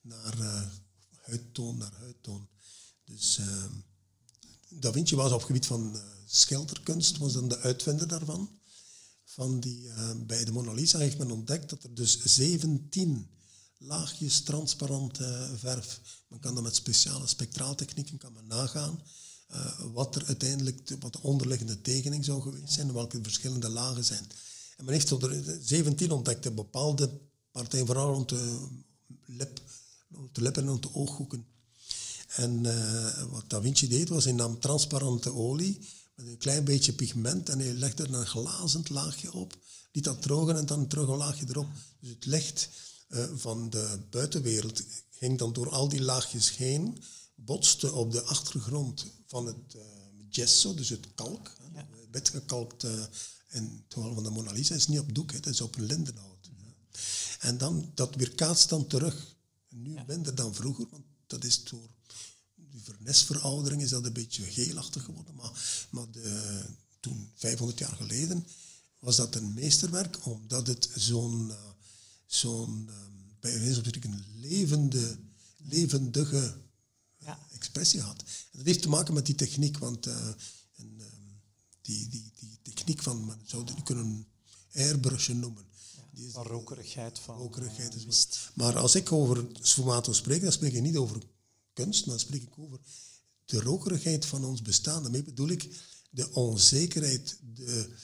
naar 0.00 0.40
eh, 0.40 0.62
huidtoon 1.22 1.78
naar 1.78 1.92
huidtoon. 1.92 2.48
Dus 3.04 3.38
eh, 3.38 3.64
Da 4.68 4.92
Vinci 4.92 5.16
was 5.16 5.32
op 5.32 5.38
het 5.38 5.46
gebied 5.46 5.66
van 5.66 5.96
eh, 5.96 6.02
schilderkunst, 6.26 7.16
was 7.16 7.32
dan 7.32 7.48
de 7.48 7.58
uitvinder 7.58 8.08
daarvan. 8.08 8.50
Van 9.24 9.60
die, 9.60 9.88
bij 10.16 10.44
de 10.44 10.52
Mona 10.52 10.72
Lisa 10.72 10.98
heeft 10.98 11.18
men 11.18 11.30
ontdekt 11.30 11.70
dat 11.70 11.82
er 11.82 11.94
dus 11.94 12.22
17 12.24 13.30
laagjes 13.78 14.40
transparante 14.40 15.50
verf, 15.56 16.00
men 16.28 16.40
kan 16.40 16.54
dat 16.54 16.62
met 16.62 16.74
speciale 16.74 17.26
spectraaltechnieken 17.26 18.18
kan 18.18 18.32
men 18.32 18.46
nagaan, 18.46 19.02
eh, 19.46 19.80
wat 19.92 20.16
er 20.16 20.24
uiteindelijk, 20.26 20.86
de, 20.86 20.98
wat 20.98 21.12
de 21.12 21.22
onderliggende 21.22 21.80
tekening 21.80 22.24
zou 22.24 22.42
geweest 22.42 22.72
zijn 22.72 22.92
welke 22.92 23.16
de 23.16 23.22
verschillende 23.22 23.68
lagen 23.68 24.04
zijn. 24.04 24.26
En 24.76 24.84
men 24.84 24.94
heeft 24.94 25.10
er 25.10 25.58
17 25.60 26.10
ontdekt, 26.10 26.54
bepaalde 26.54 27.20
partijen, 27.50 27.86
vooral 27.86 28.12
rond 28.12 28.28
de 28.28 28.66
lip, 29.26 29.60
rond 30.10 30.34
de 30.34 30.42
lippen 30.42 30.62
en 30.62 30.68
rond 30.68 30.82
de 30.82 30.94
ooghoeken. 30.94 31.46
En 32.26 32.66
eh, 32.66 33.22
wat 33.30 33.44
Da 33.46 33.60
Vinci 33.60 33.88
deed, 33.88 34.08
was 34.08 34.24
hij 34.24 34.32
nam 34.32 34.60
transparante 34.60 35.32
olie 35.32 35.78
met 36.14 36.26
een 36.26 36.38
klein 36.38 36.64
beetje 36.64 36.92
pigment 36.92 37.48
en 37.48 37.58
hij 37.58 37.72
legde 37.72 38.02
er 38.02 38.14
een 38.14 38.26
glazend 38.26 38.88
laagje 38.88 39.32
op, 39.32 39.56
liet 39.92 40.04
dat 40.04 40.22
drogen 40.22 40.56
en 40.56 40.66
dan 40.66 40.86
terug 40.86 41.08
een 41.08 41.16
laagje 41.16 41.46
erop. 41.48 41.68
Dus 42.00 42.10
het 42.10 42.26
licht 42.26 42.68
eh, 43.08 43.24
van 43.34 43.70
de 43.70 43.98
buitenwereld 44.10 44.82
ging 45.10 45.38
dan 45.38 45.52
door 45.52 45.70
al 45.70 45.88
die 45.88 46.02
laagjes 46.02 46.56
heen, 46.56 47.02
botste 47.36 47.92
op 47.92 48.12
de 48.12 48.22
achtergrond 48.22 49.06
van 49.26 49.46
het 49.46 49.74
uh, 49.76 49.82
gesso, 50.30 50.74
dus 50.74 50.88
het 50.88 51.14
kalk. 51.14 51.52
Ja. 51.74 51.88
Witgekalkt 52.10 52.84
uh, 52.84 53.04
in 53.48 53.62
het 53.62 53.94
geval 53.94 54.14
van 54.14 54.22
de 54.22 54.30
Mona 54.30 54.52
Lisa 54.52 54.74
is 54.74 54.88
niet 54.88 54.98
op 54.98 55.14
doek, 55.14 55.32
het 55.32 55.46
is 55.46 55.60
op 55.60 55.76
een 55.76 55.84
lindenhout. 55.84 56.50
En 57.40 57.58
dan, 57.58 57.90
dat 57.94 58.14
weerkaatst 58.14 58.68
dan 58.68 58.86
terug. 58.86 59.36
Nu 59.68 59.92
ja. 59.92 60.04
minder 60.06 60.34
dan 60.34 60.54
vroeger, 60.54 60.86
want 60.90 61.04
dat 61.26 61.44
is 61.44 61.64
door 61.64 61.90
de 62.54 62.78
vernisveroudering 62.82 63.82
is 63.82 63.90
dat 63.90 64.04
een 64.04 64.12
beetje 64.12 64.42
geelachtig 64.42 65.04
geworden. 65.04 65.34
Maar, 65.34 65.86
maar 65.90 66.10
de, 66.10 66.64
toen, 67.00 67.30
500 67.34 67.78
jaar 67.78 67.96
geleden, 67.96 68.46
was 68.98 69.16
dat 69.16 69.34
een 69.34 69.54
meesterwerk, 69.54 70.26
omdat 70.26 70.66
het 70.66 70.90
zo'n, 70.94 71.48
uh, 71.48 71.54
zo'n 72.26 72.70
um, 72.70 73.36
bij 73.40 73.58
wijze 73.58 73.74
van 73.74 73.84
spreken, 73.84 74.24
levende, 74.34 75.18
levendige. 75.56 76.64
Expressie 77.56 78.00
had. 78.00 78.20
En 78.20 78.58
dat 78.58 78.66
heeft 78.66 78.82
te 78.82 78.88
maken 78.88 79.14
met 79.14 79.26
die 79.26 79.34
techniek, 79.34 79.78
want 79.78 80.06
uh, 80.06 80.26
en, 80.76 81.00
um, 81.00 81.42
die, 81.82 82.08
die, 82.08 82.32
die 82.36 82.74
techniek 82.74 83.02
van, 83.02 83.24
men 83.24 83.40
zou 83.44 83.64
het 83.64 83.82
kunnen 83.82 84.26
airbrushen 84.72 85.38
noemen. 85.38 85.64
Van 86.32 86.46
rokerigheid 86.46 87.18
van 87.18 87.36
rokerigheid 87.36 87.94
is 87.94 88.04
uh, 88.04 88.36
Maar 88.54 88.78
als 88.78 88.94
ik 88.94 89.12
over 89.12 89.46
sfumato 89.60 90.12
spreek, 90.12 90.42
dan 90.42 90.52
spreek 90.52 90.72
ik 90.72 90.82
niet 90.82 90.96
over 90.96 91.22
kunst, 91.72 92.06
maar 92.06 92.16
dan 92.16 92.24
spreek 92.24 92.42
ik 92.42 92.58
over 92.58 92.80
de 93.44 93.60
rokerigheid 93.60 94.26
van 94.26 94.44
ons 94.44 94.62
bestaan. 94.62 95.02
Daarmee 95.02 95.22
bedoel 95.22 95.48
ik 95.48 95.68
de 96.10 96.32
onzekerheid, 96.32 97.38
de, 97.54 97.94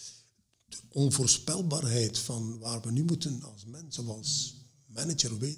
de 0.68 0.76
onvoorspelbaarheid 0.88 2.18
van 2.18 2.59
waar 2.59 2.80
we 2.80 2.90
nu 2.90 3.05
moeten 3.05 3.42
als 3.42 3.64
mensen, 3.64 4.09
als 4.09 4.55
manager, 4.86 5.57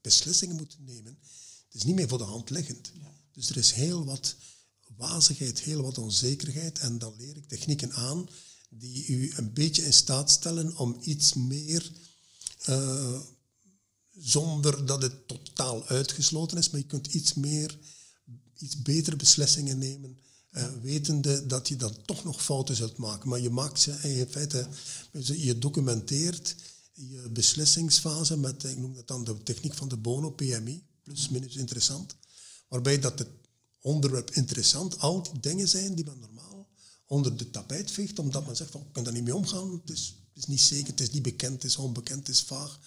beslissingen 0.00 0.56
moeten 0.56 0.84
nemen. 0.84 1.18
Het 1.76 1.84
is 1.84 1.90
niet 1.90 2.00
meer 2.00 2.08
voor 2.08 2.18
de 2.18 2.24
hand 2.24 2.50
liggend. 2.50 2.92
Ja. 2.94 3.12
Dus 3.32 3.50
er 3.50 3.56
is 3.56 3.72
heel 3.72 4.04
wat 4.04 4.36
wazigheid, 4.96 5.60
heel 5.60 5.82
wat 5.82 5.98
onzekerheid. 5.98 6.78
En 6.78 6.98
dan 6.98 7.14
leer 7.18 7.36
ik 7.36 7.48
technieken 7.48 7.92
aan 7.92 8.28
die 8.70 9.06
u 9.06 9.32
een 9.36 9.52
beetje 9.52 9.84
in 9.84 9.92
staat 9.92 10.30
stellen 10.30 10.76
om 10.76 10.96
iets 11.00 11.34
meer, 11.34 11.92
uh, 12.68 13.20
zonder 14.10 14.86
dat 14.86 15.02
het 15.02 15.28
totaal 15.28 15.86
uitgesloten 15.86 16.58
is, 16.58 16.70
maar 16.70 16.80
je 16.80 16.86
kunt 16.86 17.06
iets 17.06 17.34
meer, 17.34 17.78
iets 18.58 18.82
betere 18.82 19.16
beslissingen 19.16 19.78
nemen. 19.78 20.18
Uh, 20.50 20.68
wetende 20.82 21.46
dat 21.46 21.68
je 21.68 21.76
dan 21.76 21.96
toch 22.04 22.24
nog 22.24 22.44
fouten 22.44 22.76
zult 22.76 22.96
maken. 22.96 23.28
Maar 23.28 23.40
je 23.40 23.50
maakt 23.50 23.80
ze 23.80 23.90
in 23.90 24.26
feite, 24.30 24.68
je 25.36 25.58
documenteert 25.58 26.54
je 26.92 27.30
beslissingsfase 27.30 28.36
met, 28.36 28.64
ik 28.64 28.78
noem 28.78 28.94
dat 28.94 29.08
dan 29.08 29.24
de 29.24 29.42
techniek 29.42 29.74
van 29.74 29.88
de 29.88 29.96
Bono, 29.96 30.30
PMI, 30.30 30.84
plus 31.06 31.28
minus 31.28 31.56
interessant. 31.56 32.16
Waarbij 32.68 32.98
dat 32.98 33.18
het 33.18 33.28
onderwerp 33.80 34.30
interessant 34.30 34.98
al 34.98 35.22
die 35.22 35.40
dingen 35.40 35.68
zijn 35.68 35.94
die 35.94 36.04
men 36.04 36.18
normaal 36.18 36.68
onder 37.06 37.36
de 37.36 37.50
tapijt 37.50 37.90
veegt, 37.90 38.18
omdat 38.18 38.46
men 38.46 38.56
zegt 38.56 38.70
van, 38.70 38.80
ik 38.80 38.92
kan 38.92 39.04
daar 39.04 39.12
niet 39.12 39.24
mee 39.24 39.34
omgaan, 39.34 39.72
het 39.72 39.90
is, 39.90 40.16
het 40.28 40.36
is 40.36 40.46
niet 40.46 40.60
zeker, 40.60 40.86
het 40.86 41.00
is 41.00 41.10
niet 41.10 41.22
bekend, 41.22 41.52
het 41.52 41.64
is 41.64 41.76
onbekend, 41.76 42.18
het 42.18 42.28
is 42.28 42.42
vaag. 42.42 42.80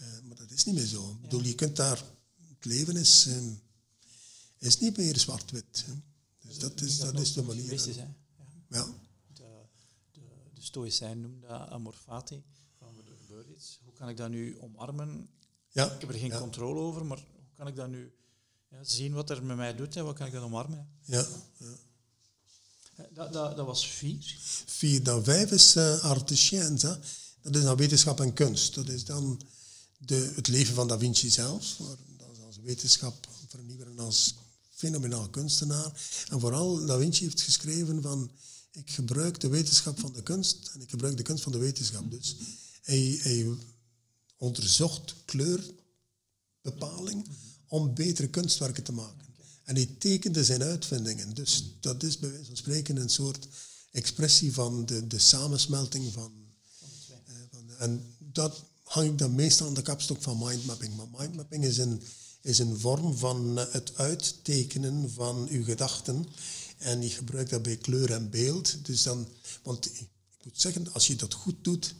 Uh, 0.00 0.06
maar 0.24 0.36
dat 0.36 0.50
is 0.50 0.64
niet 0.64 0.74
meer 0.74 0.86
zo. 0.86 1.10
Ik 1.10 1.20
bedoel, 1.20 1.42
je 1.42 1.54
kunt 1.54 1.76
daar, 1.76 2.04
het 2.48 2.64
leven 2.64 2.96
is, 2.96 3.26
uh, 3.26 3.36
is 4.58 4.78
niet 4.78 4.96
meer 4.96 5.18
zwart-wit. 5.18 5.84
Dus 6.40 6.58
dat 6.58 6.80
is, 6.80 6.98
dat 6.98 7.20
is 7.20 7.32
de 7.32 7.42
manier. 7.42 7.72
Is, 7.72 7.84
ja. 7.84 8.14
ja. 8.68 8.86
De, 9.34 9.66
de, 10.12 10.20
de 10.54 10.62
stoïcijn 10.62 11.20
noemt 11.20 11.42
dat 11.42 11.68
amorfati. 11.68 12.42
Van, 12.78 12.96
er 12.98 13.16
gebeurt 13.20 13.48
iets. 13.48 13.78
Hoe 13.84 13.92
kan 13.92 14.08
ik 14.08 14.16
dat 14.16 14.30
nu 14.30 14.58
omarmen? 14.60 15.28
Ja. 15.68 15.92
Ik 15.92 16.00
heb 16.00 16.10
er 16.10 16.18
geen 16.18 16.38
controle 16.38 16.80
over, 16.80 17.06
maar 17.06 17.24
kan 17.60 17.68
ik 17.68 17.76
dat 17.76 17.88
nu 17.88 18.12
ja, 18.68 18.84
zien 18.84 19.12
wat 19.12 19.30
er 19.30 19.44
met 19.44 19.56
mij 19.56 19.74
doet 19.74 19.96
en 19.96 20.04
wat 20.04 20.16
kan 20.16 20.26
ik 20.26 20.32
dan 20.32 20.42
omarmen? 20.42 20.88
Ja. 21.04 21.26
ja. 21.56 21.66
Dat, 23.12 23.32
dat, 23.32 23.56
dat, 23.56 23.66
was 23.66 23.88
vier. 23.88 24.36
Vier. 24.66 25.02
Dan 25.02 25.24
vijf 25.24 25.50
is 25.50 25.76
uh, 25.76 26.04
arte 26.04 26.36
scienza. 26.36 26.98
Dat 27.42 27.56
is 27.56 27.62
dan 27.62 27.76
wetenschap 27.76 28.20
en 28.20 28.32
kunst. 28.32 28.74
Dat 28.74 28.88
is 28.88 29.04
dan 29.04 29.40
de, 29.98 30.32
het 30.34 30.48
leven 30.48 30.74
van 30.74 30.88
Da 30.88 30.98
Vinci 30.98 31.30
zelf. 31.30 31.76
Dat 31.76 31.98
is 32.32 32.40
als 32.46 32.58
wetenschap 32.62 33.28
vernieuwen 33.48 33.98
als 33.98 34.34
fenomenaal 34.70 35.28
kunstenaar. 35.28 35.92
En 36.28 36.40
vooral 36.40 36.86
Da 36.86 36.98
Vinci 36.98 37.24
heeft 37.24 37.40
geschreven 37.40 38.02
van 38.02 38.30
ik 38.70 38.90
gebruik 38.90 39.40
de 39.40 39.48
wetenschap 39.48 40.00
van 40.00 40.12
de 40.12 40.22
kunst 40.22 40.70
en 40.74 40.80
ik 40.80 40.90
gebruik 40.90 41.16
de 41.16 41.22
kunst 41.22 41.42
van 41.42 41.52
de 41.52 41.58
wetenschap. 41.58 42.10
Dus 42.10 42.36
hij, 42.82 43.18
hij 43.22 43.46
onderzocht 44.36 45.14
kleurbepaling 45.24 47.26
om 47.70 47.94
betere 47.94 48.28
kunstwerken 48.28 48.82
te 48.82 48.92
maken. 48.92 49.26
En 49.64 49.74
hij 49.74 49.88
tekende 49.98 50.44
zijn 50.44 50.62
uitvindingen. 50.62 51.34
Dus 51.34 51.64
dat 51.80 52.02
is 52.02 52.18
bij 52.18 52.30
wijze 52.30 52.46
van 52.46 52.56
spreken 52.56 52.96
een 52.96 53.08
soort 53.08 53.46
expressie 53.90 54.52
van 54.52 54.86
de, 54.86 55.06
de 55.06 55.18
samensmelting 55.18 56.12
van... 56.12 56.32
Uh, 56.82 57.34
van 57.50 57.76
en 57.78 58.14
dat 58.18 58.62
hang 58.82 59.10
ik 59.10 59.18
dan 59.18 59.34
meestal 59.34 59.66
aan 59.66 59.74
de 59.74 59.82
kapstok 59.82 60.22
van 60.22 60.38
mindmapping. 60.38 60.96
Maar 60.96 61.06
mindmapping 61.18 61.64
is 61.64 61.78
een, 61.78 62.02
is 62.42 62.58
een 62.58 62.78
vorm 62.78 63.16
van 63.16 63.56
het 63.56 63.92
uittekenen 63.96 65.10
van 65.10 65.48
uw 65.50 65.64
gedachten. 65.64 66.26
En 66.78 67.02
je 67.02 67.08
gebruikt 67.08 67.50
daarbij 67.50 67.76
kleur 67.76 68.12
en 68.12 68.30
beeld. 68.30 68.84
Dus 68.84 69.02
dan, 69.02 69.28
want 69.62 69.86
ik 69.86 70.08
moet 70.42 70.60
zeggen, 70.60 70.92
als 70.92 71.06
je 71.06 71.16
dat 71.16 71.34
goed 71.34 71.64
doet, 71.64 71.94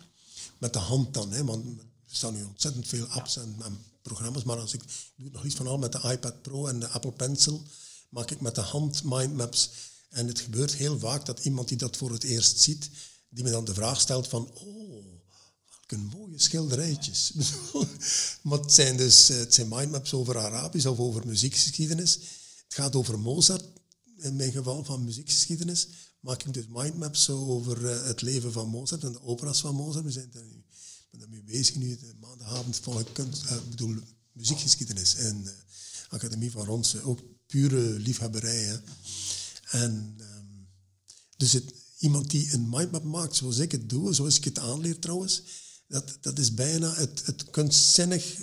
met 0.58 0.72
de 0.72 0.78
hand 0.78 1.14
dan, 1.14 1.32
hè, 1.32 1.44
want 1.44 1.66
er 1.66 1.84
staan 2.16 2.34
nu 2.34 2.44
ontzettend 2.44 2.86
veel 2.86 3.06
apps 3.06 3.36
en, 3.36 3.56
en 3.62 3.78
programma's, 4.02 4.42
maar 4.42 4.58
als 4.58 4.74
ik 4.74 4.82
doe 5.16 5.30
nog 5.30 5.44
iets 5.44 5.54
van 5.54 5.66
al 5.66 5.78
met 5.78 5.92
de 5.92 6.00
iPad 6.10 6.42
Pro 6.42 6.66
en 6.66 6.80
de 6.80 6.88
Apple 6.88 7.12
Pencil, 7.12 7.62
maak 8.08 8.30
ik 8.30 8.40
met 8.40 8.54
de 8.54 8.60
hand 8.60 9.02
mindmaps. 9.04 9.70
En 10.08 10.26
het 10.26 10.40
gebeurt 10.40 10.74
heel 10.74 10.98
vaak 10.98 11.26
dat 11.26 11.44
iemand 11.44 11.68
die 11.68 11.76
dat 11.76 11.96
voor 11.96 12.12
het 12.12 12.24
eerst 12.24 12.60
ziet, 12.60 12.90
die 13.28 13.44
me 13.44 13.50
dan 13.50 13.64
de 13.64 13.74
vraag 13.74 14.00
stelt 14.00 14.28
van, 14.28 14.50
oh, 14.54 15.04
welke 15.68 16.16
mooie 16.16 16.40
schilderijtjes. 16.40 17.32
maar 18.42 18.58
het 18.58 18.72
zijn 18.72 18.96
dus 18.96 19.28
het 19.28 19.54
zijn 19.54 19.68
mindmaps 19.68 20.12
over 20.12 20.38
Arabisch 20.38 20.86
of 20.86 20.98
over 20.98 21.26
muziekgeschiedenis. 21.26 22.14
Het 22.64 22.74
gaat 22.74 22.96
over 22.96 23.18
Mozart, 23.18 23.64
in 24.16 24.36
mijn 24.36 24.52
geval 24.52 24.84
van 24.84 25.04
muziekgeschiedenis. 25.04 25.88
Maak 26.20 26.42
ik 26.44 26.54
dus 26.54 26.66
mindmaps 26.68 27.30
over 27.30 27.90
eh, 27.90 28.06
het 28.06 28.22
leven 28.22 28.52
van 28.52 28.68
Mozart 28.68 29.04
en 29.04 29.12
de 29.12 29.22
operas 29.22 29.60
van 29.60 29.74
Mozart. 29.74 30.04
We 30.04 30.10
zijn 30.10 30.30
daar 30.32 30.42
nu 30.42 30.64
ben 31.10 31.20
daarmee 31.20 31.42
bezig 31.42 31.76
nu. 31.76 31.98
Volg 32.70 33.00
ik 33.00 33.12
kunst, 33.12 33.44
uh, 33.44 33.52
bedoel, 33.68 33.96
muziekgeschiedenis 34.32 35.14
en 35.14 35.42
uh, 35.44 35.50
Academie 36.08 36.50
van 36.50 36.66
Ronsen. 36.66 37.02
Ook 37.02 37.20
pure 37.46 37.98
liefhebberij. 37.98 38.62
Hè. 38.62 38.78
En 39.70 40.16
um, 40.20 40.68
dus 41.36 41.52
het, 41.52 41.74
iemand 41.98 42.30
die 42.30 42.52
een 42.52 42.68
mindmap 42.68 43.04
maakt 43.04 43.36
zoals 43.36 43.58
ik 43.58 43.72
het 43.72 43.88
doe, 43.88 44.14
zoals 44.14 44.36
ik 44.36 44.44
het 44.44 44.58
aanleer 44.58 44.98
trouwens, 44.98 45.42
dat, 45.86 46.18
dat 46.20 46.38
is 46.38 46.54
bijna 46.54 46.94
het, 46.94 47.26
het 47.26 47.50
kunstzinnig 47.50 48.36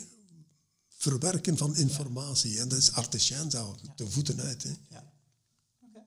verwerken 0.98 1.58
van 1.58 1.76
informatie. 1.76 2.60
En 2.60 2.68
dat 2.68 2.78
is 2.78 2.92
artisan 2.92 3.52
zo, 3.52 3.78
de 3.96 4.10
voeten 4.10 4.42
uit. 4.42 4.64
Hè. 4.64 4.76
Ja. 4.90 5.14
Okay. 5.90 6.06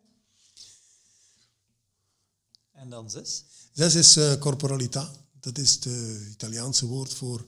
En 2.73 2.91
dan 2.91 3.11
zes? 3.11 3.45
Zes 3.73 3.95
is 3.95 4.16
uh, 4.16 4.33
corporalità. 4.39 5.11
Dat 5.41 5.59
is 5.59 5.73
het 5.73 5.87
Italiaanse 6.31 6.87
woord 6.87 7.15
voor 7.15 7.47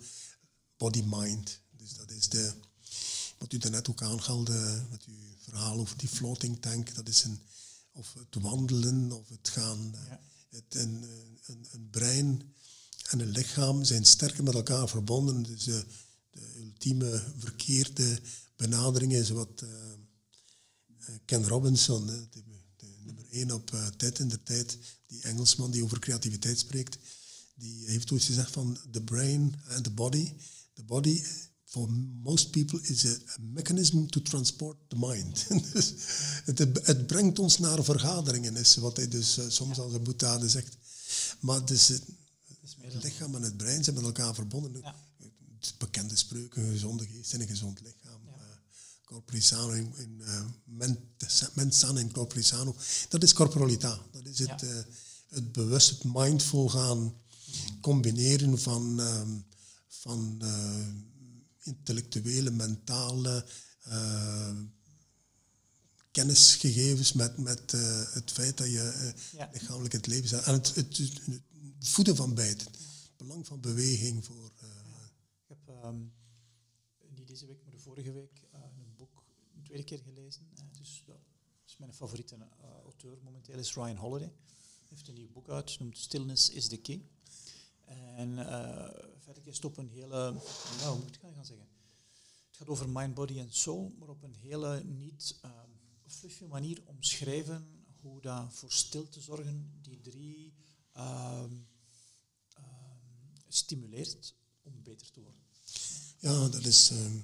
body-mind. 0.82 1.60
Dus 1.70 1.94
dat 1.96 2.10
is 2.10 2.28
de, 2.28 2.52
wat 3.38 3.52
u 3.52 3.59
daarnet 3.59 3.88
ook 3.90 4.02
aangaalde 4.02 4.84
met 4.90 5.04
uw 5.04 5.14
verhaal 5.38 5.78
over 5.78 5.96
die 5.96 6.09
floating 6.09 6.60
tank. 6.60 6.94
Dat 6.94 7.09
is 7.09 7.24
een, 7.24 7.38
of 7.92 8.14
het 8.14 8.42
wandelen 8.42 9.12
of 9.12 9.28
het 9.28 9.48
gaan. 9.48 9.94
Ja. 10.09 10.20
Het, 10.48 10.74
een, 10.74 11.04
een, 11.46 11.66
een, 11.72 11.90
brein 11.90 12.54
en 13.10 13.20
een 13.20 13.30
lichaam 13.30 13.84
zijn 13.84 14.04
sterker 14.04 14.42
met 14.42 14.54
elkaar 14.54 14.88
verbonden. 14.88 15.42
Dus 15.42 15.64
de, 15.64 15.84
de 16.30 16.54
ultieme 16.59 17.24
verkeerde 17.38 18.20
benadering 18.56 19.12
is 19.12 19.30
wat 19.30 19.62
uh, 19.62 19.70
Ken 21.24 21.48
Robinson, 21.48 22.06
de, 22.06 22.28
de 22.76 22.94
nummer 23.04 23.24
één 23.30 23.50
op 23.50 23.70
uh, 23.74 23.86
TED 23.86 24.18
in 24.18 24.28
de 24.28 24.42
tijd, 24.42 24.78
die 25.06 25.22
Engelsman 25.22 25.70
die 25.70 25.84
over 25.84 25.98
creativiteit 25.98 26.59
spreekt, 26.59 26.98
die 27.54 27.86
heeft 27.86 28.12
ooit 28.12 28.22
gezegd 28.22 28.50
van 28.50 28.78
the 28.90 29.02
brain 29.02 29.54
and 29.68 29.84
the 29.84 29.90
body. 29.90 30.32
The 30.74 30.82
body, 30.85 31.23
for 31.65 31.89
most 32.23 32.51
people, 32.51 32.78
is 32.82 33.05
a, 33.05 33.40
mechanism 33.40 34.07
to 34.07 34.20
transport 34.20 34.77
the 34.89 34.97
mind. 34.97 35.47
dus 35.73 35.94
het, 36.44 36.59
het, 36.59 37.07
brengt 37.07 37.39
ons 37.39 37.59
naar 37.59 37.85
vergaderingen, 37.85 38.57
is 38.57 38.77
wat 38.77 38.97
hij 38.97 39.09
dus 39.09 39.39
uh, 39.39 39.44
soms 39.49 39.78
als 39.78 39.93
een 39.93 40.03
boetade 40.03 40.49
zegt. 40.49 40.77
Maar 41.40 41.65
dus 41.65 41.89
het, 41.89 42.03
het 42.81 43.03
lichaam 43.03 43.35
en 43.35 43.43
het 43.43 43.57
brein 43.57 43.85
zijn 43.85 43.97
met 43.97 44.05
elkaar 44.05 44.35
verbonden. 44.35 44.81
Ja. 44.81 44.94
Bekende 45.78 46.16
spreuken, 46.16 46.62
een 46.62 46.73
gezonde 46.73 47.07
geest 47.07 47.32
en 47.32 47.40
een 47.40 47.49
gezond 47.49 47.81
lichaam. 47.81 48.20
Ja. 48.24 48.31
Uh, 48.31 48.44
corpore 49.05 49.40
sano 49.40 49.70
in, 49.70 49.94
in 49.97 50.20
uh, 50.20 50.44
mens 51.55 51.78
sano 51.78 51.99
in 51.99 52.12
corpore 52.12 52.43
sano. 52.43 52.77
Dat 53.09 53.23
is 53.23 53.32
corporalità. 53.32 53.99
Dat 54.11 54.27
is 54.27 54.39
het, 54.39 54.65
het 55.28 55.53
bewust, 55.53 55.90
het 55.90 56.05
mindful 56.05 56.69
gaan 56.69 57.15
combineren 57.81 58.59
van, 58.59 59.01
ehm, 59.01 59.31
van 60.02 60.36
eh, 60.40 60.88
intellectuele, 61.58 62.50
mentale 62.50 63.46
uh, 63.88 64.58
kennisgegevens 66.10 67.12
met, 67.12 67.38
met 67.38 67.70
het 68.12 68.30
feit 68.30 68.56
dat 68.56 68.66
je 68.66 69.12
ja. 69.32 69.48
lichamelijk 69.52 69.92
het 69.92 70.06
leven 70.06 70.28
zet. 70.28 70.44
En 70.44 70.52
het, 70.52 70.74
het, 70.74 70.96
het, 70.96 71.88
voeden 71.88 72.16
van 72.16 72.34
beide. 72.34 72.64
Het 72.64 73.16
belang 73.16 73.46
van 73.46 73.60
beweging 73.60 74.24
voor... 74.24 74.52
Ik 75.48 75.48
heb 75.48 75.84
um, 75.84 76.12
niet 77.14 77.26
deze 77.26 77.46
week, 77.46 77.62
maar 77.62 77.72
de 77.72 77.78
vorige 77.78 78.12
week 78.12 78.42
een 78.52 78.94
boek 78.96 79.24
een 79.56 79.62
tweede 79.62 79.84
keer 79.84 79.98
gelezen. 79.98 80.48
dus 80.78 81.02
dat 81.06 81.20
is 81.66 81.76
mijn 81.76 81.94
favoriete 81.94 82.36
auteur 82.84 83.18
momenteel, 83.22 83.58
is 83.58 83.74
Ryan 83.74 83.96
Holiday 83.96 84.32
heeft 84.92 85.08
een 85.08 85.14
nieuw 85.14 85.30
boek 85.32 85.48
uit, 85.48 85.78
noemt 85.78 85.98
Stillness 85.98 86.50
is 86.50 86.68
the 86.68 86.76
Key. 86.76 87.02
En 88.16 88.30
uh, 88.30 88.88
verder 89.23 89.47
is 89.47 89.57
het 89.57 89.65
op 89.65 89.77
een 89.77 89.89
hele, 89.89 90.32
nou, 90.78 90.90
hoe 90.90 90.99
moet 90.99 91.15
ik 91.15 91.20
gaan 91.20 91.44
zeggen? 91.44 91.66
Het 92.47 92.57
gaat 92.57 92.69
over 92.69 92.89
mind, 92.89 93.15
body 93.15 93.39
en 93.39 93.53
soul, 93.53 93.94
maar 93.99 94.09
op 94.09 94.23
een 94.23 94.35
hele 94.35 94.85
niet 94.85 95.39
uh, 95.44 95.51
fluffy 96.07 96.44
manier 96.44 96.82
omschrijven 96.85 97.85
hoe 98.01 98.20
dat 98.20 98.55
voor 98.55 98.73
stilte 98.73 99.20
zorgen 99.20 99.78
die 99.82 100.01
drie 100.01 100.55
uh, 100.97 101.44
stimuleert 103.49 104.35
om 104.62 104.82
beter 104.82 105.11
te 105.11 105.20
worden. 105.20 105.40
Ja, 106.19 106.49
dat 106.49 106.65
is 106.65 106.90
ehm, 106.90 107.16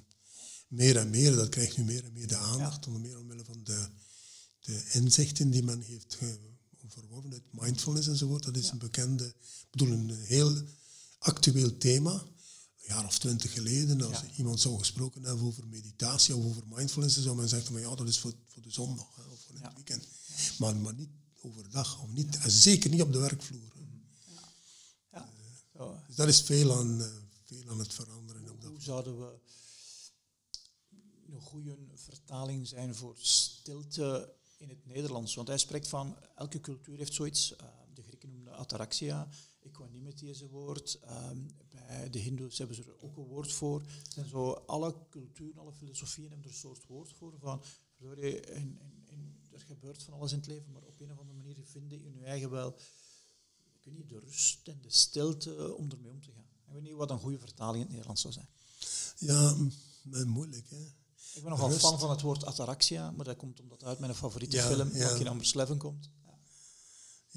meer 0.67 0.97
en 0.97 1.09
meer, 1.09 1.35
dat 1.35 1.49
krijgt 1.49 1.77
nu 1.77 1.83
meer 1.83 2.03
en 2.03 2.13
meer 2.13 2.27
de 2.27 2.37
aandacht, 2.37 2.87
onder 2.87 3.01
meer 3.01 3.19
omwille 3.19 3.45
van 3.45 3.63
de, 3.63 3.89
de 4.59 4.89
inzichten 4.91 5.49
die 5.49 5.63
men 5.63 5.81
heeft 5.81 6.17
verworven 6.87 7.33
uit 7.33 7.43
mindfulness 7.51 8.07
enzovoort. 8.07 8.43
Dat 8.43 8.57
is 8.57 8.69
een 8.69 8.77
bekende, 8.77 9.25
ik 9.25 9.67
bedoel 9.71 9.91
een 9.91 10.09
heel 10.09 10.63
actueel 11.19 11.77
thema. 11.77 12.11
Een 12.11 12.95
jaar 12.95 13.05
of 13.05 13.19
twintig 13.19 13.53
geleden, 13.53 14.01
als 14.01 14.23
iemand 14.37 14.59
zou 14.59 14.77
gesproken 14.77 15.23
hebben 15.23 15.45
over 15.45 15.67
meditatie 15.67 16.35
of 16.35 16.45
over 16.45 16.63
mindfulness, 16.67 17.15
dan 17.15 17.23
zou 17.23 17.35
men 17.35 17.49
zeggen, 17.49 17.73
maar 17.73 17.81
ja, 17.81 17.95
dat 17.95 18.07
is 18.07 18.19
voor, 18.19 18.33
voor 18.47 18.61
de 18.61 18.71
zondag 18.71 19.15
hè, 19.15 19.23
of 19.23 19.39
voor 19.39 19.55
het 19.55 19.73
weekend. 19.73 20.07
Maar, 20.57 20.75
maar 20.75 20.93
niet 20.93 21.09
overdag, 21.41 22.01
of 22.01 22.09
niet, 22.09 22.37
en 22.37 22.51
zeker 22.51 22.89
niet 22.89 23.01
op 23.01 23.13
de 23.13 23.19
werkvloer. 23.19 23.73
Ja. 25.11 25.29
dus 26.07 26.15
dat 26.15 26.27
is 26.27 26.41
veel 26.41 26.77
aan, 26.77 27.01
uh, 27.01 27.07
veel 27.45 27.69
aan 27.69 27.79
het 27.79 27.93
veranderen. 27.93 28.47
Hoe 28.65 28.81
zouden 28.81 29.19
we 29.19 29.39
een 31.31 31.41
goede 31.41 31.77
vertaling 31.95 32.67
zijn 32.67 32.95
voor 32.95 33.15
stilte 33.17 34.33
in 34.57 34.69
het 34.69 34.85
Nederlands. 34.85 35.35
Want 35.35 35.47
hij 35.47 35.57
spreekt 35.57 35.87
van, 35.87 36.17
elke 36.35 36.61
cultuur 36.61 36.97
heeft 36.97 37.13
zoiets. 37.13 37.51
Uh, 37.51 37.57
de 37.93 38.03
Grieken 38.03 38.29
noemen 38.29 38.57
ataraxia, 38.57 39.27
equanimity 39.63 40.25
is 40.25 40.41
een 40.41 40.47
woord. 40.47 40.99
Uh, 41.03 41.29
bij 41.69 42.09
de 42.09 42.19
Hindoes 42.19 42.57
hebben 42.57 42.75
ze 42.75 42.83
er 42.83 43.01
ook 43.01 43.17
een 43.17 43.23
woord 43.23 43.53
voor. 43.53 43.83
En 44.15 44.29
zo, 44.29 44.51
alle 44.51 44.95
culturen, 45.09 45.61
alle 45.61 45.73
filosofieën 45.73 46.29
hebben 46.29 46.45
er 46.45 46.53
een 46.53 46.59
soort 46.59 46.85
woord 46.87 47.13
voor. 47.13 47.33
Van, 47.39 47.61
in, 47.97 48.79
er 49.51 49.59
gebeurt 49.59 50.03
van 50.03 50.13
alles 50.13 50.31
in 50.31 50.37
het 50.37 50.47
leven, 50.47 50.71
maar 50.71 50.81
op 50.81 50.99
een 50.99 51.11
of 51.11 51.19
andere 51.19 51.37
manier 51.37 51.57
vinden 51.63 52.03
in 52.03 52.13
je 52.13 52.23
eigen 52.23 52.49
wel 52.49 52.75
ik 53.79 53.85
weet 53.85 53.97
niet, 53.97 54.09
de 54.09 54.19
rust 54.19 54.67
en 54.67 54.79
de 54.81 54.91
stilte 54.91 55.75
om 55.75 55.91
ermee 55.91 56.11
om 56.11 56.21
te 56.21 56.31
gaan. 56.31 56.45
Ik 56.65 56.73
weet 56.73 56.81
niet 56.81 56.93
wat 56.93 57.09
een 57.09 57.19
goede 57.19 57.39
vertaling 57.39 57.75
in 57.75 57.81
het 57.81 57.89
Nederlands 57.89 58.21
zou 58.21 58.33
zijn. 58.33 58.47
Ja, 59.17 59.55
moeilijk. 60.25 60.69
Hè? 60.69 60.85
Ik 61.33 61.41
ben 61.41 61.51
nogal 61.51 61.71
fan 61.71 61.99
van 61.99 62.09
het 62.09 62.21
woord 62.21 62.45
ataraxia, 62.45 63.11
maar 63.11 63.25
dat 63.25 63.37
komt 63.37 63.59
omdat 63.59 63.79
het 63.79 63.89
uit 63.89 63.99
mijn 63.99 64.15
favoriete 64.15 64.61
film, 64.61 64.89
ja. 64.93 65.09
in 65.09 65.23
Number 65.23 65.51
11, 65.55 65.77
komt. 65.77 66.09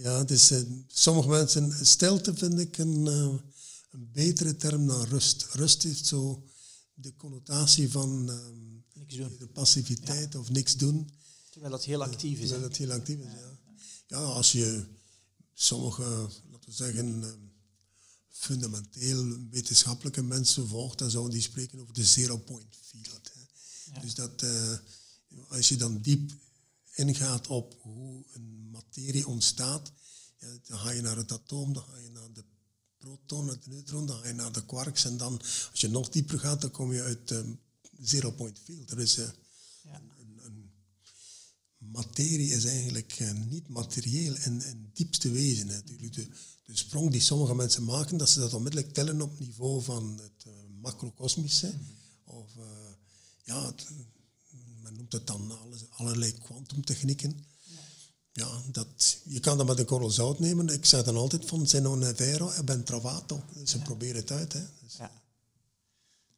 Ja, 0.03 0.19
het 0.19 0.31
is, 0.31 0.51
uh, 0.51 0.61
sommige 0.87 1.29
mensen, 1.29 1.87
stilte 1.87 2.35
vind 2.35 2.59
ik 2.59 2.79
een, 2.79 3.07
uh, 3.07 3.35
een 3.91 4.11
betere 4.13 4.57
term 4.57 4.87
dan 4.87 5.05
rust. 5.05 5.47
Rust 5.53 5.83
heeft 5.83 6.07
zo 6.07 6.45
de 6.95 7.17
connotatie 7.17 7.91
van 7.91 8.31
uh, 8.31 9.27
de 9.39 9.47
passiviteit 9.47 10.35
of 10.35 10.51
niks 10.51 10.77
doen. 10.77 11.11
Terwijl 11.51 11.73
dat 11.73 11.85
heel 11.85 12.03
actief 12.03 12.39
is. 12.39 12.49
Terwijl 12.49 12.69
het 12.69 12.77
heel 12.77 12.91
actief 12.93 13.19
is, 13.19 13.25
ja. 13.25 13.59
Ja, 14.07 14.19
als 14.19 14.53
je 14.53 14.85
sommige, 15.55 16.03
laten 16.51 16.69
we 16.69 16.73
zeggen, 16.73 17.25
fundamenteel 18.29 19.49
wetenschappelijke 19.51 20.23
mensen 20.23 20.69
volgt, 20.69 20.99
dan 20.99 21.11
zouden 21.11 21.33
die 21.33 21.43
spreken 21.43 21.79
over 21.79 21.95
de 21.95 22.05
zero 22.05 22.37
point 22.37 22.77
field. 22.81 23.31
Dus 24.01 24.15
dat, 24.15 24.43
uh, 24.43 24.79
als 25.49 25.69
je 25.69 25.77
dan 25.77 26.01
diep 26.01 26.33
ingaat 26.95 27.47
op 27.47 27.77
hoe 27.81 28.25
een 28.33 28.71
materie 28.71 29.27
ontstaat, 29.27 29.93
ja, 30.39 30.59
dan 30.67 30.79
ga 30.79 30.91
je 30.91 31.01
naar 31.01 31.17
het 31.17 31.33
atoom, 31.33 31.73
dan 31.73 31.83
ga 31.83 31.97
je 31.99 32.11
naar 32.11 32.33
de 32.33 32.45
proton, 32.99 33.49
het 33.49 33.67
neutron, 33.67 34.07
dan 34.07 34.19
ga 34.19 34.27
je 34.27 34.35
naar 34.35 34.53
de 34.53 34.67
quarks 34.67 35.05
en 35.05 35.17
dan, 35.17 35.39
als 35.71 35.81
je 35.81 35.89
nog 35.89 36.09
dieper 36.09 36.39
gaat, 36.39 36.61
dan 36.61 36.71
kom 36.71 36.93
je 36.93 37.03
uit 37.03 37.31
um, 37.31 37.61
zero 38.01 38.31
point 38.31 38.59
field. 38.65 38.91
Er 38.91 39.01
is 39.01 39.19
uh, 39.19 39.29
ja. 39.83 40.03
een, 40.19 40.39
een, 40.45 40.71
materie 41.79 42.51
is 42.51 42.65
eigenlijk 42.65 43.19
uh, 43.21 43.33
niet 43.33 43.69
materieel 43.69 44.37
in, 44.37 44.63
in 44.63 44.91
diepste 44.93 45.31
wezen. 45.31 45.67
Natuurlijk. 45.67 46.15
De, 46.15 46.29
de 46.65 46.77
sprong 46.77 47.11
die 47.11 47.21
sommige 47.21 47.55
mensen 47.55 47.85
maken, 47.85 48.17
dat 48.17 48.29
ze 48.29 48.41
dat 48.41 48.55
onmiddellijk 48.55 48.95
tellen 48.95 49.21
op 49.21 49.39
niveau 49.39 49.83
van 49.83 50.21
het 50.23 50.45
uh, 50.47 50.53
macrocosmische. 50.81 51.67
Mm 51.67 51.73
-hmm. 51.73 52.01
Of 52.25 52.51
ja, 53.45 53.75
men 54.93 55.01
noemt 55.01 55.13
het 55.13 55.27
dan 55.27 55.59
allerlei 55.91 56.33
kwantumtechnieken. 56.33 57.45
Ja, 58.33 58.63
dat, 58.71 59.21
je 59.25 59.41
kan 59.41 59.57
dat 59.57 59.67
met 59.67 59.79
een 59.79 59.85
korrel 59.85 60.11
zout 60.11 60.39
nemen. 60.39 60.69
Ik 60.69 60.85
zeg 60.85 61.05
dan 61.05 61.17
altijd 61.17 61.47
van, 61.47 61.67
non 61.83 62.03
è 62.03 62.15
vero, 62.15 62.51
e 62.51 62.63
ben 62.65 62.85
trovato. 62.85 63.43
Ze 63.65 63.79
ja. 63.79 63.85
proberen 63.85 64.17
het 64.17 64.31
uit. 64.31 64.53
Hè. 64.53 64.61
Dus. 64.83 64.97
Ja. 64.97 65.11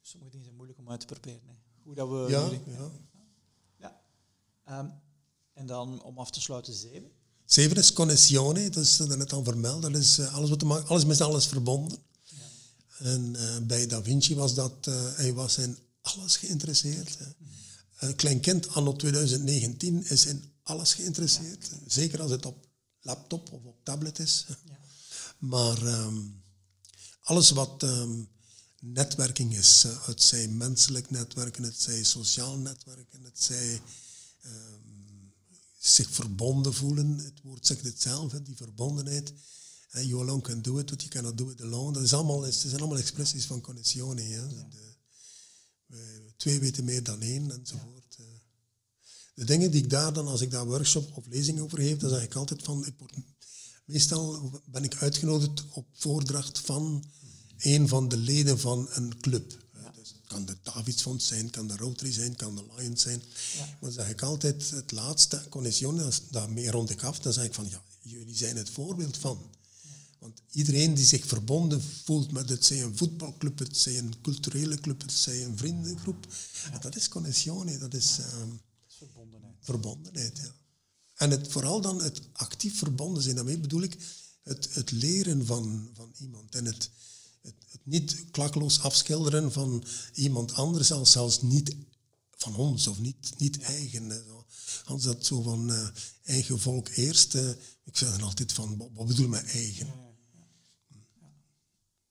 Sommige 0.01 0.31
dingen 0.31 0.45
zijn 0.45 0.55
moeilijk 0.57 0.79
om 0.79 0.89
uit 0.89 0.99
te 0.99 1.05
proberen. 1.05 1.41
Hè. 1.45 1.53
Hoe 1.83 1.95
dat 1.95 2.09
we... 2.09 2.25
Ja, 2.29 2.49
ja. 2.77 2.91
ja. 4.65 4.79
Um, 4.79 4.91
en 5.53 5.65
dan, 5.65 6.03
om 6.03 6.17
af 6.17 6.31
te 6.31 6.41
sluiten, 6.41 6.73
zeven. 6.73 7.11
Zeven 7.45 7.77
is 7.77 7.93
connessione, 7.93 8.69
dat 8.69 8.83
is 8.83 8.97
net 8.97 9.33
al 9.33 9.43
vermeld. 9.43 9.81
Dat 9.81 9.95
is 9.95 10.19
uh, 10.19 10.35
alles, 10.35 10.49
wat 10.49 10.59
te 10.59 10.65
maken, 10.65 10.87
alles 10.87 11.05
met 11.05 11.21
alles 11.21 11.45
verbonden. 11.45 11.97
En 12.97 13.33
uh, 13.35 13.57
bij 13.57 13.87
Da 13.87 14.03
Vinci 14.03 14.35
was 14.35 14.53
dat, 14.53 14.87
uh, 14.87 15.15
hij 15.15 15.33
was 15.33 15.57
in 15.57 15.77
alles 16.01 16.37
geïnteresseerd. 16.37 17.17
Een 17.95 18.15
klein 18.15 18.39
kind 18.39 18.67
anno 18.67 18.95
2019 18.95 20.05
is 20.05 20.25
in 20.25 20.53
alles 20.63 20.93
geïnteresseerd. 20.93 21.71
Zeker 21.87 22.21
als 22.21 22.31
het 22.31 22.45
op 22.45 22.67
laptop 23.01 23.51
of 23.51 23.63
op 23.63 23.83
tablet 23.83 24.19
is. 24.19 24.45
Ja. 24.47 24.55
Maar 25.37 25.81
um, 25.83 26.43
alles 27.21 27.49
wat 27.49 27.83
um, 27.83 28.29
netwerking 28.79 29.55
is, 29.55 29.83
uh, 29.85 30.05
het 30.05 30.23
zij 30.23 30.47
menselijk 30.47 31.09
netwerken, 31.09 31.63
het 31.63 31.81
zij 31.81 32.03
sociaal 32.03 32.57
netwerken, 32.57 33.23
het 33.23 33.43
zij 33.43 33.81
um, 34.45 35.33
zich 35.79 36.09
verbonden 36.09 36.73
voelen. 36.73 37.17
Het 37.17 37.41
woord 37.43 37.65
zegt 37.65 37.83
het 37.83 38.01
zelf, 38.01 38.31
die 38.31 38.55
verbondenheid. 38.55 39.33
Uh, 39.91 40.03
you 40.03 40.21
alone 40.21 40.41
can 40.41 40.61
do 40.61 40.77
it, 40.77 40.85
but 40.85 41.01
you 41.01 41.09
cannot 41.13 41.37
do 41.37 41.49
it 41.49 41.61
alone. 41.61 41.93
Dat 41.93 42.03
is 42.03 42.13
allemaal, 42.13 42.41
het 42.41 42.55
zijn 42.55 42.79
allemaal 42.79 42.97
expressies 42.97 43.45
van 43.45 43.61
connessione. 43.61 44.27
Ja. 44.27 44.47
De, 44.47 44.94
twee 46.37 46.59
weten 46.59 46.83
meer 46.83 47.03
dan 47.03 47.21
één 47.21 47.51
enzovoort. 47.51 48.15
Eh. 48.19 48.25
De 49.33 49.45
dingen 49.45 49.71
die 49.71 49.83
ik 49.83 49.89
daar 49.89 50.13
dan, 50.13 50.27
als 50.27 50.41
ik 50.41 50.51
daar 50.51 50.65
workshop 50.65 51.17
of 51.17 51.25
lezing 51.27 51.59
over 51.59 51.77
geef, 51.77 51.97
dan 51.97 52.09
zeg 52.09 52.23
ik 52.23 52.35
altijd 52.35 52.63
van, 52.63 52.85
ik 52.85 52.93
word, 52.97 53.13
meestal 53.85 54.51
ben 54.65 54.83
ik 54.83 54.95
uitgenodigd 54.95 55.63
op 55.71 55.87
voordracht 55.93 56.59
van 56.59 57.03
een 57.57 57.87
van 57.87 58.09
de 58.09 58.17
leden 58.17 58.59
van 58.59 58.87
een 58.91 59.19
club. 59.19 59.63
Ja. 59.73 59.91
Dus 59.91 60.09
het 60.09 60.27
kan 60.27 60.45
de 60.45 60.57
Davidsfonds 60.63 61.27
zijn, 61.27 61.49
kan 61.49 61.67
de 61.67 61.77
Rotary 61.77 62.11
zijn, 62.11 62.35
kan 62.35 62.55
de 62.55 62.65
Lions 62.75 63.01
zijn. 63.01 63.23
Ja. 63.55 63.65
Maar 63.65 63.77
dan 63.79 63.91
zeg 63.91 64.09
ik 64.09 64.21
altijd 64.21 64.69
het 64.69 64.91
laatste, 64.91 65.45
Connessione, 65.49 66.11
daarmee 66.31 66.71
rond 66.71 66.89
ik 66.89 67.03
af, 67.03 67.19
dan 67.19 67.33
zeg 67.33 67.45
ik 67.45 67.53
van, 67.53 67.69
ja, 67.69 67.83
jullie 68.01 68.35
zijn 68.35 68.57
het 68.57 68.69
voorbeeld 68.69 69.17
van. 69.17 69.54
Want 70.25 70.41
iedereen 70.51 70.93
die 70.93 71.05
zich 71.05 71.25
verbonden 71.25 71.81
voelt 72.03 72.31
met 72.31 72.49
het 72.49 72.65
zij 72.65 72.83
een 72.83 72.97
voetbalclub, 72.97 73.59
het 73.59 73.77
zij 73.77 73.97
een 73.97 74.13
culturele 74.21 74.79
club, 74.79 75.01
het 75.01 75.11
zij 75.11 75.43
een 75.43 75.57
vriendengroep, 75.57 76.27
dat 76.81 76.95
is 76.95 77.07
connessione, 77.07 77.77
dat 77.77 77.93
is, 77.93 78.17
um, 78.17 78.61
verbondenheid. 78.87 79.55
verbondenheid 79.61 80.37
ja. 80.37 80.55
En 81.15 81.29
het, 81.29 81.51
vooral 81.51 81.81
dan 81.81 82.01
het 82.01 82.21
actief 82.33 82.77
verbonden 82.77 83.23
zijn, 83.23 83.35
daarmee 83.35 83.59
bedoel 83.59 83.81
ik 83.81 83.97
het, 84.43 84.69
het 84.71 84.91
leren 84.91 85.45
van, 85.45 85.89
van 85.93 86.13
iemand 86.19 86.55
en 86.55 86.65
het, 86.65 86.89
het, 87.41 87.55
het 87.71 87.81
niet 87.83 88.25
klakloos 88.31 88.79
afschilderen 88.79 89.51
van 89.51 89.83
iemand 90.13 90.53
anders 90.53 90.91
als 90.91 91.11
zelfs 91.11 91.41
niet 91.41 91.75
van 92.37 92.55
ons 92.55 92.87
of 92.87 92.99
niet, 92.99 93.33
niet 93.37 93.59
eigen. 93.59 94.23
Als 94.85 95.03
dat 95.03 95.25
zo 95.25 95.41
van 95.41 95.71
uh, 95.71 95.87
eigen 96.23 96.59
volk 96.59 96.89
eerst. 96.89 97.35
Uh, 97.35 97.49
ik 97.83 97.97
zeg 97.97 98.11
dan 98.11 98.21
altijd 98.21 98.51
van, 98.51 98.77
wat 98.93 99.07
bedoel 99.07 99.25
je 99.25 99.31
met 99.31 99.45
eigen? 99.45 100.04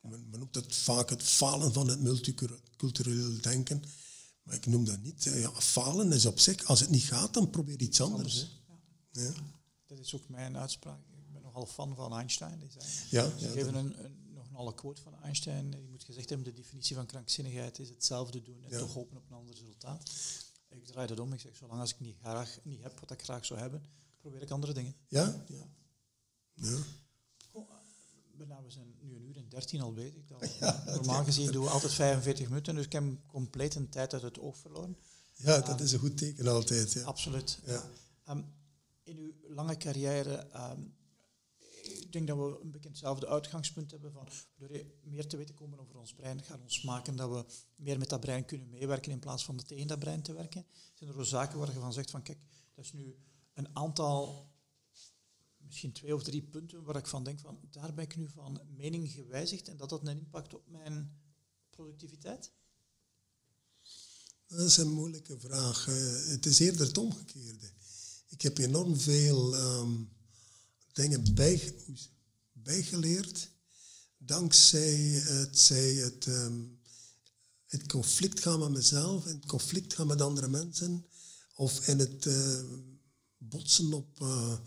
Men, 0.08 0.30
noemt 0.30 0.54
het 0.54 0.74
vaak 0.76 1.10
het 1.10 1.22
falen 1.22 1.72
van 1.72 1.88
het 1.88 2.00
multicultureel 2.00 3.40
denken. 3.40 3.82
Maar 4.42 4.54
ik 4.54 4.66
noem 4.66 4.84
dat 4.84 5.02
niet. 5.02 5.22
Ja, 5.22 5.50
falen 5.50 6.12
is 6.12 6.26
op 6.26 6.38
zich, 6.38 6.64
als 6.64 6.80
het 6.80 6.90
niet 6.90 7.04
gaat, 7.04 7.34
dan 7.34 7.50
probeer 7.50 7.80
iets 7.80 8.00
anders. 8.00 8.46
Ja. 9.12 9.32
Dat 9.86 9.98
is 9.98 10.14
ook 10.14 10.28
mijn 10.28 10.56
uitspraak. 10.56 10.98
Ik 10.98 11.32
ben 11.32 11.42
nogal 11.42 11.66
fan 11.66 11.94
van 11.94 12.14
Einstein. 12.14 12.58
Die 12.58 12.70
zei, 12.70 12.84
ja, 13.10 13.38
ze 13.38 13.48
geven 13.48 13.74
een, 13.74 14.04
een, 14.04 14.32
nog 14.34 14.48
een 14.48 14.56
alle 14.56 14.74
quote 14.74 15.02
van 15.02 15.22
Einstein. 15.22 15.70
Je 15.70 15.88
moet 15.90 16.04
gezegd 16.04 16.28
hebben, 16.28 16.46
de 16.46 16.60
definitie 16.60 16.96
van 16.96 17.06
krankzinnigheid 17.06 17.78
is 17.78 17.88
hetzelfde 17.88 18.42
doen 18.42 18.64
en 18.64 18.78
toch 18.78 18.92
hopen 18.92 19.16
op 19.16 19.30
een 19.30 19.36
ander 19.36 19.54
resultaat. 19.54 20.10
Ik 20.68 20.84
draai 20.86 21.06
dat 21.06 21.20
om. 21.20 21.32
Ik 21.32 21.40
zeg, 21.40 21.56
zolang 21.56 21.80
als 21.80 21.90
ik 21.90 22.00
niet, 22.00 22.16
graag, 22.20 22.58
niet 22.62 22.82
heb 22.82 23.00
wat 23.00 23.10
ik 23.10 23.22
graag 23.22 23.44
zou 23.44 23.60
hebben, 23.60 23.82
probeer 24.20 24.42
ik 24.42 24.50
andere 24.50 24.72
dingen. 24.72 24.94
Ja? 25.08 25.44
Ja. 25.48 25.66
ja. 26.54 26.76
Oh, 27.52 27.70
we 28.36 28.70
zijn 28.70 28.94
nu 29.00 29.13
een 29.56 29.74
uur 29.76 29.82
en 29.82 29.94
dertien 29.94 30.28
al 30.30 30.38
bezig. 30.38 30.84
normaal 30.96 31.24
gezien 31.24 31.52
doen 31.52 31.64
we 31.64 31.70
altijd 31.70 31.92
45 31.92 32.48
minuten, 32.48 32.74
dus 32.74 32.84
ik 32.84 32.92
heb 32.92 33.04
compleet 33.26 33.74
een 33.74 33.88
tijd 33.88 34.12
uit 34.12 34.22
het 34.22 34.40
oog 34.40 34.56
verloren. 34.56 34.96
Ja, 35.36 35.60
dat 35.60 35.80
is 35.80 35.92
een 35.92 35.98
goed 35.98 36.16
teken 36.16 36.46
altijd. 36.46 36.92
Ja. 36.92 37.02
Absoluut. 37.02 37.58
Ja. 37.64 37.84
Ehm, 38.24 38.42
in 39.02 39.18
uw 39.18 39.32
lange 39.54 39.76
carrière, 39.76 40.46
um, 40.56 40.94
ik 41.82 42.12
denk 42.12 42.26
dat 42.26 42.36
we 42.36 42.58
een 42.62 42.70
beetje 42.70 42.88
hetzelfde 42.88 43.28
uitgangspunt 43.28 43.90
hebben 43.90 44.12
van 44.12 44.28
door 44.56 44.70
meer 45.02 45.26
te 45.26 45.36
weten 45.36 45.54
komen 45.54 45.80
over 45.80 45.98
ons 45.98 46.14
brein 46.14 46.42
gaat 46.42 46.60
ons 46.60 46.82
maken 46.82 47.16
dat 47.16 47.30
we 47.30 47.44
meer 47.76 47.98
met 47.98 48.08
dat 48.08 48.20
brein 48.20 48.44
kunnen 48.44 48.70
meewerken 48.70 49.12
in 49.12 49.18
plaats 49.18 49.44
van 49.44 49.64
tegen 49.66 49.86
dat 49.86 49.98
brein 49.98 50.22
te 50.22 50.32
werken. 50.32 50.66
Zijn 50.94 51.10
er 51.10 51.18
ook 51.18 51.24
zaken 51.24 51.58
waar 51.58 51.72
je 51.72 51.78
van 51.78 51.92
zegt 51.92 52.10
van 52.10 52.22
kijk, 52.22 52.38
dat 52.74 52.84
is 52.84 52.92
nu 52.92 53.16
een 53.54 53.76
aantal, 53.76 54.48
misschien 55.64 55.92
twee 55.92 56.14
of 56.14 56.22
drie 56.22 56.42
punten 56.42 56.82
waar 56.82 56.96
ik 56.96 57.06
van 57.06 57.24
denk 57.24 57.40
van 57.40 57.58
daar 57.70 57.94
ben 57.94 58.04
ik 58.04 58.16
nu 58.16 58.28
van 58.28 58.60
mening 58.76 59.10
gewijzigd 59.10 59.68
en 59.68 59.76
dat 59.76 59.90
had 59.90 60.00
een 60.06 60.18
impact 60.18 60.54
op 60.54 60.68
mijn 60.68 61.20
productiviteit? 61.70 62.52
Dat 64.46 64.66
is 64.66 64.76
een 64.76 64.92
moeilijke 64.92 65.38
vraag. 65.38 65.88
Eh, 65.88 66.26
het 66.26 66.46
is 66.46 66.58
eerder 66.58 66.86
het 66.86 66.98
omgekeerde. 66.98 67.70
Ik 68.28 68.42
heb 68.42 68.58
enorm 68.58 68.96
veel 68.96 69.56
ehm, 69.56 70.02
dingen 70.92 71.34
bij, 71.34 71.74
bijgeleerd 72.52 73.52
dankzij 74.18 74.94
het, 75.24 75.58
zij 75.58 75.94
het, 75.94 76.26
ehm, 76.26 76.62
het 77.66 77.86
conflict 77.86 78.40
gaan 78.40 78.58
met 78.58 78.70
mezelf, 78.70 79.24
het 79.24 79.46
conflict 79.46 79.94
gaan 79.94 80.06
met 80.06 80.20
andere 80.20 80.48
mensen, 80.48 81.06
of 81.54 81.86
in 81.86 81.98
het 81.98 82.24
uh, 82.24 82.62
botsen 83.38 83.92
op 83.92 84.20
uh, 84.20 84.58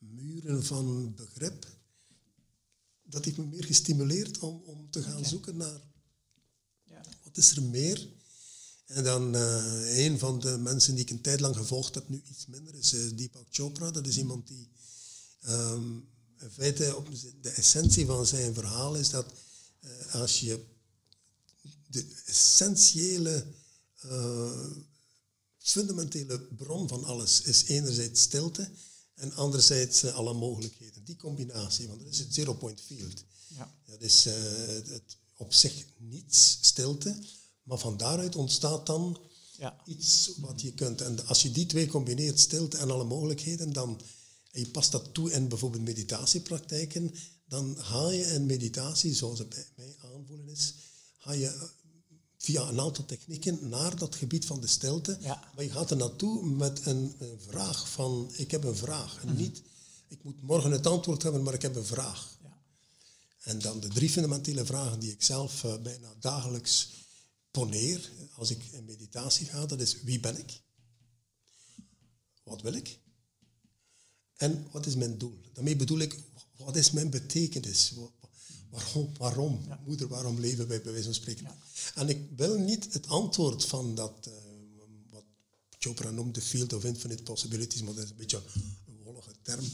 muren 0.00 0.64
van 0.64 1.14
begrip. 1.14 1.66
Dat 3.02 3.24
heeft 3.24 3.36
me 3.36 3.44
meer 3.44 3.64
gestimuleerd 3.64 4.38
om, 4.38 4.62
om 4.64 4.90
te 4.90 5.02
gaan 5.02 5.24
zoeken 5.24 5.56
naar 5.56 5.80
ja. 6.84 7.02
wat 7.22 7.36
is 7.36 7.56
er 7.56 7.62
meer 7.62 8.08
en 8.90 9.04
dan 9.04 9.34
uh, 9.34 10.04
een 10.04 10.18
van 10.18 10.40
de 10.40 10.58
mensen 10.58 10.94
die 10.94 11.04
ik 11.04 11.10
een 11.10 11.20
tijd 11.20 11.40
lang 11.40 11.56
gevolgd 11.56 11.94
heb, 11.94 12.08
nu 12.08 12.22
iets 12.30 12.46
minder, 12.46 12.74
is 12.74 12.94
uh, 12.94 13.16
Deepak 13.16 13.46
Chopra. 13.50 13.90
Dat 13.90 14.06
is 14.06 14.16
iemand 14.18 14.48
die 14.48 14.68
um, 15.48 16.08
in 16.38 16.50
feite 16.50 16.96
op 16.96 17.08
de 17.40 17.50
essentie 17.50 18.06
van 18.06 18.26
zijn 18.26 18.54
verhaal 18.54 18.94
is 18.94 19.10
dat 19.10 19.32
uh, 19.80 20.14
als 20.14 20.40
je 20.40 20.64
de 21.86 22.06
essentiële, 22.26 23.46
fundamentele 25.58 26.40
bron 26.40 26.88
van 26.88 27.04
alles 27.04 27.42
is 27.42 27.64
enerzijds 27.64 28.20
stilte 28.20 28.70
en 29.20 29.34
anderzijds 29.34 30.04
alle 30.04 30.34
mogelijkheden. 30.34 31.04
Die 31.04 31.16
combinatie, 31.16 31.88
want 31.88 32.00
dat 32.00 32.12
is 32.12 32.18
het 32.18 32.34
zero 32.34 32.54
point 32.54 32.80
field. 32.80 33.24
Ja. 33.48 33.74
Dat 33.84 34.00
is 34.00 34.24
het 34.24 35.16
op 35.36 35.52
zich 35.52 35.86
niets, 35.98 36.58
stilte 36.60 37.16
maar 37.70 37.78
van 37.78 37.96
daaruit 37.96 38.36
ontstaat 38.36 38.86
dan 38.86 39.20
ja. 39.58 39.80
iets 39.84 40.32
wat 40.36 40.60
je 40.60 40.72
kunt. 40.72 41.00
En 41.00 41.26
als 41.26 41.42
je 41.42 41.50
die 41.50 41.66
twee 41.66 41.86
combineert, 41.86 42.40
stilte 42.40 42.76
en 42.76 42.90
alle 42.90 43.04
mogelijkheden, 43.04 43.72
dan, 43.72 44.00
en 44.50 44.60
je 44.60 44.68
past 44.68 44.92
dat 44.92 45.14
toe 45.14 45.32
in 45.32 45.48
bijvoorbeeld 45.48 45.82
meditatiepraktijken, 45.82 47.14
dan 47.48 47.76
ga 47.78 48.10
je 48.10 48.24
in 48.24 48.46
meditatie, 48.46 49.14
zoals 49.14 49.38
het 49.38 49.48
bij 49.48 49.66
mij 49.76 49.96
aanvoelen 49.98 50.48
is, 50.48 50.74
ga 51.18 51.32
je 51.32 51.46
eh, 51.46 51.62
via 52.40 52.68
een 52.68 52.80
aantal 52.80 53.04
technieken 53.04 53.68
naar 53.68 53.96
dat 53.96 54.14
gebied 54.14 54.46
van 54.46 54.60
de 54.60 54.66
stilte. 54.66 55.18
Ja. 55.20 55.50
Maar 55.54 55.64
je 55.64 55.70
gaat 55.70 55.90
er 55.90 55.96
naartoe 55.96 56.46
met 56.46 56.86
een, 56.86 57.14
een, 57.18 57.40
vraag 57.40 57.90
van, 57.90 58.30
ik 58.32 58.50
heb 58.50 58.64
een 58.64 58.76
vraag. 58.76 59.20
En 59.20 59.28
mhm. 59.28 59.36
niet, 59.36 59.62
ik 60.08 60.22
moet 60.22 60.42
morgen 60.42 60.70
het 60.70 60.86
antwoord 60.86 61.22
hebben, 61.22 61.42
maar 61.42 61.54
ik 61.54 61.62
heb 61.62 61.76
een 61.76 61.84
vraag. 61.84 62.38
Ja. 62.42 62.62
En 63.42 63.58
dan 63.58 63.80
de 63.80 63.88
drie 63.88 64.10
fundamentele 64.10 64.64
vragen 64.64 65.00
die 65.00 65.12
ik 65.12 65.22
zelf 65.22 65.64
uh, 65.64 65.76
bijna 65.82 66.14
dagelijks 66.20 66.88
poneer, 67.50 68.10
als 68.34 68.50
ik 68.50 68.64
in 68.70 68.84
meditatie 68.84 69.46
ga, 69.46 69.66
dat 69.66 69.80
is 69.80 70.02
wie 70.02 70.20
ben 70.20 70.38
ik? 70.38 70.60
Wat 72.42 72.62
wil 72.62 72.74
ik? 72.74 72.98
En 74.36 74.66
wat 74.70 74.86
is 74.86 74.94
mijn 74.94 75.18
doel? 75.18 75.40
Daarmee 75.52 75.76
bedoel 75.76 75.98
ik, 75.98 76.18
wat 76.56 76.76
is 76.76 76.90
mijn 76.90 77.10
betekenis? 77.10 77.92
Waarom, 78.70 79.10
waarom 79.18 79.60
moeder, 79.86 80.08
waarom 80.08 80.40
leven 80.40 80.68
wij 80.68 80.82
bij 80.82 80.92
wijze 80.92 81.06
van 81.06 81.14
spreken? 81.14 81.46
En 81.94 82.08
ik 82.08 82.28
wil 82.36 82.58
niet 82.58 82.92
het 82.92 83.08
antwoord 83.08 83.64
van 83.64 83.94
dat, 83.94 84.28
uh, 84.28 84.34
wat 85.10 85.24
Chopra 85.78 86.10
noemt, 86.10 86.34
de 86.34 86.40
field 86.40 86.72
of 86.72 86.84
infinite 86.84 87.22
possibilities, 87.22 87.82
maar 87.82 87.94
dat 87.94 88.04
is 88.04 88.10
een 88.10 88.16
beetje 88.16 88.42
een 88.86 89.02
wollige 89.04 89.32
term. 89.42 89.64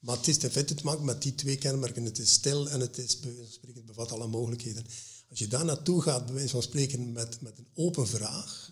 Maar 0.00 0.16
het 0.16 0.28
is 0.28 0.38
in 0.38 0.50
feite 0.50 0.74
te 0.74 0.84
maken 0.84 1.04
met 1.04 1.22
die 1.22 1.34
twee 1.34 1.56
kenmerken. 1.56 2.04
Het 2.04 2.18
is 2.18 2.32
stil 2.32 2.68
en 2.68 2.80
het 2.80 2.98
is, 2.98 3.20
bij 3.20 3.34
van 3.74 3.84
bevat 3.84 4.12
alle 4.12 4.26
mogelijkheden. 4.26 4.84
Als 5.30 5.38
je 5.38 5.48
daar 5.48 5.64
naartoe 5.64 6.02
gaat, 6.02 6.24
bij 6.24 6.34
wijze 6.34 6.50
van 6.50 6.62
spreken, 6.62 7.12
met, 7.12 7.40
met 7.40 7.58
een 7.58 7.68
open 7.74 8.08
vraag, 8.08 8.70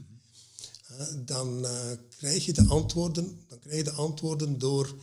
dan 1.25 1.65
uh, 1.65 1.91
krijg 2.17 2.45
je 2.45 2.53
de 2.53 2.67
antwoorden, 2.67 3.45
dan 3.49 3.59
krijg 3.59 3.77
je 3.77 3.85
de 3.85 3.93
antwoorden 3.93 4.59
door 4.59 4.95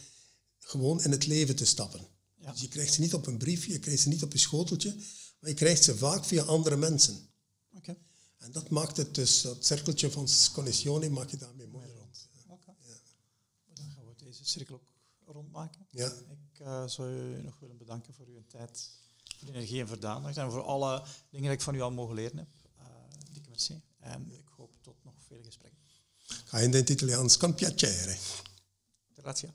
gewoon 0.60 1.04
in 1.04 1.12
het 1.12 1.26
leven 1.26 1.56
te 1.56 1.66
stappen. 1.66 2.08
Dus 2.52 2.62
je 2.62 2.68
krijgt 2.68 2.94
ze 2.94 3.02
niet 3.02 3.14
op 3.14 3.28
een 3.28 3.38
briefje, 3.38 3.72
je 3.72 3.80
krijgt 3.80 4.02
ze 4.02 4.10
niet 4.10 4.24
op 4.24 4.34
een 4.34 4.40
schoteltje, 4.40 4.96
maar 5.40 5.50
je 5.50 5.56
krijgt 5.56 5.84
ze 5.84 5.98
vaak 5.98 6.26
via 6.26 6.44
andere 6.44 6.76
mensen. 6.76 7.30
Okay. 7.76 7.98
En 8.38 8.52
dat 8.52 8.70
maakt 8.70 8.98
het 8.98 9.16
dus, 9.16 9.42
dat 9.42 9.66
cirkeltje 9.66 10.12
van 10.12 10.28
connessione 10.54 11.10
maak 11.10 11.30
je 11.30 11.38
daarmee 11.38 11.68
mooi 11.68 11.92
rond. 11.92 12.30
Okay. 12.48 12.76
Ja. 12.80 12.96
Dan 13.74 13.90
gaan 13.90 14.06
we 14.06 14.26
deze 14.26 14.46
cirkel 14.46 14.76
ook 14.76 15.34
rondmaken. 15.36 15.88
Ja. 15.90 16.14
Ik 16.30 16.60
uh, 16.60 16.88
zou 16.88 17.10
u 17.10 17.44
nog 17.44 17.60
willen 17.60 17.78
bedanken 17.78 18.14
voor 18.14 18.26
uw 18.28 18.44
tijd 18.48 18.90
voor 19.38 19.48
energie 19.48 19.82
en 19.82 19.88
verdaandacht 19.88 20.38
en 20.38 20.52
voor 20.52 20.64
alle 20.64 21.04
dingen 21.30 21.48
die 21.48 21.58
ik 21.58 21.62
van 21.62 21.76
u 21.76 21.82
al 21.82 21.92
mogen 21.92 22.16
leren 22.16 22.38
heb. 22.38 22.48
Uh, 22.80 22.86
dikke 23.32 23.50
merci. 23.50 23.82
En 24.00 24.32
ik 24.32 24.48
hoop 24.56 24.76
tot 24.82 25.04
nog 25.04 25.14
vele 25.28 25.44
gesprekken. 25.44 25.80
Ga 26.46 26.60
in 26.60 26.74
het 26.74 26.90
Italiaans 26.90 27.38
con 27.38 27.56
piacere. 27.56 28.18
Grazie. 29.14 29.50